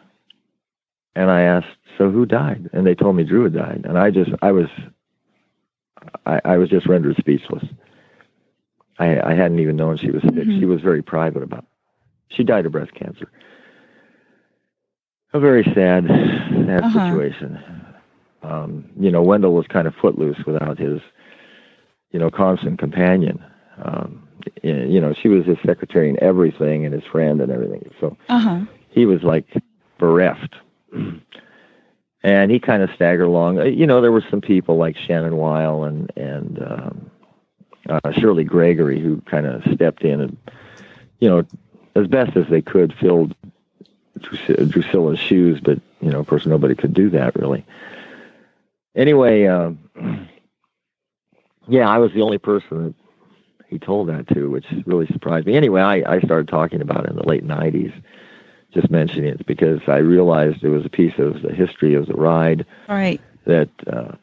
and 1.17 1.29
I 1.29 1.43
asked, 1.43 1.77
"So 1.99 2.11
who 2.11 2.25
died?" 2.25 2.71
And 2.73 2.87
they 2.87 2.95
told 2.95 3.17
me 3.17 3.25
Drew 3.25 3.45
had 3.45 3.55
died, 3.55 3.83
and 3.85 3.99
I 3.99 4.11
just 4.13 4.31
I 4.43 4.53
was 4.53 4.69
I, 6.27 6.41
I 6.45 6.57
was 6.59 6.69
just 6.69 6.87
rendered 6.87 7.17
speechless. 7.17 7.65
I, 8.99 9.21
I 9.21 9.35
hadn't 9.35 9.59
even 9.61 9.77
known 9.77 9.97
she 9.97 10.11
was 10.11 10.23
sick. 10.23 10.33
Mhm. 10.35 10.59
She 10.61 10.67
was 10.67 10.81
very 10.81 11.03
private 11.03 11.43
about. 11.43 11.61
It. 11.61 12.35
She 12.37 12.45
died 12.45 12.67
of 12.67 12.73
breast 12.73 12.95
cancer. 12.95 13.31
A 15.33 15.41
very 15.41 15.65
sad, 15.75 16.07
sad 16.07 16.85
Uh-huh. 16.85 17.01
situation. 17.11 17.59
Um, 18.43 18.85
you 18.99 19.11
know, 19.11 19.23
Wendell 19.23 19.55
was 19.55 19.67
kind 19.67 19.87
of 19.89 19.95
footloose 19.95 20.39
without 20.47 20.79
his, 20.79 21.01
you 22.13 22.19
know, 22.21 22.31
constant 22.31 22.79
companion. 22.79 23.43
Um, 23.83 24.29
you 24.63 25.01
know, 25.01 25.13
she 25.15 25.29
was 25.29 25.45
his 25.47 25.57
secretary 25.65 26.09
and 26.09 26.19
everything, 26.19 26.85
and 26.85 26.95
his 26.95 27.05
friend 27.05 27.41
and 27.41 27.51
everything. 27.51 27.91
So 28.01 28.17
Uh 28.29 28.39
huh. 28.39 28.61
he 28.91 29.07
was 29.07 29.23
like 29.23 29.47
bereft. 29.99 30.55
And 32.25 32.51
he 32.51 32.59
kind 32.59 32.83
of 32.83 32.91
staggered 32.95 33.27
along. 33.27 33.59
Uh, 33.61 33.65
You 33.65 33.87
know, 33.87 34.01
there 34.01 34.11
were 34.11 34.25
some 34.31 34.41
people 34.41 34.77
like 34.79 34.97
Shannon 34.97 35.37
Weil 35.37 35.85
and 35.85 36.11
and 36.17 36.63
um, 36.63 37.11
uh, 37.89 38.13
Shirley 38.13 38.45
Gregory 38.45 38.99
who 38.99 39.21
kind 39.27 39.47
of 39.47 39.63
stepped 39.75 40.03
in 40.03 40.21
and, 40.23 40.37
you 41.21 41.29
know, 41.29 41.45
as 41.95 42.07
best 42.09 42.35
as 42.37 42.49
they 42.49 42.63
could, 42.63 42.95
filled 42.95 43.35
Drus- 44.19 44.71
Drucilla's 44.71 45.19
shoes. 45.19 45.61
But 45.61 45.81
you 46.01 46.11
know, 46.11 46.19
of 46.19 46.27
course, 46.27 46.47
nobody 46.47 46.75
could 46.75 46.95
do 46.95 47.11
that 47.11 47.37
really. 47.37 47.65
Anyway, 48.97 49.47
um, 49.47 49.79
yeah, 51.69 51.89
I 51.89 51.99
was 51.99 52.13
the 52.13 52.23
only 52.23 52.39
person 52.39 52.85
that 52.85 52.95
he 53.69 53.79
told 53.79 54.09
that 54.09 54.29
to, 54.29 54.49
which 54.51 54.67
really 54.87 55.07
surprised 55.09 55.47
me. 55.47 55.57
Anyway, 55.57 55.83
I, 55.83 56.15
I 56.15 56.21
started 56.21 56.49
talking 56.49 56.81
about 56.81 57.05
it 57.05 57.11
in 57.11 57.17
the 57.17 57.29
late 57.29 57.47
'90s 57.47 57.93
just 58.75 58.91
mentioning 58.91 59.31
it 59.31 59.47
because 59.47 59.81
I 59.87 59.99
realized 59.99 60.63
it 60.63 60.69
was 60.69 60.85
a 60.85 60.91
piece 60.91 61.19
of 61.19 61.43
the 61.43 61.53
history 61.55 61.95
of 61.95 62.07
the 62.07 62.15
ride 62.15 62.67
Right. 62.89 63.21
that 63.47 63.71
uh, 63.87 64.17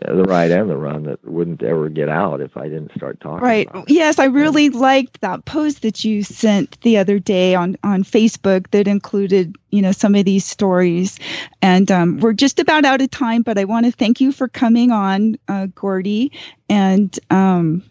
the 0.00 0.24
ride 0.24 0.50
and 0.50 0.68
the 0.70 0.76
run 0.76 1.04
that 1.04 1.22
wouldn't 1.24 1.62
ever 1.62 1.88
get 1.88 2.08
out 2.08 2.40
if 2.40 2.56
I 2.56 2.64
didn't 2.64 2.92
start 2.96 3.20
talking. 3.20 3.44
Right. 3.44 3.68
Yes, 3.86 4.18
I 4.18 4.24
really 4.24 4.70
liked 4.70 5.20
that 5.20 5.44
post 5.44 5.82
that 5.82 6.02
you 6.02 6.22
sent 6.24 6.80
the 6.80 6.96
other 6.98 7.18
day 7.18 7.54
on 7.54 7.76
on 7.84 8.02
Facebook 8.02 8.70
that 8.70 8.88
included, 8.88 9.54
you 9.70 9.82
know, 9.82 9.92
some 9.92 10.14
of 10.14 10.24
these 10.24 10.44
stories. 10.44 11.18
And 11.60 11.90
um, 11.92 12.18
we're 12.18 12.32
just 12.32 12.58
about 12.58 12.84
out 12.84 13.02
of 13.02 13.10
time, 13.10 13.42
but 13.42 13.58
I 13.58 13.64
want 13.64 13.86
to 13.86 13.92
thank 13.92 14.20
you 14.20 14.32
for 14.32 14.48
coming 14.48 14.90
on, 14.90 15.36
uh, 15.46 15.66
Gordy, 15.74 16.32
and 16.68 17.16
um, 17.30 17.84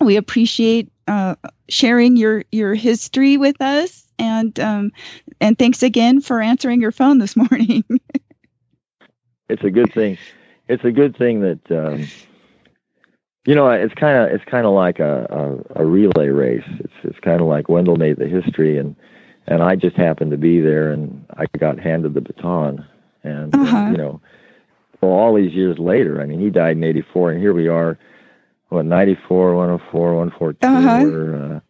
we 0.00 0.16
appreciate 0.16 0.92
uh, 1.08 1.34
sharing 1.68 2.16
your 2.16 2.44
your 2.52 2.74
history 2.74 3.36
with 3.38 3.60
us. 3.62 4.01
And 4.18 4.58
um, 4.60 4.92
and 5.40 5.58
thanks 5.58 5.82
again 5.82 6.20
for 6.20 6.40
answering 6.40 6.80
your 6.80 6.92
phone 6.92 7.18
this 7.18 7.36
morning. 7.36 7.84
It's 9.48 9.64
a 9.64 9.70
good 9.70 9.92
thing. 9.92 10.18
It's 10.68 10.84
a 10.84 10.92
good 10.92 11.16
thing 11.16 11.40
that 11.40 11.60
um, 11.70 12.06
you 13.46 13.54
know. 13.54 13.68
It's 13.70 13.94
kind 13.94 14.18
of 14.18 14.34
it's 14.34 14.44
kind 14.44 14.66
of 14.66 14.72
like 14.72 15.00
a, 15.00 15.62
a, 15.76 15.82
a 15.82 15.86
relay 15.86 16.28
race. 16.28 16.64
It's 16.80 16.92
it's 17.04 17.18
kind 17.20 17.40
of 17.40 17.46
like 17.46 17.68
Wendell 17.68 17.96
made 17.96 18.16
the 18.18 18.28
history, 18.28 18.78
and 18.78 18.96
and 19.46 19.62
I 19.62 19.76
just 19.76 19.96
happened 19.96 20.30
to 20.30 20.36
be 20.38 20.60
there, 20.60 20.92
and 20.92 21.24
I 21.36 21.46
got 21.58 21.78
handed 21.78 22.14
the 22.14 22.20
baton, 22.20 22.86
and 23.24 23.54
uh, 23.54 23.58
Uh-huh. 23.60 23.88
you 23.90 23.96
know, 23.96 24.20
well, 25.00 25.12
all 25.12 25.34
these 25.34 25.52
years 25.52 25.78
later. 25.78 26.20
I 26.22 26.26
mean, 26.26 26.40
he 26.40 26.50
died 26.50 26.76
in 26.76 26.84
'84, 26.84 27.32
and 27.32 27.40
here 27.40 27.52
we 27.54 27.68
are. 27.68 27.98
What 28.68 28.86
94, 28.86 29.54
104, 29.54 30.14
114. 30.14 30.70
Uh-huh. 30.70 31.04
We're 31.04 31.56
uh, 31.56 31.60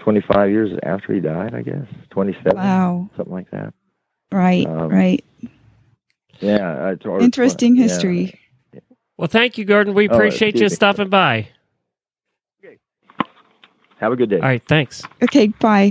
25 0.00 0.50
years 0.50 0.70
after 0.82 1.14
he 1.14 1.20
died, 1.20 1.54
I 1.54 1.62
guess. 1.62 1.86
27, 2.10 2.56
wow. 2.56 3.08
something 3.16 3.32
like 3.32 3.50
that. 3.50 3.72
Right. 4.32 4.66
Um, 4.66 4.88
right. 4.88 5.24
Yeah. 6.40 6.90
it's- 6.92 7.06
or- 7.06 7.20
Interesting 7.20 7.76
yeah. 7.76 7.84
history. 7.84 8.40
Well, 9.16 9.28
thank 9.28 9.56
you, 9.58 9.64
Gordon. 9.64 9.94
We 9.94 10.08
Oh, 10.08 10.14
appreciate 10.14 10.56
you 10.56 10.68
stopping 10.68 11.08
by. 11.08 11.48
Have 13.98 14.12
a 14.12 14.16
good 14.16 14.28
day. 14.28 14.36
All 14.36 14.42
right, 14.42 14.62
thanks. 14.66 15.02
Okay. 15.22 15.46
Bye. 15.46 15.90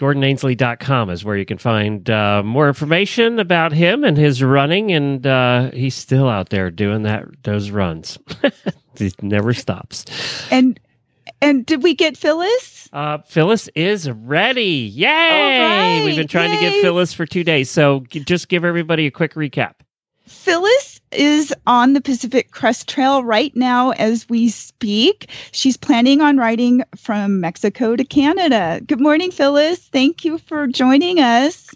GordonAinsleigh.com 0.00 1.10
is 1.10 1.24
where 1.24 1.36
you 1.36 1.44
can 1.44 1.58
find 1.58 2.08
uh, 2.08 2.42
more 2.44 2.68
information 2.68 3.38
about 3.38 3.72
him 3.72 4.04
and 4.04 4.16
his 4.16 4.42
running, 4.42 4.92
and 4.92 5.26
uh, 5.26 5.70
he's 5.72 5.94
still 5.94 6.28
out 6.28 6.50
there 6.50 6.70
doing 6.70 7.02
that 7.02 7.26
those 7.42 7.70
runs. 7.70 8.18
he 8.98 9.12
never 9.22 9.52
stops. 9.52 10.04
And 10.50 10.78
and 11.42 11.66
did 11.66 11.82
we 11.82 11.94
get 11.94 12.16
Phyllis? 12.16 12.77
Uh, 12.92 13.18
Phyllis 13.18 13.68
is 13.74 14.10
ready. 14.10 14.90
Yay! 14.94 15.06
right, 15.08 16.02
We've 16.04 16.16
been 16.16 16.28
trying 16.28 16.50
to 16.50 16.64
yay. 16.64 16.70
get 16.70 16.82
Phyllis 16.82 17.12
for 17.12 17.26
two 17.26 17.44
days. 17.44 17.70
So 17.70 18.00
g- 18.08 18.20
just 18.20 18.48
give 18.48 18.64
everybody 18.64 19.06
a 19.06 19.10
quick 19.10 19.34
recap. 19.34 19.74
Phyllis 20.26 21.00
is 21.12 21.54
on 21.66 21.94
the 21.94 22.00
Pacific 22.00 22.50
Crest 22.50 22.88
Trail 22.88 23.24
right 23.24 23.54
now 23.56 23.90
as 23.92 24.28
we 24.28 24.48
speak. 24.48 25.30
She's 25.52 25.76
planning 25.76 26.20
on 26.20 26.36
riding 26.36 26.82
from 26.96 27.40
Mexico 27.40 27.96
to 27.96 28.04
Canada. 28.04 28.80
Good 28.86 29.00
morning, 29.00 29.30
Phyllis. 29.30 29.78
Thank 29.78 30.24
you 30.24 30.38
for 30.38 30.66
joining 30.66 31.18
us. 31.18 31.70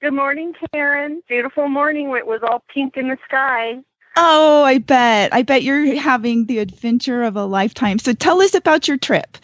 Good 0.00 0.12
morning, 0.14 0.52
Karen. 0.72 1.22
Beautiful 1.28 1.68
morning. 1.68 2.14
It 2.16 2.26
was 2.26 2.40
all 2.48 2.62
pink 2.72 2.96
in 2.96 3.08
the 3.08 3.18
sky. 3.26 3.76
Oh, 4.16 4.62
I 4.62 4.78
bet. 4.78 5.34
I 5.34 5.42
bet 5.42 5.62
you're 5.62 5.96
having 5.96 6.46
the 6.46 6.58
adventure 6.58 7.22
of 7.24 7.36
a 7.36 7.44
lifetime. 7.44 7.98
So 7.98 8.12
tell 8.12 8.40
us 8.40 8.54
about 8.54 8.86
your 8.86 8.96
trip. 8.96 9.36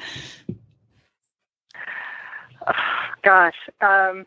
Gosh, 3.22 3.56
um, 3.80 4.26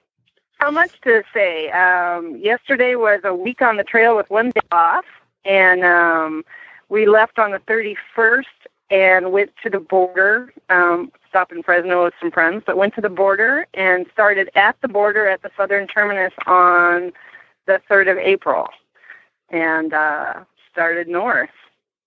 how 0.60 0.70
much 0.70 0.99
to 1.02 1.24
say? 1.34 1.72
Um, 1.72 2.38
yesterday 2.38 2.95
was 2.95 3.22
a 3.24 3.34
week 3.34 3.61
on 3.61 3.78
the 3.78 3.84
trail 3.84 4.15
with 4.15 4.30
one 4.30 4.52
day 4.52 4.61
off, 4.72 5.06
and 5.45 5.84
um, 5.84 6.44
we 6.90 7.07
left 7.07 7.40
on 7.40 7.52
the 7.52 7.60
31st 7.60 8.44
and 8.90 9.32
went 9.32 9.52
to 9.64 9.70
the 9.70 9.80
border. 9.80 10.53
Um, 10.70 11.11
stopped 11.30 11.52
in 11.52 11.64
Fresno 11.64 12.03
with 12.03 12.14
some 12.22 12.30
friends, 12.30 12.64
but 12.65 12.78
went 12.78 12.94
to 12.94 13.02
the 13.02 13.10
border 13.10 13.65
and 13.74 14.06
started 14.14 14.52
at 14.56 14.76
the 14.82 14.88
border 14.88 15.28
at 15.28 15.41
the 15.41 15.49
southern 15.57 15.88
terminus 15.88 16.34
on 16.45 17.11
the 17.65 17.82
3rd 17.90 18.11
of 18.11 18.18
April, 18.20 18.68
and 19.54 19.94
uh, 19.94 20.44
started 20.70 21.08
north. 21.08 21.50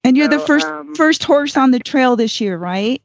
And 0.05 0.17
you're 0.17 0.29
the 0.29 0.41
first 0.41 0.67
um, 0.67 0.95
first 0.95 1.25
horse 1.25 1.57
on 1.57 1.71
the 1.71 1.79
trail 1.79 2.15
this 2.15 2.41
year, 2.41 2.59
right? 2.59 3.03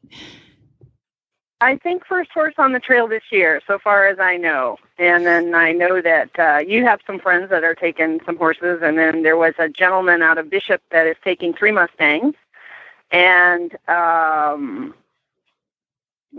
I 1.60 1.76
think 1.76 2.04
first 2.04 2.30
horse 2.32 2.54
on 2.58 2.72
the 2.72 2.80
trail 2.80 3.06
this 3.06 3.22
year, 3.30 3.60
so 3.66 3.78
far 3.78 4.08
as 4.08 4.18
I 4.18 4.36
know. 4.36 4.78
And 4.98 5.24
then 5.24 5.54
I 5.54 5.72
know 5.72 6.02
that 6.02 6.30
uh, 6.38 6.58
you 6.58 6.84
have 6.84 7.00
some 7.06 7.20
friends 7.20 7.50
that 7.50 7.64
are 7.64 7.74
taking 7.74 8.20
some 8.26 8.36
horses, 8.36 8.80
and 8.82 8.98
then 8.98 9.22
there 9.22 9.36
was 9.36 9.54
a 9.58 9.68
gentleman 9.68 10.22
out 10.22 10.38
of 10.38 10.50
Bishop 10.50 10.82
that 10.90 11.06
is 11.06 11.16
taking 11.24 11.54
three 11.54 11.70
Mustangs. 11.70 12.34
And 13.12 13.72
um, 13.88 14.94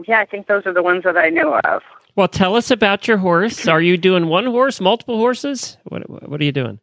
yeah, 0.08 0.20
I 0.20 0.26
think 0.26 0.48
those 0.48 0.66
are 0.66 0.74
the 0.74 0.84
ones 0.84 1.04
that 1.04 1.18
I 1.18 1.30
know 1.30 1.60
of. 1.64 1.84
Well, 2.16 2.28
tell 2.28 2.56
us 2.56 2.70
about 2.72 3.08
your 3.08 3.18
horse. 3.18 3.68
Are 3.68 3.82
you 3.82 3.98
doing 3.98 4.28
one 4.28 4.46
horse, 4.46 4.80
multiple 4.80 5.18
horses? 5.18 5.78
What 5.86 6.10
What 6.30 6.40
are 6.42 6.44
you 6.44 6.52
doing? 6.52 6.80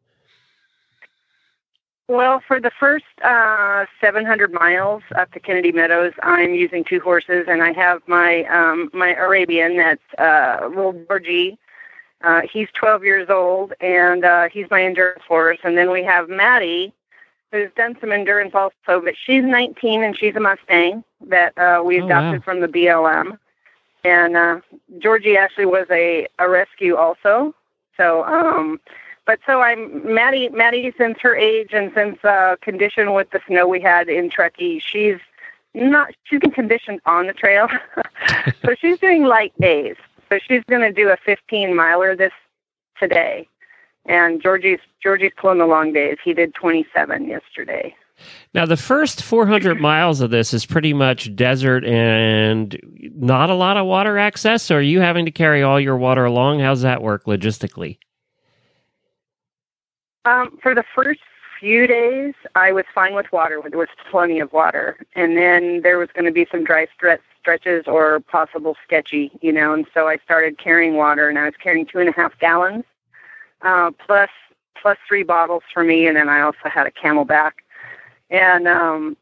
Well, 2.11 2.43
for 2.45 2.59
the 2.59 2.73
first 2.73 3.05
uh, 3.23 3.87
700 4.01 4.53
miles 4.53 5.05
up 5.15 5.31
to 5.31 5.39
Kennedy 5.39 5.71
Meadows, 5.71 6.13
I'm 6.25 6.55
using 6.55 6.83
two 6.83 6.99
horses, 6.99 7.45
and 7.47 7.63
I 7.63 7.71
have 7.75 8.03
my 8.09 8.43
um, 8.47 8.91
my 8.93 9.15
Arabian 9.15 9.77
that's 9.77 10.03
uh, 10.19 10.67
little 10.69 10.93
Georgie. 11.07 11.57
Uh, 12.23 12.41
he's 12.53 12.67
12 12.75 13.05
years 13.05 13.31
old, 13.31 13.75
and 13.81 14.25
uh, 14.25 14.49
he's 14.49 14.67
my 14.73 14.83
endurance 14.83 15.23
horse. 15.29 15.59
And 15.63 15.79
then 15.79 15.93
we 15.93 16.03
have 16.03 16.29
Maddie, 16.29 16.93
who's 17.53 17.71
done 17.77 17.97
some 18.01 18.11
endurance 18.11 18.57
also, 18.57 19.01
but 19.01 19.15
she's 19.17 19.45
19 19.45 20.03
and 20.03 20.19
she's 20.19 20.35
a 20.35 20.41
Mustang 20.41 21.05
that 21.29 21.57
uh, 21.59 21.81
we 21.85 22.01
Oh, 22.01 22.07
adopted 22.07 22.41
wow. 22.41 22.45
from 22.45 22.59
the 22.61 22.67
BLM. 22.67 23.39
And 24.03 24.37
uh, 24.37 24.61
Georgie 24.99 25.37
actually 25.37 25.67
was 25.67 25.87
a, 25.93 26.27
a 26.41 26.49
rescue 26.49 26.97
also. 26.97 27.55
So, 27.97 28.25
um, 28.25 28.81
but 29.31 29.39
so 29.47 29.61
I'm 29.61 30.13
Maddie. 30.13 30.49
Maddie, 30.49 30.93
since 30.99 31.19
her 31.21 31.37
age 31.37 31.69
and 31.73 31.93
since 31.95 32.19
uh, 32.25 32.57
condition 32.63 33.13
with 33.13 33.31
the 33.31 33.41
snow 33.47 33.69
we 33.69 33.81
had 33.81 34.09
in 34.09 34.29
Truckee, 34.29 34.81
she's 34.81 35.19
not. 35.73 36.13
She's 36.25 36.41
been 36.41 36.51
conditioned 36.51 37.01
on 37.07 37.29
the 37.29 37.33
trail, 37.33 37.69
so 38.65 38.75
she's 38.81 38.99
doing 38.99 39.23
light 39.23 39.53
days. 39.61 39.95
So 40.29 40.41
she's 40.49 40.65
going 40.65 40.81
to 40.81 40.91
do 40.91 41.11
a 41.11 41.17
15 41.25 41.77
miler 41.77 42.17
this 42.17 42.33
today, 42.99 43.47
and 44.05 44.43
Georgie's 44.43 44.81
Georgie's 45.01 45.31
pulling 45.37 45.59
the 45.59 45.67
long 45.67 45.93
days. 45.93 46.17
He 46.25 46.35
did 46.35 46.53
27 46.55 47.29
yesterday. 47.29 47.95
Now, 48.53 48.67
the 48.67 48.77
first 48.77 49.23
400 49.23 49.81
miles 49.81 50.21
of 50.21 50.31
this 50.31 50.53
is 50.53 50.67
pretty 50.67 50.93
much 50.93 51.37
desert 51.37 51.85
and 51.85 52.77
not 53.15 53.49
a 53.49 53.55
lot 53.55 53.77
of 53.77 53.87
water 53.87 54.19
access. 54.19 54.65
So, 54.65 54.75
are 54.75 54.83
you 54.83 55.01
having 55.01 55.25
to 55.27 55.31
carry 55.31 55.63
all 55.63 55.79
your 55.79 55.97
water 55.97 56.25
along? 56.25 56.59
How's 56.59 56.83
that 56.83 57.01
work 57.01 57.27
logistically? 57.27 57.99
Um, 60.25 60.59
for 60.63 60.75
the 60.75 60.85
first 60.95 61.21
few 61.59 61.87
days, 61.87 62.35
I 62.55 62.73
was 62.73 62.85
fine 62.95 63.15
with 63.15 63.31
water. 63.33 63.61
There 63.69 63.79
was 63.79 63.89
plenty 64.11 64.41
of 64.41 64.53
water, 64.53 64.99
and 65.15 65.37
then 65.37 65.83
there 65.83 65.99
was 65.99 66.09
going 66.15 66.25
to 66.25 66.33
be 66.33 66.47
some 66.51 66.65
dry 66.65 66.87
stretch, 66.95 67.21
stretches 67.39 67.85
or 67.87 68.21
possible 68.21 68.77
sketchy, 68.85 69.31
you 69.41 69.53
know. 69.53 69.73
And 69.73 69.87
so 69.93 70.09
I 70.09 70.19
started 70.19 70.59
carrying 70.59 70.95
water, 70.95 71.29
and 71.29 71.39
I 71.39 71.45
was 71.45 71.55
carrying 71.63 71.87
two 71.87 71.99
and 71.99 72.09
a 72.09 72.13
half 72.13 72.39
gallons, 72.39 72.85
uh, 73.63 73.91
plus 74.07 74.31
plus 74.81 74.99
three 75.07 75.23
bottles 75.23 75.63
for 75.73 75.85
me, 75.85 76.07
and 76.07 76.17
then 76.17 76.29
I 76.29 76.41
also 76.41 76.59
had 76.65 76.87
a 76.87 76.91
CamelBak, 76.91 77.53
and 78.31 78.67
um, 78.67 79.17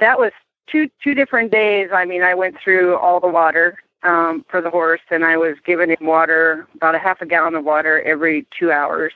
that 0.00 0.18
was 0.18 0.32
two 0.66 0.88
two 1.02 1.14
different 1.14 1.50
days. 1.50 1.90
I 1.92 2.04
mean, 2.04 2.22
I 2.22 2.34
went 2.34 2.56
through 2.62 2.96
all 2.96 3.20
the 3.20 3.28
water 3.28 3.78
um, 4.02 4.44
for 4.48 4.60
the 4.60 4.70
horse, 4.70 5.00
and 5.10 5.24
I 5.24 5.36
was 5.36 5.56
giving 5.64 5.90
him 5.90 6.06
water, 6.06 6.66
about 6.74 6.94
a 6.94 6.98
half 6.98 7.20
a 7.20 7.26
gallon 7.26 7.54
of 7.54 7.64
water 7.64 8.02
every 8.02 8.46
two 8.58 8.70
hours. 8.70 9.12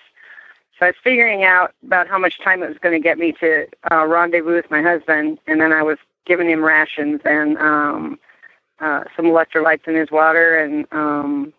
So 0.79 0.87
I 0.87 0.89
was 0.91 0.97
figuring 1.03 1.45
out 1.45 1.73
about 1.85 2.07
how 2.07 2.19
much 2.19 2.39
time 2.41 2.63
it 2.63 2.69
was 2.69 2.79
going 2.79 2.95
to 2.95 3.03
get 3.03 3.19
me 3.19 3.33
to 3.41 3.67
uh, 3.91 4.05
rendezvous 4.07 4.55
with 4.57 4.71
my 4.71 4.83
husband, 4.83 5.39
and 5.47 5.61
then 5.61 5.73
I 5.73 5.83
was 5.83 5.99
giving 6.27 6.51
him 6.51 6.63
rations 6.63 7.21
and 7.25 7.57
um, 7.59 8.19
uh, 8.81 9.05
some 9.17 9.27
electrolytes 9.27 9.89
in 9.89 9.95
his 9.95 10.11
water, 10.11 10.59
and 10.59 10.87
um, 10.93 11.53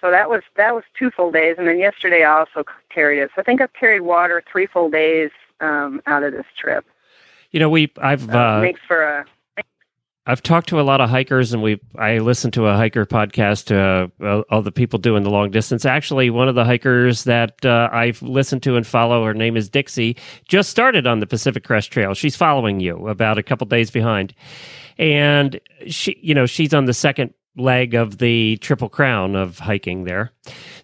so 0.00 0.10
that 0.10 0.28
was 0.28 0.42
that 0.56 0.74
was 0.74 0.84
two 0.98 1.10
full 1.10 1.30
days. 1.30 1.56
And 1.58 1.66
then 1.66 1.78
yesterday 1.78 2.24
I 2.24 2.38
also 2.40 2.64
carried 2.90 3.20
it. 3.20 3.30
So 3.34 3.40
I 3.40 3.44
think 3.44 3.62
I've 3.62 3.72
carried 3.72 4.00
water 4.00 4.42
three 4.50 4.66
full 4.66 4.90
days 4.90 5.30
um, 5.60 6.02
out 6.06 6.22
of 6.22 6.32
this 6.32 6.46
trip. 6.58 6.84
You 7.52 7.60
know, 7.60 7.70
we 7.70 7.90
I've 7.98 8.28
Uh, 8.28 8.38
uh, 8.38 8.60
makes 8.60 8.80
for 8.86 9.02
a 9.02 9.24
I've 10.24 10.42
talked 10.42 10.68
to 10.68 10.80
a 10.80 10.82
lot 10.82 11.00
of 11.00 11.10
hikers, 11.10 11.52
and 11.52 11.62
we 11.62 11.80
I 11.98 12.18
listened 12.18 12.52
to 12.52 12.66
a 12.66 12.76
hiker 12.76 13.04
podcast. 13.04 13.74
Uh, 13.74 14.06
uh, 14.24 14.42
all 14.50 14.62
the 14.62 14.70
people 14.70 15.00
doing 15.00 15.24
the 15.24 15.30
long 15.30 15.50
distance. 15.50 15.84
Actually, 15.84 16.30
one 16.30 16.48
of 16.48 16.54
the 16.54 16.64
hikers 16.64 17.24
that 17.24 17.64
uh, 17.66 17.88
I've 17.92 18.22
listened 18.22 18.62
to 18.64 18.76
and 18.76 18.86
follow, 18.86 19.24
her 19.24 19.34
name 19.34 19.56
is 19.56 19.68
Dixie, 19.68 20.16
just 20.46 20.70
started 20.70 21.08
on 21.08 21.18
the 21.18 21.26
Pacific 21.26 21.64
Crest 21.64 21.90
Trail. 21.90 22.14
She's 22.14 22.36
following 22.36 22.78
you 22.78 23.08
about 23.08 23.36
a 23.36 23.42
couple 23.42 23.66
days 23.66 23.90
behind, 23.90 24.32
and 24.96 25.60
she, 25.88 26.16
you 26.22 26.34
know, 26.34 26.46
she's 26.46 26.72
on 26.72 26.84
the 26.84 26.94
second 26.94 27.34
leg 27.56 27.94
of 27.94 28.18
the 28.18 28.56
Triple 28.58 28.88
Crown 28.88 29.36
of 29.36 29.58
hiking 29.58 30.04
there. 30.04 30.30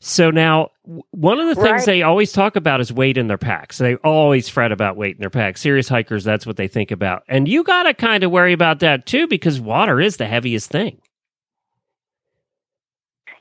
So 0.01 0.31
now, 0.31 0.71
one 1.11 1.41
of 1.41 1.49
the 1.49 1.55
things 1.55 1.69
Right. 1.69 1.87
they 1.87 2.03
always 2.03 2.33
talk 2.33 2.57
about 2.57 2.81
is 2.81 2.93
weight 2.93 3.17
in 3.17 3.27
their 3.27 3.39
packs. 3.39 3.79
They 3.79 3.97
always 3.97 4.49
fret 4.49 4.71
about 4.73 4.97
weight 4.97 5.17
in 5.17 5.21
their 5.21 5.31
packs. 5.31 5.61
Serious 5.63 5.89
hikers, 5.89 6.25
that's 6.25 6.47
what 6.47 6.57
they 6.57 6.69
think 6.69 6.91
about. 6.91 7.23
And 7.29 7.49
you 7.49 7.65
got 7.65 7.85
to 7.85 7.95
kind 7.95 8.23
of 8.23 8.31
worry 8.31 8.53
about 8.53 8.81
that 8.81 9.07
too, 9.07 9.27
because 9.27 9.59
water 9.61 10.01
is 10.01 10.19
the 10.19 10.27
heaviest 10.27 10.71
thing. 10.71 11.01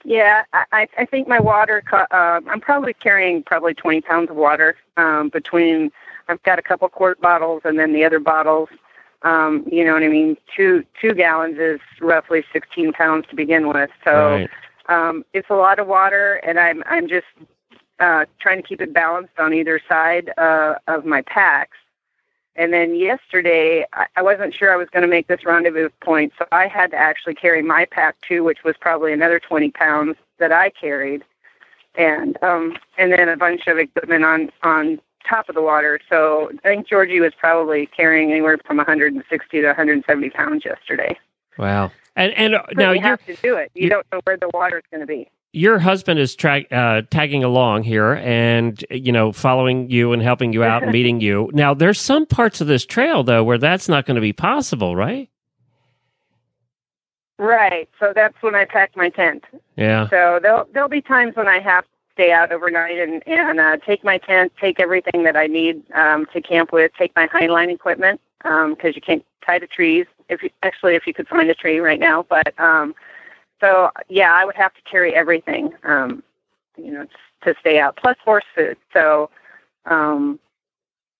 Yeah, 0.06 0.44
I, 0.54 0.88
I- 0.98 1.06
think 1.06 1.28
my 1.28 1.40
water. 1.40 1.84
Uh, 1.92 2.06
I'm 2.50 2.62
probably 2.62 2.94
carrying 2.94 3.44
probably 3.44 3.74
20 3.74 4.02
pounds 4.02 4.30
of 4.30 4.36
water 4.38 4.76
um, 4.96 5.30
between. 5.30 5.92
I've 6.30 6.42
got 6.44 6.60
a 6.60 6.62
couple 6.62 6.88
quart 6.90 7.20
bottles 7.22 7.62
and 7.66 7.80
then 7.80 7.94
the 7.94 8.04
other 8.06 8.20
bottles. 8.20 8.70
Um, 9.24 9.66
you 9.72 9.84
know 9.84 9.94
what 9.94 10.04
I 10.04 10.08
mean? 10.08 10.38
Two 10.56 10.84
two 11.02 11.14
gallons 11.14 11.58
is 11.58 11.80
roughly 12.00 12.44
16 12.54 12.94
pounds 12.94 13.26
to 13.30 13.36
begin 13.36 13.68
with. 13.68 13.90
So 14.04 14.12
Right. 14.12 14.50
um, 14.90 15.26
it's 15.34 15.50
a 15.50 15.56
lot 15.56 15.80
of 15.80 15.88
water, 15.88 16.36
and 16.46 16.60
I'm 16.60 16.84
I'm 16.86 17.08
just 17.08 17.26
uh, 18.00 18.26
trying 18.40 18.62
to 18.62 18.68
keep 18.68 18.82
it 18.82 18.94
balanced 18.94 19.40
on 19.40 19.54
either 19.54 19.82
side 19.90 20.32
uh, 20.38 20.76
of 20.88 21.06
my 21.06 21.22
packs. 21.24 21.78
And 22.56 22.74
then 22.74 22.96
yesterday, 22.96 23.86
I, 23.94 24.08
I 24.16 24.22
wasn't 24.22 24.54
sure 24.54 24.74
I 24.74 24.78
was 24.78 24.90
going 24.90 25.04
to 25.04 25.08
make 25.08 25.28
this 25.28 25.46
rendezvous 25.46 25.90
point, 26.02 26.34
so 26.38 26.46
I 26.52 26.68
had 26.68 26.92
to 26.92 26.98
actually 26.98 27.36
carry 27.36 27.62
my 27.62 27.86
pack 27.86 28.16
too, 28.28 28.44
which 28.44 28.64
was 28.64 28.76
probably 28.80 29.14
another 29.14 29.40
20 29.40 29.72
pounds 29.72 30.16
that 30.40 30.52
I 30.52 30.70
carried, 30.72 31.24
and 31.96 32.42
um, 32.44 32.78
and 32.98 33.12
then 33.12 33.30
a 33.30 33.38
bunch 33.38 33.68
of 33.68 33.78
equipment 33.78 34.26
on 34.26 34.52
on 34.64 35.00
top 35.28 35.50
of 35.50 35.56
the 35.56 35.62
water. 35.62 36.00
So 36.10 36.52
I 36.64 36.68
think 36.70 36.88
Georgie 36.88 37.20
was 37.20 37.34
probably 37.40 37.86
carrying 37.88 38.32
anywhere 38.32 38.58
from 38.66 38.78
160 38.78 39.62
to 39.62 39.68
170 39.68 40.30
pounds 40.32 40.64
yesterday. 40.66 41.18
Wow. 41.58 41.92
And 42.16 42.34
and 42.34 42.56
uh, 42.56 42.64
now 42.76 42.92
you 42.92 43.00
your 43.00 43.04
have 43.10 43.26
to 43.26 43.36
do 43.36 43.56
it. 43.56 43.72
You, 43.76 43.84
you- 43.86 43.90
don't 43.90 44.06
know 44.12 44.22
where 44.24 44.38
the 44.38 44.50
water 44.54 44.78
is 44.78 44.84
going 44.92 45.02
to 45.02 45.08
be. 45.08 45.30
your 45.54 45.80
husband 45.80 46.20
is 46.20 46.36
tra- 46.36 46.66
uh, 46.72 47.02
tagging 47.10 47.44
along 47.44 47.84
here, 47.84 48.14
and 48.16 48.84
you 48.92 49.12
know, 49.12 49.32
following 49.32 49.90
you 49.90 50.14
and 50.14 50.22
helping 50.22 50.54
you 50.54 50.64
out 50.64 50.84
and 50.84 50.92
meeting 50.98 51.20
you. 51.22 51.50
Now, 51.54 51.74
there's 51.74 52.00
some 52.00 52.26
parts 52.26 52.60
of 52.62 52.68
this 52.68 52.86
trail 52.86 53.24
though 53.24 53.44
where 53.44 53.58
that's 53.58 53.88
not 53.90 54.06
going 54.06 54.16
to 54.16 54.22
be 54.22 54.34
possible, 54.34 54.96
right? 54.96 55.30
Right. 57.40 57.88
So 58.00 58.14
that's 58.16 58.36
when 58.42 58.56
I 58.56 58.66
pack 58.66 58.96
my 58.96 59.10
tent. 59.10 59.44
Yeah. 59.76 60.10
So 60.10 60.40
there'll 60.42 60.68
there'll 60.74 60.90
be 60.90 61.02
times 61.02 61.36
when 61.36 61.48
I 61.48 61.60
have 61.60 61.84
to 61.84 61.90
stay 62.18 62.32
out 62.32 62.52
overnight 62.52 62.98
and 62.98 63.22
and 63.28 63.60
uh, 63.60 63.78
take 63.78 64.04
my 64.04 64.18
tent, 64.18 64.52
take 64.60 64.80
everything 64.80 65.24
that 65.24 65.38
I 65.38 65.46
need 65.46 65.84
um, 65.94 66.26
to 66.34 66.42
camp 66.42 66.72
with, 66.72 66.92
take 66.98 67.16
my 67.16 67.28
highline 67.28 67.72
equipment, 67.72 68.20
because 68.42 68.96
you 68.96 69.02
can't 69.02 69.24
tie 69.46 69.60
to 69.60 69.68
trees. 69.68 70.08
If 70.28 70.42
you, 70.42 70.50
actually, 70.64 70.96
if 70.96 71.06
you 71.06 71.14
could 71.14 71.28
find 71.28 71.48
a 71.50 71.54
tree 71.54 71.80
right 71.80 72.00
now, 72.00 72.26
but 72.28 72.60
um, 72.60 72.96
so 73.62 73.92
yeah, 74.10 74.34
I 74.34 74.46
would 74.46 74.56
have 74.56 74.74
to 74.74 74.82
carry 74.90 75.14
everything, 75.14 75.74
um, 75.84 76.24
you 76.76 76.92
know, 76.92 77.06
to 77.44 77.54
stay 77.60 77.80
out, 77.80 77.98
plus 77.98 78.18
horse 78.26 78.46
food. 78.56 78.78
So, 78.94 79.30
um, 79.86 80.40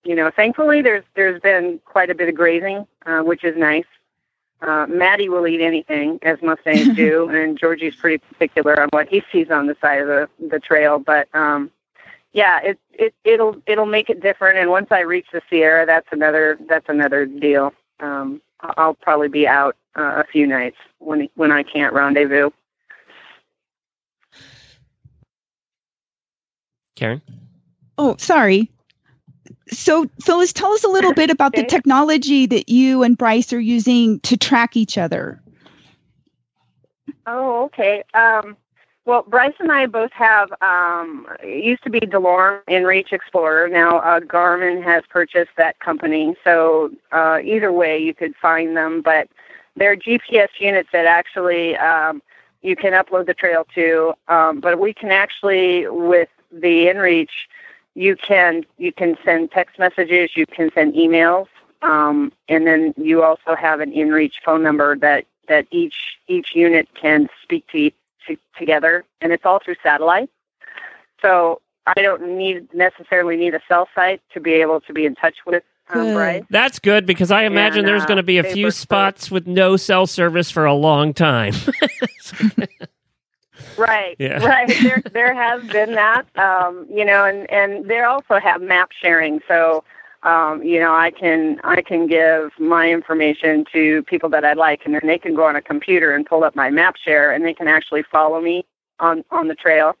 you 0.02 0.16
know, 0.16 0.30
thankfully 0.34 0.82
there's 0.82 1.04
there's 1.14 1.40
been 1.40 1.80
quite 1.84 2.10
a 2.10 2.14
bit 2.14 2.28
of 2.28 2.34
grazing, 2.34 2.86
uh, 3.06 3.20
which 3.20 3.44
is 3.44 3.56
nice. 3.56 3.86
Uh, 4.60 4.86
Maddie 4.88 5.28
will 5.28 5.46
eat 5.46 5.60
anything, 5.60 6.18
as 6.22 6.40
Mustangs 6.42 6.88
do, 6.96 7.28
and 7.28 7.58
Georgie's 7.58 7.94
pretty 7.94 8.18
particular 8.18 8.80
on 8.80 8.88
what 8.90 9.08
he 9.08 9.22
sees 9.30 9.50
on 9.50 9.66
the 9.66 9.76
side 9.80 10.00
of 10.00 10.08
the 10.08 10.28
the 10.48 10.58
trail. 10.58 10.98
But 10.98 11.28
um, 11.34 11.70
yeah, 12.32 12.60
it 12.60 12.78
it 12.92 13.14
it'll 13.24 13.56
it'll 13.66 13.86
make 13.86 14.10
it 14.10 14.20
different. 14.20 14.58
And 14.58 14.70
once 14.70 14.88
I 14.90 15.00
reach 15.00 15.26
the 15.32 15.40
Sierra, 15.48 15.86
that's 15.86 16.08
another 16.10 16.58
that's 16.68 16.88
another 16.88 17.24
deal. 17.24 17.72
Um, 18.00 18.40
I- 18.60 18.74
I'll 18.76 18.94
probably 18.94 19.28
be 19.28 19.46
out 19.46 19.76
uh, 19.96 20.22
a 20.22 20.24
few 20.24 20.46
nights 20.46 20.76
when 20.98 21.28
when 21.36 21.52
I 21.52 21.62
can't 21.62 21.94
rendezvous. 21.94 22.50
Karen? 26.96 27.22
Oh, 27.96 28.16
sorry. 28.18 28.70
So, 29.70 30.06
Phyllis, 30.20 30.52
tell 30.52 30.72
us 30.72 30.84
a 30.84 30.88
little 30.88 31.12
bit 31.12 31.30
about 31.30 31.54
the 31.54 31.64
technology 31.64 32.46
that 32.46 32.68
you 32.68 33.02
and 33.02 33.16
Bryce 33.16 33.52
are 33.52 33.60
using 33.60 34.20
to 34.20 34.36
track 34.36 34.76
each 34.76 34.96
other. 34.96 35.40
Oh, 37.26 37.64
okay. 37.64 38.02
Um, 38.14 38.56
well, 39.04 39.22
Bryce 39.22 39.54
and 39.58 39.72
I 39.72 39.86
both 39.86 40.12
have. 40.12 40.50
Um, 40.60 41.26
it 41.42 41.64
used 41.64 41.82
to 41.84 41.90
be 41.90 42.00
DeLorme 42.00 42.60
InReach 42.68 43.12
Explorer. 43.12 43.68
Now 43.68 43.98
uh, 44.00 44.20
Garmin 44.20 44.82
has 44.82 45.02
purchased 45.08 45.50
that 45.56 45.78
company. 45.80 46.36
So 46.44 46.90
uh, 47.12 47.40
either 47.42 47.72
way, 47.72 47.98
you 47.98 48.12
could 48.12 48.34
find 48.36 48.76
them. 48.76 49.00
But 49.02 49.28
they're 49.76 49.96
GPS 49.96 50.48
units 50.58 50.90
that 50.92 51.06
actually 51.06 51.76
um, 51.76 52.22
you 52.62 52.76
can 52.76 52.92
upload 52.92 53.26
the 53.26 53.34
trail 53.34 53.66
to. 53.74 54.12
Um, 54.28 54.60
but 54.60 54.78
we 54.78 54.92
can 54.92 55.10
actually, 55.10 55.88
with 55.88 56.28
the 56.52 56.86
InReach, 56.86 57.28
you 57.98 58.14
can 58.16 58.64
you 58.78 58.92
can 58.92 59.16
send 59.24 59.50
text 59.50 59.78
messages, 59.78 60.30
you 60.36 60.46
can 60.46 60.70
send 60.72 60.94
emails, 60.94 61.46
um, 61.82 62.32
and 62.48 62.64
then 62.66 62.94
you 62.96 63.24
also 63.24 63.56
have 63.56 63.80
an 63.80 63.90
InReach 63.92 64.34
phone 64.44 64.62
number 64.62 64.96
that 64.98 65.24
that 65.48 65.66
each 65.72 66.16
each 66.28 66.54
unit 66.54 66.88
can 66.94 67.28
speak 67.42 67.66
to, 67.72 67.76
each- 67.78 67.94
to 68.28 68.36
together, 68.56 69.04
and 69.20 69.32
it's 69.32 69.44
all 69.44 69.58
through 69.58 69.74
satellite. 69.82 70.30
So 71.20 71.60
I 71.86 72.00
don't 72.02 72.36
need 72.38 72.72
necessarily 72.72 73.36
need 73.36 73.54
a 73.54 73.60
cell 73.66 73.88
site 73.94 74.20
to 74.32 74.40
be 74.40 74.52
able 74.52 74.80
to 74.82 74.92
be 74.92 75.04
in 75.04 75.16
touch 75.16 75.38
with 75.44 75.64
um, 75.90 76.00
Good. 76.02 76.14
Bryce. 76.14 76.42
That's 76.50 76.78
good 76.78 77.04
because 77.04 77.32
I 77.32 77.44
imagine 77.44 77.80
And, 77.80 77.88
there's 77.88 78.02
uh, 78.02 78.06
going 78.06 78.18
to 78.18 78.22
be 78.22 78.38
a 78.38 78.44
few 78.44 78.66
were- 78.66 78.70
spots 78.70 79.30
with 79.30 79.46
no 79.48 79.76
cell 79.76 80.06
service 80.06 80.50
for 80.52 80.66
a 80.66 80.74
long 80.74 81.14
time. 81.14 81.54
Right, 83.76 84.16
Yeah. 84.18 84.44
right. 84.44 84.68
There, 84.82 85.02
there 85.12 85.34
has 85.34 85.62
been 85.70 85.94
that, 85.94 86.26
um, 86.36 86.86
you 86.90 87.04
know, 87.04 87.24
and 87.24 87.48
and 87.50 87.88
they 87.88 88.00
also 88.00 88.38
have 88.38 88.60
map 88.60 88.90
sharing. 88.92 89.40
So, 89.46 89.84
um, 90.24 90.62
you 90.62 90.80
know, 90.80 90.94
I 90.94 91.10
can 91.10 91.60
I 91.62 91.82
can 91.82 92.06
give 92.06 92.50
my 92.58 92.90
information 92.90 93.64
to 93.72 94.02
people 94.04 94.28
that 94.30 94.44
I 94.44 94.54
like, 94.54 94.82
and 94.84 94.94
then 94.94 95.02
they 95.04 95.18
can 95.18 95.34
go 95.34 95.44
on 95.44 95.54
a 95.56 95.62
computer 95.62 96.14
and 96.14 96.26
pull 96.26 96.42
up 96.44 96.56
my 96.56 96.70
map 96.70 96.96
share, 96.96 97.32
and 97.32 97.44
they 97.44 97.54
can 97.54 97.68
actually 97.68 98.02
follow 98.02 98.40
me 98.40 98.64
on 98.98 99.24
on 99.30 99.48
the 99.48 99.54
trail. 99.54 99.96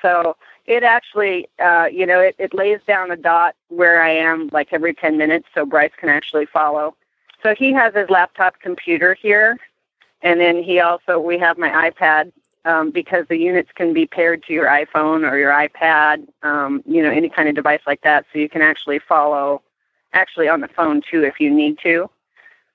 So 0.00 0.36
it 0.66 0.82
actually, 0.82 1.48
uh, 1.58 1.86
you 1.92 2.06
know, 2.06 2.20
it, 2.20 2.36
it 2.38 2.54
lays 2.54 2.80
down 2.86 3.10
a 3.10 3.16
dot 3.16 3.54
where 3.68 4.02
I 4.02 4.10
am 4.10 4.48
like 4.52 4.68
every 4.72 4.94
10 4.94 5.18
minutes 5.18 5.46
so 5.54 5.66
Bryce 5.66 5.92
can 5.98 6.08
actually 6.08 6.46
follow. 6.46 6.96
So 7.42 7.54
he 7.54 7.72
has 7.72 7.94
his 7.94 8.08
laptop 8.08 8.60
computer 8.60 9.14
here. 9.14 9.58
And 10.22 10.40
then 10.40 10.62
he 10.62 10.80
also, 10.80 11.18
we 11.18 11.38
have 11.38 11.58
my 11.58 11.90
iPad 11.90 12.32
um, 12.64 12.90
because 12.90 13.26
the 13.28 13.36
units 13.38 13.70
can 13.74 13.92
be 13.92 14.06
paired 14.06 14.42
to 14.44 14.52
your 14.52 14.66
iPhone 14.66 15.30
or 15.30 15.38
your 15.38 15.52
iPad, 15.52 16.26
um, 16.42 16.82
you 16.86 17.02
know, 17.02 17.10
any 17.10 17.28
kind 17.28 17.48
of 17.48 17.54
device 17.54 17.80
like 17.86 18.00
that. 18.02 18.24
So 18.32 18.38
you 18.38 18.48
can 18.48 18.62
actually 18.62 18.98
follow 18.98 19.62
actually 20.12 20.48
on 20.48 20.60
the 20.60 20.68
phone 20.68 21.02
too 21.10 21.24
if 21.24 21.40
you 21.40 21.50
need 21.50 21.78
to. 21.82 22.08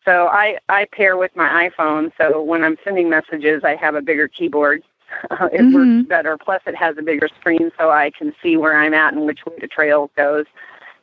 So 0.06 0.28
I, 0.28 0.58
I 0.70 0.86
pair 0.92 1.18
with 1.18 1.36
my 1.36 1.70
iPhone. 1.70 2.12
So 2.18 2.42
when 2.42 2.64
I'm 2.64 2.78
sending 2.84 3.10
messages, 3.10 3.64
I 3.64 3.76
have 3.76 3.96
a 3.96 4.02
bigger 4.02 4.28
keyboard. 4.28 4.84
it 5.32 5.62
Mhm. 5.62 5.74
works 5.74 6.08
better. 6.08 6.38
Plus, 6.38 6.62
it 6.66 6.76
has 6.76 6.98
a 6.98 7.02
bigger 7.02 7.28
screen 7.40 7.72
so 7.78 7.90
I 7.92 8.12
can 8.12 8.34
see 8.42 8.58
where 8.58 8.78
I'm 8.78 8.94
at 8.94 9.14
and 9.14 9.26
which 9.26 9.46
way 9.46 9.56
the 9.60 9.68
trail 9.68 10.12
goes. 10.16 10.46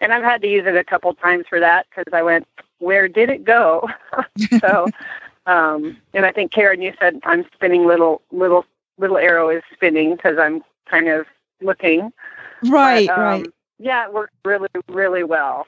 And 0.01 0.13
I've 0.13 0.23
had 0.23 0.43
to 0.43 0.49
use 0.49 0.67
it 0.67 0.77
a 0.77 0.85
couple 0.85 1.13
times 1.15 1.47
for 1.49 1.59
that 1.61 1.87
because 1.91 2.13
I 2.13 2.23
went, 2.23 2.47
where 2.79 3.09
did 3.09 3.31
it 3.31 3.45
go? 3.45 3.89
so, 4.61 4.91
um, 5.47 5.97
and 6.15 6.27
I 6.27 6.33
think 6.33 6.53
Karen, 6.53 6.83
you 6.83 6.93
said 7.01 7.21
I'm 7.25 7.45
spinning 7.55 7.87
little, 7.87 8.23
little, 8.31 8.65
little 8.99 9.19
arrow 9.19 9.51
is 9.51 9.63
spinning 9.73 10.17
because 10.17 10.39
I'm 10.39 10.63
kind 10.89 11.09
of 11.09 11.27
looking. 11.61 12.13
Right, 12.63 13.07
But, 13.07 13.19
um, 13.19 13.19
right. 13.23 13.47
Yeah, 13.79 14.07
it 14.07 14.13
worked 14.15 14.33
really, 14.45 14.69
really 14.89 15.23
well. 15.25 15.67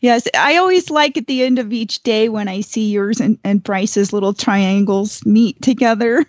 Yes, 0.00 0.26
I 0.34 0.56
always 0.56 0.90
like 0.90 1.16
at 1.16 1.26
the 1.26 1.42
end 1.42 1.58
of 1.58 1.72
each 1.72 2.02
day 2.02 2.28
when 2.28 2.48
I 2.48 2.60
see 2.60 2.90
yours 2.90 3.20
and, 3.20 3.38
and 3.44 3.62
Bryce's 3.62 4.12
little 4.12 4.32
triangles 4.32 5.24
meet 5.26 5.60
together. 5.62 6.24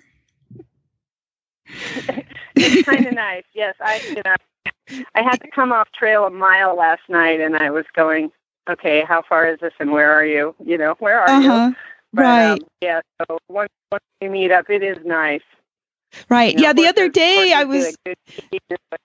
it's 2.59 2.77
kind 2.85 3.07
of 3.07 3.13
nice. 3.13 3.43
Yes, 3.53 3.75
I 3.79 4.01
you 4.15 4.21
know 4.25 4.35
I 5.15 5.21
had 5.21 5.37
to 5.41 5.47
come 5.49 5.71
off 5.71 5.91
trail 5.91 6.25
a 6.25 6.29
mile 6.29 6.75
last 6.75 7.03
night, 7.09 7.39
and 7.39 7.55
I 7.57 7.69
was 7.71 7.85
going, 7.93 8.31
okay, 8.69 9.03
how 9.07 9.21
far 9.21 9.47
is 9.47 9.59
this, 9.59 9.73
and 9.79 9.91
where 9.91 10.11
are 10.11 10.25
you? 10.25 10.55
You 10.63 10.77
know, 10.77 10.95
where 10.99 11.19
are 11.19 11.33
Uh 11.33 11.41
you? 11.41 11.75
But, 12.13 12.23
Right, 12.23 12.51
Um, 12.51 12.67
yeah. 12.81 13.01
So 13.27 13.37
once 13.49 13.69
once 13.91 14.03
we 14.21 14.29
meet 14.29 14.51
up, 14.51 14.69
it 14.69 14.83
is 14.83 14.97
nice. 15.05 15.41
Right. 16.29 16.53
You 16.53 16.61
know, 16.61 16.67
yeah, 16.67 16.73
the 16.73 16.87
other 16.87 17.09
day 17.09 17.53
I 17.53 17.63
was 17.65 17.85
do 18.05 18.11
a 18.11 18.15
good 18.15 18.61
job. 18.69 18.99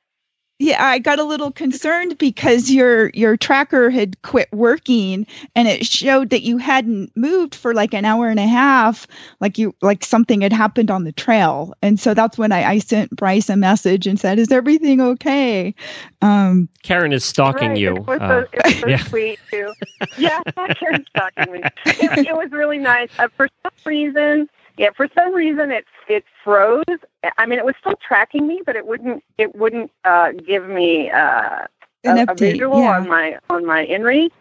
yeah, 0.59 0.83
I 0.83 0.99
got 1.01 1.19
a 1.19 1.25
little 1.25 1.53
concerned 1.53 2.17
because 2.17 2.71
your 2.71 3.11
your 3.11 3.37
tracker 3.37 3.91
had 3.91 4.21
quit 4.23 4.49
working 4.53 5.27
and 5.55 5.69
it 5.69 5.85
showed 5.87 6.31
that 6.31 6.43
you 6.45 6.57
hadn't 6.57 7.15
moved 7.15 7.55
for 7.55 7.75
like 7.75 7.93
an 7.93 8.07
hour 8.07 8.29
and 8.29 8.41
a 8.41 8.47
half, 8.47 9.07
like 9.41 9.59
you 9.59 9.75
like 9.83 10.03
something 10.03 10.41
had 10.41 10.55
happened 10.55 10.91
on 10.91 11.05
the 11.05 11.13
trail. 11.13 11.75
And 11.83 12.01
so 12.01 12.15
that's 12.15 12.39
when 12.39 12.53
I, 12.53 12.65
I 12.71 12.79
sent 12.79 13.11
Bryce 13.15 13.51
a 13.51 13.57
message 13.57 14.07
and 14.07 14.19
said, 14.19 14.39
Is 14.39 14.51
everything 14.51 15.01
okay? 15.01 15.75
Um 16.23 16.71
Karen 16.83 17.13
is 17.13 17.25
stalking 17.25 17.73
Right, 17.73 17.77
you. 17.77 17.97
It 17.97 18.07
was, 18.07 18.21
Uh, 18.21 18.29
so, 18.29 18.49
it 18.53 18.63
was 18.65 18.75
so 18.81 18.89
yeah. 18.89 19.05
sweet 19.05 19.39
too. 19.51 19.75
Yeah, 20.17 20.41
Karen's 20.81 21.07
stalking 21.09 21.53
me. 21.53 21.69
It, 21.85 22.29
it 22.29 22.35
was 22.35 22.51
really 22.51 22.79
nice. 22.79 23.11
Uh, 23.19 23.29
for 23.37 23.49
some 23.63 23.73
reason, 23.85 24.49
yeah, 24.77 24.91
for 24.97 25.09
some 25.15 25.35
reason 25.35 25.71
it 25.71 25.87
it 26.09 26.25
froze. 26.45 26.85
I 27.39 27.47
mean, 27.47 27.59
it 27.59 27.65
was 27.65 27.75
still 27.81 27.99
tracking 28.07 28.47
me, 28.47 28.63
but 28.65 28.77
it 28.77 28.87
wouldn't 28.87 29.25
it 29.39 29.55
wouldn't 29.55 29.91
uh, 30.05 30.33
give 30.33 30.69
me 30.69 31.11
uh, 31.11 31.67
an 32.05 32.19
a, 32.19 32.23
a 32.23 32.27
update. 32.27 32.39
visual 32.39 32.81
yeah. 32.81 32.97
on 32.97 33.09
my 33.09 33.39
on 33.49 33.65
my 33.65 33.87
InReach. 33.87 34.33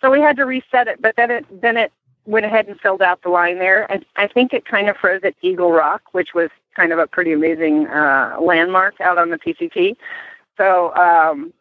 So 0.00 0.10
we 0.10 0.20
had 0.20 0.36
to 0.36 0.44
reset 0.44 0.88
it, 0.88 1.00
but 1.00 1.16
then 1.16 1.30
it 1.30 1.46
then 1.62 1.76
it 1.76 1.92
went 2.26 2.46
ahead 2.46 2.66
and 2.66 2.80
filled 2.80 3.02
out 3.02 3.22
the 3.22 3.28
line 3.28 3.58
there. 3.58 3.90
And 3.90 4.04
I 4.16 4.26
think 4.26 4.54
it 4.54 4.64
kind 4.64 4.88
of 4.88 4.96
froze 4.96 5.20
at 5.24 5.34
Eagle 5.42 5.72
Rock, 5.72 6.02
which 6.12 6.34
was 6.34 6.48
kind 6.74 6.92
of 6.92 6.98
a 6.98 7.06
pretty 7.06 7.32
amazing 7.32 7.86
uh, 7.88 8.38
landmark 8.40 9.00
out 9.00 9.18
on 9.18 9.30
the 9.30 9.38
PCT. 9.38 9.96
So 10.56 10.94
um, 10.94 11.52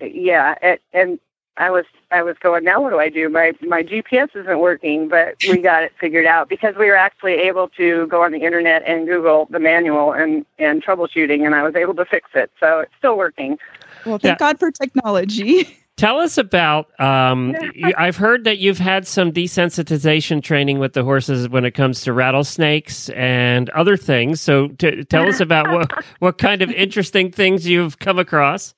yeah, 0.00 0.54
it, 0.62 0.82
and 0.92 1.18
I 1.56 1.70
was 1.70 1.84
I 2.10 2.22
was 2.22 2.36
going 2.40 2.64
now. 2.64 2.82
What 2.82 2.90
do 2.90 2.98
I 2.98 3.08
do? 3.08 3.28
My 3.28 3.52
my 3.60 3.82
GPS 3.82 4.34
isn't 4.34 4.58
working, 4.58 5.08
but 5.08 5.36
we 5.48 5.58
got 5.58 5.84
it 5.84 5.92
figured 6.00 6.26
out 6.26 6.48
because 6.48 6.74
we 6.76 6.86
were 6.86 6.96
actually 6.96 7.34
able 7.34 7.68
to 7.76 8.06
go 8.08 8.22
on 8.22 8.32
the 8.32 8.40
internet 8.40 8.82
and 8.86 9.06
Google 9.06 9.46
the 9.50 9.60
manual 9.60 10.12
and 10.12 10.44
and 10.58 10.84
troubleshooting, 10.84 11.44
and 11.46 11.54
I 11.54 11.62
was 11.62 11.76
able 11.76 11.94
to 11.94 12.04
fix 12.04 12.30
it. 12.34 12.50
So 12.58 12.80
it's 12.80 12.92
still 12.98 13.16
working. 13.16 13.58
Well, 14.04 14.18
thank 14.18 14.38
God 14.38 14.58
for 14.58 14.70
technology. 14.70 15.78
Tell 15.96 16.18
us 16.18 16.38
about. 16.38 16.88
Um, 17.00 17.54
I've 17.96 18.16
heard 18.16 18.42
that 18.44 18.58
you've 18.58 18.78
had 18.78 19.06
some 19.06 19.30
desensitization 19.30 20.42
training 20.42 20.80
with 20.80 20.92
the 20.92 21.04
horses 21.04 21.48
when 21.48 21.64
it 21.64 21.70
comes 21.70 22.00
to 22.02 22.12
rattlesnakes 22.12 23.10
and 23.10 23.70
other 23.70 23.96
things. 23.96 24.40
So, 24.40 24.68
t- 24.68 25.04
tell 25.04 25.28
us 25.28 25.38
about 25.38 25.70
what 25.72 26.04
what 26.18 26.38
kind 26.38 26.62
of 26.62 26.70
interesting 26.72 27.30
things 27.30 27.68
you've 27.68 28.00
come 28.00 28.18
across. 28.18 28.74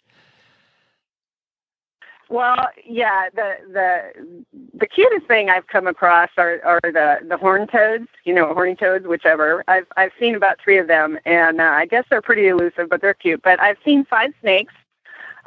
Well, 2.28 2.68
yeah, 2.84 3.28
the 3.34 3.56
the 3.72 4.44
the 4.74 4.86
cutest 4.86 5.26
thing 5.26 5.48
I've 5.48 5.68
come 5.68 5.86
across 5.86 6.30
are, 6.36 6.60
are 6.64 6.80
the 6.82 7.18
the 7.26 7.36
horned 7.36 7.70
toads, 7.70 8.08
you 8.24 8.34
know, 8.34 8.52
horny 8.52 8.74
toads, 8.74 9.06
whichever. 9.06 9.62
I've 9.68 9.86
I've 9.96 10.10
seen 10.18 10.34
about 10.34 10.58
three 10.62 10.78
of 10.78 10.88
them, 10.88 11.18
and 11.24 11.60
uh, 11.60 11.64
I 11.64 11.86
guess 11.86 12.04
they're 12.10 12.22
pretty 12.22 12.48
elusive, 12.48 12.88
but 12.88 13.00
they're 13.00 13.14
cute. 13.14 13.42
But 13.42 13.60
I've 13.60 13.78
seen 13.84 14.04
five 14.04 14.32
snakes. 14.40 14.74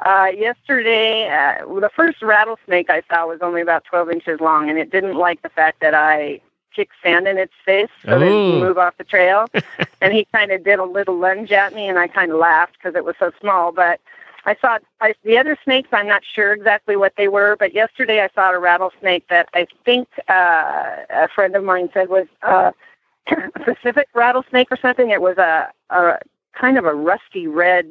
Uh, 0.00 0.28
yesterday, 0.34 1.28
uh, 1.28 1.66
the 1.80 1.90
first 1.94 2.22
rattlesnake 2.22 2.88
I 2.88 3.02
saw 3.10 3.26
was 3.26 3.40
only 3.42 3.60
about 3.60 3.84
12 3.84 4.10
inches 4.10 4.40
long, 4.40 4.70
and 4.70 4.78
it 4.78 4.90
didn't 4.90 5.16
like 5.16 5.42
the 5.42 5.50
fact 5.50 5.80
that 5.80 5.92
I 5.92 6.40
kicked 6.74 6.94
sand 7.02 7.28
in 7.28 7.36
its 7.36 7.52
face 7.66 7.90
so 8.04 8.18
that 8.18 8.22
it 8.22 8.60
move 8.60 8.78
off 8.78 8.96
the 8.96 9.04
trail. 9.04 9.46
and 10.00 10.14
he 10.14 10.26
kind 10.32 10.52
of 10.52 10.64
did 10.64 10.78
a 10.78 10.84
little 10.84 11.18
lunge 11.18 11.52
at 11.52 11.74
me, 11.74 11.86
and 11.86 11.98
I 11.98 12.08
kind 12.08 12.32
of 12.32 12.38
laughed 12.38 12.78
because 12.78 12.94
it 12.94 13.04
was 13.04 13.14
so 13.18 13.30
small. 13.40 13.72
But 13.72 14.00
I 14.44 14.56
saw 14.60 14.78
I, 15.00 15.14
the 15.24 15.38
other 15.38 15.56
snakes. 15.64 15.88
I'm 15.92 16.06
not 16.06 16.22
sure 16.24 16.52
exactly 16.52 16.96
what 16.96 17.12
they 17.16 17.28
were, 17.28 17.56
but 17.58 17.74
yesterday 17.74 18.22
I 18.22 18.28
saw 18.34 18.50
a 18.52 18.58
rattlesnake 18.58 19.28
that 19.28 19.48
I 19.54 19.66
think 19.84 20.08
uh, 20.28 20.96
a 21.10 21.28
friend 21.34 21.54
of 21.54 21.64
mine 21.64 21.90
said 21.92 22.08
was 22.08 22.26
uh, 22.42 22.72
a 23.26 23.60
Pacific 23.60 24.08
rattlesnake 24.14 24.70
or 24.70 24.78
something. 24.80 25.10
It 25.10 25.20
was 25.20 25.36
a, 25.38 25.70
a 25.90 26.18
kind 26.54 26.78
of 26.78 26.84
a 26.84 26.94
rusty 26.94 27.46
red, 27.46 27.86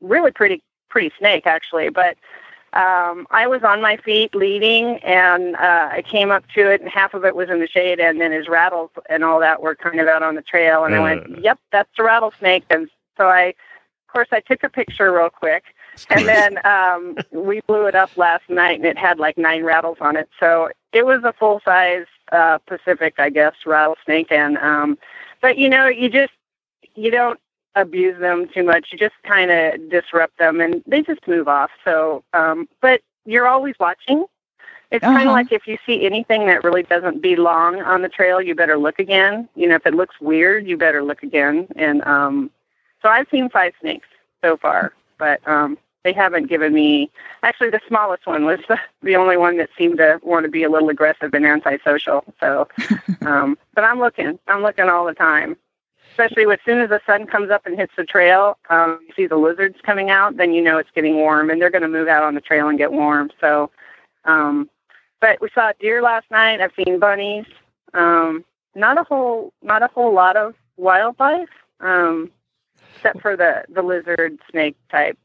really 0.00 0.30
pretty 0.30 0.62
pretty 0.88 1.12
snake 1.18 1.46
actually. 1.46 1.88
But 1.90 2.16
um, 2.72 3.26
I 3.30 3.48
was 3.48 3.64
on 3.64 3.82
my 3.82 3.96
feet 3.96 4.32
leading, 4.32 4.98
and 4.98 5.56
uh, 5.56 5.88
I 5.90 6.02
came 6.06 6.30
up 6.30 6.44
to 6.54 6.70
it, 6.70 6.80
and 6.80 6.88
half 6.88 7.14
of 7.14 7.24
it 7.24 7.34
was 7.34 7.50
in 7.50 7.58
the 7.58 7.66
shade, 7.66 7.98
and 7.98 8.20
then 8.20 8.30
his 8.30 8.46
rattles 8.46 8.90
and 9.08 9.24
all 9.24 9.40
that 9.40 9.60
were 9.60 9.74
kind 9.74 9.98
of 9.98 10.06
out 10.06 10.22
on 10.22 10.36
the 10.36 10.42
trail. 10.42 10.84
And 10.84 10.94
I 10.94 11.00
went, 11.00 11.42
"Yep, 11.42 11.58
that's 11.72 11.90
a 11.98 12.04
rattlesnake." 12.04 12.64
And 12.70 12.88
so 13.16 13.28
I, 13.28 13.46
of 13.46 14.12
course, 14.12 14.28
I 14.30 14.38
took 14.38 14.62
a 14.62 14.68
picture 14.68 15.12
real 15.12 15.30
quick, 15.30 15.64
and 16.08 16.26
then 16.28 16.58
um, 16.64 17.18
we 17.30 17.60
blew 17.66 17.86
it 17.86 17.94
up 17.94 18.10
last 18.16 18.48
night, 18.48 18.76
and 18.76 18.86
it 18.86 18.96
had 18.98 19.18
like 19.18 19.36
nine 19.36 19.62
rattles 19.64 19.98
on 20.00 20.16
it. 20.16 20.28
So 20.38 20.70
it 20.92 21.04
was 21.04 21.22
a 21.24 21.32
full 21.32 21.60
size 21.64 22.06
uh, 22.32 22.58
Pacific, 22.66 23.14
I 23.18 23.30
guess, 23.30 23.54
rattlesnake. 23.66 24.30
And 24.32 24.56
um, 24.58 24.98
but 25.40 25.58
you 25.58 25.68
know, 25.68 25.86
you 25.86 26.08
just 26.08 26.32
you 26.94 27.10
don't 27.10 27.38
abuse 27.74 28.18
them 28.20 28.48
too 28.52 28.62
much. 28.64 28.88
You 28.92 28.98
just 28.98 29.14
kind 29.24 29.50
of 29.50 29.90
disrupt 29.90 30.38
them, 30.38 30.60
and 30.60 30.82
they 30.86 31.02
just 31.02 31.26
move 31.28 31.48
off. 31.48 31.70
So, 31.84 32.24
um, 32.32 32.68
but 32.80 33.00
you're 33.24 33.46
always 33.48 33.74
watching. 33.78 34.26
It's 34.90 35.06
kind 35.06 35.28
Uh-huh. 35.28 35.30
of 35.30 35.32
like 35.34 35.52
if 35.52 35.66
you 35.66 35.78
see 35.86 36.04
anything 36.04 36.46
that 36.46 36.64
really 36.64 36.82
doesn't 36.82 37.20
belong 37.22 37.80
on 37.82 38.02
the 38.02 38.08
trail, 38.08 38.40
you 38.40 38.54
better 38.54 38.76
look 38.76 38.98
again. 38.98 39.48
You 39.54 39.68
know, 39.68 39.76
if 39.76 39.86
it 39.86 39.94
looks 39.94 40.20
weird, 40.20 40.66
you 40.66 40.76
better 40.76 41.02
look 41.02 41.22
again. 41.22 41.68
And 41.76 42.02
um, 42.04 42.50
so 43.02 43.08
I've 43.08 43.28
seen 43.30 43.48
five 43.50 43.72
snakes 43.80 44.08
so 44.42 44.56
far, 44.56 44.92
but 45.18 45.46
um, 45.46 45.78
they 46.04 46.12
haven't 46.12 46.48
given 46.48 46.72
me. 46.72 47.10
Actually, 47.42 47.70
the 47.70 47.80
smallest 47.86 48.26
one 48.26 48.44
was 48.44 48.60
the, 48.68 48.78
the 49.02 49.16
only 49.16 49.36
one 49.36 49.58
that 49.58 49.70
seemed 49.76 49.98
to 49.98 50.20
want 50.22 50.44
to 50.44 50.50
be 50.50 50.62
a 50.62 50.70
little 50.70 50.88
aggressive 50.88 51.34
and 51.34 51.46
antisocial. 51.46 52.24
So, 52.40 52.68
um, 53.22 53.58
but 53.74 53.84
I'm 53.84 53.98
looking. 53.98 54.38
I'm 54.48 54.62
looking 54.62 54.88
all 54.88 55.04
the 55.06 55.14
time 55.14 55.56
especially 56.20 56.44
as 56.52 56.58
soon 56.64 56.80
as 56.80 56.88
the 56.90 57.00
sun 57.06 57.26
comes 57.26 57.50
up 57.50 57.66
and 57.66 57.78
hits 57.78 57.92
the 57.96 58.04
trail, 58.04 58.58
um, 58.68 59.00
you 59.06 59.14
see 59.14 59.26
the 59.26 59.36
lizards 59.36 59.76
coming 59.82 60.10
out, 60.10 60.36
then 60.36 60.52
you 60.52 60.60
know 60.62 60.78
it's 60.78 60.90
getting 60.94 61.16
warm, 61.16 61.50
and 61.50 61.60
they're 61.60 61.70
going 61.70 61.82
to 61.82 61.88
move 61.88 62.08
out 62.08 62.22
on 62.22 62.34
the 62.34 62.40
trail 62.40 62.68
and 62.68 62.78
get 62.78 62.92
warm. 62.92 63.30
So, 63.40 63.70
um, 64.24 64.68
but 65.20 65.40
we 65.40 65.48
saw 65.54 65.72
deer 65.80 66.02
last 66.02 66.30
night. 66.30 66.60
I've 66.60 66.72
seen 66.76 66.98
bunnies. 66.98 67.46
Um, 67.94 68.44
not 68.74 68.98
a 68.98 69.04
whole, 69.04 69.52
not 69.62 69.82
a 69.82 69.88
whole 69.88 70.12
lot 70.12 70.36
of 70.36 70.54
wildlife, 70.76 71.48
um, 71.80 72.30
except 72.96 73.20
for 73.20 73.36
the 73.36 73.64
the 73.68 73.82
lizard 73.82 74.38
snake 74.50 74.76
type. 74.90 75.18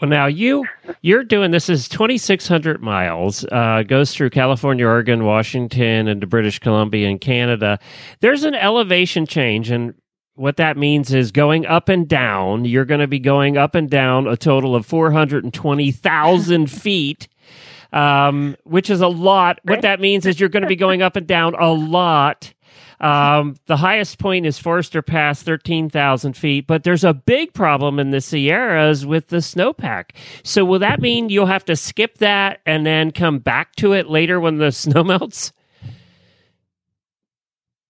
Well, 0.00 0.10
now 0.10 0.26
you 0.26 0.64
you're 1.00 1.24
doing 1.24 1.52
this 1.52 1.70
is 1.70 1.88
2,600 1.88 2.82
miles. 2.82 3.44
Uh, 3.50 3.82
goes 3.82 4.12
through 4.12 4.30
California, 4.30 4.86
Oregon, 4.86 5.24
Washington, 5.24 6.06
and 6.06 6.20
to 6.20 6.26
British 6.26 6.58
Columbia 6.58 7.08
and 7.08 7.20
Canada. 7.20 7.78
There's 8.20 8.44
an 8.44 8.54
elevation 8.54 9.26
change, 9.26 9.70
and 9.70 9.94
what 10.34 10.58
that 10.58 10.76
means 10.76 11.14
is 11.14 11.32
going 11.32 11.64
up 11.64 11.88
and 11.88 12.06
down. 12.06 12.66
You're 12.66 12.84
going 12.84 13.00
to 13.00 13.06
be 13.06 13.18
going 13.18 13.56
up 13.56 13.74
and 13.74 13.88
down 13.88 14.26
a 14.26 14.36
total 14.36 14.74
of 14.76 14.84
420,000 14.84 16.70
feet. 16.70 17.28
Um, 17.92 18.56
which 18.64 18.90
is 18.90 19.00
a 19.00 19.08
lot. 19.08 19.60
What 19.62 19.82
that 19.82 20.00
means 20.00 20.26
is 20.26 20.38
you're 20.38 20.48
going 20.50 20.64
to 20.64 20.68
be 20.68 20.76
going 20.76 21.02
up 21.02 21.16
and 21.16 21.26
down 21.26 21.54
a 21.54 21.72
lot. 21.72 22.52
Um, 23.00 23.56
the 23.66 23.76
highest 23.76 24.18
point 24.18 24.46
is 24.46 24.58
Forester 24.58 25.02
Pass, 25.02 25.42
13,000 25.42 26.34
feet, 26.34 26.66
but 26.66 26.84
there's 26.84 27.04
a 27.04 27.12
big 27.12 27.52
problem 27.52 27.98
in 27.98 28.10
the 28.10 28.20
Sierras 28.20 29.04
with 29.04 29.28
the 29.28 29.38
snowpack. 29.38 30.10
So, 30.42 30.64
will 30.64 30.78
that 30.78 31.00
mean 31.00 31.28
you'll 31.28 31.46
have 31.46 31.64
to 31.66 31.76
skip 31.76 32.18
that 32.18 32.60
and 32.64 32.86
then 32.86 33.10
come 33.10 33.38
back 33.38 33.76
to 33.76 33.92
it 33.92 34.08
later 34.08 34.40
when 34.40 34.58
the 34.58 34.72
snow 34.72 35.04
melts? 35.04 35.52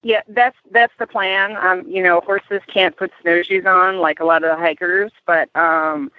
Yeah, 0.03 0.23
that's 0.29 0.57
that's 0.71 0.93
the 1.01 1.07
plan. 1.07 1.57
Um, 1.57 1.85
you 1.89 2.01
know, 2.01 2.21
horses 2.21 2.61
can't 2.73 2.97
put 2.97 3.11
snowshoes 3.23 3.67
on 3.67 3.99
like 3.99 4.21
a 4.21 4.25
lot 4.25 4.45
of 4.45 4.51
the 4.51 4.57
hikers, 4.57 5.11
but 5.27 5.49
um, 5.57 6.13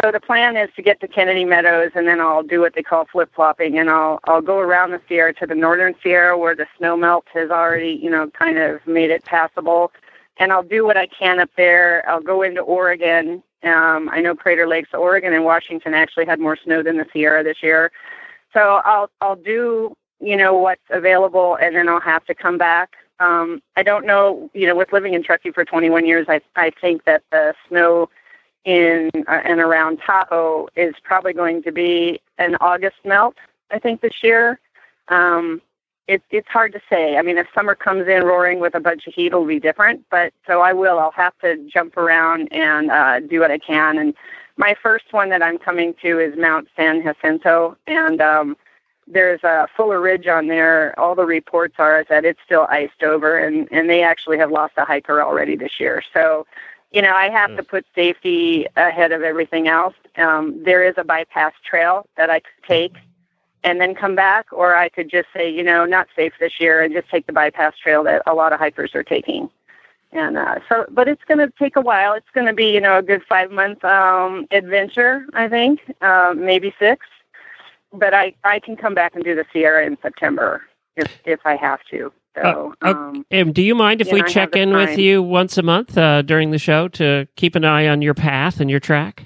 so 0.00 0.12
the 0.12 0.20
plan 0.20 0.56
is 0.56 0.70
to 0.76 0.82
get 0.82 1.00
to 1.00 1.08
Kennedy 1.08 1.44
Meadows, 1.44 1.90
and 1.94 2.06
then 2.06 2.20
I'll 2.20 2.42
do 2.42 2.60
what 2.60 2.74
they 2.74 2.82
call 2.82 3.06
flip 3.06 3.30
flopping, 3.34 3.78
and 3.78 3.90
I'll 3.90 4.20
I'll 4.24 4.40
go 4.40 4.58
around 4.58 4.90
the 4.90 5.00
Sierra 5.08 5.34
to 5.34 5.46
the 5.46 5.54
northern 5.54 5.94
Sierra 6.02 6.38
where 6.38 6.54
the 6.54 6.66
snow 6.76 6.96
melt 6.96 7.26
has 7.34 7.50
already 7.50 7.98
you 8.02 8.10
know 8.10 8.30
kind 8.30 8.58
of 8.58 8.86
made 8.86 9.10
it 9.10 9.24
passable, 9.24 9.92
and 10.36 10.52
I'll 10.52 10.62
do 10.62 10.84
what 10.84 10.96
I 10.96 11.06
can 11.06 11.40
up 11.40 11.50
there. 11.56 12.08
I'll 12.08 12.20
go 12.20 12.42
into 12.42 12.60
Oregon. 12.60 13.42
Um, 13.64 14.08
I 14.12 14.20
know 14.20 14.36
Crater 14.36 14.68
Lakes, 14.68 14.90
Oregon, 14.94 15.32
and 15.32 15.44
Washington 15.44 15.94
actually 15.94 16.26
had 16.26 16.38
more 16.38 16.56
snow 16.56 16.82
than 16.82 16.96
the 16.96 17.06
Sierra 17.12 17.42
this 17.42 17.62
year, 17.62 17.90
so 18.52 18.80
I'll 18.84 19.10
I'll 19.20 19.36
do 19.36 19.96
you 20.20 20.36
know 20.36 20.54
what's 20.54 20.82
available, 20.90 21.56
and 21.60 21.74
then 21.74 21.88
I'll 21.88 22.00
have 22.00 22.24
to 22.26 22.34
come 22.34 22.58
back. 22.58 22.94
Um, 23.20 23.60
I 23.76 23.82
don't 23.82 24.06
know, 24.06 24.48
you 24.54 24.64
know, 24.68 24.76
with 24.76 24.92
living 24.92 25.14
in 25.14 25.24
Truckee 25.24 25.50
for 25.50 25.64
21 25.64 26.06
years, 26.06 26.26
I 26.28 26.40
I 26.54 26.70
think 26.70 27.04
that 27.04 27.22
the 27.32 27.54
snow 27.68 28.08
in 28.64 29.10
uh, 29.26 29.40
and 29.44 29.60
around 29.60 29.98
Tahoe 30.04 30.68
is 30.76 30.94
probably 31.02 31.32
going 31.32 31.62
to 31.62 31.72
be 31.72 32.20
an 32.38 32.56
August 32.60 32.96
melt. 33.04 33.36
I 33.70 33.78
think 33.78 34.00
this 34.00 34.22
year. 34.22 34.60
Um, 35.08 35.62
it, 36.06 36.22
it's 36.30 36.48
hard 36.48 36.72
to 36.72 36.80
say. 36.88 37.18
I 37.18 37.22
mean, 37.22 37.36
if 37.36 37.46
summer 37.54 37.74
comes 37.74 38.08
in 38.08 38.24
roaring 38.24 38.60
with 38.60 38.74
a 38.74 38.80
bunch 38.80 39.06
of 39.06 39.12
heat, 39.12 39.26
it'll 39.26 39.44
be 39.44 39.60
different. 39.60 40.04
But 40.10 40.32
so 40.46 40.62
I 40.62 40.72
will. 40.72 40.98
I'll 40.98 41.10
have 41.12 41.38
to 41.40 41.56
jump 41.68 41.96
around 41.98 42.50
and 42.50 42.90
uh, 42.90 43.20
do 43.20 43.40
what 43.40 43.50
I 43.50 43.58
can. 43.58 43.98
And 43.98 44.14
my 44.56 44.74
first 44.82 45.12
one 45.12 45.28
that 45.28 45.42
I'm 45.42 45.58
coming 45.58 45.94
to 46.02 46.18
is 46.18 46.36
Mount 46.36 46.68
San 46.74 47.02
Jacinto, 47.02 47.76
and 47.86 48.20
um, 48.20 48.56
there's 49.06 49.44
a 49.44 49.68
Fuller 49.76 50.00
Ridge 50.00 50.26
on 50.26 50.48
there. 50.48 50.98
All 50.98 51.14
the 51.14 51.24
reports 51.24 51.76
are 51.78 52.04
that 52.08 52.24
it's 52.24 52.40
still 52.44 52.66
iced 52.68 53.02
over, 53.02 53.38
and 53.38 53.68
and 53.70 53.88
they 53.88 54.02
actually 54.02 54.38
have 54.38 54.50
lost 54.50 54.74
a 54.76 54.84
hiker 54.84 55.22
already 55.22 55.56
this 55.56 55.78
year. 55.78 56.02
So, 56.12 56.46
you 56.90 57.02
know, 57.02 57.14
I 57.14 57.28
have 57.28 57.54
to 57.56 57.62
put 57.62 57.84
safety 57.94 58.66
ahead 58.76 59.12
of 59.12 59.22
everything 59.22 59.68
else. 59.68 59.94
Um, 60.16 60.62
there 60.64 60.82
is 60.84 60.94
a 60.96 61.04
bypass 61.04 61.52
trail 61.62 62.06
that 62.16 62.30
I 62.30 62.40
could 62.40 62.64
take 62.66 62.94
and 63.64 63.80
then 63.80 63.94
come 63.94 64.14
back, 64.14 64.46
or 64.52 64.76
I 64.76 64.88
could 64.88 65.10
just 65.10 65.28
say, 65.34 65.50
you 65.50 65.62
know, 65.62 65.84
not 65.84 66.08
safe 66.16 66.32
this 66.40 66.60
year, 66.60 66.82
and 66.82 66.94
just 66.94 67.08
take 67.10 67.26
the 67.26 67.32
bypass 67.32 67.76
trail 67.76 68.04
that 68.04 68.22
a 68.26 68.32
lot 68.32 68.52
of 68.52 68.58
hikers 68.58 68.94
are 68.94 69.02
taking. 69.02 69.50
And 70.12 70.38
uh, 70.38 70.60
so, 70.68 70.86
but 70.88 71.08
it's 71.08 71.24
going 71.24 71.38
to 71.38 71.52
take 71.58 71.76
a 71.76 71.80
while. 71.80 72.14
It's 72.14 72.30
going 72.32 72.46
to 72.46 72.54
be, 72.54 72.72
you 72.72 72.80
know, 72.80 72.98
a 72.98 73.02
good 73.02 73.22
five 73.28 73.50
month 73.50 73.84
um, 73.84 74.46
adventure, 74.50 75.26
I 75.34 75.48
think, 75.48 75.80
uh, 76.00 76.34
maybe 76.36 76.74
six. 76.78 77.06
But 77.92 78.14
I, 78.14 78.34
I 78.44 78.60
can 78.60 78.76
come 78.76 78.94
back 78.94 79.14
and 79.14 79.24
do 79.24 79.34
the 79.34 79.44
Sierra 79.52 79.84
in 79.84 79.98
September 80.00 80.62
if 80.96 81.10
if 81.26 81.40
I 81.44 81.56
have 81.56 81.80
to. 81.90 82.12
So, 82.42 82.74
Uh, 82.82 82.88
um, 82.90 83.24
Um, 83.32 83.52
do 83.52 83.62
you 83.62 83.74
mind 83.74 84.00
if 84.00 84.08
we 84.12 84.18
know, 84.20 84.24
I 84.24 84.28
have 84.28 84.32
check 84.34 84.56
in 84.56 84.72
with 84.74 84.98
you 84.98 85.22
once 85.22 85.58
a 85.58 85.62
month 85.62 85.96
uh, 85.98 86.22
during 86.22 86.50
the 86.50 86.58
show 86.58 86.88
to 86.88 87.26
keep 87.36 87.54
an 87.54 87.64
eye 87.64 87.86
on 87.88 88.02
your 88.02 88.14
path 88.14 88.60
and 88.60 88.70
your 88.70 88.80
track? 88.80 89.24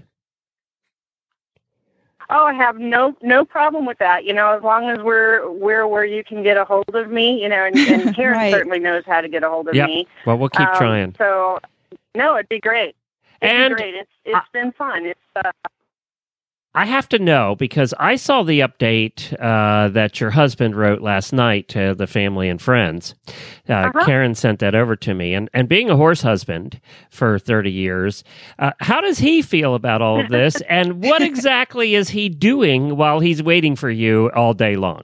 Oh, 2.30 2.44
I 2.46 2.54
have 2.54 2.78
no 2.78 3.14
no 3.20 3.44
problem 3.44 3.84
with 3.84 3.98
that. 3.98 4.24
You 4.24 4.32
know, 4.32 4.56
as 4.56 4.62
long 4.62 4.88
as 4.88 4.98
we're 5.00 5.50
we're 5.50 5.86
where 5.86 6.04
you 6.04 6.24
can 6.24 6.42
get 6.42 6.56
a 6.56 6.64
hold 6.64 6.94
of 6.94 7.10
me, 7.10 7.42
you 7.42 7.48
know, 7.48 7.64
and, 7.64 7.76
and 7.76 8.14
Karen 8.16 8.38
Right. 8.38 8.50
certainly 8.52 8.78
knows 8.78 9.02
how 9.06 9.20
to 9.20 9.28
get 9.28 9.42
a 9.42 9.50
hold 9.50 9.68
of 9.68 9.74
Yep. 9.74 9.86
me. 9.88 10.06
Well, 10.24 10.38
we'll 10.38 10.48
keep 10.48 10.68
Um, 10.68 10.76
trying. 10.76 11.14
So, 11.18 11.58
no, 12.14 12.34
it'd 12.36 12.48
be 12.48 12.58
great. 12.60 12.96
It'd 13.42 13.54
And 13.54 13.74
be 13.76 13.82
great. 13.82 13.94
It's 13.96 14.10
it's 14.24 14.36
I- 14.36 14.42
been 14.52 14.72
fun. 14.72 15.04
It's 15.04 15.20
uh, 15.36 15.50
I 16.74 16.86
have 16.86 17.06
to 17.10 17.18
know 17.18 17.54
because 17.54 17.92
I 17.98 18.16
saw 18.16 18.42
the 18.42 18.60
update 18.60 19.32
uh, 19.38 19.88
that 19.88 20.20
your 20.20 20.30
husband 20.30 20.74
wrote 20.74 21.02
last 21.02 21.32
night 21.32 21.68
to 21.68 21.94
the 21.94 22.06
family 22.06 22.48
and 22.48 22.60
friends. 22.60 23.14
Uh, 23.68 23.90
Uh-huh. 23.94 24.04
Karen 24.06 24.34
sent 24.34 24.58
that 24.60 24.74
over 24.74 24.96
to 24.96 25.14
me, 25.14 25.34
and 25.34 25.50
and 25.52 25.68
being 25.68 25.90
a 25.90 25.96
horse 25.96 26.22
husband 26.22 26.80
for 27.10 27.38
thirty 27.38 27.70
years, 27.70 28.24
uh, 28.58 28.72
how 28.80 29.00
does 29.02 29.18
he 29.18 29.42
feel 29.42 29.74
about 29.74 30.00
all 30.00 30.18
of 30.20 30.30
this? 30.30 30.60
and 30.68 31.02
what 31.04 31.20
exactly 31.22 31.94
is 31.94 32.08
he 32.08 32.28
doing 32.30 32.96
while 32.96 33.20
he's 33.20 33.42
waiting 33.42 33.76
for 33.76 33.90
you 33.90 34.30
all 34.34 34.54
day 34.54 34.76
long? 34.76 35.02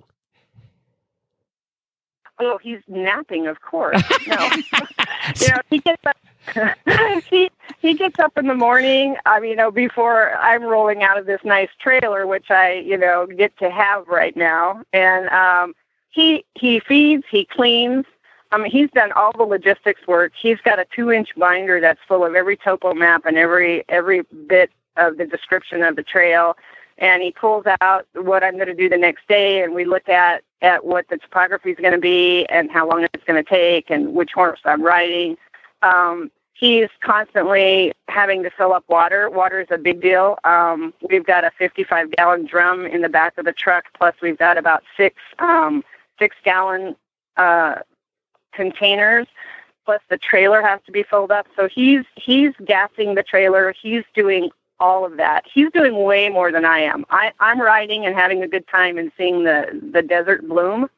oh, 2.41 2.57
he's 2.63 2.79
napping, 2.87 3.49
of 3.49 3.61
course. 3.63 4.01
No, 4.29 4.37
you 5.41 5.49
know, 5.49 5.59
he 5.71 5.79
gets 5.81 6.07
up. 6.07 6.17
he 7.31 7.51
he 7.81 7.95
gets 7.95 8.19
up 8.19 8.37
in 8.37 8.47
the 8.47 8.55
morning. 8.55 9.17
I 9.27 9.41
mean, 9.41 9.51
you 9.51 9.57
know, 9.57 9.71
before 9.71 10.35
I'm 10.37 10.63
rolling 10.63 11.03
out 11.03 11.19
of 11.19 11.27
this 11.27 11.41
nice 11.45 11.71
trailer, 11.79 12.27
which 12.27 12.51
I 12.51 12.75
you 12.75 12.97
know 12.97 13.27
get 13.27 13.57
to 13.59 13.71
have 13.71 14.07
right 14.09 14.37
now, 14.37 14.83
and 14.93 15.29
um, 15.31 15.75
he 16.11 16.45
he 16.55 16.81
feeds, 16.81 17.25
he 17.31 17.45
cleans. 17.45 18.05
I 18.51 18.59
mean, 18.59 18.71
he's 18.71 18.91
done 18.91 19.13
all 19.13 19.33
the 19.33 19.45
logistics 19.45 20.07
work. 20.07 20.33
He's 20.41 20.59
got 20.63 20.79
a 20.79 20.87
two-inch 20.87 21.35
binder 21.37 21.81
that's 21.81 22.01
full 22.09 22.25
of 22.25 22.35
every 22.35 22.57
topo 22.57 22.95
map 22.95 23.27
and 23.27 23.37
every 23.37 23.85
every 23.89 24.23
bit 24.47 24.71
of 24.97 25.19
the 25.19 25.27
description 25.27 25.83
of 25.83 25.97
the 25.97 26.03
trail. 26.03 26.57
And 26.97 27.23
he 27.23 27.31
pulls 27.31 27.65
out 27.81 28.07
what 28.15 28.43
I'm 28.43 28.55
going 28.55 28.67
to 28.67 28.75
do 28.75 28.89
the 28.89 28.99
next 28.99 29.29
day, 29.29 29.63
and 29.63 29.75
we 29.75 29.85
look 29.85 30.09
at 30.09 30.43
at 30.63 30.85
what 30.85 31.09
the 31.09 31.19
topography 31.19 31.71
is 31.71 31.77
going 31.77 31.93
to 31.93 31.99
be 31.99 32.45
and 32.47 32.71
how 32.71 32.89
long 32.89 33.05
it's 33.05 33.25
going 33.25 33.43
to 33.43 33.49
take 33.49 33.91
and 33.91 34.15
which 34.15 34.33
horse 34.33 34.61
I'm 34.65 34.83
riding. 34.83 35.37
Um, 35.83 36.31
he's 36.59 36.89
constantly 37.01 37.93
having 38.09 38.43
to 38.43 38.51
fill 38.51 38.73
up 38.73 38.85
water. 38.89 39.31
Water 39.31 39.61
is 39.61 39.69
a 39.71 39.79
big 39.79 40.01
deal. 40.01 40.39
Um, 40.45 40.93
we've 41.09 41.25
got 41.25 41.45
a 41.45 41.51
55 41.59 42.11
gallon 42.13 42.47
drum 42.47 42.87
in 42.87 43.03
the 43.03 43.09
back 43.09 43.39
of 43.39 43.45
the 43.45 43.53
truck, 43.53 43.85
plus 43.97 44.15
we've 44.21 44.39
got 44.39 44.59
about 44.59 44.83
six 44.97 45.17
um, 45.39 45.85
six 46.19 46.37
gallon 46.45 46.97
uh, 47.37 47.77
containers. 48.53 49.27
Plus 49.85 50.01
the 50.11 50.19
trailer 50.19 50.61
has 50.61 50.81
to 50.85 50.93
be 50.93 51.03
filled 51.03 51.31
up. 51.31 51.47
So 51.57 51.69
he's 51.69 52.05
he's 52.17 52.53
gassing 52.65 53.15
the 53.15 53.23
trailer. 53.23 53.73
He's 53.81 54.05
doing 54.15 54.51
all 54.81 55.05
of 55.05 55.17
that. 55.17 55.45
He's 55.53 55.71
doing 55.73 56.05
way 56.05 56.29
more 56.29 56.53
than 56.53 56.65
I 56.65 56.81
am. 56.81 57.05
I, 57.11 57.33
I'm 57.41 57.61
riding 57.61 58.05
and 58.05 58.15
having 58.15 58.43
a 58.43 58.49
good 58.49 58.67
time 58.69 58.99
and 58.99 59.11
seeing 59.17 59.45
the 59.45 59.81
the 59.93 60.03
desert 60.03 60.47
bloom. 60.47 60.91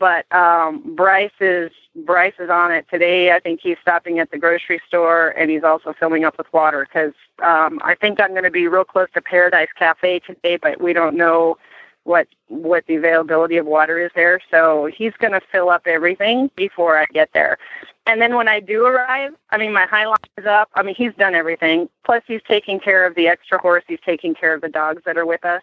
But 0.00 0.32
um, 0.34 0.96
Bryce 0.96 1.30
is 1.40 1.70
Bryce 1.94 2.34
is 2.40 2.48
on 2.48 2.72
it 2.72 2.86
today. 2.90 3.32
I 3.32 3.38
think 3.38 3.60
he's 3.62 3.76
stopping 3.82 4.18
at 4.18 4.30
the 4.30 4.38
grocery 4.38 4.80
store 4.88 5.28
and 5.36 5.50
he's 5.50 5.62
also 5.62 5.92
filling 5.92 6.24
up 6.24 6.38
with 6.38 6.50
water 6.52 6.88
because 6.90 7.12
um, 7.44 7.78
I 7.84 7.94
think 7.94 8.18
I'm 8.18 8.30
going 8.30 8.44
to 8.44 8.50
be 8.50 8.66
real 8.66 8.84
close 8.84 9.08
to 9.14 9.20
Paradise 9.20 9.68
Cafe 9.78 10.20
today, 10.20 10.56
but 10.56 10.80
we 10.80 10.94
don't 10.94 11.16
know 11.16 11.58
what 12.04 12.26
what 12.48 12.86
the 12.86 12.96
availability 12.96 13.58
of 13.58 13.66
water 13.66 13.98
is 13.98 14.10
there. 14.14 14.40
So 14.50 14.86
he's 14.86 15.12
going 15.18 15.34
to 15.34 15.40
fill 15.52 15.68
up 15.68 15.86
everything 15.86 16.50
before 16.56 16.98
I 16.98 17.04
get 17.12 17.30
there. 17.34 17.58
And 18.06 18.22
then 18.22 18.34
when 18.36 18.48
I 18.48 18.58
do 18.58 18.86
arrive, 18.86 19.34
I 19.50 19.58
mean 19.58 19.74
my 19.74 19.86
highline 19.86 20.16
is 20.38 20.46
up. 20.46 20.70
I 20.74 20.82
mean 20.82 20.94
he's 20.94 21.14
done 21.14 21.34
everything. 21.34 21.90
Plus 22.04 22.22
he's 22.26 22.42
taking 22.48 22.80
care 22.80 23.04
of 23.04 23.16
the 23.16 23.28
extra 23.28 23.60
horse. 23.60 23.84
He's 23.86 24.00
taking 24.04 24.34
care 24.34 24.54
of 24.54 24.62
the 24.62 24.70
dogs 24.70 25.02
that 25.04 25.18
are 25.18 25.26
with 25.26 25.44
us. 25.44 25.62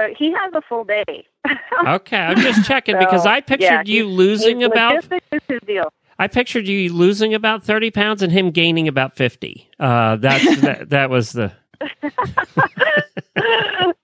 So 0.00 0.14
he 0.16 0.32
has 0.32 0.52
a 0.54 0.62
full 0.62 0.84
day. 0.84 1.26
Okay, 1.86 2.18
I'm 2.18 2.36
just 2.36 2.66
checking 2.66 2.98
because 2.98 3.24
I 3.24 3.40
pictured 3.40 3.64
yeah, 3.64 3.82
you 3.86 4.06
losing 4.06 4.62
about. 4.62 5.02
is 5.02 5.40
his 5.48 5.60
deal. 5.66 5.90
I 6.18 6.28
pictured 6.28 6.68
you 6.68 6.92
losing 6.92 7.32
about 7.32 7.64
thirty 7.64 7.90
pounds 7.90 8.22
and 8.22 8.30
him 8.30 8.50
gaining 8.50 8.86
about 8.86 9.16
fifty. 9.16 9.66
Uh, 9.80 10.16
that's 10.16 10.44
that, 10.60 10.90
that 10.90 11.08
was 11.08 11.32
the. 11.32 11.52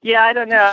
yeah, 0.02 0.22
I 0.22 0.32
don't 0.32 0.48
know. 0.48 0.72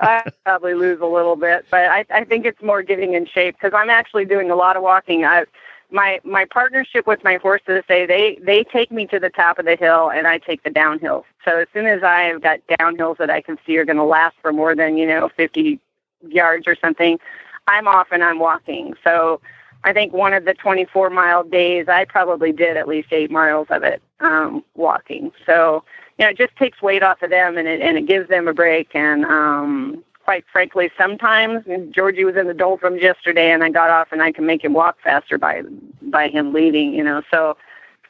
I 0.00 0.22
probably 0.44 0.74
lose 0.74 1.00
a 1.00 1.06
little 1.06 1.36
bit, 1.36 1.66
but 1.70 1.80
I, 1.80 2.06
I 2.10 2.24
think 2.24 2.46
it's 2.46 2.62
more 2.62 2.82
getting 2.82 3.12
in 3.12 3.26
shape 3.26 3.56
because 3.60 3.74
I'm 3.76 3.90
actually 3.90 4.24
doing 4.24 4.50
a 4.50 4.56
lot 4.56 4.76
of 4.76 4.82
walking. 4.82 5.26
I, 5.26 5.44
my 5.90 6.20
my 6.24 6.44
partnership 6.44 7.06
with 7.06 7.22
my 7.24 7.36
horses, 7.36 7.82
they 7.88 8.06
they 8.06 8.38
they 8.42 8.64
take 8.64 8.90
me 8.90 9.06
to 9.06 9.18
the 9.18 9.30
top 9.30 9.58
of 9.58 9.64
the 9.64 9.76
hill 9.76 10.10
and 10.10 10.26
I 10.26 10.38
take 10.38 10.62
the 10.62 10.70
downhills. 10.70 11.24
So 11.44 11.58
as 11.58 11.68
soon 11.72 11.86
as 11.86 12.02
I've 12.02 12.42
got 12.42 12.60
downhills 12.68 13.18
that 13.18 13.30
I 13.30 13.40
can 13.40 13.58
see 13.66 13.76
are 13.78 13.84
going 13.84 13.96
to 13.96 14.04
last 14.04 14.36
for 14.42 14.52
more 14.52 14.74
than 14.74 14.96
you 14.96 15.06
know 15.06 15.30
50 15.36 15.80
yards 16.28 16.66
or 16.66 16.76
something, 16.76 17.18
I'm 17.66 17.88
off 17.88 18.08
and 18.10 18.22
I'm 18.22 18.38
walking. 18.38 18.94
So 19.02 19.40
I 19.84 19.92
think 19.92 20.12
one 20.12 20.34
of 20.34 20.44
the 20.44 20.54
24 20.54 21.10
mile 21.10 21.44
days, 21.44 21.86
I 21.88 22.04
probably 22.04 22.52
did 22.52 22.76
at 22.76 22.88
least 22.88 23.08
eight 23.12 23.30
miles 23.30 23.68
of 23.70 23.82
it 23.82 24.02
um, 24.20 24.64
walking. 24.74 25.32
So 25.46 25.84
you 26.18 26.24
know, 26.24 26.30
it 26.30 26.36
just 26.36 26.56
takes 26.56 26.82
weight 26.82 27.02
off 27.02 27.22
of 27.22 27.30
them 27.30 27.56
and 27.56 27.66
it 27.66 27.80
and 27.80 27.96
it 27.96 28.06
gives 28.06 28.28
them 28.28 28.46
a 28.46 28.52
break. 28.52 28.94
And 28.94 29.24
um, 29.24 30.04
quite 30.28 30.44
frankly, 30.52 30.90
sometimes 30.98 31.64
Georgie 31.88 32.26
was 32.26 32.36
in 32.36 32.48
the 32.48 32.52
doldrums 32.52 33.00
yesterday, 33.00 33.50
and 33.50 33.64
I 33.64 33.70
got 33.70 33.88
off 33.88 34.08
and 34.12 34.20
I 34.20 34.30
can 34.30 34.44
make 34.44 34.62
him 34.62 34.74
walk 34.74 34.98
faster 35.02 35.38
by 35.38 35.62
by 36.02 36.28
him 36.28 36.52
leading. 36.52 36.92
You 36.92 37.02
know, 37.02 37.22
so 37.30 37.56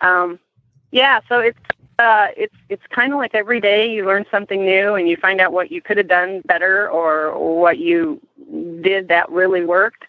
um, 0.01 0.41
yeah, 0.91 1.21
so 1.29 1.39
it's. 1.39 1.61
Uh, 2.01 2.29
it's 2.37 2.55
it's 2.69 2.83
kind 2.91 3.13
of 3.13 3.19
like 3.19 3.35
every 3.35 3.61
day 3.61 3.89
you 3.93 4.05
learn 4.05 4.25
something 4.33 4.65
new 4.65 4.95
and 4.95 5.09
you 5.09 5.17
find 5.17 5.41
out 5.41 5.53
what 5.53 5.71
you 5.73 5.81
could 5.81 5.97
have 5.97 6.07
done 6.09 6.43
better 6.45 6.89
or 6.89 7.37
what 7.61 7.79
you 7.79 8.21
did 8.83 9.07
that 9.09 9.29
really 9.31 9.65
worked, 9.65 10.05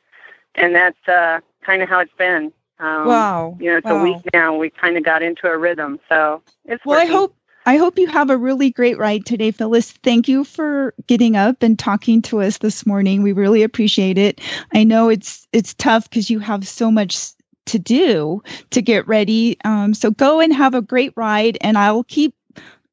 and 0.55 0.73
that's 0.73 1.07
uh, 1.07 1.39
kind 1.61 1.83
of 1.83 1.89
how 1.89 1.99
it's 1.99 2.13
been. 2.17 2.51
Um, 2.79 3.07
Wow. 3.07 3.57
You 3.59 3.69
know, 3.71 3.77
it's 3.77 3.85
Wow. 3.85 3.99
a 3.99 4.03
week 4.03 4.17
now. 4.33 4.55
We 4.55 4.71
kind 4.71 4.97
of 4.97 5.03
got 5.03 5.21
into 5.21 5.47
a 5.47 5.57
rhythm, 5.57 5.99
so 6.09 6.41
it's 6.65 6.83
Well, 6.85 6.99
I 6.99 7.05
hope 7.05 7.35
I 7.69 7.77
hope 7.77 7.99
you 7.99 8.07
have 8.07 8.31
a 8.31 8.37
really 8.37 8.71
great 8.71 8.97
ride 8.97 9.27
today, 9.27 9.51
Phyllis. 9.51 9.91
Thank 9.91 10.27
you 10.27 10.43
for 10.43 10.95
getting 11.05 11.35
up 11.35 11.61
and 11.61 11.77
talking 11.77 12.19
to 12.23 12.41
us 12.41 12.57
this 12.57 12.83
morning. 12.83 13.21
We 13.21 13.31
really 13.31 13.61
appreciate 13.61 14.17
it. 14.17 14.41
I 14.73 14.83
know 14.83 15.07
it's 15.09 15.47
it's 15.53 15.75
tough 15.75 16.09
because 16.09 16.31
you 16.31 16.39
have 16.39 16.67
so 16.67 16.89
much 16.89 17.29
to 17.67 17.77
do 17.77 18.41
to 18.71 18.81
get 18.81 19.07
ready. 19.07 19.55
Um, 19.65 19.93
so 19.93 20.09
go 20.09 20.39
and 20.39 20.51
have 20.51 20.73
a 20.73 20.81
great 20.81 21.13
ride, 21.15 21.59
and 21.61 21.77
I'll 21.77 22.05
keep 22.05 22.33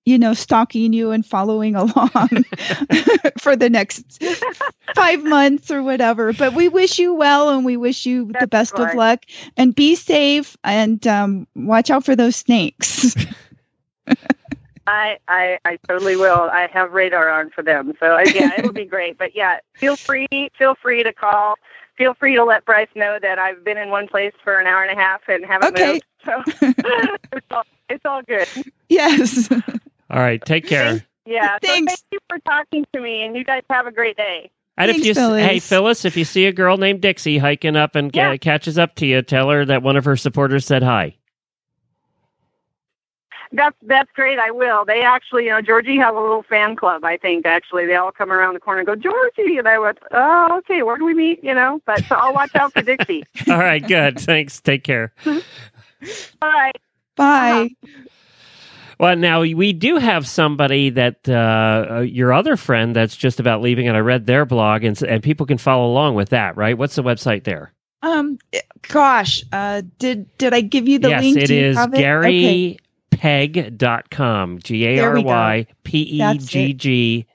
you 0.04 0.18
know 0.18 0.34
stalking 0.34 0.92
you 0.92 1.10
and 1.10 1.24
following 1.24 1.74
along 1.74 2.44
for 3.40 3.56
the 3.56 3.70
next 3.70 4.22
five 4.94 5.24
months 5.24 5.70
or 5.70 5.82
whatever. 5.82 6.34
But 6.34 6.52
we 6.52 6.68
wish 6.68 6.98
you 6.98 7.14
well, 7.14 7.48
and 7.48 7.64
we 7.64 7.78
wish 7.78 8.04
you 8.04 8.26
the 8.26 8.32
That's 8.40 8.50
best 8.50 8.78
of 8.78 8.94
luck. 8.94 9.24
And 9.56 9.74
be 9.74 9.94
safe, 9.94 10.54
and 10.64 11.06
um, 11.06 11.46
watch 11.54 11.88
out 11.88 12.04
for 12.04 12.14
those 12.14 12.36
snakes. 12.36 13.16
I, 14.86 15.18
I 15.28 15.58
I 15.64 15.78
totally 15.88 16.16
will. 16.16 16.48
I 16.52 16.68
have 16.72 16.92
radar 16.92 17.28
on 17.30 17.50
for 17.50 17.62
them, 17.62 17.92
so 18.00 18.16
uh, 18.16 18.20
yeah, 18.32 18.58
it'll 18.58 18.72
be 18.72 18.84
great. 18.86 19.18
But 19.18 19.34
yeah, 19.34 19.58
feel 19.80 19.96
free 20.06 20.26
feel 20.58 20.74
free 20.80 21.02
to 21.02 21.12
call. 21.12 21.56
Feel 21.96 22.14
free 22.14 22.34
to 22.36 22.44
let 22.44 22.64
Bryce 22.66 22.88
know 22.94 23.18
that 23.22 23.38
I've 23.38 23.64
been 23.64 23.78
in 23.78 23.88
one 23.90 24.06
place 24.06 24.32
for 24.44 24.58
an 24.60 24.66
hour 24.66 24.82
and 24.84 24.96
a 24.96 25.00
half 25.00 25.22
and 25.28 25.44
haven't 25.44 25.74
Okay. 25.76 25.92
moved. 25.92 26.04
So 26.24 26.42
it's 27.32 27.46
all 27.50 27.62
it's 27.88 28.04
all 28.04 28.22
good. 28.22 28.48
yes. 28.88 29.48
All 30.10 30.20
right, 30.20 30.44
take 30.44 30.66
care. 30.68 31.04
Yeah. 31.24 31.58
So 31.64 31.68
Thanks. 31.68 31.90
thank 31.90 32.00
you 32.12 32.18
for 32.28 32.38
talking 32.46 32.86
to 32.92 33.00
me, 33.00 33.24
and 33.24 33.34
you 33.34 33.42
guys 33.42 33.62
have 33.70 33.86
a 33.88 33.90
great 33.92 34.16
day. 34.16 34.50
And 34.78 34.88
if 34.90 34.96
Thanks, 34.96 35.06
you, 35.08 35.14
Phyllis. 35.14 35.44
hey 35.44 35.58
Phyllis, 35.58 36.04
if 36.04 36.16
you 36.16 36.24
see 36.24 36.46
a 36.46 36.52
girl 36.52 36.76
named 36.76 37.00
Dixie 37.00 37.38
hiking 37.38 37.74
up 37.76 37.96
and 37.96 38.14
Yeah. 38.14 38.30
uh, 38.32 38.36
catches 38.38 38.78
up 38.78 38.94
to 38.96 39.06
you, 39.06 39.22
tell 39.22 39.50
her 39.50 39.64
that 39.64 39.82
one 39.82 39.96
of 39.96 40.04
her 40.04 40.16
supporters 40.16 40.64
said 40.64 40.82
hi. 40.84 41.15
That's 43.56 43.76
that's 43.82 44.10
great. 44.12 44.38
I 44.38 44.50
will. 44.50 44.84
They 44.84 45.02
actually, 45.02 45.44
you 45.44 45.50
know, 45.50 45.62
Georgie 45.62 45.96
has 45.96 46.14
a 46.14 46.20
little 46.20 46.42
fan 46.42 46.76
club. 46.76 47.04
I 47.04 47.16
think 47.16 47.46
actually 47.46 47.86
they 47.86 47.94
all 47.94 48.12
come 48.12 48.30
around 48.30 48.54
the 48.54 48.60
corner 48.60 48.80
and 48.80 48.86
go, 48.86 48.94
Georgie, 48.94 49.56
and 49.58 49.66
I 49.66 49.78
went, 49.78 49.98
oh, 50.12 50.58
okay, 50.58 50.82
where 50.82 50.98
do 50.98 51.04
we 51.04 51.14
meet? 51.14 51.42
You 51.42 51.54
know, 51.54 51.80
but 51.86 52.04
so 52.04 52.16
I'll 52.16 52.34
watch 52.34 52.54
out 52.54 52.72
for 52.72 52.82
Dixie. 52.82 53.24
All 53.48 53.58
right, 53.58 53.86
good. 53.86 54.20
Thanks. 54.20 54.60
Take 54.60 54.84
care. 54.84 55.12
Bye. 56.40 56.72
Bye. 57.16 57.70
Well, 58.98 59.16
now 59.16 59.40
we 59.40 59.72
do 59.72 59.96
have 59.96 60.26
somebody 60.26 60.90
that 60.90 61.28
uh, 61.28 61.86
uh, 61.96 62.00
your 62.00 62.32
other 62.32 62.56
friend 62.56 62.96
that's 62.96 63.16
just 63.16 63.40
about 63.40 63.60
leaving, 63.60 63.88
and 63.88 63.96
I 63.96 64.00
read 64.00 64.26
their 64.26 64.46
blog, 64.46 64.84
and 64.84 65.00
and 65.02 65.22
people 65.22 65.46
can 65.46 65.58
follow 65.58 65.86
along 65.86 66.14
with 66.14 66.30
that, 66.30 66.56
right? 66.56 66.76
What's 66.76 66.96
the 66.96 67.02
website 67.02 67.44
there? 67.44 67.72
Um, 68.02 68.38
eh, 68.52 68.60
gosh, 68.88 69.44
uh, 69.52 69.82
did 69.98 70.34
did 70.38 70.54
I 70.54 70.60
give 70.62 70.88
you 70.88 70.98
the 70.98 71.10
yes, 71.10 71.22
link? 71.22 71.42
it 71.42 71.46
Do 71.48 71.54
you 71.54 71.64
is 71.66 71.76
have 71.76 71.92
it? 71.94 72.04
Okay. 72.04 72.78
GaryPegg.com. 73.16 74.58
G 74.58 74.86
A 74.86 75.04
R. 75.04 75.18
Y 75.18 75.66
P 75.84 75.98
E 75.98 76.38
G 76.38 76.74
G 76.74 77.26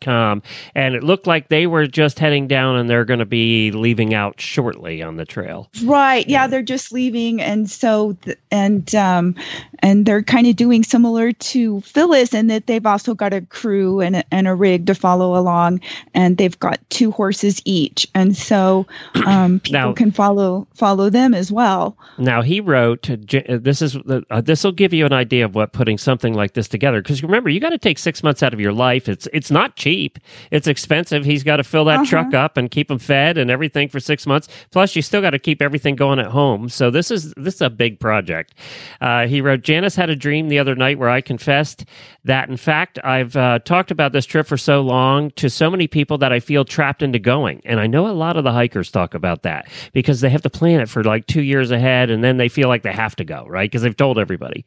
com 0.00 0.42
and 0.74 0.94
it 0.94 1.02
looked 1.02 1.26
like 1.26 1.48
they 1.48 1.66
were 1.66 1.86
just 1.86 2.18
heading 2.18 2.46
down 2.46 2.76
and 2.76 2.88
they're 2.88 3.04
going 3.04 3.18
to 3.18 3.26
be 3.26 3.70
leaving 3.72 4.14
out 4.14 4.40
shortly 4.40 5.02
on 5.02 5.16
the 5.16 5.24
trail 5.24 5.68
Right. 5.84 6.26
Yeah, 6.28 6.46
they're 6.46 6.62
just 6.62 6.92
leaving, 6.92 7.40
and 7.40 7.68
so 7.70 8.16
th- 8.22 8.38
and 8.50 8.94
um, 8.94 9.34
and 9.80 10.06
they're 10.06 10.22
kind 10.22 10.46
of 10.46 10.56
doing 10.56 10.82
similar 10.82 11.32
to 11.32 11.80
Phyllis, 11.82 12.32
in 12.34 12.46
that 12.48 12.66
they've 12.66 12.86
also 12.86 13.14
got 13.14 13.32
a 13.32 13.40
crew 13.42 14.00
and 14.00 14.16
a, 14.16 14.24
and 14.32 14.48
a 14.48 14.54
rig 14.54 14.86
to 14.86 14.94
follow 14.94 15.36
along, 15.38 15.80
and 16.14 16.36
they've 16.38 16.58
got 16.58 16.78
two 16.90 17.10
horses 17.10 17.60
each, 17.64 18.06
and 18.14 18.36
so 18.36 18.86
um, 19.26 19.60
people 19.60 19.80
Now- 19.80 19.92
can 19.92 20.10
follow 20.10 20.66
follow 20.74 21.10
them 21.10 21.34
as 21.34 21.50
well. 21.52 21.96
Now 22.18 22.42
he 22.42 22.60
wrote. 22.60 23.08
uh, 23.10 23.16
J- 23.16 23.44
uh, 23.48 23.58
This 23.58 23.82
is 23.82 23.96
uh, 23.96 24.40
this 24.40 24.64
will 24.64 24.72
give 24.72 24.92
you 24.94 25.04
an 25.06 25.12
idea 25.12 25.44
of 25.44 25.54
what 25.54 25.72
putting 25.72 25.98
something 25.98 26.34
like 26.34 26.54
this 26.54 26.68
together. 26.68 27.02
Because 27.02 27.22
remember, 27.22 27.50
you 27.50 27.60
got 27.60 27.70
to 27.70 27.78
take 27.78 27.98
six 27.98 28.22
months 28.22 28.42
out 28.42 28.54
of 28.54 28.60
your 28.60 28.72
life. 28.72 29.08
It's 29.08 29.28
it's 29.32 29.50
not 29.56 29.76
cheap. 29.76 30.18
It's 30.50 30.66
expensive. 30.66 31.24
He's 31.24 31.42
got 31.42 31.56
to 31.56 31.64
fill 31.64 31.84
that 31.86 31.96
Uh-huh. 32.00 32.04
truck 32.04 32.34
up 32.34 32.56
and 32.56 32.70
keep 32.70 32.88
them 32.88 32.98
fed 32.98 33.38
and 33.38 33.50
everything 33.50 33.88
for 33.88 34.00
six 34.00 34.26
months. 34.26 34.48
Plus, 34.70 34.94
you 34.94 35.02
still 35.02 35.22
got 35.22 35.30
to 35.30 35.38
keep 35.38 35.62
everything 35.62 35.96
going 35.96 36.18
at 36.18 36.26
home. 36.26 36.68
So 36.68 36.90
this 36.90 37.10
is 37.10 37.32
this 37.36 37.54
is 37.56 37.60
a 37.62 37.70
big 37.70 37.98
project. 38.00 38.54
Uh, 39.00 39.26
he 39.26 39.40
wrote. 39.40 39.62
Janice 39.62 39.96
had 39.96 40.10
a 40.10 40.16
dream 40.16 40.48
the 40.48 40.58
other 40.58 40.74
night 40.74 40.98
where 40.98 41.08
I 41.08 41.20
confessed 41.22 41.84
that 42.24 42.48
in 42.48 42.56
fact 42.56 42.98
I've 43.04 43.34
uh, 43.36 43.58
talked 43.60 43.90
about 43.90 44.12
this 44.12 44.26
trip 44.26 44.46
for 44.46 44.56
so 44.56 44.80
long 44.82 45.30
to 45.32 45.48
so 45.48 45.70
many 45.70 45.86
people 45.86 46.18
that 46.18 46.32
I 46.32 46.40
feel 46.40 46.64
trapped 46.64 47.02
into 47.02 47.18
going. 47.18 47.62
And 47.64 47.80
I 47.80 47.86
know 47.86 48.06
a 48.08 48.12
lot 48.12 48.36
of 48.36 48.44
the 48.44 48.52
hikers 48.52 48.90
talk 48.90 49.14
about 49.14 49.42
that 49.44 49.68
because 49.92 50.20
they 50.20 50.28
have 50.30 50.42
to 50.42 50.50
plan 50.50 50.80
it 50.80 50.88
for 50.88 51.02
like 51.04 51.26
two 51.26 51.42
years 51.42 51.70
ahead 51.70 52.10
and 52.10 52.22
then 52.22 52.36
they 52.36 52.48
feel 52.48 52.68
like 52.68 52.82
they 52.82 52.92
have 52.92 53.16
to 53.16 53.24
go, 53.24 53.46
right? 53.48 53.70
Because 53.70 53.82
they've 53.82 53.96
told 53.96 54.18
everybody. 54.18 54.64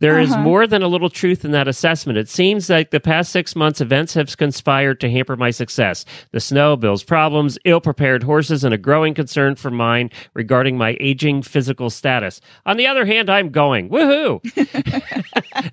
There 0.00 0.18
is 0.18 0.32
Uh-huh. 0.32 0.40
more 0.42 0.66
than 0.66 0.82
a 0.82 0.88
little 0.88 1.10
truth 1.10 1.44
in 1.44 1.50
that 1.52 1.68
assessment. 1.68 2.18
It 2.18 2.28
seems 2.28 2.68
like 2.70 2.90
the 2.90 3.00
past 3.00 3.30
six 3.30 3.54
months, 3.54 3.80
events 3.80 4.14
have 4.14 4.30
relationships 4.32 4.36
conspired 4.36 5.00
to 5.00 5.10
hamper 5.10 5.36
my 5.36 5.50
success. 5.50 6.04
The 6.32 6.40
snow, 6.40 6.76
Bill's 6.76 7.04
problems, 7.04 7.58
ill 7.64 7.80
prepared 7.80 8.22
horses, 8.22 8.64
and 8.64 8.74
a 8.74 8.78
growing 8.78 9.14
concern 9.14 9.56
for 9.56 9.70
mine 9.70 10.10
regarding 10.34 10.78
my 10.78 10.96
aging 11.00 11.42
physical 11.42 11.90
status. 11.90 12.40
On 12.66 12.76
the 12.76 12.86
other 12.86 13.04
hand, 13.04 13.30
I'm 13.30 13.50
going. 13.50 13.90
Woohoo! 13.90 14.40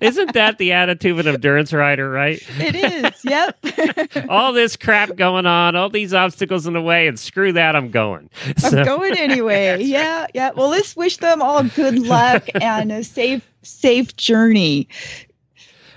Isn't 0.00 0.32
that 0.34 0.58
the 0.58 0.72
attitude 0.72 1.18
of 1.18 1.26
an 1.26 1.34
endurance 1.34 1.72
rider, 1.72 2.10
right? 2.10 2.40
It 2.58 2.74
is. 2.74 3.24
Yep. 3.24 4.28
all 4.28 4.52
this 4.52 4.76
crap 4.76 5.16
going 5.16 5.46
on, 5.46 5.76
all 5.76 5.90
these 5.90 6.14
obstacles 6.14 6.66
in 6.66 6.74
the 6.74 6.82
way, 6.82 7.08
and 7.08 7.18
screw 7.18 7.52
that, 7.52 7.76
I'm 7.76 7.90
going. 7.90 8.28
I'm 8.64 8.84
going 8.84 9.16
anyway. 9.16 9.78
Yeah, 9.90 10.26
yeah. 10.34 10.50
Well, 10.54 10.68
let's 10.68 10.94
wish 10.94 11.16
them 11.16 11.42
all 11.42 11.64
good 11.64 11.98
luck 11.98 12.48
and 12.60 12.92
a 12.92 13.02
safe, 13.02 13.42
safe 13.62 14.14
journey. 14.16 14.86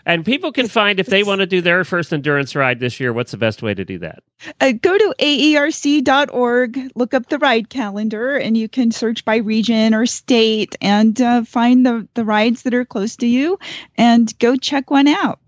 And 0.05 0.25
people 0.25 0.51
can 0.51 0.67
find 0.67 0.99
if 0.99 1.07
they 1.07 1.23
want 1.23 1.39
to 1.39 1.45
do 1.45 1.61
their 1.61 1.83
first 1.83 2.13
endurance 2.13 2.55
ride 2.55 2.79
this 2.79 2.99
year, 2.99 3.13
what's 3.13 3.31
the 3.31 3.37
best 3.37 3.61
way 3.61 3.73
to 3.73 3.85
do 3.85 3.99
that? 3.99 4.23
Uh, 4.59 4.73
go 4.73 4.97
to 4.97 5.15
aerc.org, 5.19 6.91
look 6.95 7.13
up 7.13 7.29
the 7.29 7.39
ride 7.39 7.69
calendar, 7.69 8.37
and 8.37 8.57
you 8.57 8.67
can 8.67 8.91
search 8.91 9.23
by 9.25 9.37
region 9.37 9.93
or 9.93 10.05
state 10.05 10.75
and 10.81 11.21
uh, 11.21 11.43
find 11.43 11.85
the, 11.85 12.07
the 12.13 12.25
rides 12.25 12.63
that 12.63 12.73
are 12.73 12.85
close 12.85 13.15
to 13.17 13.27
you 13.27 13.59
and 13.97 14.37
go 14.39 14.55
check 14.55 14.89
one 14.89 15.07
out. 15.07 15.39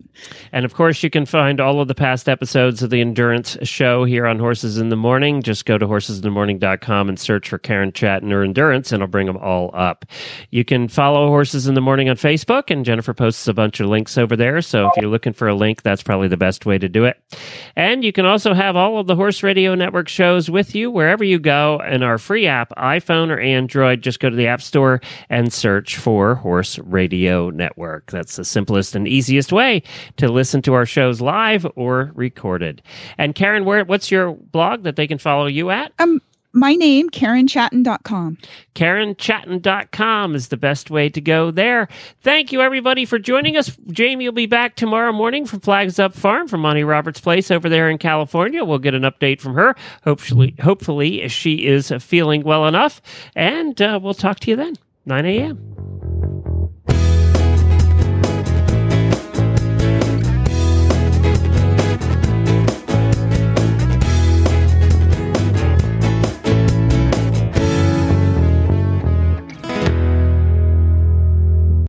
And 0.51 0.65
of 0.65 0.73
course, 0.73 1.03
you 1.03 1.09
can 1.09 1.25
find 1.25 1.59
all 1.59 1.81
of 1.81 1.87
the 1.87 1.95
past 1.95 2.29
episodes 2.29 2.81
of 2.81 2.89
the 2.89 3.01
Endurance 3.01 3.57
Show 3.63 4.05
here 4.05 4.25
on 4.25 4.39
Horses 4.39 4.77
in 4.77 4.89
the 4.89 4.95
Morning. 4.95 5.41
Just 5.41 5.65
go 5.65 5.77
to 5.77 5.85
horsesinthemorning.com 5.85 7.09
and 7.09 7.19
search 7.19 7.49
for 7.49 7.57
Karen 7.57 7.91
Chaton 7.91 8.31
or 8.31 8.43
Endurance, 8.43 8.91
and 8.91 9.01
it'll 9.01 9.11
bring 9.11 9.27
them 9.27 9.37
all 9.37 9.71
up. 9.73 10.05
You 10.51 10.63
can 10.63 10.87
follow 10.87 11.27
Horses 11.27 11.67
in 11.67 11.75
the 11.75 11.81
Morning 11.81 12.09
on 12.09 12.15
Facebook, 12.15 12.71
and 12.71 12.85
Jennifer 12.85 13.13
posts 13.13 13.47
a 13.47 13.53
bunch 13.53 13.79
of 13.79 13.87
links 13.87 14.17
over 14.17 14.35
there. 14.35 14.61
So 14.61 14.87
if 14.87 14.93
you're 14.97 15.09
looking 15.09 15.33
for 15.33 15.47
a 15.47 15.55
link, 15.55 15.81
that's 15.81 16.03
probably 16.03 16.27
the 16.27 16.37
best 16.37 16.65
way 16.65 16.77
to 16.77 16.87
do 16.87 17.05
it. 17.05 17.19
And 17.75 18.03
you 18.03 18.13
can 18.13 18.25
also 18.25 18.53
have 18.53 18.75
all 18.85 18.99
of 18.99 19.07
the 19.07 19.15
Horse 19.15 19.41
Radio 19.41 19.73
Network 19.73 20.07
shows 20.07 20.47
with 20.47 20.75
you 20.75 20.91
wherever 20.91 21.23
you 21.23 21.39
go 21.39 21.81
in 21.89 22.03
our 22.03 22.19
free 22.19 22.45
app, 22.45 22.69
iPhone 22.77 23.29
or 23.29 23.39
Android. 23.39 24.03
Just 24.03 24.19
go 24.19 24.29
to 24.29 24.35
the 24.35 24.45
App 24.45 24.61
Store 24.61 25.01
and 25.27 25.51
search 25.51 25.97
for 25.97 26.35
Horse 26.35 26.77
Radio 26.77 27.49
Network. 27.49 28.11
That's 28.11 28.35
the 28.35 28.45
simplest 28.45 28.95
and 28.95 29.07
easiest 29.07 29.51
way 29.51 29.81
to 30.17 30.27
listen 30.27 30.61
to 30.61 30.75
our 30.75 30.85
shows 30.85 31.19
live 31.19 31.65
or 31.75 32.11
recorded. 32.13 32.83
And 33.17 33.33
Karen, 33.33 33.65
where 33.65 33.83
what's 33.85 34.11
your 34.11 34.33
blog 34.33 34.83
that 34.83 34.97
they 34.97 35.07
can 35.07 35.17
follow 35.17 35.47
you 35.47 35.71
at? 35.71 35.91
Um, 35.97 36.21
my 36.55 36.75
name, 36.75 37.09
KarenChaton.com. 37.09 38.37
KarenChaton.com 38.73 40.35
is 40.35 40.47
the 40.47 40.57
best 40.57 40.89
way 40.89 41.09
to 41.09 41.21
go 41.21 41.51
there. 41.51 41.87
Thank 42.21 42.51
you, 42.51 42.61
everybody, 42.61 43.05
for 43.05 43.19
joining 43.19 43.57
us. 43.57 43.75
Jamie 43.87 44.25
will 44.25 44.33
be 44.33 44.45
back 44.45 44.75
tomorrow 44.75 45.11
morning 45.11 45.45
from 45.45 45.59
Flags 45.59 45.99
Up 45.99 46.13
Farm 46.13 46.47
from 46.47 46.61
Monty 46.61 46.83
Roberts 46.83 47.19
Place 47.19 47.51
over 47.51 47.69
there 47.69 47.89
in 47.89 47.97
California. 47.97 48.63
We'll 48.63 48.79
get 48.79 48.93
an 48.93 49.03
update 49.03 49.41
from 49.41 49.53
her. 49.55 49.75
Hopefully, 50.03 50.55
hopefully 50.61 51.27
she 51.27 51.65
is 51.65 51.91
feeling 51.99 52.43
well 52.43 52.65
enough. 52.65 53.01
And 53.35 53.79
uh, 53.81 53.99
we'll 54.01 54.13
talk 54.13 54.39
to 54.41 54.51
you 54.51 54.55
then, 54.55 54.75
9 55.05 55.25
a.m. 55.25 55.74